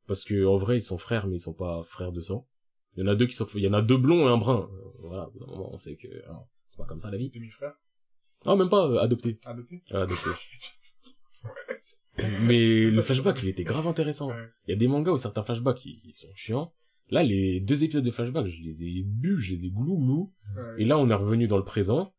Parce 0.06 0.24
que, 0.24 0.46
en 0.46 0.56
vrai, 0.56 0.78
ils 0.78 0.82
sont 0.82 0.98
frères, 0.98 1.26
mais 1.26 1.36
ils 1.36 1.40
sont 1.40 1.54
pas 1.54 1.82
frères 1.84 2.12
de 2.12 2.20
sang. 2.20 2.46
Il 2.96 3.04
y 3.04 3.08
en 3.08 3.10
a 3.10 3.14
deux 3.14 3.26
qui 3.26 3.36
sont, 3.36 3.46
il 3.54 3.62
y 3.62 3.68
en 3.68 3.72
a 3.72 3.82
deux 3.82 3.98
blonds 3.98 4.28
et 4.28 4.32
un 4.32 4.38
brun. 4.38 4.70
Voilà, 5.00 5.28
au 5.28 5.46
moment, 5.46 5.70
on 5.72 5.78
sait 5.78 5.96
que, 5.96 6.08
hein, 6.30 6.40
c'est 6.68 6.78
pas 6.78 6.86
comme 6.86 7.00
ça 7.00 7.10
la 7.10 7.18
vie. 7.18 7.30
Demi-frère. 7.30 7.74
Non, 8.46 8.56
même 8.56 8.68
pas, 8.68 8.86
euh, 8.86 8.98
adopté. 8.98 9.38
Adopté. 9.44 9.82
Ah, 9.92 10.02
adopté. 10.02 10.30
Mais 12.42 12.90
le 12.90 13.02
flashback, 13.02 13.42
il 13.42 13.48
était 13.48 13.64
grave 13.64 13.86
intéressant. 13.86 14.28
Ouais. 14.28 14.48
Il 14.66 14.70
y 14.70 14.74
a 14.74 14.76
des 14.76 14.88
mangas 14.88 15.12
où 15.12 15.18
certains 15.18 15.42
flashbacks, 15.42 15.84
ils, 15.84 16.00
ils 16.04 16.12
sont 16.12 16.32
chiants. 16.34 16.72
Là, 17.10 17.22
les 17.22 17.60
deux 17.60 17.84
épisodes 17.84 18.04
de 18.04 18.10
flashback, 18.10 18.46
je 18.46 18.62
les 18.62 18.82
ai 18.82 19.02
bu, 19.04 19.38
je 19.38 19.54
les 19.54 19.66
ai 19.66 19.70
glou 19.70 19.98
glou. 19.98 20.32
Ouais. 20.56 20.82
Et 20.82 20.84
là, 20.84 20.98
on 20.98 21.08
est 21.08 21.14
revenu 21.14 21.46
dans 21.46 21.56
le 21.58 21.64
présent. 21.64 22.12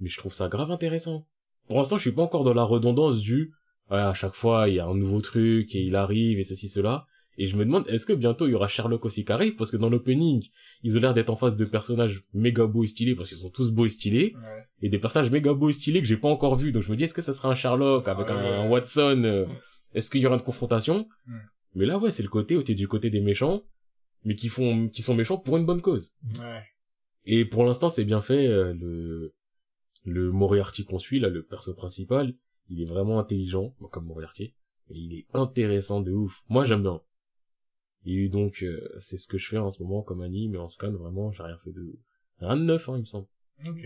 Mais 0.00 0.08
je 0.10 0.18
trouve 0.18 0.34
ça 0.34 0.48
grave 0.48 0.70
intéressant. 0.70 1.26
Pour 1.68 1.78
l'instant, 1.78 1.96
je 1.96 2.02
suis 2.02 2.12
pas 2.12 2.22
encore 2.22 2.44
dans 2.44 2.52
la 2.52 2.62
redondance 2.64 3.20
du, 3.20 3.52
ouais, 3.90 3.96
à 3.96 4.12
chaque 4.14 4.34
fois, 4.34 4.68
il 4.68 4.74
y 4.74 4.78
a 4.78 4.86
un 4.86 4.94
nouveau 4.94 5.20
truc, 5.20 5.74
et 5.74 5.82
il 5.82 5.96
arrive, 5.96 6.38
et 6.38 6.42
ceci, 6.42 6.68
cela. 6.68 7.06
Et 7.38 7.46
je 7.46 7.56
me 7.56 7.64
demande, 7.64 7.86
est-ce 7.88 8.06
que 8.06 8.12
bientôt 8.12 8.46
il 8.46 8.52
y 8.52 8.54
aura 8.54 8.68
Sherlock 8.68 9.04
aussi 9.04 9.24
qui 9.24 9.32
arrive? 9.32 9.56
Parce 9.56 9.70
que 9.70 9.76
dans 9.76 9.88
l'opening, 9.90 10.42
ils 10.82 10.96
ont 10.96 11.00
l'air 11.00 11.12
d'être 11.14 11.28
en 11.30 11.36
face 11.36 11.56
de 11.56 11.64
personnages 11.64 12.24
méga 12.34 12.66
beaux 12.66 12.84
et 12.84 12.86
stylés, 12.86 13.14
parce 13.14 13.28
qu'ils 13.30 13.38
sont 13.38 13.50
tous 13.50 13.70
beaux 13.70 13.84
et 13.86 13.90
stylés 13.90 14.32
Ouais. 14.36 14.64
et 14.82 14.88
des 14.90 14.98
personnages 14.98 15.30
méga 15.30 15.52
beaux 15.54 15.68
et 15.70 15.74
stylés 15.74 16.00
que 16.00 16.06
j'ai 16.06 16.16
pas 16.16 16.28
encore 16.28 16.56
vus. 16.56 16.72
Donc 16.72 16.82
je 16.82 16.90
me 16.90 16.96
dis, 16.96 17.04
est-ce 17.04 17.14
que 17.14 17.22
ça 17.22 17.32
sera 17.32 17.50
un 17.50 17.54
Sherlock 17.54 18.06
avec 18.08 18.28
un. 18.30 18.68
Watson 18.68 19.22
euh, 19.24 19.46
Est-ce 19.94 20.10
qu'il 20.10 20.20
y 20.20 20.26
aura 20.26 20.36
une 20.36 20.42
confrontation? 20.42 21.08
Ouais. 21.26 21.34
Mais 21.74 21.84
là, 21.86 21.98
ouais, 21.98 22.10
c'est 22.10 22.22
le 22.22 22.28
côté 22.30 22.56
où 22.56 22.62
t'es 22.62 22.74
du 22.74 22.88
côté 22.88 23.10
des 23.10 23.20
méchants, 23.20 23.62
mais 24.24 24.34
qui 24.36 24.48
font, 24.48 24.88
qui 24.88 25.02
sont 25.02 25.14
méchants 25.14 25.38
pour 25.38 25.56
une 25.56 25.66
bonne 25.66 25.82
cause. 25.82 26.12
Ouais. 26.38 26.62
Et 27.24 27.44
pour 27.44 27.64
l'instant, 27.64 27.90
c'est 27.90 28.04
bien 28.04 28.20
fait. 28.20 28.46
euh, 28.46 28.72
le 28.74 29.34
le 30.04 30.30
Moriarty 30.30 30.84
qu'on 30.84 31.00
suit, 31.00 31.18
là, 31.18 31.28
le 31.28 31.42
perso 31.42 31.74
principal, 31.74 32.32
il 32.68 32.80
est 32.80 32.84
vraiment 32.86 33.18
intelligent, 33.18 33.74
comme 33.90 34.06
Moriarty, 34.06 34.44
et 34.44 34.54
il 34.94 35.14
est 35.18 35.26
intéressant 35.34 36.00
de 36.00 36.12
ouf. 36.12 36.44
Moi, 36.48 36.64
j'aime 36.64 36.82
bien. 36.82 37.02
Et 38.04 38.28
donc, 38.28 38.62
euh, 38.62 38.88
c'est 39.00 39.18
ce 39.18 39.26
que 39.26 39.36
je 39.36 39.48
fais 39.48 39.58
en 39.58 39.70
ce 39.72 39.82
moment 39.82 40.02
comme 40.02 40.20
anime, 40.20 40.52
mais 40.52 40.58
en 40.58 40.68
scan, 40.68 40.92
vraiment, 40.92 41.32
j'ai 41.32 41.42
rien 41.42 41.58
fait 41.58 41.72
de... 41.72 41.98
Rien 42.38 42.56
de 42.56 42.62
neuf, 42.62 42.88
hein, 42.88 42.94
il 42.96 43.00
me 43.00 43.04
semble. 43.04 43.26
Ok. 43.66 43.84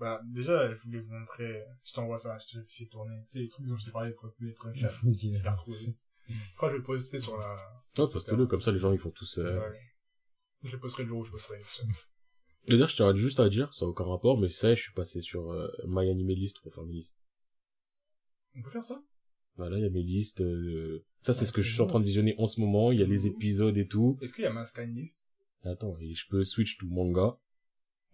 Bah, 0.00 0.20
déjà, 0.24 0.74
je 0.74 0.82
voulais 0.82 0.98
vous 0.98 1.12
montrer, 1.14 1.62
je 1.84 1.92
t'envoie 1.92 2.18
ça, 2.18 2.36
je 2.38 2.58
te 2.58 2.64
fais 2.66 2.86
tourner. 2.86 3.14
Tu 3.26 3.32
sais, 3.32 3.38
les 3.38 3.48
trucs 3.48 3.66
dont 3.66 3.76
je 3.76 3.84
t'ai 3.84 3.92
parlé, 3.92 4.08
les 4.08 4.14
trucs, 4.14 4.34
les 4.40 4.54
trucs, 4.54 4.74
je 4.76 5.28
l'ai 5.28 5.38
retrouvé. 5.48 5.94
Je 6.28 6.34
crois 6.56 6.68
que 6.68 6.72
je 6.74 6.76
vais 6.76 6.78
le 6.78 6.84
poster 6.84 7.20
sur 7.20 7.36
la, 7.36 7.56
Ouais, 7.98 8.08
poste-le, 8.10 8.46
comme 8.46 8.60
ça, 8.60 8.72
les 8.72 8.78
gens, 8.78 8.92
ils 8.92 8.98
font 8.98 9.10
tous... 9.10 9.38
Euh... 9.38 9.58
ouais. 9.58 9.80
Je 10.62 10.72
le 10.72 10.78
posterai 10.78 11.02
le 11.02 11.08
jour 11.08 11.18
où 11.20 11.24
je 11.24 11.30
posterai. 11.30 11.60
D'ailleurs, 12.68 12.88
je 12.88 12.96
t'arrête 12.96 13.16
juste 13.16 13.40
à 13.40 13.48
dire, 13.48 13.72
ça 13.72 13.84
n'a 13.84 13.90
aucun 13.90 14.04
rapport, 14.04 14.38
mais 14.38 14.48
ça, 14.48 14.74
je 14.74 14.80
suis 14.82 14.92
passé 14.92 15.20
sur 15.20 15.50
euh, 15.50 15.68
My 15.86 16.08
Anime 16.08 16.28
List 16.30 16.60
pour 16.62 16.72
faire 16.72 16.84
mes 16.84 16.92
listes. 16.94 17.16
On 18.56 18.62
peut 18.62 18.70
faire 18.70 18.84
ça? 18.84 19.02
Voilà, 19.56 19.78
il 19.78 19.82
y 19.82 19.86
a 19.86 19.90
mes 19.90 20.02
listes. 20.02 20.40
euh, 20.40 21.04
Ça, 21.20 21.32
c'est 21.32 21.44
ce 21.44 21.52
que 21.52 21.60
je 21.60 21.72
suis 21.72 21.80
en 21.82 21.86
train 21.86 22.00
de 22.00 22.04
visionner 22.04 22.34
en 22.38 22.46
ce 22.46 22.60
moment. 22.60 22.92
Il 22.92 23.00
y 23.00 23.02
a 23.02 23.06
les 23.06 23.26
épisodes 23.26 23.76
et 23.76 23.88
tout. 23.88 24.16
Est-ce 24.22 24.32
qu'il 24.34 24.44
y 24.44 24.46
a 24.46 24.52
ma 24.52 24.64
scan 24.64 24.86
list? 24.86 25.26
Attends, 25.64 25.96
et 26.00 26.14
je 26.14 26.26
peux 26.28 26.44
switch 26.44 26.78
to 26.78 26.86
manga. 26.86 27.38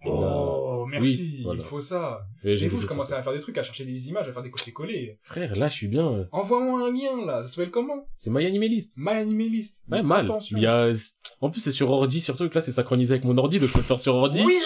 Oh, 0.06 0.86
merci, 0.88 1.06
Oui, 1.36 1.40
voilà. 1.44 1.60
il 1.62 1.66
faut 1.66 1.80
ça. 1.80 2.20
Et 2.44 2.50
J'ai 2.50 2.56
j'ai 2.56 2.68
fou, 2.68 2.76
vu 2.76 2.82
je 2.82 2.86
ça. 2.86 2.92
commençais 2.92 3.14
à 3.14 3.22
faire 3.22 3.32
des 3.32 3.40
trucs, 3.40 3.58
à 3.58 3.64
chercher 3.64 3.84
des 3.84 4.08
images, 4.08 4.28
à 4.28 4.32
faire 4.32 4.42
des 4.44 4.50
copier-coller. 4.50 5.18
Frère, 5.22 5.56
là, 5.56 5.68
je 5.68 5.74
suis 5.74 5.88
bien. 5.88 6.06
euh, 6.12 6.24
Envoie-moi 6.30 6.88
un 6.88 6.92
lien, 6.92 7.26
là. 7.26 7.42
Ça 7.42 7.48
s'appelle 7.48 7.70
comment? 7.70 8.06
C'est 8.16 8.30
My 8.30 8.44
Anime 8.46 8.62
List. 8.62 8.92
My 8.96 9.10
Anime 9.14 9.50
List. 9.50 9.82
Ouais, 9.90 9.98
Mais 9.98 10.02
mal. 10.04 10.24
attention. 10.24 10.56
Il 10.56 10.62
y 10.62 10.66
a... 10.66 10.92
En 11.40 11.50
plus, 11.50 11.60
c'est 11.60 11.72
sur 11.72 11.90
ordi, 11.90 12.20
sur 12.20 12.36
truc. 12.36 12.54
Là, 12.54 12.60
c'est 12.60 12.72
synchronisé 12.72 13.14
avec 13.14 13.24
mon 13.24 13.36
ordi, 13.38 13.58
donc 13.58 13.68
je 13.68 13.72
peux 13.74 13.80
le 13.80 13.84
faire 13.84 13.98
sur 13.98 14.14
ordi. 14.14 14.40
Oui! 14.44 14.58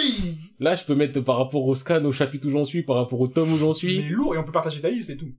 Là, 0.59 0.75
je 0.75 0.85
peux 0.85 0.95
mettre 0.95 1.21
par 1.21 1.39
rapport 1.39 1.65
au 1.65 1.75
scan, 1.75 2.05
au 2.05 2.13
chapitre 2.13 2.47
où 2.49 2.51
j'en 2.51 2.65
suis, 2.65 2.83
par 2.83 2.97
rapport 2.97 3.21
au 3.21 3.27
tome 3.29 3.53
où 3.53 3.59
j'en 3.59 3.73
suis. 3.73 4.01
Mais 4.01 4.09
lourd, 4.11 4.35
et 4.35 4.39
on 4.39 4.45
peut 4.45 4.53
partager 4.53 4.81
la 4.83 4.91
liste 4.91 5.09
et 5.11 5.17
tout. 5.17 5.33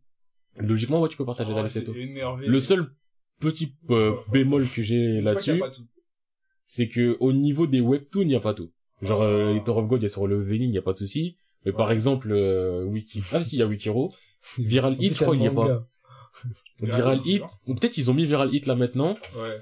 Logiquement, 0.58 1.02
ouais, 1.02 1.10
tu 1.10 1.18
peux 1.18 1.26
partager 1.26 1.52
Oh, 1.54 1.56
la 1.58 1.64
liste 1.64 1.78
et 1.78 1.84
tout. 1.84 1.94
énervé. 1.94 2.48
Le 2.48 2.60
seul 2.60 2.88
petit 3.40 3.76
euh, 3.90 4.14
bémol 4.32 4.68
que 4.70 4.82
j'ai 4.84 5.20
Je 5.22 5.28
sais 5.28 5.34
pas 5.34 5.36
qu'il 5.42 5.54
y 5.54 5.62
a 5.62 5.66
là-dessus, 5.66 5.82
c'est 6.66 6.88
que 6.90 7.18
au 7.20 7.32
niveau 7.34 7.68
des 7.68 7.82
webtoons, 7.82 8.22
il 8.22 8.28
n'y 8.28 8.36
a 8.36 8.40
pas 8.40 8.54
tout. 8.54 8.72
Genre, 9.04 9.22
euh, 9.22 9.54
les 9.54 9.64
Tour 9.64 9.78
of 9.78 9.88
God, 9.88 10.00
il 10.02 10.04
y 10.04 10.06
a 10.06 10.10
sur 10.10 10.28
le 10.28 10.38
leveling, 10.40 10.70
il 10.70 10.72
n'y 10.72 10.78
a 10.78 10.82
pas 10.82 10.94
de 10.94 10.98
souci. 10.98 11.38
Mais 11.66 11.72
par 11.72 11.92
exemple, 11.92 12.30
euh, 12.32 12.84
Wiki... 12.84 13.22
Ah 13.32 13.44
si, 13.44 13.56
il 13.56 13.60
y 13.60 13.62
a 13.62 13.68
Wikiro. 13.68 14.14
Viral 14.58 14.96
Hit, 15.02 15.14
je 15.18 15.24
crois, 15.24 15.36
il 15.36 15.42
n'y 15.42 15.48
le 15.48 15.54
pas. 15.54 15.88
Viral 16.82 17.20
Hit, 17.26 17.44
c'est 17.48 17.72
Ou 17.72 17.76
peut-être 17.76 17.98
ils 17.98 18.10
ont 18.12 18.14
mis 18.14 18.26
Viral 18.26 18.54
Hit 18.54 18.66
là 18.66 18.76
maintenant. 18.76 19.16
Ouais. 19.38 19.60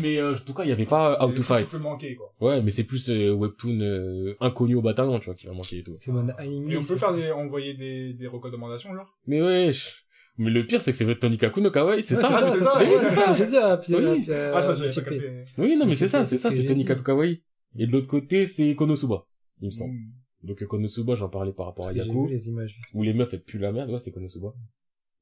Mais 0.00 0.16
euh, 0.18 0.34
en 0.34 0.38
tout 0.38 0.54
cas, 0.54 0.64
il 0.64 0.66
n'y 0.66 0.72
avait 0.72 0.86
pas 0.86 1.16
How 1.24 1.30
Et 1.30 1.34
to 1.34 1.42
Fight. 1.42 1.68
peut 1.70 1.78
manquer, 1.78 2.16
quoi. 2.16 2.32
Ouais, 2.40 2.60
mais 2.62 2.70
c'est 2.70 2.82
plus 2.82 3.08
euh, 3.10 3.30
webtoon 3.32 3.78
euh, 3.80 4.34
inconnu 4.40 4.74
au 4.74 4.82
bataillon, 4.82 5.18
tu 5.20 5.26
vois, 5.26 5.34
qui 5.34 5.46
va 5.46 5.52
manquer 5.52 5.78
et 5.78 5.82
tout. 5.84 5.96
C'est 6.00 6.10
mon 6.10 6.28
anime. 6.30 6.68
Et 6.70 6.76
on 6.76 6.82
peut 6.82 6.96
faire 6.96 7.14
des, 7.14 7.30
envoyer 7.30 7.74
des, 7.74 8.12
des 8.14 8.26
recommandations, 8.26 8.92
genre? 8.92 9.14
Mais 9.28 9.40
wesh 9.40 10.04
Mais 10.38 10.50
le 10.50 10.66
pire, 10.66 10.82
c'est 10.82 10.90
que 10.90 10.98
c'est 10.98 11.18
Tony 11.18 11.38
Kaku 11.38 11.60
no 11.60 11.70
Kawaii, 11.70 12.02
c'est 12.02 12.16
Ouais, 12.16 12.22
ça, 12.22 12.28
Ah, 12.32 12.50
c'est 12.52 12.58
c'est 12.58 12.64
ça, 12.64 12.74
c'est 12.80 12.98
c'est 12.98 13.08
ce 13.10 13.14
ça. 13.14 13.34
j'ai 13.34 13.46
dit 13.46 13.56
à 13.56 13.76
Pierre. 13.76 14.00
Oui. 14.00 14.26
Ah, 14.28 14.74
je. 14.74 15.62
Oui, 15.62 15.76
non, 15.76 15.86
mais 15.86 15.94
C'est 15.94 16.08
ça, 16.08 16.24
ce 16.24 16.30
c'est 16.30 16.38
ça, 16.38 16.50
c'est 16.50 16.64
Tony. 16.64 16.84
Kaku 16.84 17.02
Kawaii. 17.04 17.42
Et 17.76 17.86
de 17.86 17.92
l'autre 17.92 18.08
côté, 18.08 18.46
c'est 18.46 18.74
Konosuba, 18.74 19.26
il 19.60 19.66
me 19.66 19.70
semble. 19.70 19.94
Mm. 19.94 20.12
Donc 20.44 20.62
euh, 20.62 20.66
Konosuba, 20.66 21.14
j'en 21.14 21.28
parlais 21.28 21.52
par 21.52 21.66
rapport 21.66 21.86
à 21.86 21.92
Parce 21.92 22.02
j'ai 22.02 22.08
Yaku. 22.08 22.26
vu 22.26 22.32
les 22.32 22.48
images. 22.48 22.78
où 22.92 23.02
les 23.02 23.14
meufs 23.14 23.32
elles 23.32 23.42
puent 23.42 23.58
la 23.58 23.72
merde, 23.72 23.90
ouais, 23.90 23.98
c'est 23.98 24.12
Konosuba. 24.12 24.54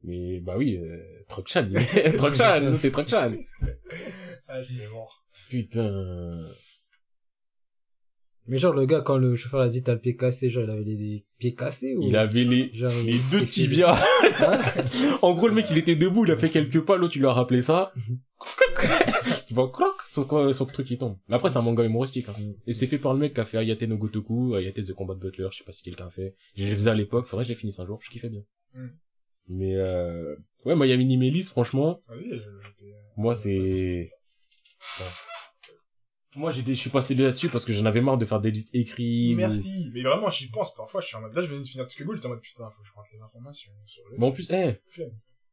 Mais 0.05 0.41
bah 0.41 0.57
oui, 0.59 0.77
euh, 0.79 1.01
Truck-chan, 1.29 1.69
ça, 2.35 2.77
c'est 2.79 2.91
Truck-chan. 2.91 3.33
Ah, 4.49 4.63
je 4.63 4.75
vais 4.75 4.89
mort. 4.89 5.25
Putain. 5.49 6.41
Mais 8.49 8.59
genre, 8.59 8.75
le 8.75 8.87
gars, 8.87 9.03
quand 9.03 9.19
le 9.19 9.37
chauffeur 9.37 9.61
a 9.61 9.69
dit 9.69 9.83
t'as 9.83 9.93
le 9.95 10.01
pied 10.01 10.17
cassé, 10.17 10.51
genre, 10.51 10.65
il 10.65 10.71
avait 10.71 10.83
les, 10.85 10.97
les 10.97 11.25
pieds 11.39 11.55
cassés 11.55 11.95
ou? 11.95 12.03
Il 12.03 12.17
avait 12.17 12.45
les, 12.45 12.73
Genre, 12.73 12.93
les 13.05 13.19
deux 13.31 13.47
tibias. 13.47 14.03
Hein 14.41 14.61
en 15.23 15.35
gros, 15.35 15.47
le 15.49 15.55
mec, 15.55 15.67
il 15.71 15.79
était 15.79 15.95
debout, 15.95 16.25
il 16.25 16.33
a 16.33 16.37
fait 16.37 16.51
quelques 16.51 16.81
pas, 16.85 16.97
l'autre, 16.97 17.17
il 17.17 17.21
lui 17.21 17.29
a 17.29 17.33
rappelé 17.33 17.63
ça. 17.63 17.93
tu 19.47 19.55
vois, 19.55 19.71
croc, 19.71 19.95
son, 20.11 20.53
son 20.53 20.67
truc, 20.67 20.91
il 20.91 20.99
tombe. 20.99 21.19
Mais 21.29 21.37
après, 21.37 21.51
c'est 21.51 21.59
un 21.59 21.63
manga 21.63 21.85
humoristique, 21.85 22.29
hein. 22.29 22.35
Et 22.67 22.73
c'est 22.73 22.89
fait 22.89 22.99
par 22.99 23.13
le 23.15 23.21
mec 23.21 23.35
qui 23.35 23.41
a 23.41 23.45
fait 23.45 23.59
Ayate 23.59 23.83
no 23.83 23.97
Gotoku, 23.97 24.57
Ayate 24.57 24.83
the 24.85 24.93
Combat 24.93 25.15
Butler, 25.15 25.49
je 25.53 25.59
sais 25.59 25.65
pas 25.65 25.73
si 25.73 25.83
quelqu'un 25.83 26.07
a 26.07 26.11
fait. 26.11 26.35
Je 26.57 26.65
les 26.65 26.75
faisais 26.75 26.91
à 26.91 26.95
l'époque, 26.95 27.27
faudrait 27.27 27.45
que 27.45 27.49
je 27.49 27.53
les 27.55 27.59
finisse 27.61 27.79
un 27.79 27.87
jour, 27.87 28.01
je 28.03 28.11
kiffais 28.11 28.29
bien. 28.29 28.43
Mm. 28.75 28.87
Mais 29.51 29.75
euh, 29.77 30.35
ouais, 30.65 30.73
a 30.73 30.97
Minimélis, 30.97 31.45
franchement, 31.45 32.01
Vas-y, 32.09 32.31
je- 32.31 32.39
j'étais... 32.65 32.93
moi, 33.17 33.35
c'est... 33.35 34.11
Ouais. 34.99 35.07
Moi, 36.35 36.51
j'ai 36.51 36.63
des- 36.63 36.75
je 36.75 36.81
suis 36.81 36.91
passé 36.91 37.15
là-dessus 37.15 37.51
parce 37.51 37.65
que 37.65 37.73
j'en 37.75 37.85
avais 37.85 38.01
marre 38.01 38.17
de 38.17 38.25
faire 38.25 38.41
des 38.41 38.51
listes 38.51 38.75
écrites. 38.75 39.37
Merci. 39.37 39.91
Mais 39.93 40.03
vraiment, 40.03 40.31
j'y 40.31 40.49
pense 40.49 40.75
parfois, 40.75 41.01
je 41.03 41.07
suis 41.09 41.17
en 41.17 41.21
mode, 41.21 41.35
là, 41.35 41.43
je 41.43 41.49
viens 41.49 41.61
de 41.61 41.65
finir 41.67 41.87
tout 41.87 42.05
Go, 42.05 42.15
j'étais 42.15 42.27
en 42.27 42.31
mode, 42.31 42.41
putain, 42.41 42.71
faut 42.71 42.81
que 42.83 42.89
je 42.89 42.93
rentre 42.95 43.11
les 43.13 43.23
informations 43.23 43.73
sur 43.87 44.03
le 44.11 44.17
Bon, 44.19 44.29
en 44.29 44.33
plus, 44.33 44.51
eh, 44.51 44.81
Flemme. 44.89 45.11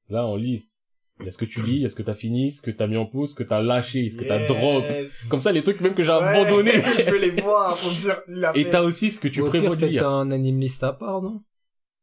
là, 0.08 0.26
en 0.26 0.38
liste, 0.38 0.80
il 1.20 1.26
y 1.26 1.28
a 1.28 1.32
ce 1.32 1.38
que 1.38 1.44
tu 1.46 1.62
lis, 1.62 1.76
il 1.76 1.82
y 1.82 1.86
a 1.86 1.90
ce 1.90 1.96
que 1.96 2.02
t'as 2.04 2.16
fini, 2.16 2.50
ce 2.52 2.62
que 2.62 2.72
t'as 2.72 2.88
mis 2.88 2.96
en 2.96 3.06
pause, 3.06 3.32
ce 3.32 3.36
que 3.36 3.44
t'as 3.44 3.62
lâché, 3.62 4.10
ce 4.10 4.18
que 4.18 4.24
t'as 4.24 4.40
drop. 4.48 4.86
Comme 5.30 5.42
ça, 5.42 5.52
les 5.52 5.64
trucs 5.64 5.82
même 5.82 5.94
que 5.96 6.02
j'ai 6.02 6.12
Ouais, 6.12 6.18
abandonnés. 6.24 6.72
je 6.82 7.12
veux 7.12 7.20
les 7.20 7.32
voir, 7.42 7.78
faut 7.78 7.90
me 7.94 8.02
dire, 8.02 8.22
il 8.30 8.46
a 8.46 8.56
Et 8.58 8.70
t'as 8.70 8.82
aussi 8.82 9.12
ce 9.12 9.20
que 9.20 9.28
tu 9.28 9.44
prévois 9.44 9.76
de 9.76 9.86
lire. 9.86 10.08
un 10.08 10.32
anime 10.32 10.62
list 10.62 10.82
à 10.84 10.94
part, 10.94 11.22
non? 11.22 11.44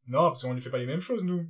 Non, 0.08 0.28
parce 0.28 0.42
qu'on 0.42 0.52
ne 0.54 0.60
fait 0.60 0.70
pas 0.70 0.78
les 0.78 0.86
mêmes 0.86 1.00
choses, 1.00 1.24
nous. 1.24 1.46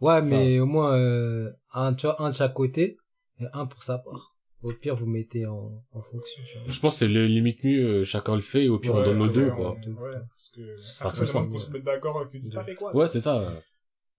Ouais, 0.00 0.22
mais 0.22 0.58
au 0.60 0.66
moins, 0.66 0.94
euh, 0.96 1.50
un, 1.72 1.94
tu 1.94 2.06
vois, 2.06 2.20
un 2.22 2.30
de 2.30 2.34
chaque 2.34 2.54
côté, 2.54 2.96
et 3.40 3.46
un 3.52 3.66
pour 3.66 3.82
sa 3.82 3.98
part. 3.98 4.33
Au 4.64 4.72
pire, 4.72 4.96
vous 4.96 5.06
mettez 5.06 5.44
en, 5.46 5.84
en 5.92 6.00
fonction. 6.02 6.42
Je 6.66 6.80
pense 6.80 6.94
que 6.94 6.98
c'est 7.00 7.08
le 7.08 7.26
limite 7.26 7.62
mieux, 7.64 8.00
euh, 8.00 8.04
chacun 8.04 8.34
le 8.34 8.40
fait, 8.40 8.64
et 8.64 8.68
au 8.68 8.78
pire, 8.78 8.94
on 8.94 9.02
donne 9.04 9.18
nos 9.18 9.26
ouais, 9.26 9.32
deux, 9.32 9.44
ouais, 9.50 9.54
quoi. 9.54 9.72
Ouais, 9.72 10.18
parce 10.30 10.48
que, 10.48 10.76
ça 10.80 11.10
demande 11.10 11.28
simple. 11.28 11.50
pour 11.50 11.60
se 11.60 11.70
mettre 11.70 11.84
d'accord, 11.84 12.26
que 12.26 12.32
tu 12.32 12.38
dis, 12.40 12.50
t'as 12.50 12.64
fait 12.64 12.74
quoi? 12.74 12.96
Ouais, 12.96 13.06
c'est 13.06 13.20
ça. 13.20 13.62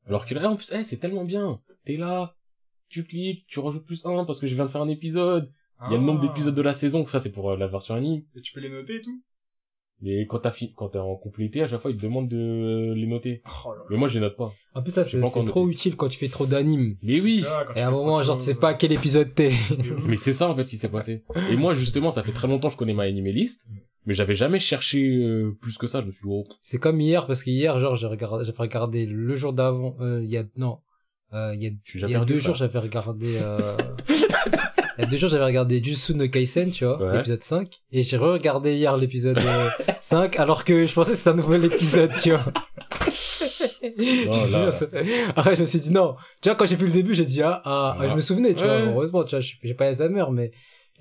Alors 0.05 0.25
que 0.25 0.35
là, 0.35 0.49
en 0.49 0.55
plus, 0.55 0.71
eh, 0.71 0.83
c'est 0.83 0.97
tellement 0.97 1.25
bien. 1.25 1.59
T'es 1.83 1.97
là, 1.97 2.35
tu 2.89 3.03
cliques, 3.03 3.45
tu 3.47 3.59
rajoutes 3.59 3.85
plus 3.85 4.05
un 4.05 4.23
parce 4.23 4.39
que 4.39 4.45
je 4.47 4.53
viens 4.53 4.65
de 4.65 4.69
faire 4.71 4.81
un 4.81 4.87
épisode. 4.87 5.51
Il 5.87 5.91
y 5.91 5.95
a 5.95 5.97
le 5.97 6.03
nombre 6.03 6.21
Ah. 6.23 6.27
d'épisodes 6.27 6.55
de 6.55 6.61
la 6.61 6.73
saison, 6.73 7.05
ça 7.05 7.19
c'est 7.19 7.31
pour 7.31 7.51
euh, 7.51 7.57
la 7.57 7.67
version 7.67 7.95
anime. 7.95 8.23
Et 8.35 8.41
tu 8.41 8.53
peux 8.53 8.59
les 8.61 8.69
noter 8.69 8.97
et 8.97 9.01
tout? 9.01 9.21
Mais 10.01 10.25
quand 10.27 10.39
t'as 10.39 10.51
fi- 10.51 10.73
quand 10.75 10.89
t'es 10.89 10.99
en 10.99 11.15
complété, 11.15 11.63
à 11.63 11.67
chaque 11.67 11.79
fois, 11.81 11.89
ils 11.89 11.97
te 11.97 12.01
demandent 12.03 12.27
de 12.27 12.93
les 12.95 13.07
noter. 13.07 13.41
Oh 13.65 13.71
là 13.71 13.77
là. 13.77 13.83
Mais 13.89 13.97
moi, 13.97 14.07
je 14.09 14.15
les 14.15 14.19
note 14.19 14.35
pas. 14.35 14.51
En 14.73 14.81
plus, 14.81 14.91
ça, 14.91 15.03
c'est 15.03 15.19
trop 15.45 15.67
utile 15.69 15.95
quand 15.95 16.09
tu 16.09 16.19
fais 16.19 16.27
trop 16.27 16.45
d'animes. 16.45 16.97
Mais 17.01 17.21
oui! 17.21 17.43
Ah, 17.47 17.65
Et 17.75 17.81
à 17.81 17.87
un 17.87 17.91
moment, 17.91 18.21
genre, 18.21 18.37
tu 18.37 18.43
sais 18.43 18.55
pas 18.55 18.69
à 18.69 18.73
quel 18.73 18.91
épisode 18.91 19.33
t'es. 19.33 19.53
Mais 20.07 20.17
c'est 20.17 20.33
ça, 20.33 20.49
en 20.49 20.55
fait, 20.55 20.65
qui 20.65 20.77
s'est 20.77 20.89
passé. 20.89 21.23
Et 21.49 21.55
moi, 21.55 21.73
justement, 21.73 22.11
ça 22.11 22.23
fait 22.23 22.33
très 22.33 22.47
longtemps 22.47 22.67
que 22.67 22.73
je 22.73 22.77
connais 22.77 22.93
ma 22.93 23.03
anime 23.03 23.27
list. 23.27 23.65
Mais 24.05 24.13
j'avais 24.13 24.35
jamais 24.35 24.59
cherché 24.59 24.99
euh, 25.23 25.57
plus 25.61 25.77
que 25.79 25.87
ça. 25.87 26.01
Je 26.01 26.05
me 26.07 26.11
suis 26.11 26.21
dit, 26.27 26.29
oh, 26.29 26.43
C'est 26.61 26.77
comme 26.77 26.99
hier, 27.01 27.25
parce 27.25 27.41
qu'hier, 27.41 27.79
genre, 27.79 27.95
j'ai 27.95 28.05
regardé, 28.07 28.43
j'avais 28.45 28.57
regardé 28.59 29.05
le 29.07 29.35
jour 29.35 29.53
d'avant, 29.53 29.95
euh, 30.01 30.21
il 30.23 30.29
y 30.29 30.37
a, 30.37 30.43
non, 30.57 30.79
euh, 31.33 31.53
il 31.55 31.63
y 31.63 31.67
a, 31.67 31.69
y 31.69 32.03
a 32.03 32.07
perdu, 32.19 32.33
deux 32.33 32.39
frère. 32.39 32.45
jours, 32.53 32.55
j'avais 32.55 32.77
regardé, 32.79 33.39
euh, 34.99 35.05
deux 35.05 35.17
jours, 35.17 35.29
j'avais 35.29 35.45
regardé 35.45 35.81
Jutsu 35.83 36.13
no 36.15 36.27
Kaisen, 36.27 36.71
tu 36.71 36.85
vois, 36.85 37.01
Ouais. 37.01 37.13
l'épisode 37.17 37.43
5, 37.43 37.67
et 37.91 38.03
j'ai 38.03 38.17
re-regardé 38.17 38.75
hier 38.75 38.95
l'épisode 38.97 39.37
euh, 39.39 39.69
5, 40.01 40.37
alors 40.39 40.63
que 40.63 40.85
je 40.87 40.93
pensais 40.93 41.11
que 41.11 41.17
c'était 41.17 41.29
un 41.31 41.33
nouvel 41.35 41.65
épisode, 41.65 42.11
tu 42.21 42.31
vois. 42.31 42.45
C'est- 44.71 44.89
Après, 45.35 45.55
je 45.55 45.61
me 45.61 45.65
suis 45.65 45.79
dit, 45.79 45.91
non. 45.91 46.15
Tu 46.41 46.49
vois, 46.49 46.55
quand 46.55 46.65
j'ai 46.65 46.75
vu 46.75 46.85
le 46.87 46.91
début, 46.91 47.15
j'ai 47.15 47.25
dit, 47.25 47.41
ah, 47.41 47.61
ah, 47.65 47.93
Voilà. 47.95 48.11
je 48.11 48.15
me 48.15 48.21
souvenais, 48.21 48.53
tu 48.53 48.63
Ouais. 48.63 48.81
vois, 48.83 48.91
heureusement, 48.91 49.23
tu 49.23 49.35
vois, 49.35 49.45
j'ai 49.63 49.73
pas 49.73 49.87
Alzheimer, 49.87 50.25
mais 50.31 50.51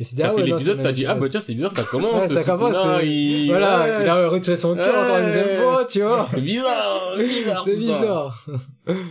dit, 0.01 0.15
T'as 0.17 0.29
ah 0.29 0.35
ouais, 0.35 0.41
non, 0.41 0.47
l'épisode, 0.57 0.77
c'est 0.79 0.83
t'as 0.83 0.89
le 0.89 0.95
dit, 0.95 1.07
ah 1.07 1.15
bah 1.15 1.29
tiens, 1.29 1.41
c'est 1.41 1.55
bizarre, 1.55 1.73
ça 1.73 1.83
commence. 1.85 2.29
Ouais, 2.29 2.35
ça 2.35 2.43
commence, 2.45 2.75
Sukuna, 2.75 2.99
c'est- 3.01 3.07
il... 3.07 3.47
Voilà, 3.49 3.81
ouais. 3.99 4.05
il 4.05 4.09
a 4.09 4.29
retué 4.29 4.57
son 4.57 4.75
cœur 4.75 4.89
encore 5.05 5.19
une 5.19 5.27
deuxième 5.27 5.61
fois, 5.63 5.85
tu 5.89 6.03
vois. 6.03 6.29
C'est 6.35 6.41
bizarre, 6.41 7.15
bizarre, 7.19 7.63
C'est 7.65 7.77
bizarre. 7.77 8.47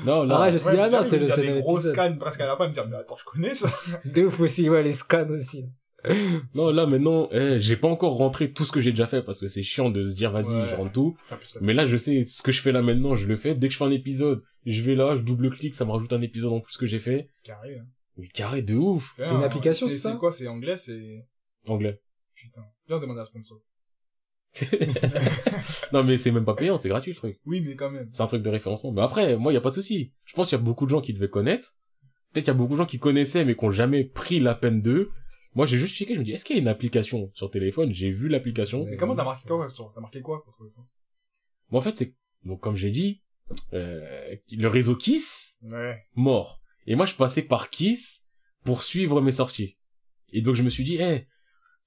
Non, 0.06 0.24
là. 0.24 0.40
Ah, 0.42 0.48
je 0.50 0.54
me 0.56 0.58
suis 0.60 0.68
Ouais, 0.68 0.74
dit, 0.76 0.80
ah 0.82 0.90
non, 0.90 1.02
mais 1.02 1.08
c'est 1.08 1.16
il 1.16 1.22
le 1.22 1.28
y 1.28 1.32
a 1.32 1.36
c'est 1.36 1.42
des 1.42 1.54
le 1.54 1.62
gros 1.62 1.80
scans 1.80 2.16
presque 2.20 2.42
à 2.42 2.48
la 2.48 2.56
fin, 2.58 2.68
me 2.68 2.74
dire, 2.74 2.86
mais 2.90 2.98
attends, 2.98 3.16
je 3.18 3.24
connais 3.24 3.56
ça. 3.56 3.70
De 4.06 4.24
ouf 4.24 4.40
aussi, 4.42 4.70
ouais, 4.70 4.84
les 4.84 4.92
scans 4.94 5.30
aussi. 5.30 5.66
Non, 6.54 6.70
là, 6.72 6.86
maintenant, 6.86 7.30
eh, 7.32 7.62
j'ai 7.62 7.78
pas 7.78 7.88
encore 7.88 8.18
rentré 8.18 8.52
tout 8.52 8.66
ce 8.66 8.74
que 8.74 8.82
j'ai 8.82 8.92
déjà 8.92 9.08
fait 9.08 9.22
parce 9.24 9.40
que 9.40 9.48
c'est 9.48 9.64
chiant 9.64 9.90
de 9.90 10.04
se 10.04 10.14
dire, 10.14 10.32
vas-y, 10.32 10.54
Ouais. 10.54 10.68
je 10.70 10.76
rentre 10.76 10.92
tout. 10.92 11.16
Mais 11.62 11.72
là, 11.74 11.86
je 11.86 11.96
sais 11.96 12.26
ce 12.28 12.42
que 12.42 12.52
je 12.52 12.62
fais 12.62 12.74
là 12.74 12.82
maintenant, 12.82 13.16
je 13.16 13.26
le 13.26 13.38
fais. 13.38 13.56
Dès 13.56 13.68
que 13.70 13.74
je 13.74 13.78
fais 13.78 13.86
un 13.86 13.90
épisode, 13.92 14.42
je 14.66 14.82
vais 14.82 14.96
là, 14.96 15.16
je 15.16 15.22
double-clique, 15.22 15.76
ça 15.76 15.86
me 15.86 15.92
rajoute 15.92 16.12
un 16.12 16.22
épisode 16.22 16.52
en 16.52 16.60
plus 16.60 16.76
que 16.76 16.86
j'ai 16.86 17.00
fait. 17.00 17.30
carré, 17.46 17.78
hein. 17.80 17.86
Mais 18.18 18.28
carré 18.28 18.62
de 18.62 18.76
ouf. 18.76 19.14
C'est 19.18 19.30
une 19.32 19.44
application, 19.44 19.88
c'est 19.88 19.98
ça 19.98 20.12
C'est 20.14 20.18
quoi, 20.20 20.32
c'est 20.32 20.48
anglais, 20.48 20.78
c'est, 20.78 21.26
Anglais. 21.68 22.00
putain. 22.36 22.62
Viens 22.88 23.00
demander 23.00 23.22
à 23.22 23.26
sponsor. 23.26 23.60
Non, 25.94 26.04
mais 26.04 26.18
c'est 26.18 26.32
même 26.32 26.46
pas 26.46 26.56
payant, 26.56 26.78
c'est 26.78 26.90
gratuit 26.90 27.12
le 27.12 27.18
truc. 27.18 27.40
Oui, 27.46 27.62
mais 27.62 27.76
quand 27.76 27.90
même. 27.92 28.10
C'est 28.14 28.22
un 28.24 28.28
truc 28.28 28.42
de 28.44 28.50
référencement. 28.50 28.92
Mais 28.92 29.02
après, 29.02 29.36
moi, 29.38 29.54
y 29.54 29.58
a 29.58 29.62
pas 29.62 29.70
de 29.70 29.76
souci. 29.76 30.14
Je 30.26 30.34
pense 30.36 30.50
qu'il 30.50 30.58
y 30.58 30.62
a 30.62 30.64
beaucoup 30.64 30.86
de 30.86 30.90
gens 30.92 31.02
qui 31.02 31.14
devaient 31.14 31.30
connaître. 31.30 31.76
Peut-être 32.32 32.46
qu'il 32.46 32.54
y 32.54 32.56
a 32.56 32.58
beaucoup 32.58 32.74
de 32.74 32.78
gens 32.80 32.86
qui 32.86 33.00
connaissaient, 33.00 33.46
mais 33.46 33.56
qui 33.56 33.64
ont 33.66 33.72
jamais 33.72 34.04
pris 34.04 34.40
la 34.40 34.56
peine 34.56 34.82
d'eux. 34.82 35.12
Moi, 35.56 35.66
j'ai 35.68 35.78
juste 35.78 35.96
checké, 35.96 36.16
je 36.16 36.20
me 36.20 36.24
dis, 36.24 36.32
est-ce 36.34 36.46
qu'il 36.46 36.56
y 36.56 36.60
a 36.60 36.62
une 36.62 36.68
application 36.68 37.30
sur 37.36 37.52
téléphone? 37.52 37.94
J'ai 37.94 38.10
vu 38.10 38.28
l'application. 38.28 38.86
Mais 38.86 38.98
comment 38.98 39.16
t'as 39.16 39.24
marqué 39.24 39.48
quoi, 39.48 39.70
sur, 39.70 39.92
t'as 39.94 40.02
marqué 40.02 40.22
quoi 40.22 40.44
pour 40.44 40.52
trouver 40.52 40.70
ça? 40.70 40.82
Moi, 41.70 41.80
en 41.80 41.84
fait, 41.84 41.96
c'est, 41.96 42.16
donc, 42.44 42.60
comme 42.60 42.76
j'ai 42.76 42.90
dit, 42.90 43.22
euh, 43.74 44.36
le 44.52 44.68
réseau 44.68 44.96
Kiss, 44.96 45.60
Ouais. 45.64 46.04
mort. 46.16 46.63
Et 46.88 46.96
moi, 46.96 47.06
je 47.06 47.16
passais 47.16 47.42
par 47.42 47.70
Kiss 47.70 48.26
pour 48.66 48.84
suivre 48.84 49.22
mes 49.22 49.32
sorties. 49.32 49.78
Et 50.32 50.42
donc, 50.42 50.56
je 50.56 50.64
me 50.64 50.70
suis 50.70 50.84
dit, 50.84 50.98
eh, 51.00 51.28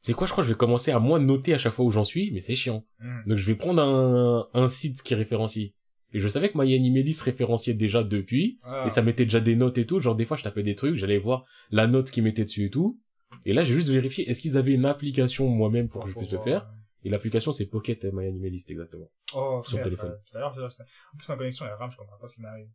c'est 0.03 0.13
quoi, 0.15 0.27
je 0.27 0.33
crois 0.33 0.43
que 0.45 0.49
je 0.49 0.53
vais 0.53 0.59
commencer 0.59 0.91
à 0.93 0.99
moins 1.01 1.19
noter 1.19 1.53
à 1.55 1.59
chaque 1.59 1.73
fois 1.73 1.85
où 1.85 1.91
j'en 1.91 2.05
suis, 2.05 2.31
mais 2.33 2.41
c'est 2.41 2.55
chiant. 2.55 2.87
Hmm. 3.01 3.23
Donc 3.27 3.39
je 3.39 3.47
vais 3.47 3.57
prendre 3.57 3.83
un, 3.83 4.49
un 4.55 4.69
site 4.69 5.03
qui 5.03 5.15
référencie. 5.15 5.75
Et 6.13 6.21
je 6.21 6.29
savais 6.29 6.51
que 6.53 6.57
MyAnimeList 6.59 7.21
référenciait 7.23 7.75
déjà 7.75 8.05
depuis, 8.05 8.61
Ah. 8.63 8.85
et 8.87 8.91
ça 8.91 9.03
mettait 9.03 9.25
déjà 9.25 9.41
des 9.41 9.57
notes 9.57 9.79
et 9.79 9.87
tout. 9.87 9.99
Genre 9.99 10.15
des 10.15 10.25
fois 10.25 10.37
je 10.37 10.45
tapais 10.45 10.63
des 10.63 10.77
trucs, 10.77 10.95
j'allais 10.97 11.19
voir 11.19 11.45
la 11.71 11.89
note 11.89 12.11
qu'ils 12.13 12.23
mettaient 12.23 12.45
dessus 12.45 12.67
et 12.67 12.71
tout. 12.71 13.01
Et 13.45 13.53
là 13.53 13.65
j'ai 13.65 13.75
juste 13.75 13.89
vérifié 13.89 14.31
est-ce 14.31 14.41
qu'ils 14.41 14.57
avaient 14.57 14.73
une 14.75 14.87
application 14.87 15.49
moi-même 15.49 15.89
pour 15.89 16.03
que 16.03 16.09
je 16.09 16.15
Faut 16.15 16.21
puisse 16.21 16.33
le 16.33 16.41
faire? 16.41 16.71
Et 17.03 17.09
l'application 17.11 17.51
c'est 17.51 17.67
Pocket 17.67 18.05
MyAnimeList 18.05 18.71
exactement. 18.71 19.11
Oh, 19.35 19.61
Sur 19.65 19.73
frère, 19.73 19.83
téléphone. 19.85 20.13
euh, 20.13 20.17
Tout 20.31 20.37
à 20.39 20.41
l'heure, 20.41 20.55
je- 20.55 20.61
en 20.61 21.17
plus, 21.19 21.29
ma 21.29 21.37
connexion, 21.37 21.67
elle 21.67 21.73
rame, 21.73 21.91
je 21.91 21.97
comprends 21.97 22.17
pas 22.19 22.29
ce 22.29 22.37
qui 22.37 22.41
m'arrive. 22.43 22.69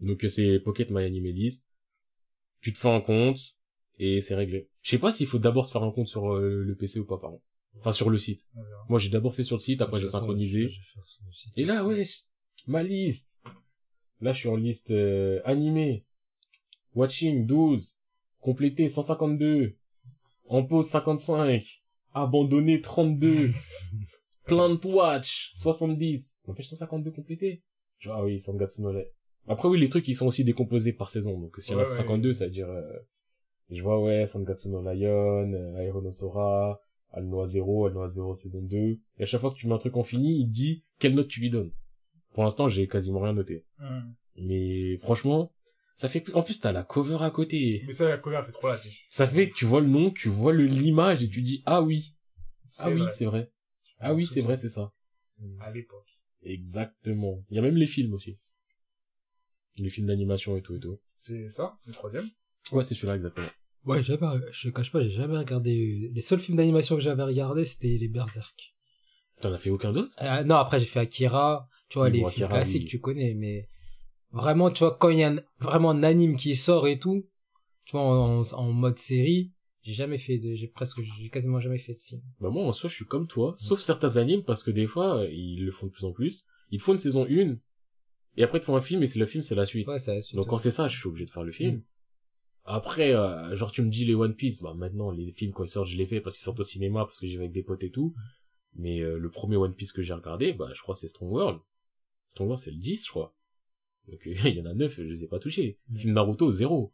Donc 0.00 0.24
euh, 0.24 0.28
c'est 0.28 0.60
Pocket 0.60 0.90
MyAnimeList. 0.90 1.64
Tu 2.60 2.72
te 2.72 2.78
fais 2.78 2.90
un 2.90 3.00
compte 3.00 3.38
et 3.98 4.20
c'est 4.20 4.34
réglé. 4.34 4.68
Je 4.82 4.90
sais 4.90 4.98
pas 4.98 5.12
s'il 5.12 5.26
faut 5.26 5.38
d'abord 5.38 5.66
se 5.66 5.72
faire 5.72 5.82
un 5.82 5.92
compte 5.92 6.08
sur 6.08 6.34
euh, 6.34 6.62
le 6.64 6.74
PC 6.74 7.00
ou 7.00 7.04
pas 7.04 7.18
par 7.18 7.30
contre. 7.30 7.44
Enfin 7.78 7.92
sur 7.92 8.10
le 8.10 8.18
site. 8.18 8.46
Moi 8.88 8.98
j'ai 8.98 9.10
d'abord 9.10 9.34
fait 9.34 9.44
sur 9.44 9.56
le 9.56 9.60
site, 9.60 9.82
après 9.82 10.00
j'ai 10.00 10.08
synchronisé. 10.08 10.68
site. 11.32 11.52
Et 11.56 11.64
là, 11.64 11.84
wesh, 11.84 12.24
ma 12.66 12.82
liste. 12.82 13.38
Là, 14.20 14.32
je 14.32 14.38
suis 14.38 14.48
en 14.48 14.56
liste 14.56 14.90
euh, 14.90 15.40
animé. 15.44 16.04
Watching 16.94 17.46
12. 17.46 17.96
Complété 18.40 18.88
152. 18.88 19.76
En 20.46 20.64
pause 20.64 20.88
55. 20.88 21.82
Abandonné 22.12 22.80
32. 22.80 23.50
Plant 24.44 24.80
watch 24.84 25.50
70. 25.54 26.36
On 26.46 26.54
fait 26.54 26.62
152 26.62 27.10
complété. 27.12 27.62
Genre, 28.00 28.16
ah 28.16 28.24
oui, 28.24 28.40
Sangatsu 28.40 28.82
no. 28.82 28.92
Après, 29.48 29.68
oui, 29.68 29.78
les 29.80 29.88
trucs, 29.88 30.06
ils 30.08 30.14
sont 30.14 30.26
aussi 30.26 30.44
décomposés 30.44 30.92
par 30.92 31.10
saison. 31.10 31.38
Donc, 31.38 31.56
s'il 31.58 31.72
y 31.72 31.74
en 31.74 31.78
a 31.78 31.82
Ouais, 31.82 31.88
ouais. 31.88 31.96
52, 31.96 32.32
ça 32.34 32.44
veut 32.44 32.50
dire... 32.50 32.68
euh, 32.68 32.82
je 33.70 33.82
vois, 33.82 34.02
ouais, 34.02 34.26
Sangatsu 34.26 34.68
no 34.68 34.82
Lion, 34.82 35.52
euh, 35.52 35.76
Aeronosora, 35.78 36.80
Alnoa 37.12 37.46
0, 37.46 37.86
Alnoa 37.86 38.08
0 38.08 38.34
saison 38.34 38.62
2. 38.62 38.98
Et 39.18 39.22
à 39.22 39.26
chaque 39.26 39.40
fois 39.40 39.50
que 39.50 39.56
tu 39.56 39.66
mets 39.66 39.74
un 39.74 39.78
truc 39.78 39.96
en 39.96 40.02
fini, 40.02 40.40
il 40.40 40.48
dit 40.48 40.84
quelle 40.98 41.14
note 41.14 41.28
tu 41.28 41.40
lui 41.40 41.50
donnes. 41.50 41.72
Pour 42.32 42.44
l'instant, 42.44 42.68
j'ai 42.68 42.86
quasiment 42.88 43.20
rien 43.20 43.32
noté. 43.32 43.64
Mais 44.36 44.96
franchement, 44.98 45.52
ça 45.96 46.08
fait 46.08 46.20
plus... 46.20 46.34
En 46.34 46.42
plus, 46.42 46.60
t'as 46.60 46.72
la 46.72 46.84
cover 46.84 47.18
à 47.20 47.30
côté. 47.30 47.82
Mais 47.86 47.92
ça, 47.92 48.08
la 48.08 48.18
cover, 48.18 48.40
fait 48.46 48.52
trop 48.52 48.68
la 48.68 48.74
tête. 48.76 48.92
Ça 49.10 49.26
fait 49.26 49.48
que 49.50 49.54
tu 49.54 49.64
vois 49.64 49.80
le 49.80 49.88
nom, 49.88 50.10
tu 50.10 50.28
vois 50.28 50.52
le 50.52 50.64
l'image 50.64 51.22
et 51.22 51.28
tu 51.28 51.42
dis 51.42 51.62
ah 51.66 51.82
oui, 51.82 52.14
ah 52.78 52.90
oui, 52.90 53.02
c'est 53.16 53.24
vrai. 53.24 53.50
Ah 53.98 54.14
oui, 54.14 54.26
c'est 54.26 54.40
vrai, 54.40 54.56
c'est 54.56 54.68
ça. 54.68 54.92
À 55.60 55.70
l'époque. 55.72 56.08
Exactement. 56.42 57.44
Il 57.50 57.56
y 57.56 57.58
a 57.58 57.62
même 57.62 57.76
les 57.76 57.86
films 57.86 58.14
aussi. 58.14 58.38
Les 59.78 59.90
films 59.90 60.06
d'animation 60.06 60.56
et 60.56 60.62
tout 60.62 60.74
et 60.74 60.80
tout. 60.80 60.98
C'est 61.14 61.50
ça, 61.50 61.78
le 61.86 61.92
troisième? 61.92 62.28
Ouais, 62.72 62.84
c'est 62.84 62.94
celui-là 62.94 63.16
exactement. 63.16 63.48
Ouais, 63.84 64.02
jamais, 64.02 64.26
je 64.50 64.68
te 64.68 64.74
cache 64.74 64.92
pas, 64.92 65.02
j'ai 65.02 65.10
jamais 65.10 65.38
regardé. 65.38 66.10
Les 66.12 66.20
seuls 66.20 66.40
films 66.40 66.56
d'animation 66.58 66.96
que 66.96 67.00
j'avais 67.02 67.22
regardé, 67.22 67.64
c'était 67.64 67.96
les 67.98 68.08
Berserk. 68.08 68.74
T'en 69.40 69.52
as 69.52 69.58
fait 69.58 69.70
aucun 69.70 69.92
d'autre? 69.92 70.14
Euh, 70.20 70.42
non, 70.44 70.56
après 70.56 70.80
j'ai 70.80 70.86
fait 70.86 71.00
Akira, 71.00 71.68
tu 71.88 71.98
vois, 71.98 72.08
Oui, 72.08 72.12
les 72.14 72.20
bon, 72.22 72.28
films 72.28 72.44
Akira, 72.46 72.56
classiques, 72.58 72.82
oui. 72.82 72.88
tu 72.88 73.00
connais, 73.00 73.34
mais 73.34 73.68
vraiment, 74.32 74.70
tu 74.70 74.80
vois, 74.80 74.96
quand 74.98 75.10
il 75.10 75.18
y 75.18 75.22
a 75.22 75.30
un- 75.30 75.40
vraiment 75.60 75.90
un 75.90 76.02
anime 76.02 76.36
qui 76.36 76.56
sort 76.56 76.88
et 76.88 76.98
tout, 76.98 77.26
tu 77.84 77.92
vois, 77.92 78.02
en, 78.02 78.42
en 78.42 78.72
mode 78.72 78.98
série, 78.98 79.52
j'ai 79.82 79.94
jamais 79.94 80.18
fait 80.18 80.38
de, 80.38 80.54
j'ai 80.54 80.66
presque, 80.66 81.00
j'ai 81.00 81.30
quasiment 81.30 81.60
jamais 81.60 81.78
fait 81.78 81.94
de 81.94 82.02
film. 82.02 82.20
Bah 82.40 82.50
moi 82.50 82.64
en 82.64 82.72
soi 82.72 82.90
je 82.90 82.94
suis 82.96 83.06
comme 83.06 83.26
toi, 83.26 83.54
sauf 83.56 83.80
certains 83.80 84.16
animes 84.16 84.42
parce 84.42 84.62
que 84.62 84.70
des 84.70 84.86
fois 84.86 85.20
euh, 85.20 85.30
ils 85.30 85.64
le 85.64 85.70
font 85.70 85.86
de 85.86 85.92
plus 85.92 86.04
en 86.04 86.12
plus. 86.12 86.44
Ils 86.70 86.78
te 86.78 86.82
font 86.82 86.92
une 86.92 86.98
saison 86.98 87.24
1 87.26 87.56
et 88.38 88.44
après 88.44 88.58
ils 88.58 88.60
te 88.60 88.66
font 88.66 88.76
un 88.76 88.80
film 88.80 89.02
et 89.02 89.06
c'est 89.06 89.18
le 89.18 89.26
film 89.26 89.42
c'est 89.42 89.54
la 89.54 89.66
suite. 89.66 89.86
Ouais, 89.88 89.98
c'est 89.98 90.14
la 90.14 90.20
suite. 90.22 90.36
Donc 90.36 90.46
quand 90.48 90.56
c'est 90.58 90.70
ça, 90.70 90.88
je 90.88 90.96
suis 90.98 91.08
obligé 91.08 91.26
de 91.26 91.30
faire 91.30 91.42
le 91.44 91.52
film. 91.52 91.82
Après 92.64 93.14
euh, 93.14 93.56
genre 93.56 93.72
tu 93.72 93.82
me 93.82 93.90
dis 93.90 94.04
les 94.04 94.14
One 94.14 94.34
Piece, 94.34 94.62
bah 94.62 94.74
maintenant 94.76 95.10
les 95.10 95.32
films 95.32 95.52
quand 95.52 95.64
ils 95.64 95.68
sortent, 95.68 95.88
je 95.88 95.96
les 95.96 96.06
fais 96.06 96.20
parce 96.20 96.36
qu'ils 96.36 96.44
sortent 96.44 96.60
au 96.60 96.64
cinéma 96.64 97.04
parce 97.04 97.18
que 97.18 97.26
j'y 97.26 97.36
vais 97.36 97.44
avec 97.44 97.52
des 97.52 97.62
potes 97.62 97.82
et 97.82 97.90
tout. 97.90 98.14
Mais 98.74 99.00
euh, 99.00 99.18
le 99.18 99.30
premier 99.30 99.56
One 99.56 99.74
Piece 99.74 99.92
que 99.92 100.02
j'ai 100.02 100.12
regardé, 100.12 100.52
bah 100.52 100.68
je 100.74 100.80
crois 100.82 100.94
c'est 100.94 101.08
Strong 101.08 101.30
World. 101.32 101.58
Strong 102.28 102.48
World 102.48 102.62
c'est 102.62 102.70
le 102.70 102.76
10 102.76 103.04
je 103.06 103.10
crois. 103.10 103.34
Donc 104.08 104.20
euh, 104.26 104.34
il 104.44 104.54
y 104.56 104.60
en 104.60 104.66
a 104.66 104.74
9, 104.74 104.94
je 104.96 105.02
les 105.02 105.24
ai 105.24 105.26
pas 105.28 105.38
touchés. 105.38 105.78
Film 105.94 106.12
Naruto 106.12 106.50
zéro. 106.50 106.92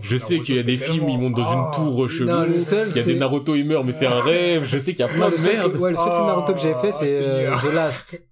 Je 0.00 0.18
sais 0.18 0.34
Naruto, 0.34 0.44
qu'il 0.44 0.56
y 0.56 0.58
a 0.58 0.62
des 0.62 0.76
films 0.76 1.08
ils 1.08 1.18
montent 1.18 1.36
dans 1.36 1.52
une 1.70 1.74
tour 1.74 2.04
Ah, 2.04 2.08
chelou. 2.08 2.28
Non, 2.30 2.42
le 2.44 2.60
seul, 2.60 2.88
Il 2.90 2.96
y 2.96 3.00
a 3.00 3.02
c'est- 3.02 3.14
des 3.14 3.18
Naruto 3.18 3.54
ils 3.54 3.64
meurent 3.64 3.84
mais 3.84 3.92
c'est 3.92 4.06
un 4.06 4.20
rêve. 4.20 4.64
Je 4.64 4.78
sais 4.78 4.92
qu'il 4.92 5.00
y 5.00 5.04
a 5.04 5.08
plein 5.08 5.30
le 5.30 5.38
de 5.38 5.42
merde. 5.42 5.72
que- 5.72 5.78
ouais, 5.78 5.90
le 5.90 5.96
seul 5.96 6.10
film 6.12 6.26
Naruto 6.26 6.52
que 6.52 6.60
j'ai 6.60 6.74
fait, 6.74 6.90
Ah, 6.92 6.96
c'est 7.00 7.18
euh. 7.26 7.56
The 7.62 7.74
Last. 7.74 8.27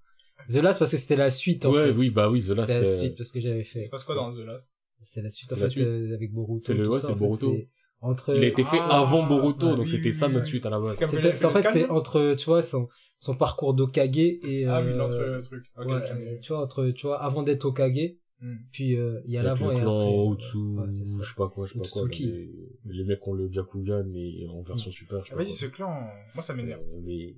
The 0.49 0.57
Last 0.57 0.79
parce 0.79 0.91
que 0.91 0.97
c'était 0.97 1.17
la 1.17 1.31
suite, 1.31 1.65
en 1.67 1.73
Ouais, 1.73 1.85
fait. 1.91 1.93
oui, 1.93 2.11
bah 2.11 2.31
oui, 2.31 2.43
The 2.43 2.51
Last. 2.51 2.69
C'était 2.69 2.81
la 2.81 2.87
euh, 2.87 2.99
suite 2.99 3.17
parce 3.17 3.31
que 3.31 3.41
j'avais 3.41 3.65
fait. 3.65 3.81
Il 3.81 3.85
se 3.85 3.91
passe 3.91 4.05
quoi 4.05 4.15
dans 4.15 4.33
The 4.33 4.39
Last? 4.39 4.75
C'est 5.03 5.23
la 5.23 5.31
suite, 5.31 5.51
C'est 5.51 5.57
en 5.57 5.61
la 5.61 5.69
fait, 5.69 5.73
suite. 5.75 5.87
euh, 5.87 6.15
avec 6.15 6.33
Boruto. 6.33 6.67
C'est 6.67 6.75
le- 6.75 6.87
tout 6.87 6.93
ouais, 6.93 7.01
ça, 7.01 7.09
c'est 7.09 7.13
fait, 7.15 7.19
Boruto. 7.19 7.53
c'est 7.53 7.69
Entre, 8.03 8.35
Il 8.35 8.45
a 8.45 8.47
été 8.49 8.65
fait 8.65 8.79
Ah, 8.81 9.01
avant 9.01 9.27
Boruto, 9.27 9.75
donc 9.75 9.87
oui, 9.87 9.91
c'était 9.91 10.11
oui, 10.11 10.15
ça 10.15 10.27
oui, 10.29 10.35
notre 10.35 10.45
oui. 10.45 10.51
suite 10.51 10.67
à 10.67 10.71
la 10.71 10.79
base. 10.81 10.97
C'est 10.99 11.45
en 11.45 11.51
fait, 11.51 11.63
c'est 11.73 11.89
entre, 11.89 12.35
tu 12.39 12.45
vois, 12.47 12.63
son, 12.63 12.89
son 13.21 13.35
parcours 13.35 13.75
d'Okage 13.75 14.17
et, 14.17 14.65
Ah 14.67 14.81
oui, 14.83 14.91
euh, 14.91 14.99
l'autre 14.99 15.17
euh, 15.21 15.41
truc. 15.43 15.65
Ok, 15.77 15.87
ouais, 15.89 15.95
euh, 15.95 16.39
tu 16.41 16.53
vois, 16.53 16.63
entre, 16.63 16.91
tu 16.91 17.07
vois, 17.07 17.23
avant 17.23 17.43
d'être 17.43 17.65
Okage, 17.65 18.15
Hmm. 18.39 18.57
puis 18.71 18.97
euh, 18.99 19.23
il 19.25 19.33
y 19.33 19.39
a 19.39 19.43
l'avant 19.43 19.71
le 19.71 19.73
et 19.73 19.81
clan 19.81 19.97
après. 19.97 20.11
euh, 20.11 20.31
Otsu, 20.31 20.59
ouais, 20.59 20.87
c'est 20.93 21.07
je 21.07 21.29
sais 21.29 21.35
pas 21.35 21.49
quoi, 21.49 21.67
je 21.67 21.73
sais 21.73 21.79
pas 21.79 21.89
quoi. 21.89 22.07
les, 22.07 22.51
les 22.85 23.05
mecs 23.05 23.27
ont 23.27 23.33
le 23.33 23.49
Byakugan, 23.49 24.05
mais 24.09 24.47
en 24.47 24.61
version 24.61 24.91
super, 24.91 25.25
je 25.25 25.31
sais 25.31 25.33
Ah, 25.33 25.39
pas 25.39 25.43
Vas-y, 25.43 25.53
ce 25.55 25.67
clan, 25.67 26.11
moi 26.35 26.43
ça 26.43 26.53
m'énerve. 26.53 26.83
Euh, 26.83 27.01
Mais, 27.03 27.35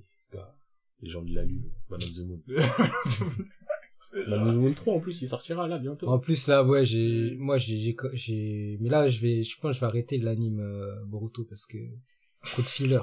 les 1.02 1.10
gens 1.10 1.22
de 1.22 1.34
la 1.34 1.44
lune, 1.44 1.70
Man 1.88 2.00
of 2.02 2.12
the 2.12 2.20
Moon. 2.26 2.42
Man 4.28 4.40
of 4.48 4.54
the 4.54 4.56
Moon 4.56 4.72
3, 4.74 4.94
en 4.94 5.00
plus, 5.00 5.20
il 5.22 5.28
sortira 5.28 5.66
là, 5.68 5.78
bientôt. 5.78 6.08
En 6.08 6.18
plus, 6.18 6.46
là, 6.46 6.64
ouais, 6.64 6.86
j'ai, 6.86 7.34
moi, 7.38 7.58
j'ai, 7.58 7.76
j'ai, 7.78 7.96
j'ai, 8.14 8.78
mais 8.80 8.88
là, 8.88 9.08
je 9.08 9.20
vais, 9.20 9.42
je 9.42 9.56
pense, 9.60 9.70
que 9.70 9.74
je 9.76 9.80
vais 9.80 9.86
arrêter 9.86 10.18
l'anime 10.18 10.60
euh, 10.60 11.04
Boruto 11.04 11.44
parce 11.44 11.66
que 11.66 11.78
trop 12.44 12.62
de 12.62 12.68
filler. 12.68 13.00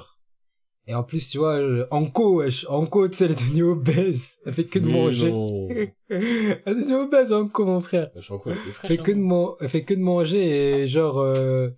Et 0.88 0.94
en 0.94 1.02
plus, 1.02 1.28
tu 1.30 1.38
vois, 1.38 1.56
euh, 1.56 1.86
Anko, 1.90 2.38
wesh, 2.38 2.64
Anko, 2.68 3.08
tu 3.08 3.16
sais, 3.16 3.24
elle 3.26 3.32
est 3.32 3.34
devenue 3.34 3.64
obèse. 3.64 4.38
Elle 4.46 4.52
fait 4.54 4.64
que 4.66 4.78
de 4.78 4.86
Mais 4.86 4.92
manger. 4.92 5.30
non. 5.32 5.68
elle 6.08 6.62
est 6.64 6.74
devenue 6.74 6.94
obèse, 6.94 7.32
Anko, 7.32 7.64
mon 7.66 7.80
frère. 7.80 8.10
Je 8.16 8.26
crois 8.26 8.38
qu'elle 8.40 8.52
était 8.54 8.66
Elle 8.68 8.72
fraîche, 8.72 8.90
fait 8.92 8.96
que 8.98 9.10
de, 9.12 9.16
hein. 9.16 9.20
man- 9.20 9.48
elle 9.60 9.68
fait 9.68 9.84
que 9.84 9.94
de 9.94 10.00
manger 10.00 10.80
et 10.82 10.86
genre, 10.86 11.18
euh, 11.18 11.70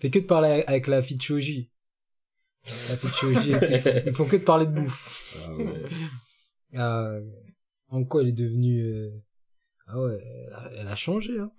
fait 0.00 0.10
que 0.10 0.18
de 0.18 0.24
parler 0.24 0.64
avec 0.66 0.86
la 0.88 1.00
fille 1.00 1.16
de 1.16 1.22
Choji. 1.22 1.70
La. 2.66 2.94
Ils 4.06 4.12
font- 4.12 4.24
que 4.26 4.36
de 4.36 4.42
parler 4.42 4.66
de 4.66 4.72
bouffe. 4.72 5.36
Ah 5.44 5.54
ouais. 5.54 5.74
Ah, 6.74 7.18
Anko, 7.88 8.20
elle 8.20 8.28
est 8.28 8.32
devenue, 8.32 8.82
euh, 8.84 9.10
ah 9.86 10.00
ouais, 10.02 10.18
elle 10.22 10.52
a, 10.52 10.70
elle 10.74 10.88
a 10.88 10.96
changé, 10.96 11.38
hein. 11.38 11.50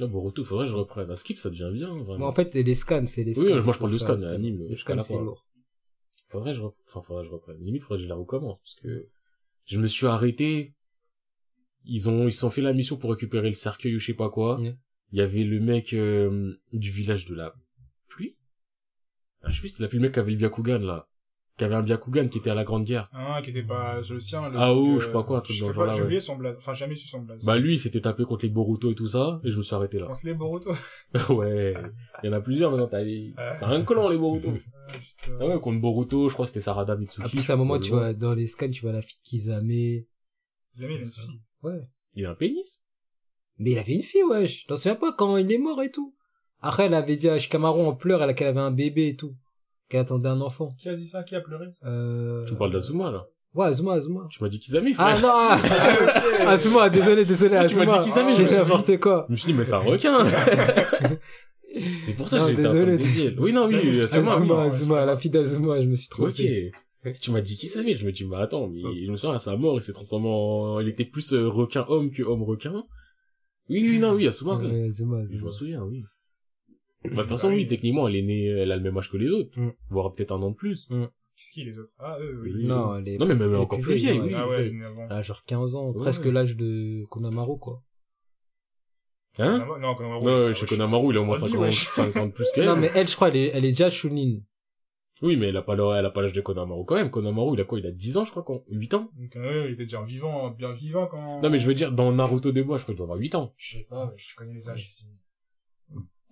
Ah, 0.00 0.06
Boruto, 0.06 0.44
faudrait 0.44 0.64
que 0.66 0.70
je 0.70 0.76
reprenne. 0.76 1.10
Un 1.10 1.16
skip, 1.16 1.38
ça 1.38 1.50
devient 1.50 1.70
bien, 1.72 1.88
vraiment. 1.88 2.18
Mais 2.18 2.24
en 2.24 2.32
fait, 2.32 2.54
les 2.54 2.74
scans, 2.74 3.04
c'est 3.06 3.24
les 3.24 3.34
scans. 3.34 3.44
Oui, 3.44 3.60
moi, 3.62 3.72
je 3.72 3.78
parle 3.78 3.92
de 3.92 3.98
scans, 3.98 4.22
anime, 4.24 4.66
Les 4.68 4.76
scans, 4.76 4.98
c'est 5.00 5.14
lourd. 5.14 5.46
faudrait 6.28 6.52
que 6.52 6.58
je, 6.58 6.62
enfin, 6.86 7.00
faudrait 7.02 7.22
que 7.24 7.28
je 7.28 7.32
reprenne. 7.34 7.58
Limite, 7.60 7.82
faudrait 7.82 7.98
que 7.98 8.04
je 8.04 8.08
la 8.08 8.14
recommence, 8.16 8.58
parce 8.60 8.74
que 8.76 9.08
je 9.66 9.78
me 9.80 9.86
suis 9.86 10.06
arrêté. 10.06 10.74
Ils 11.84 12.08
ont, 12.08 12.26
ils 12.28 12.32
se 12.32 12.40
sont 12.40 12.50
fait 12.50 12.60
la 12.60 12.72
mission 12.72 12.96
pour 12.96 13.10
récupérer 13.10 13.48
le 13.48 13.54
cercueil 13.54 13.94
ou 13.96 13.98
je 14.00 14.06
sais 14.06 14.14
pas 14.14 14.30
quoi. 14.30 14.60
Il 15.12 15.18
y 15.18 15.22
avait 15.22 15.44
le 15.44 15.58
mec, 15.58 15.94
euh, 15.94 16.54
du 16.72 16.90
village 16.90 17.24
de 17.26 17.34
la 17.34 17.54
je 19.46 19.52
sais 19.52 19.60
plus, 19.60 19.68
c'était 19.68 19.82
la 19.82 19.88
pluie, 19.88 19.98
le 19.98 20.02
mec 20.02 20.12
qui 20.12 20.18
avait 20.20 20.32
le 20.32 20.36
Byakugan, 20.36 20.78
là. 20.80 21.08
Qui 21.56 21.64
avait 21.64 21.74
un 21.74 21.82
Byakugan 21.82 22.28
qui 22.28 22.38
était 22.38 22.50
à 22.50 22.54
la 22.54 22.62
Grande 22.62 22.84
Guerre. 22.84 23.10
Un 23.12 23.42
qui 23.42 23.50
était 23.50 23.64
pas 23.64 24.00
le 24.08 24.20
sien. 24.20 24.48
le 24.48 24.56
Ah, 24.56 24.72
oh, 24.72 24.96
euh, 24.96 25.00
je 25.00 25.06
sais 25.06 25.12
pas 25.12 25.24
quoi, 25.24 25.38
un 25.38 25.40
truc 25.40 25.58
dans 25.58 25.68
le 25.68 25.74
genre 25.74 25.86
là, 25.86 25.92
J'ai 25.92 26.00
ouais. 26.00 26.04
oublié 26.06 26.20
son 26.20 26.36
blaze. 26.36 26.54
Enfin, 26.56 26.74
jamais 26.74 26.94
su 26.94 27.08
son 27.08 27.20
blaze. 27.22 27.42
Bah, 27.42 27.58
lui, 27.58 27.74
il 27.74 27.78
s'était 27.78 28.00
tapé 28.00 28.24
contre 28.24 28.44
les 28.44 28.50
Boruto 28.50 28.92
et 28.92 28.94
tout 28.94 29.08
ça, 29.08 29.40
et 29.42 29.50
je 29.50 29.56
me 29.56 29.62
suis 29.62 29.74
arrêté 29.74 29.98
là. 29.98 30.06
Contre 30.06 30.20
les 30.24 30.34
Boruto? 30.34 30.70
ouais. 31.30 31.74
Il 32.22 32.26
y 32.26 32.28
en 32.30 32.32
a 32.32 32.40
plusieurs 32.40 32.70
maintenant, 32.70 32.86
t'as. 32.86 33.04
C'est 33.04 33.64
un 33.64 33.82
collant, 33.82 34.08
les 34.08 34.18
Boruto. 34.18 34.52
Ah. 34.52 34.92
Ah 35.40 35.46
ouais, 35.46 35.60
contre 35.60 35.80
Boruto, 35.80 36.28
je 36.28 36.34
crois 36.34 36.46
que 36.46 36.50
c'était 36.50 36.60
Sarada 36.60 36.96
Mitsuki. 36.96 37.26
En 37.26 37.28
plus, 37.28 37.50
à 37.50 37.54
un 37.54 37.56
moment, 37.56 37.78
tu 37.78 37.90
vois, 37.90 38.12
dans 38.12 38.34
les 38.34 38.46
scans, 38.46 38.70
tu 38.70 38.82
vois 38.82 38.92
la 38.92 39.02
fille 39.02 39.18
de 39.22 39.28
Kizame. 39.28 39.58
Amis, 39.58 40.06
il 40.76 40.84
a 40.84 40.88
une 40.88 41.06
fille. 41.06 41.40
Ouais. 41.62 41.88
Il 42.14 42.24
a 42.24 42.30
un 42.30 42.34
pénis? 42.34 42.82
Mais 43.58 43.72
il 43.72 43.78
avait 43.78 43.94
une 43.94 44.02
fille, 44.02 44.22
wesh. 44.22 44.66
T'en 44.66 44.76
souviens 44.76 44.94
pas 44.94 45.12
quand 45.12 45.36
il 45.36 45.50
est 45.50 45.58
mort 45.58 45.82
et 45.82 45.90
tout? 45.90 46.14
Après, 46.60 46.86
elle 46.86 46.94
avait 46.94 47.16
dit 47.16 47.28
à 47.28 47.38
Shikamaru 47.38 47.80
en 47.86 47.94
pleurs, 47.94 48.22
elle, 48.22 48.34
qu'elle 48.34 48.48
avait 48.48 48.60
un 48.60 48.70
bébé 48.70 49.08
et 49.08 49.16
tout. 49.16 49.34
Qu'elle 49.88 50.00
attendait 50.00 50.28
un 50.28 50.40
enfant. 50.40 50.68
Qui 50.78 50.88
a 50.88 50.94
dit 50.94 51.06
ça? 51.06 51.22
Qui 51.22 51.34
a 51.36 51.40
pleuré? 51.40 51.66
Euh... 51.84 52.44
Tu 52.44 52.52
me 52.54 52.58
parles 52.58 52.72
d'Azuma, 52.72 53.10
là. 53.10 53.26
Ouais, 53.54 53.66
Azuma, 53.66 53.94
Azuma. 53.94 54.26
Tu 54.30 54.42
m'as 54.42 54.50
dit 54.50 54.58
Kizami, 54.60 54.92
frère. 54.92 55.06
Ah 55.08 55.20
non, 55.20 55.28
ah, 55.32 56.50
Azuma, 56.50 56.90
désolé, 56.90 57.24
désolé, 57.24 57.56
Ah, 57.56 57.66
tu 57.66 57.76
m'as 57.76 57.82
Azuma. 57.82 57.98
dit 57.98 58.04
Kizame, 58.08 58.34
j'ai 58.36 58.44
n'importe 58.56 58.98
quoi. 59.00 59.24
Je 59.28 59.32
me 59.32 59.36
suis 59.38 59.52
dit, 59.52 59.58
mais 59.58 59.64
c'est 59.64 59.72
un 59.72 59.78
requin 59.78 60.26
C'est 62.04 62.14
pour 62.14 62.28
ça 62.28 62.38
que 62.40 62.48
j'étais 62.48 62.62
train 62.62 62.72
de 62.74 62.84
désolé. 62.84 62.98
dédier. 62.98 63.34
Oui, 63.38 63.52
non, 63.52 63.66
oui, 63.66 64.00
Azuma, 64.00 64.32
Azuma, 64.32 64.54
oui. 64.62 64.66
Azuma, 64.66 65.04
la 65.06 65.16
fille 65.16 65.30
d'Azuma, 65.30 65.80
je 65.80 65.86
me 65.86 65.94
suis 65.94 66.08
trompé. 66.08 66.72
Ok. 67.04 67.14
Tu 67.20 67.30
m'as 67.30 67.40
dit 67.40 67.56
Kizami, 67.56 67.94
je 67.96 68.04
me 68.04 68.12
dis, 68.12 68.24
mais 68.26 68.36
attends, 68.36 68.68
mais 68.68 68.80
je 68.80 69.10
me 69.10 69.16
souviens, 69.16 69.36
à 69.36 69.38
sa 69.38 69.56
mort, 69.56 69.76
il 69.76 69.82
s'est 69.82 69.92
transformé 69.92 70.28
en... 70.28 70.80
Il 70.80 70.88
était 70.88 71.04
plus 71.04 71.32
euh, 71.32 71.48
requin-homme 71.48 72.10
que 72.10 72.22
homme-requin. 72.22 72.84
Oui, 73.70 73.86
oui, 73.90 73.98
non, 73.98 74.12
oui, 74.12 74.26
Azuma, 74.26 74.56
oui. 74.56 74.66
Azuma, 74.86 75.18
Je 75.20 75.28
Azuma. 75.28 75.44
m'en 75.44 75.50
souviens, 75.52 75.82
oui. 75.84 76.02
Bah, 77.04 77.10
de 77.10 77.16
toute 77.16 77.28
façon, 77.28 77.46
Ah 77.48 77.50
oui. 77.50 77.56
oui, 77.58 77.66
techniquement, 77.66 78.08
elle 78.08 78.16
est 78.16 78.22
née, 78.22 78.44
elle 78.46 78.72
a 78.72 78.76
le 78.76 78.82
même 78.82 78.96
âge 78.98 79.10
que 79.10 79.16
les 79.16 79.28
autres. 79.30 79.58
Mm. 79.58 79.72
Voire 79.90 80.12
peut-être 80.12 80.32
un 80.32 80.42
an 80.42 80.50
de 80.50 80.56
plus. 80.56 80.88
Qu'est-ce 80.88 81.52
qui 81.52 81.64
les 81.64 81.78
autres? 81.78 81.92
Ah, 81.98 82.18
eux, 82.20 82.40
oui. 82.42 82.64
Non, 82.66 82.96
elle 82.96 83.08
est 83.08 83.18
Non, 83.18 83.26
mais 83.26 83.34
même 83.36 83.50
elle 83.50 83.54
est 83.56 83.60
encore 83.60 83.78
plus 83.78 83.94
vieille, 83.94 84.18
oui. 84.20 84.32
Ah 84.34 84.48
ouais, 84.48 84.62
vieille. 84.64 84.74
mais 84.74 84.86
avant. 84.86 85.06
Elle 85.08 85.16
a 85.16 85.22
genre 85.22 85.44
15 85.44 85.74
ans, 85.76 85.90
Ouais. 85.90 86.00
presque 86.00 86.24
l'âge 86.24 86.56
de 86.56 87.04
Konamaru, 87.08 87.58
quoi. 87.58 87.82
Hein? 89.38 89.58
Non, 89.80 89.94
Konamaru, 89.94 90.24
Non, 90.24 90.46
ouais, 90.46 90.54
chez 90.54 90.66
Konamaru, 90.66 91.12
il 91.12 91.16
a 91.18 91.20
au 91.20 91.24
moins 91.24 91.36
On 91.40 91.44
dit, 91.44 91.50
50, 91.52 91.60
wesh. 91.60 91.86
50 91.88 92.34
plus 92.34 92.46
qu'elle. 92.54 92.64
Non, 92.66 92.76
mais 92.76 92.90
elle, 92.94 93.06
je 93.08 93.14
crois, 93.14 93.28
elle 93.28 93.36
est, 93.36 93.48
elle 93.54 93.64
est 93.64 93.68
déjà 93.70 93.88
Shunin. 93.90 94.40
Oui, 95.22 95.36
mais 95.36 95.48
elle 95.48 95.56
a 95.56 95.62
pas 95.62 95.74
le- 95.76 95.94
elle 95.96 96.06
a 96.06 96.10
pas 96.10 96.22
l'âge 96.22 96.32
de 96.32 96.40
Konamaru 96.40 96.84
quand 96.84 96.94
même. 96.96 97.10
Konamaru, 97.10 97.54
il 97.56 97.60
a 97.60 97.64
quoi? 97.64 97.78
Il 97.78 97.86
a 97.86 97.92
10 97.92 98.16
ans, 98.16 98.24
je 98.24 98.30
crois, 98.32 98.42
quand, 98.42 98.62
8 98.68 98.94
ans? 98.94 99.10
Donc, 99.16 99.36
euh, 99.36 99.66
il 99.68 99.72
était 99.74 99.84
déjà 99.84 100.02
vivant, 100.02 100.50
bien 100.50 100.72
vivant 100.72 101.06
quand... 101.06 101.40
Non, 101.40 101.50
mais 101.50 101.58
je 101.60 101.66
veux 101.68 101.74
dire, 101.74 101.92
dans 101.92 102.10
Naruto 102.12 102.50
de 102.52 102.62
bois, 102.62 102.78
je 102.78 102.82
crois 102.82 102.94
qu'il 102.94 102.98
doit 102.98 103.06
avoir 103.06 103.18
8 103.18 103.34
ans. 103.36 103.52
Je 103.56 103.78
sais 103.78 103.86
pas, 103.88 104.06
mais 104.06 104.14
je 104.16 104.34
connais 104.36 104.54
les 104.54 104.68
âges 104.70 104.84
ici. 104.84 105.06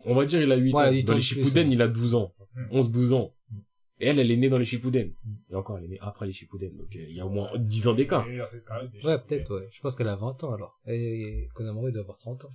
On 0.05 0.15
va 0.15 0.25
dire, 0.27 0.41
il 0.43 0.53
a 0.53 0.57
8 0.57 0.75
Ouais, 0.75 0.83
ans. 0.89 0.93
8 0.93 1.05
Dans 1.05 1.13
ans 1.13 1.17
les 1.17 1.23
Shippuden, 1.23 1.73
il 1.73 1.83
a 1.83 1.89
12 1.89 2.15
ans. 2.15 2.35
Mm. 2.55 2.67
11, 2.71 2.93
12 2.93 3.13
ans. 3.13 3.35
Mm. 3.51 3.57
Et 3.99 4.07
elle, 4.07 4.19
elle 4.19 4.31
est 4.31 4.37
née 4.37 4.49
dans 4.49 4.59
les 4.59 4.65
Shippuden. 4.65 5.13
Et 5.51 5.55
encore, 5.55 5.79
elle 5.79 5.85
est 5.85 5.89
née 5.89 5.99
après 6.01 6.27
les 6.27 6.33
Shippuden. 6.33 6.77
Donc, 6.77 6.95
euh, 6.95 7.07
il 7.09 7.17
y 7.17 7.21
a 7.21 7.27
au 7.27 7.31
moins 7.31 7.51
10 7.57 7.89
ans 7.89 7.95
d'écart. 7.95 8.27
Ouais, 8.27 9.19
peut-être, 9.19 9.57
ouais. 9.59 9.69
Je 9.73 9.81
pense 9.81 9.97
qu'elle 9.97 10.09
a 10.09 10.17
20 10.17 10.45
ans, 10.45 10.53
alors. 10.53 10.81
Et 10.87 11.49
Konamaru 11.55 11.93
doit 11.93 12.03
avoir 12.03 12.19
30 12.19 12.45
ans. 12.45 12.55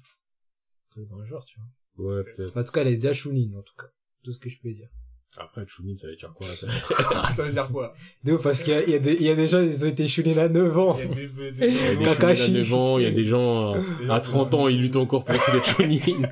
Dans 0.96 1.18
le 1.18 1.26
genre, 1.26 1.46
tu 1.46 1.58
vois. 1.60 2.14
Ouais, 2.14 2.22
Peut-être. 2.22 2.58
En 2.58 2.64
tout 2.64 2.72
cas, 2.72 2.82
elle 2.82 2.90
est 2.90 2.96
déjà 2.96 3.14
Chunin, 3.14 3.58
en 3.58 3.62
tout 3.64 3.76
cas. 3.78 3.88
Tout 4.24 4.34
ce 4.34 4.40
que 4.40 4.50
je 4.50 4.60
peux 4.60 4.72
dire. 4.72 4.90
Après, 5.38 5.66
Chunin, 5.66 5.96
ça 5.96 6.08
veut 6.08 6.16
dire 6.18 6.34
quoi, 6.34 6.48
ça? 6.48 6.68
ça 7.36 7.44
veut 7.44 7.54
dire 7.54 7.70
quoi 7.72 7.94
De 8.24 8.34
ouf, 8.34 8.44
parce 8.44 8.64
qu'il 8.64 8.74
y 8.88 8.92
y, 8.92 8.96
a 8.96 9.00
des- 9.00 9.14
il 9.16 9.24
y 9.24 9.30
a 9.30 9.36
des 9.36 9.48
gens, 9.48 9.62
ils 9.62 9.86
ont 9.86 9.88
été 9.88 10.08
Chunin 10.08 10.38
à 10.38 10.50
9 10.50 10.78
ans. 10.78 10.98
Il 11.00 11.04
y 11.04 11.04
a 11.04 11.28
des, 11.28 11.52
des, 11.52 11.68
Il 11.68 12.02
y 12.02 12.06
a 12.10 12.16
des. 12.16 12.36
Chunin 12.36 12.44
à 12.44 12.48
9 12.64 12.74
ans, 12.74 12.98
il 13.00 13.04
y 13.04 13.08
a 13.08 13.12
des 13.12 13.26
gens, 13.26 13.76
euh, 13.76 14.10
à 14.10 14.20
30 14.20 14.54
ans, 14.56 14.68
ils 14.68 14.82
luttent 14.82 14.98
encore 14.98 15.24
pour 15.24 15.34
être 15.34 15.66
Chunin. 15.66 16.00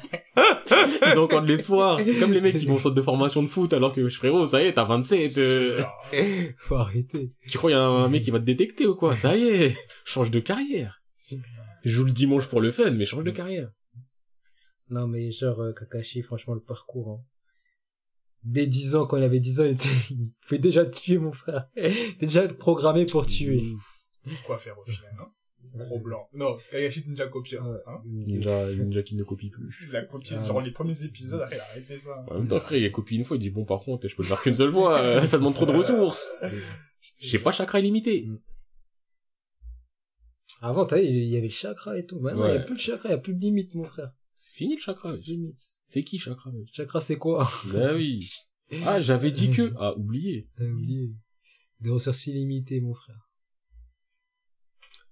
ils 1.13 1.17
ont 1.17 1.23
encore 1.23 1.41
de 1.43 1.47
l'espoir. 1.47 1.99
C'est 2.01 2.19
comme 2.19 2.33
les 2.33 2.41
mecs 2.41 2.59
qui 2.59 2.65
vont 2.65 2.77
sortir 2.77 2.95
de 2.95 3.01
formation 3.01 3.41
de 3.41 3.47
foot 3.47 3.71
alors 3.73 3.93
que, 3.93 4.07
frérot, 4.09 4.47
ça 4.47 4.61
y 4.61 4.67
est, 4.67 4.73
t'as 4.73 4.83
27, 4.83 5.37
euh, 5.37 5.81
Faut 6.57 6.75
arrêter. 6.75 7.31
tu 7.49 7.57
crois 7.57 7.71
il 7.71 7.75
y 7.75 7.77
a 7.77 7.81
un 7.83 8.09
mec 8.09 8.23
qui 8.23 8.31
va 8.31 8.39
te 8.39 8.43
détecter 8.45 8.85
ou 8.85 8.95
quoi? 8.95 9.15
Ça 9.15 9.35
y 9.37 9.43
est, 9.47 9.77
change 10.03 10.29
de 10.29 10.39
carrière. 10.39 11.01
Je 11.85 11.89
joue 11.89 12.03
le 12.03 12.11
dimanche 12.11 12.47
pour 12.47 12.59
le 12.59 12.71
fun, 12.71 12.91
mais 12.91 13.05
change 13.05 13.23
de 13.23 13.31
carrière. 13.31 13.69
Non, 14.89 15.07
mais 15.07 15.29
genre, 15.31 15.61
euh, 15.61 15.71
Kakashi, 15.71 16.21
franchement, 16.23 16.55
le 16.55 16.61
parcours, 16.61 17.09
hein. 17.11 17.23
Dès 18.43 18.67
10 18.67 18.95
ans, 18.95 19.05
quand 19.05 19.17
il 19.17 19.23
avait 19.23 19.39
10 19.39 19.59
ans, 19.59 19.65
il, 19.65 19.71
était... 19.71 19.87
il 20.11 20.31
pouvait 20.41 20.59
déjà 20.59 20.85
tuer, 20.85 21.17
mon 21.17 21.31
frère. 21.33 21.67
Il 21.75 21.85
était 21.85 22.25
déjà 22.25 22.47
programmé 22.47 23.05
pour 23.05 23.25
tuer. 23.25 23.61
Quoi 24.45 24.57
faire 24.57 24.77
au 24.79 24.85
final, 24.85 25.13
non 25.17 25.25
Gros 25.75 25.99
blanc. 25.99 26.27
Non, 26.33 26.57
Kagashi 26.71 27.03
Ninja 27.07 27.27
copié. 27.27 27.59
Ouais. 27.59 27.77
Hein 27.85 28.01
Ninja, 28.05 28.71
ninja 28.73 29.03
qui 29.03 29.15
ne 29.15 29.23
copie 29.23 29.49
plus. 29.51 29.87
il 29.87 29.95
a 29.95 30.01
copié, 30.03 30.35
Ah. 30.39 30.43
genre 30.43 30.61
les 30.61 30.71
premiers 30.71 31.03
épisodes, 31.03 31.47
il 31.51 31.57
a 31.59 31.63
arrêté 31.63 31.95
ça. 31.97 32.25
En 32.29 32.33
même 32.35 32.47
temps, 32.47 32.59
frère, 32.59 32.79
il 32.79 32.85
a 32.85 32.89
copié 32.89 33.17
une 33.19 33.23
fois, 33.25 33.37
il 33.37 33.41
dit 33.41 33.51
bon, 33.51 33.65
par 33.65 33.79
contre, 33.81 34.07
je 34.07 34.15
peux 34.15 34.23
le 34.23 34.27
faire 34.29 34.41
qu'une 34.41 34.53
seule 34.55 34.71
fois, 34.71 34.99
euh, 35.01 35.25
ça 35.27 35.37
demande 35.37 35.53
trop 35.53 35.65
de 35.67 35.71
ressources. 35.73 36.35
J'ai 37.21 37.37
pas 37.39 37.51
chakra 37.51 37.79
illimité. 37.79 38.27
Avant, 40.61 40.85
t'as 40.85 40.97
vu, 40.99 41.05
il 41.05 41.29
y 41.29 41.37
avait 41.37 41.47
le 41.47 41.53
chakra 41.53 41.97
et 41.97 42.05
tout. 42.05 42.19
Maintenant, 42.19 42.45
il 42.45 42.47
Ouais. 42.47 42.57
n'y 42.57 42.63
a 42.63 42.65
plus 42.65 42.75
de 42.75 42.79
chakra, 42.79 43.09
il 43.09 43.11
n'y 43.11 43.15
a 43.15 43.19
plus 43.19 43.33
de 43.33 43.39
limite, 43.39 43.75
mon 43.75 43.83
frère. 43.85 44.11
C'est 44.39 44.53
fini 44.53 44.75
le 44.75 44.81
chakra. 44.81 45.17
Limite. 45.17 45.59
C'est 45.85 46.03
qui 46.03 46.17
chakra? 46.17 46.49
Mec 46.51 46.69
Chakra, 46.71 47.01
c'est 47.01 47.17
quoi? 47.17 47.51
Bah 47.73 47.93
oui. 47.93 48.25
Ah, 48.85 49.01
j'avais 49.01 49.31
dit 49.31 49.51
que. 49.51 49.73
Ah, 49.77 49.95
oublié. 49.97 50.47
T'as 50.57 50.63
oublié. 50.63 51.11
Des 51.81 51.89
ressources 51.89 52.25
illimitées, 52.25 52.79
mon 52.79 52.93
frère. 52.93 53.29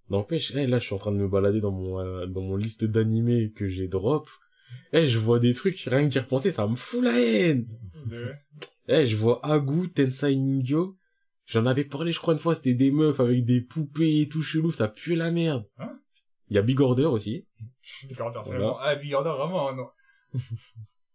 N'empêche, 0.10 0.54
eh, 0.56 0.66
là, 0.66 0.80
je 0.80 0.86
suis 0.86 0.96
en 0.96 0.98
train 0.98 1.12
de 1.12 1.18
me 1.18 1.28
balader 1.28 1.60
dans 1.60 1.74
mon, 1.74 2.00
euh, 2.00 2.26
dans 2.26 2.42
mon 2.42 2.56
liste 2.56 2.86
d'animés 2.86 3.52
que 3.52 3.68
j'ai 3.68 3.90
drop. 3.90 4.30
Eh, 4.94 5.08
je 5.08 5.20
vois 5.20 5.40
des 5.40 5.54
trucs, 5.54 5.78
rien 5.80 6.06
que 6.06 6.10
d'y 6.10 6.20
repenser, 6.20 6.54
ça 6.54 6.66
me 6.66 6.78
fout 6.78 7.04
la 7.04 7.20
haine. 7.20 7.68
Eh, 8.88 9.06
je 9.06 9.18
vois 9.18 9.46
Agu, 9.46 9.90
Tensai 9.90 10.38
Ningyo. 10.38 10.98
J'en 11.46 11.66
avais 11.66 11.84
parlé, 11.84 12.14
je 12.14 12.20
crois, 12.20 12.34
une 12.34 12.40
fois, 12.40 12.56
c'était 12.56 12.74
des 12.74 12.92
meufs 12.92 13.20
avec 13.20 13.44
des 13.44 13.60
poupées 13.60 14.22
et 14.22 14.30
tout 14.30 14.42
chelou, 14.42 14.72
ça 14.72 14.88
pue 14.88 15.16
la 15.16 15.32
merde. 15.32 15.66
Hein? 15.78 16.00
Il 16.50 16.56
y 16.56 16.58
a 16.58 16.62
Big 16.62 16.80
Order 16.80 17.06
aussi. 17.06 17.46
Big 18.08 18.20
Order, 18.22 18.40
Voilà. 18.46 18.60
vraiment. 18.60 18.78
Ah, 18.80 18.96
Big 18.96 19.14
Order, 19.14 19.34
vraiment, 19.38 19.74
non. 19.74 19.88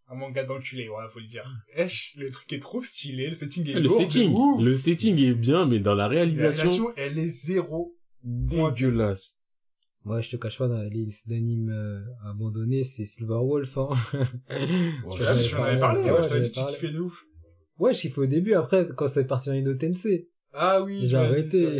Un 0.09 0.15
manga 0.15 0.43
d'enculé, 0.43 0.89
ouais, 0.89 1.03
faut 1.09 1.19
le 1.19 1.25
dire. 1.25 1.49
Esh, 1.75 2.13
le 2.17 2.29
truc 2.29 2.51
est 2.53 2.59
trop 2.59 2.83
stylé, 2.83 3.27
le 3.29 3.33
setting 3.33 3.67
est 3.69 3.73
le 3.73 3.79
lourd 3.81 3.99
setting, 4.01 4.33
ouf. 4.33 4.61
le 4.63 4.75
setting 4.75 5.17
est 5.19 5.33
bien, 5.33 5.65
mais 5.65 5.79
dans 5.79 5.95
la 5.95 6.03
La 6.03 6.07
réalisation, 6.09 6.61
réalisation, 6.63 6.93
elle 6.97 7.17
est 7.19 7.29
zéro. 7.29 7.95
dégueulasse. 8.23 9.39
Moi, 10.05 10.19
je 10.19 10.29
te 10.31 10.35
cache 10.35 10.57
pas, 10.57 10.67
dans 10.67 10.77
la 10.77 10.89
liste 10.89 11.29
d'animes 11.29 11.69
euh, 11.69 12.01
abandonnés, 12.29 12.83
c'est 12.83 13.05
Silver 13.05 13.39
Wolf, 13.41 13.77
hein. 13.77 13.89
Ouais, 14.49 15.15
Tu 15.15 15.23
l'as 15.23 15.33
vu, 15.33 15.43
j'avais 15.43 15.47
tu 15.47 15.55
m'en 15.55 15.63
avais 15.63 15.79
parlé, 15.79 16.01
ouais, 16.01 16.09
moi, 16.11 16.21
je 16.21 16.27
t'avais 16.27 16.41
dit 16.41 16.51
que 16.51 16.59
tu 16.59 16.65
kiffais 16.65 16.89
de 16.91 16.99
ouf. 16.99 17.25
Ouais, 17.79 17.93
je 17.93 18.01
kiffais 18.01 18.19
au 18.19 18.25
début, 18.25 18.53
après, 18.53 18.85
quand 18.97 19.07
c'est 19.07 19.25
parti 19.25 19.49
en 19.49 19.53
Ino 19.53 19.73
Tensei. 19.75 20.29
Ah 20.51 20.81
oui, 20.83 21.07
J'ai 21.07 21.15
arrêté. 21.17 21.79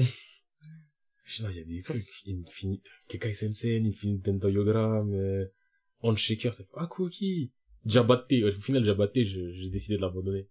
Il 1.28 1.56
y 1.56 1.60
a 1.60 1.64
des 1.64 1.82
trucs. 1.82 2.08
Infinite, 2.28 2.90
Kekai 3.08 3.34
Sensen, 3.34 3.86
Infinite 3.86 4.26
Dentoyogram, 4.26 5.14
euh, 5.14 5.46
Handshaker, 6.02 6.54
ça 6.54 6.64
fait, 6.64 6.70
ah, 6.76 6.88
Cookie. 6.88 7.52
Jabate, 7.86 8.32
au 8.32 8.52
final, 8.62 8.84
Jabate, 8.86 9.24
j'ai 9.24 9.70
décidé 9.70 9.98
de 9.98 10.02
l'abandonner. 10.02 10.48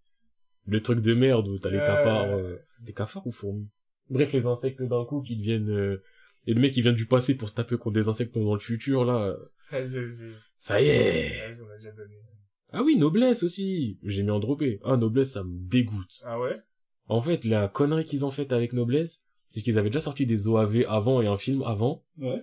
Le 0.67 0.81
truc 0.81 1.01
de 1.01 1.15
merde 1.15 1.49
où 1.49 1.59
t'as 1.59 1.71
les 1.71 1.79
Ouais. 1.79 1.85
cafards, 1.87 2.37
euh, 2.37 2.57
c'était 2.71 2.93
cafards 2.93 3.27
ou 3.27 3.33
fourmis? 3.33 3.69
Bref, 4.11 4.33
les 4.33 4.47
insectes 4.47 4.83
d'un 4.83 5.05
coup 5.05 5.23
qui 5.23 5.37
deviennent, 5.37 5.71
euh, 5.71 6.03
et 6.47 6.55
le 6.55 6.61
mec 6.61 6.73
qui 6.73 6.83
vient 6.83 6.93
du 6.93 7.07
passé 7.07 7.35
pour 7.35 7.49
se 7.49 7.55
taper 7.55 7.77
contre 7.79 7.95
des 7.95 8.09
insectes 8.09 8.37
dans 8.37 8.53
le 8.55 8.61
futur, 8.61 9.05
là, 9.05 9.29
euh, 9.73 9.87
c'est- 9.87 10.29
ça 10.59 10.81
y 10.81 10.87
est. 10.89 11.49
Donné. 11.97 12.21
Ah 12.71 12.83
oui, 12.83 12.97
Noblesse 12.97 13.43
aussi. 13.43 13.99
J'ai 14.03 14.23
mis 14.23 14.31
en 14.31 14.41
droppé. 14.41 14.81
Ah, 14.85 14.97
Noblesse, 14.97 15.33
ça 15.33 15.45
me 15.45 15.59
dégoûte. 15.69 16.23
Ah 16.25 16.41
ouais? 16.41 16.61
En 17.07 17.21
fait, 17.21 17.45
la 17.45 17.69
connerie 17.69 18.05
qu'ils 18.05 18.25
ont 18.25 18.31
faite 18.31 18.53
avec 18.53 18.73
Noblesse, 18.73 19.23
c'est 19.53 19.61
qu'ils 19.61 19.79
avaient 19.79 19.91
déjà 19.91 20.01
sorti 20.01 20.25
des 20.25 20.49
OAV 20.49 20.87
avant 20.89 21.21
et 21.21 21.27
un 21.27 21.37
film 21.37 21.63
avant. 21.63 22.05
Ouais. 22.19 22.43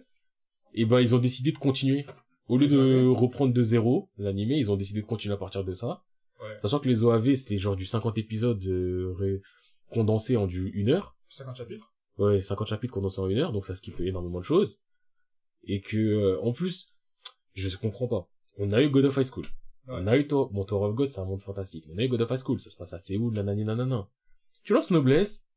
Et 0.76 0.86
ben, 0.86 1.02
ils 1.02 1.16
ont 1.16 1.20
décidé 1.20 1.52
de 1.52 1.58
continuer. 1.58 2.06
Au 2.48 2.58
lieu 2.58 2.68
de 2.68 3.08
reprendre 3.08 3.52
de 3.54 3.64
zéro 3.64 4.10
l'animé, 4.18 4.58
ils 4.58 4.72
ont 4.72 4.76
décidé 4.76 5.02
de 5.02 5.06
continuer 5.06 5.34
à 5.34 5.38
partir 5.38 5.64
de 5.64 5.74
ça. 5.74 6.04
Ouais. 6.40 6.58
Sachant 6.62 6.80
que 6.80 6.88
les 6.88 7.04
OAV, 7.04 7.36
c'était 7.36 7.58
genre 7.58 7.76
du 7.76 7.86
50 7.86 8.18
épisodes 8.20 8.64
euh, 8.68 9.42
condensés 9.90 10.38
en 10.38 10.46
du 10.46 10.70
une 10.70 10.90
heure. 10.90 11.18
50 11.30 11.56
chapitres? 11.56 11.94
Ouais, 12.20 12.42
50 12.42 12.68
chapitres 12.68 12.94
condensés 12.94 13.22
en 13.22 13.28
une 13.28 13.40
heure, 13.40 13.52
donc 13.52 13.66
ça 13.66 13.74
skip 13.74 14.00
énormément 14.00 14.40
de 14.40 14.46
choses. 14.46 14.82
Et 15.64 15.82
que, 15.82 15.98
euh, 15.98 16.42
en 16.42 16.52
plus, 16.52 16.96
je 17.56 17.76
comprends 17.76 18.08
pas. 18.08 18.30
On 18.58 18.72
a 18.72 18.84
eu 18.84 18.90
God 18.90 19.06
of 19.06 19.18
High 19.18 19.26
School. 19.26 19.46
Ouais. 19.88 19.96
On 20.02 20.08
a 20.08 20.16
eu 20.16 20.26
bon, 20.28 20.64
Tour 20.64 20.84
of 20.84 20.94
God, 20.94 21.12
c'est 21.12 21.20
un 21.20 21.26
monde 21.26 21.42
fantastique. 21.42 21.86
On 21.92 21.98
a 21.98 22.04
eu 22.04 22.08
God 22.08 22.22
of 22.22 22.30
High 22.30 22.38
School, 22.38 22.60
ça 22.60 22.70
se 22.70 22.78
passe 22.78 22.94
à 22.94 23.00
Séoul, 23.00 23.34
nanani 23.34 23.66
nanana. 23.66 24.08
Tu 24.64 24.74
lances 24.74 24.92
Noblesse. 24.92 25.49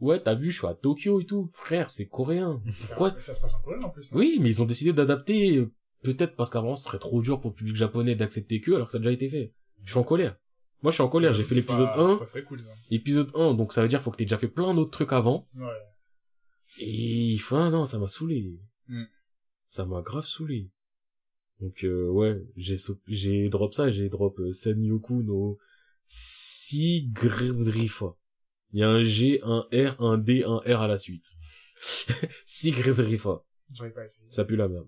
Ouais, 0.00 0.20
t'as 0.22 0.34
vu, 0.34 0.50
je 0.50 0.58
suis 0.58 0.66
à 0.66 0.74
Tokyo 0.74 1.20
et 1.20 1.26
tout. 1.26 1.50
Frère, 1.54 1.88
c'est 1.90 2.06
coréen. 2.06 2.62
Pourquoi? 2.88 3.12
Mais 3.14 3.20
Ça 3.20 3.34
se 3.34 3.40
passe 3.40 3.54
en 3.54 3.60
Corée 3.60 3.82
en 3.82 3.88
plus. 3.90 4.12
hein. 4.12 4.16
Oui, 4.16 4.38
mais 4.40 4.50
ils 4.50 4.60
ont 4.62 4.66
décidé 4.66 4.92
d'adapter, 4.92 5.56
euh, 5.56 5.72
peut-être 6.02 6.36
parce 6.36 6.50
qu'avant, 6.50 6.76
ce 6.76 6.84
serait 6.84 6.98
trop 6.98 7.22
dur 7.22 7.40
pour 7.40 7.50
le 7.50 7.54
public 7.56 7.76
japonais 7.76 8.14
d'accepter 8.14 8.60
que, 8.60 8.72
alors 8.72 8.86
que 8.88 8.92
ça 8.92 8.98
a 8.98 9.00
déjà 9.00 9.12
été 9.12 9.28
fait. 9.30 9.54
Je 9.84 9.90
suis 9.92 9.98
en 9.98 10.04
colère. 10.04 10.36
Moi, 10.82 10.90
je 10.92 10.96
suis 10.96 11.02
en 11.02 11.08
colère. 11.08 11.32
J'ai 11.32 11.44
fait 11.44 11.54
l'épisode 11.54 11.86
pas- 11.86 11.98
1, 12.04 12.08
C'est 12.12 12.18
pas 12.18 12.26
très 12.26 12.42
cool, 12.44 12.60
ça. 12.62 12.70
épisode 12.90 13.30
1, 13.34 13.54
donc 13.54 13.72
ça 13.72 13.80
veut 13.82 13.88
dire 13.88 14.02
faut 14.02 14.10
que 14.10 14.16
t'aies 14.16 14.24
déjà 14.26 14.36
fait 14.38 14.48
plein 14.48 14.74
d'autres 14.74 14.90
trucs 14.90 15.12
avant. 15.12 15.48
Ouais. 15.56 15.66
Et 16.78 17.34
enfin 17.40 17.70
non, 17.70 17.86
ça 17.86 17.98
m'a 17.98 18.08
saoulé. 18.08 18.58
Hmm. 18.88 19.04
Ça 19.66 19.86
m'a 19.86 20.02
grave 20.02 20.26
saoulé. 20.26 20.68
Donc 21.60 21.84
euh, 21.84 22.08
ouais, 22.10 22.42
j'ai 22.56 22.76
j'ai 23.06 23.48
drop 23.48 23.72
ça, 23.72 23.90
j'ai 23.90 24.10
drop 24.10 24.38
euh, 24.40 24.52
Senyoku 24.52 25.22
no 25.22 25.58
Sigridrifa. 26.06 28.14
Il 28.76 28.80
y 28.80 28.82
a 28.82 28.90
un 28.90 29.02
G, 29.02 29.40
un 29.42 29.66
R, 29.72 30.02
un 30.02 30.18
D, 30.18 30.44
un 30.44 30.58
R 30.58 30.82
à 30.82 30.86
la 30.86 30.98
suite. 30.98 31.32
J'aurais 32.46 33.90
pas 33.90 34.04
essayé. 34.04 34.30
Ça 34.30 34.44
pue 34.44 34.56
la 34.56 34.68
merde. 34.68 34.86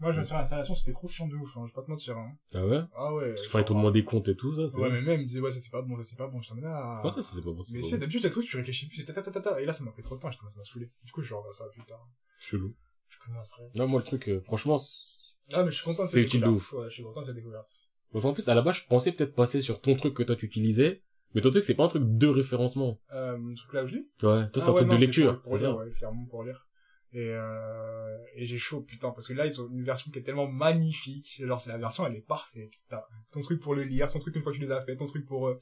Moi, 0.00 0.10
je 0.10 0.16
vais 0.16 0.24
te 0.24 0.28
faire 0.30 0.38
l'installation, 0.38 0.74
c'était 0.74 0.90
trop 0.90 1.06
chiant 1.06 1.28
de 1.28 1.36
ouf, 1.36 1.56
hein. 1.56 1.60
Je 1.64 1.70
vais 1.70 1.74
pas 1.76 1.82
te 1.84 1.90
mentir, 1.92 2.18
hein. 2.18 2.36
Ah 2.54 2.66
ouais? 2.66 2.82
Ah 2.96 3.14
ouais. 3.14 3.36
Enfin, 3.46 3.60
ils 3.60 3.64
t'ont 3.66 3.76
demandé 3.76 4.02
compte 4.02 4.26
et 4.26 4.34
tout 4.34 4.52
ça, 4.52 4.68
c'est 4.68 4.78
Ouais, 4.78 4.88
vrai. 4.88 5.00
mais 5.00 5.02
même, 5.12 5.20
ils 5.20 5.26
disaient, 5.28 5.38
ouais, 5.38 5.52
ça 5.52 5.60
c'est 5.60 5.70
pas 5.70 5.80
bon, 5.82 5.96
ça 5.96 6.02
c'est 6.02 6.16
pas 6.16 6.26
bon. 6.26 6.40
Je 6.42 6.48
t'en 6.48 6.56
là. 6.56 6.98
Comment 7.02 7.14
ça, 7.14 7.22
ça 7.22 7.30
c'est 7.36 7.40
pas 7.40 7.52
bon, 7.52 7.62
c'est 7.62 7.74
Mais 7.74 7.82
bon. 7.82 7.96
d'habitude, 7.98 8.24
le 8.24 8.30
truc, 8.30 8.46
tu 8.46 8.56
réfléchis 8.56 8.88
plus, 8.88 8.96
c'est 8.96 9.04
ta 9.04 9.12
ta 9.22 9.22
ta 9.30 9.40
ta. 9.40 9.60
Et 9.60 9.64
là, 9.64 9.72
ça 9.72 9.84
m'a 9.84 9.92
pris 9.92 10.02
trop 10.02 10.16
de 10.16 10.20
temps, 10.20 10.30
je 10.32 10.38
t'en 10.38 10.50
ça 10.50 10.56
m'a 10.58 10.64
saoulé. 10.64 10.90
Du 11.04 11.12
coup, 11.12 11.22
je 11.22 11.32
revois 11.32 11.52
ça 11.52 11.68
plus 11.68 11.84
tard. 11.84 12.04
Chelou. 12.40 12.74
Je 13.10 13.18
commencerai. 13.24 13.62
Non, 13.76 13.86
moi 13.86 14.00
le 14.00 14.04
truc, 14.04 14.28
euh, 14.28 14.40
franchement, 14.40 14.76
c'est- 14.76 15.36
Ah, 15.52 15.62
mais 15.62 15.70
je 15.70 15.76
suis 15.76 15.84
content 15.84 16.02
de 16.02 16.08
C'est 16.08 16.14
cette 16.14 16.24
utile 16.26 16.40
de 16.40 16.46
découverte. 16.46 16.72
Ouais, 16.72 16.90
je 16.90 16.94
suis 16.94 17.02
content 17.04 17.20
de 17.20 17.26
cette 17.26 17.34
découverte. 17.36 17.68
Parce 18.10 18.24
qu'en 18.24 18.32
plus, 18.32 18.48
à 18.48 18.54
la 18.54 18.62
base, 18.62 18.74
je 18.78 18.86
pensais 18.88 19.12
peut-être 19.12 19.36
passer 19.36 19.60
sur 19.60 19.80
ton 19.80 19.94
truc 19.94 20.14
que 20.14 20.24
toi 20.24 20.34
tu 20.34 20.46
utilisais, 20.46 21.04
mais 21.34 21.40
ton 21.40 21.50
truc 21.50 21.64
c'est 21.64 21.74
pas 21.74 21.84
un 21.84 21.88
truc 21.88 22.02
de 22.04 22.26
référencement. 22.26 23.00
Euh, 23.12 23.36
le 23.38 23.54
truc 23.54 23.72
là 23.72 23.84
où 23.84 23.86
je 23.86 23.96
lis? 23.96 24.10
Ouais, 24.22 24.48
toi 24.50 24.50
c'est 24.54 24.60
Ah 24.60 24.64
un 24.64 24.72
ouais, 24.72 24.76
truc 24.76 24.88
non, 24.88 24.94
de 24.96 25.00
lecture, 25.00 25.42
Pour, 25.42 25.50
pour 25.52 25.58
lire, 25.58 25.76
ouais, 25.76 25.90
clairement 25.90 26.26
pour 26.26 26.44
lire. 26.44 26.66
Et, 27.14 27.28
euh, 27.30 28.16
et 28.36 28.46
j'ai 28.46 28.56
chaud, 28.58 28.80
putain, 28.80 29.10
parce 29.10 29.28
que 29.28 29.34
là, 29.34 29.44
ils 29.46 29.60
ont 29.60 29.68
une 29.70 29.84
version 29.84 30.10
qui 30.10 30.18
est 30.18 30.22
tellement 30.22 30.48
magnifique. 30.48 31.42
Genre, 31.44 31.60
c'est 31.60 31.68
la 31.68 31.76
version, 31.76 32.06
elle 32.06 32.16
est 32.16 32.26
parfaite. 32.26 32.72
T'as 32.88 33.04
ton 33.32 33.42
truc 33.42 33.60
pour 33.60 33.74
le 33.74 33.82
lire, 33.82 34.10
ton 34.10 34.18
truc 34.18 34.34
une 34.34 34.42
fois 34.42 34.50
que 34.52 34.56
tu 34.56 34.62
les 34.62 34.70
as 34.70 34.80
fait, 34.80 34.96
ton 34.96 35.04
truc 35.04 35.26
pour, 35.26 35.48
euh, 35.48 35.60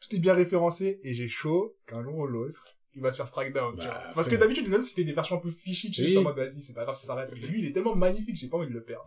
tout 0.00 0.16
est 0.16 0.18
bien 0.18 0.34
référencé, 0.34 0.98
et 1.04 1.14
j'ai 1.14 1.28
chaud 1.28 1.76
qu'un 1.86 2.02
jour 2.02 2.16
ou 2.16 2.26
l'autre, 2.26 2.76
il 2.94 3.00
va 3.02 3.12
se 3.12 3.16
faire 3.16 3.28
strike 3.28 3.52
down, 3.52 3.72
tu 3.78 3.86
Bah, 3.86 4.02
vois. 4.06 4.12
Parce 4.14 4.28
que 4.28 4.34
d'habitude, 4.34 4.66
les 4.66 4.74
autres, 4.74 4.86
c'était 4.86 5.04
des 5.04 5.12
versions 5.12 5.36
un 5.36 5.40
peu 5.40 5.50
fichies, 5.52 5.92
tu 5.92 6.04
sais, 6.04 6.16
en 6.16 6.22
mode, 6.22 6.34
vas-y, 6.36 6.60
c'est 6.62 6.74
pas 6.74 6.82
grave, 6.82 6.96
ça 6.96 7.06
s'arrête. 7.06 7.30
Mais 7.32 7.46
lui, 7.46 7.60
il 7.60 7.66
est 7.66 7.72
tellement 7.72 7.94
magnifique, 7.94 8.34
j'ai 8.36 8.48
pas 8.48 8.56
envie 8.56 8.66
de 8.68 8.72
le 8.72 8.82
perdre. 8.82 9.06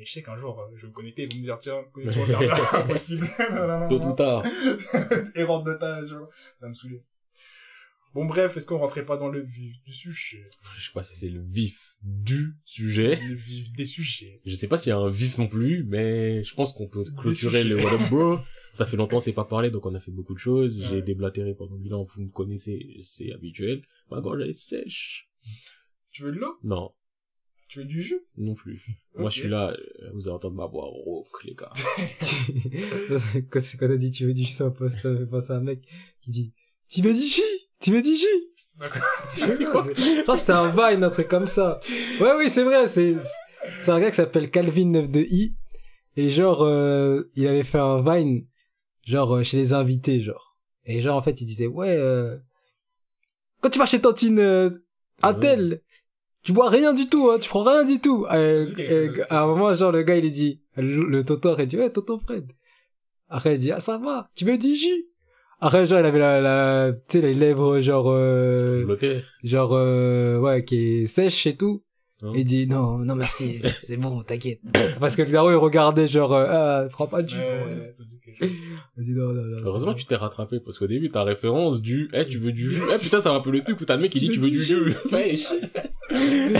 Et 0.00 0.06
je 0.06 0.12
sais 0.12 0.22
qu'un 0.22 0.38
jour, 0.38 0.58
euh, 0.58 0.74
je 0.76 0.82
vais 0.82 0.88
me 0.88 0.94
connecter, 0.94 1.24
ils 1.24 1.30
vont 1.30 1.36
me 1.36 1.42
dire, 1.42 1.58
tiens, 1.58 1.84
connexion 1.92 2.22
au 2.22 2.26
serveur, 2.26 2.74
impossible. 2.74 3.28
Tôt 3.90 4.00
ou 4.00 4.12
tard. 4.14 4.42
Erreur 5.34 5.62
de 5.62 5.74
tâche, 5.74 6.08
ça 6.56 6.68
me 6.68 6.72
saouler. 6.72 7.04
Bon 8.14 8.24
bref, 8.24 8.56
est-ce 8.56 8.64
qu'on 8.64 8.78
rentrait 8.78 9.04
pas 9.04 9.18
dans 9.18 9.28
le 9.28 9.40
vif 9.40 9.84
du 9.84 9.92
sujet? 9.92 10.44
Je 10.74 10.86
sais 10.86 10.92
pas 10.94 11.02
si 11.02 11.18
c'est 11.18 11.28
le 11.28 11.42
vif 11.42 11.96
du 12.02 12.56
sujet. 12.64 13.16
Le 13.16 13.34
vif 13.34 13.70
des 13.74 13.84
sujets. 13.84 14.40
Je 14.46 14.56
sais 14.56 14.68
pas 14.68 14.78
s'il 14.78 14.88
y 14.88 14.92
a 14.92 14.96
un 14.96 15.10
vif 15.10 15.36
non 15.36 15.46
plus, 15.46 15.84
mais 15.84 16.42
je 16.44 16.54
pense 16.54 16.72
qu'on 16.72 16.88
peut 16.88 17.04
clôturer 17.18 17.62
le 17.62 17.76
What 17.76 17.92
Up 17.92 18.10
Bro 18.10 18.38
Ça 18.72 18.86
fait 18.86 18.96
longtemps, 18.96 19.20
c'est 19.20 19.34
pas 19.34 19.44
parlé, 19.44 19.70
donc 19.70 19.84
on 19.84 19.94
a 19.94 20.00
fait 20.00 20.10
beaucoup 20.10 20.34
de 20.34 20.40
choses. 20.40 20.82
J'ai 20.88 21.02
déblatéré 21.02 21.54
pendant 21.54 21.76
mille 21.76 21.92
ans, 21.92 22.04
vous 22.04 22.22
me 22.22 22.30
connaissez, 22.30 22.96
c'est 23.02 23.32
habituel. 23.32 23.82
Ma 24.10 24.22
gorge, 24.22 24.40
elle 24.40 24.50
est 24.50 24.54
sèche. 24.54 25.30
Tu 26.10 26.24
veux 26.24 26.32
de 26.32 26.38
l'eau? 26.38 26.58
Non, 26.64 26.92
Tu 27.70 27.78
veux 27.78 27.84
du 27.84 28.02
jus? 28.02 28.20
Non 28.36 28.54
plus. 28.54 28.82
Moi, 29.16 29.30
je 29.30 29.38
suis 29.38 29.48
là, 29.48 29.70
euh, 29.70 30.10
vous 30.12 30.22
allez 30.26 30.34
entendre 30.34 30.56
ma 30.56 30.66
voix 30.66 30.86
rauque, 30.86 31.44
les 31.44 31.54
gars. 31.54 31.70
quand, 33.48 33.60
quand 33.78 33.88
t'as 33.88 33.96
dit 33.96 34.10
tu 34.10 34.26
veux 34.26 34.34
du 34.34 34.42
jus, 34.42 34.52
ça 34.54 34.64
m'a 34.64 34.70
pensé- 34.72 35.52
à 35.52 35.54
un 35.54 35.60
mec 35.60 35.86
qui 36.20 36.30
dit, 36.30 36.52
tu 36.88 37.00
veux 37.00 37.14
du 37.14 37.22
jus? 37.24 37.42
Tu 37.78 37.92
veux 37.92 38.02
du 38.02 38.16
jus? 38.16 38.26
D'accord. 38.80 39.02
C'est 39.36 39.64
quoi? 39.66 39.86
Je 39.96 40.22
crois 40.22 40.36
c'était 40.36 40.50
un 40.50 40.70
Vine, 40.70 41.04
un 41.04 41.10
truc 41.10 41.28
comme 41.28 41.46
ça. 41.46 41.78
Ouais, 42.20 42.32
oui, 42.38 42.50
c'est 42.50 42.64
vrai, 42.64 42.88
c'est, 42.88 43.16
c'est 43.84 43.90
un 43.92 44.00
gars 44.00 44.10
qui 44.10 44.16
s'appelle 44.16 44.50
Calvin 44.50 44.90
92i. 44.90 45.54
Et 46.16 46.30
genre, 46.30 46.62
euh, 46.62 47.30
il 47.36 47.46
avait 47.46 47.62
fait 47.62 47.78
un 47.78 48.02
Vine, 48.02 48.46
genre, 49.04 49.36
euh, 49.36 49.42
chez 49.44 49.58
les 49.58 49.72
invités, 49.74 50.18
genre. 50.20 50.56
Et 50.86 51.00
genre, 51.00 51.16
en 51.16 51.22
fait, 51.22 51.40
il 51.40 51.46
disait, 51.46 51.68
ouais, 51.68 51.94
euh, 51.96 52.36
quand 53.60 53.70
tu 53.70 53.78
vas 53.78 53.86
chez 53.86 54.00
Tantine, 54.00 54.40
euh, 54.40 54.70
un 55.22 55.34
Ouais. 55.34 55.40
tel, 55.40 55.82
tu 56.42 56.52
bois 56.52 56.68
rien 56.70 56.92
du 56.94 57.08
tout, 57.08 57.30
hein, 57.30 57.38
tu 57.38 57.48
prends 57.48 57.62
rien 57.64 57.84
du 57.84 58.00
tout. 58.00 58.26
Quelque 58.30 58.80
et- 58.80 59.06
chose. 59.14 59.24
à 59.30 59.42
un 59.42 59.46
moment, 59.46 59.74
genre, 59.74 59.92
le 59.92 60.02
gars, 60.02 60.16
il 60.16 60.30
dit, 60.30 60.60
le, 60.76 61.04
le 61.04 61.24
totor, 61.24 61.60
il 61.60 61.66
dit, 61.66 61.76
ouais, 61.76 61.90
tonton 61.90 62.18
Fred. 62.18 62.50
Après, 63.28 63.54
il 63.54 63.58
dit, 63.58 63.70
ah, 63.72 63.80
ça 63.80 63.98
va, 63.98 64.28
tu 64.34 64.44
veux 64.44 64.58
du 64.58 64.74
jus? 64.74 65.06
Après, 65.60 65.86
genre, 65.86 66.00
il 66.00 66.06
avait 66.06 66.18
la, 66.18 66.40
la, 66.40 66.92
tu 66.92 67.02
sais, 67.08 67.20
les 67.20 67.34
lèvres, 67.34 67.80
genre, 67.80 68.10
euh, 68.10 68.86
genre 69.44 69.72
euh, 69.74 70.38
ouais 70.38 70.64
qui 70.64 71.02
est 71.02 71.06
sèche 71.06 71.46
et 71.46 71.56
tout 71.56 71.82
Hein. 72.22 72.32
il 72.34 72.44
dit 72.44 72.66
non 72.66 72.98
non 72.98 73.14
merci 73.14 73.62
c'est 73.80 73.96
bon 73.96 74.22
t'inquiète 74.22 74.60
parce 75.00 75.16
que 75.16 75.22
le 75.22 75.30
gars 75.30 75.44
il 75.48 75.54
regardait 75.54 76.08
genre 76.08 76.34
euh, 76.34 76.46
ah 76.48 76.86
prends 76.90 77.06
pas 77.06 77.22
de 77.22 77.28
jus. 77.28 77.38
Ouais, 77.38 77.92
il 78.96 79.04
dit 79.04 79.14
non 79.14 79.32
non 79.32 79.42
non 79.42 79.58
Heureusement 79.64 79.94
tu 79.94 80.06
t'es 80.06 80.16
rattrapé, 80.16 80.60
parce 80.60 80.78
qu'au 80.78 80.86
début, 80.86 81.10
ta 81.10 81.22
référence 81.22 81.82
du, 81.82 82.08
eh, 82.12 82.24
tu 82.24 82.38
veux 82.38 82.52
du 82.52 82.70
jus? 82.70 82.82
Eh, 82.92 82.98
putain, 82.98 83.20
ça 83.20 83.38
peu 83.40 83.50
le 83.50 83.60
truc 83.60 83.80
où 83.80 83.84
t'as 83.84 83.96
le 83.96 84.02
mec 84.02 84.12
qui 84.12 84.20
dit, 84.20 84.28
tu 84.30 84.40
veux 84.40 84.50
du 84.50 84.62
jus? 84.62 84.94
Euh, 85.12 85.36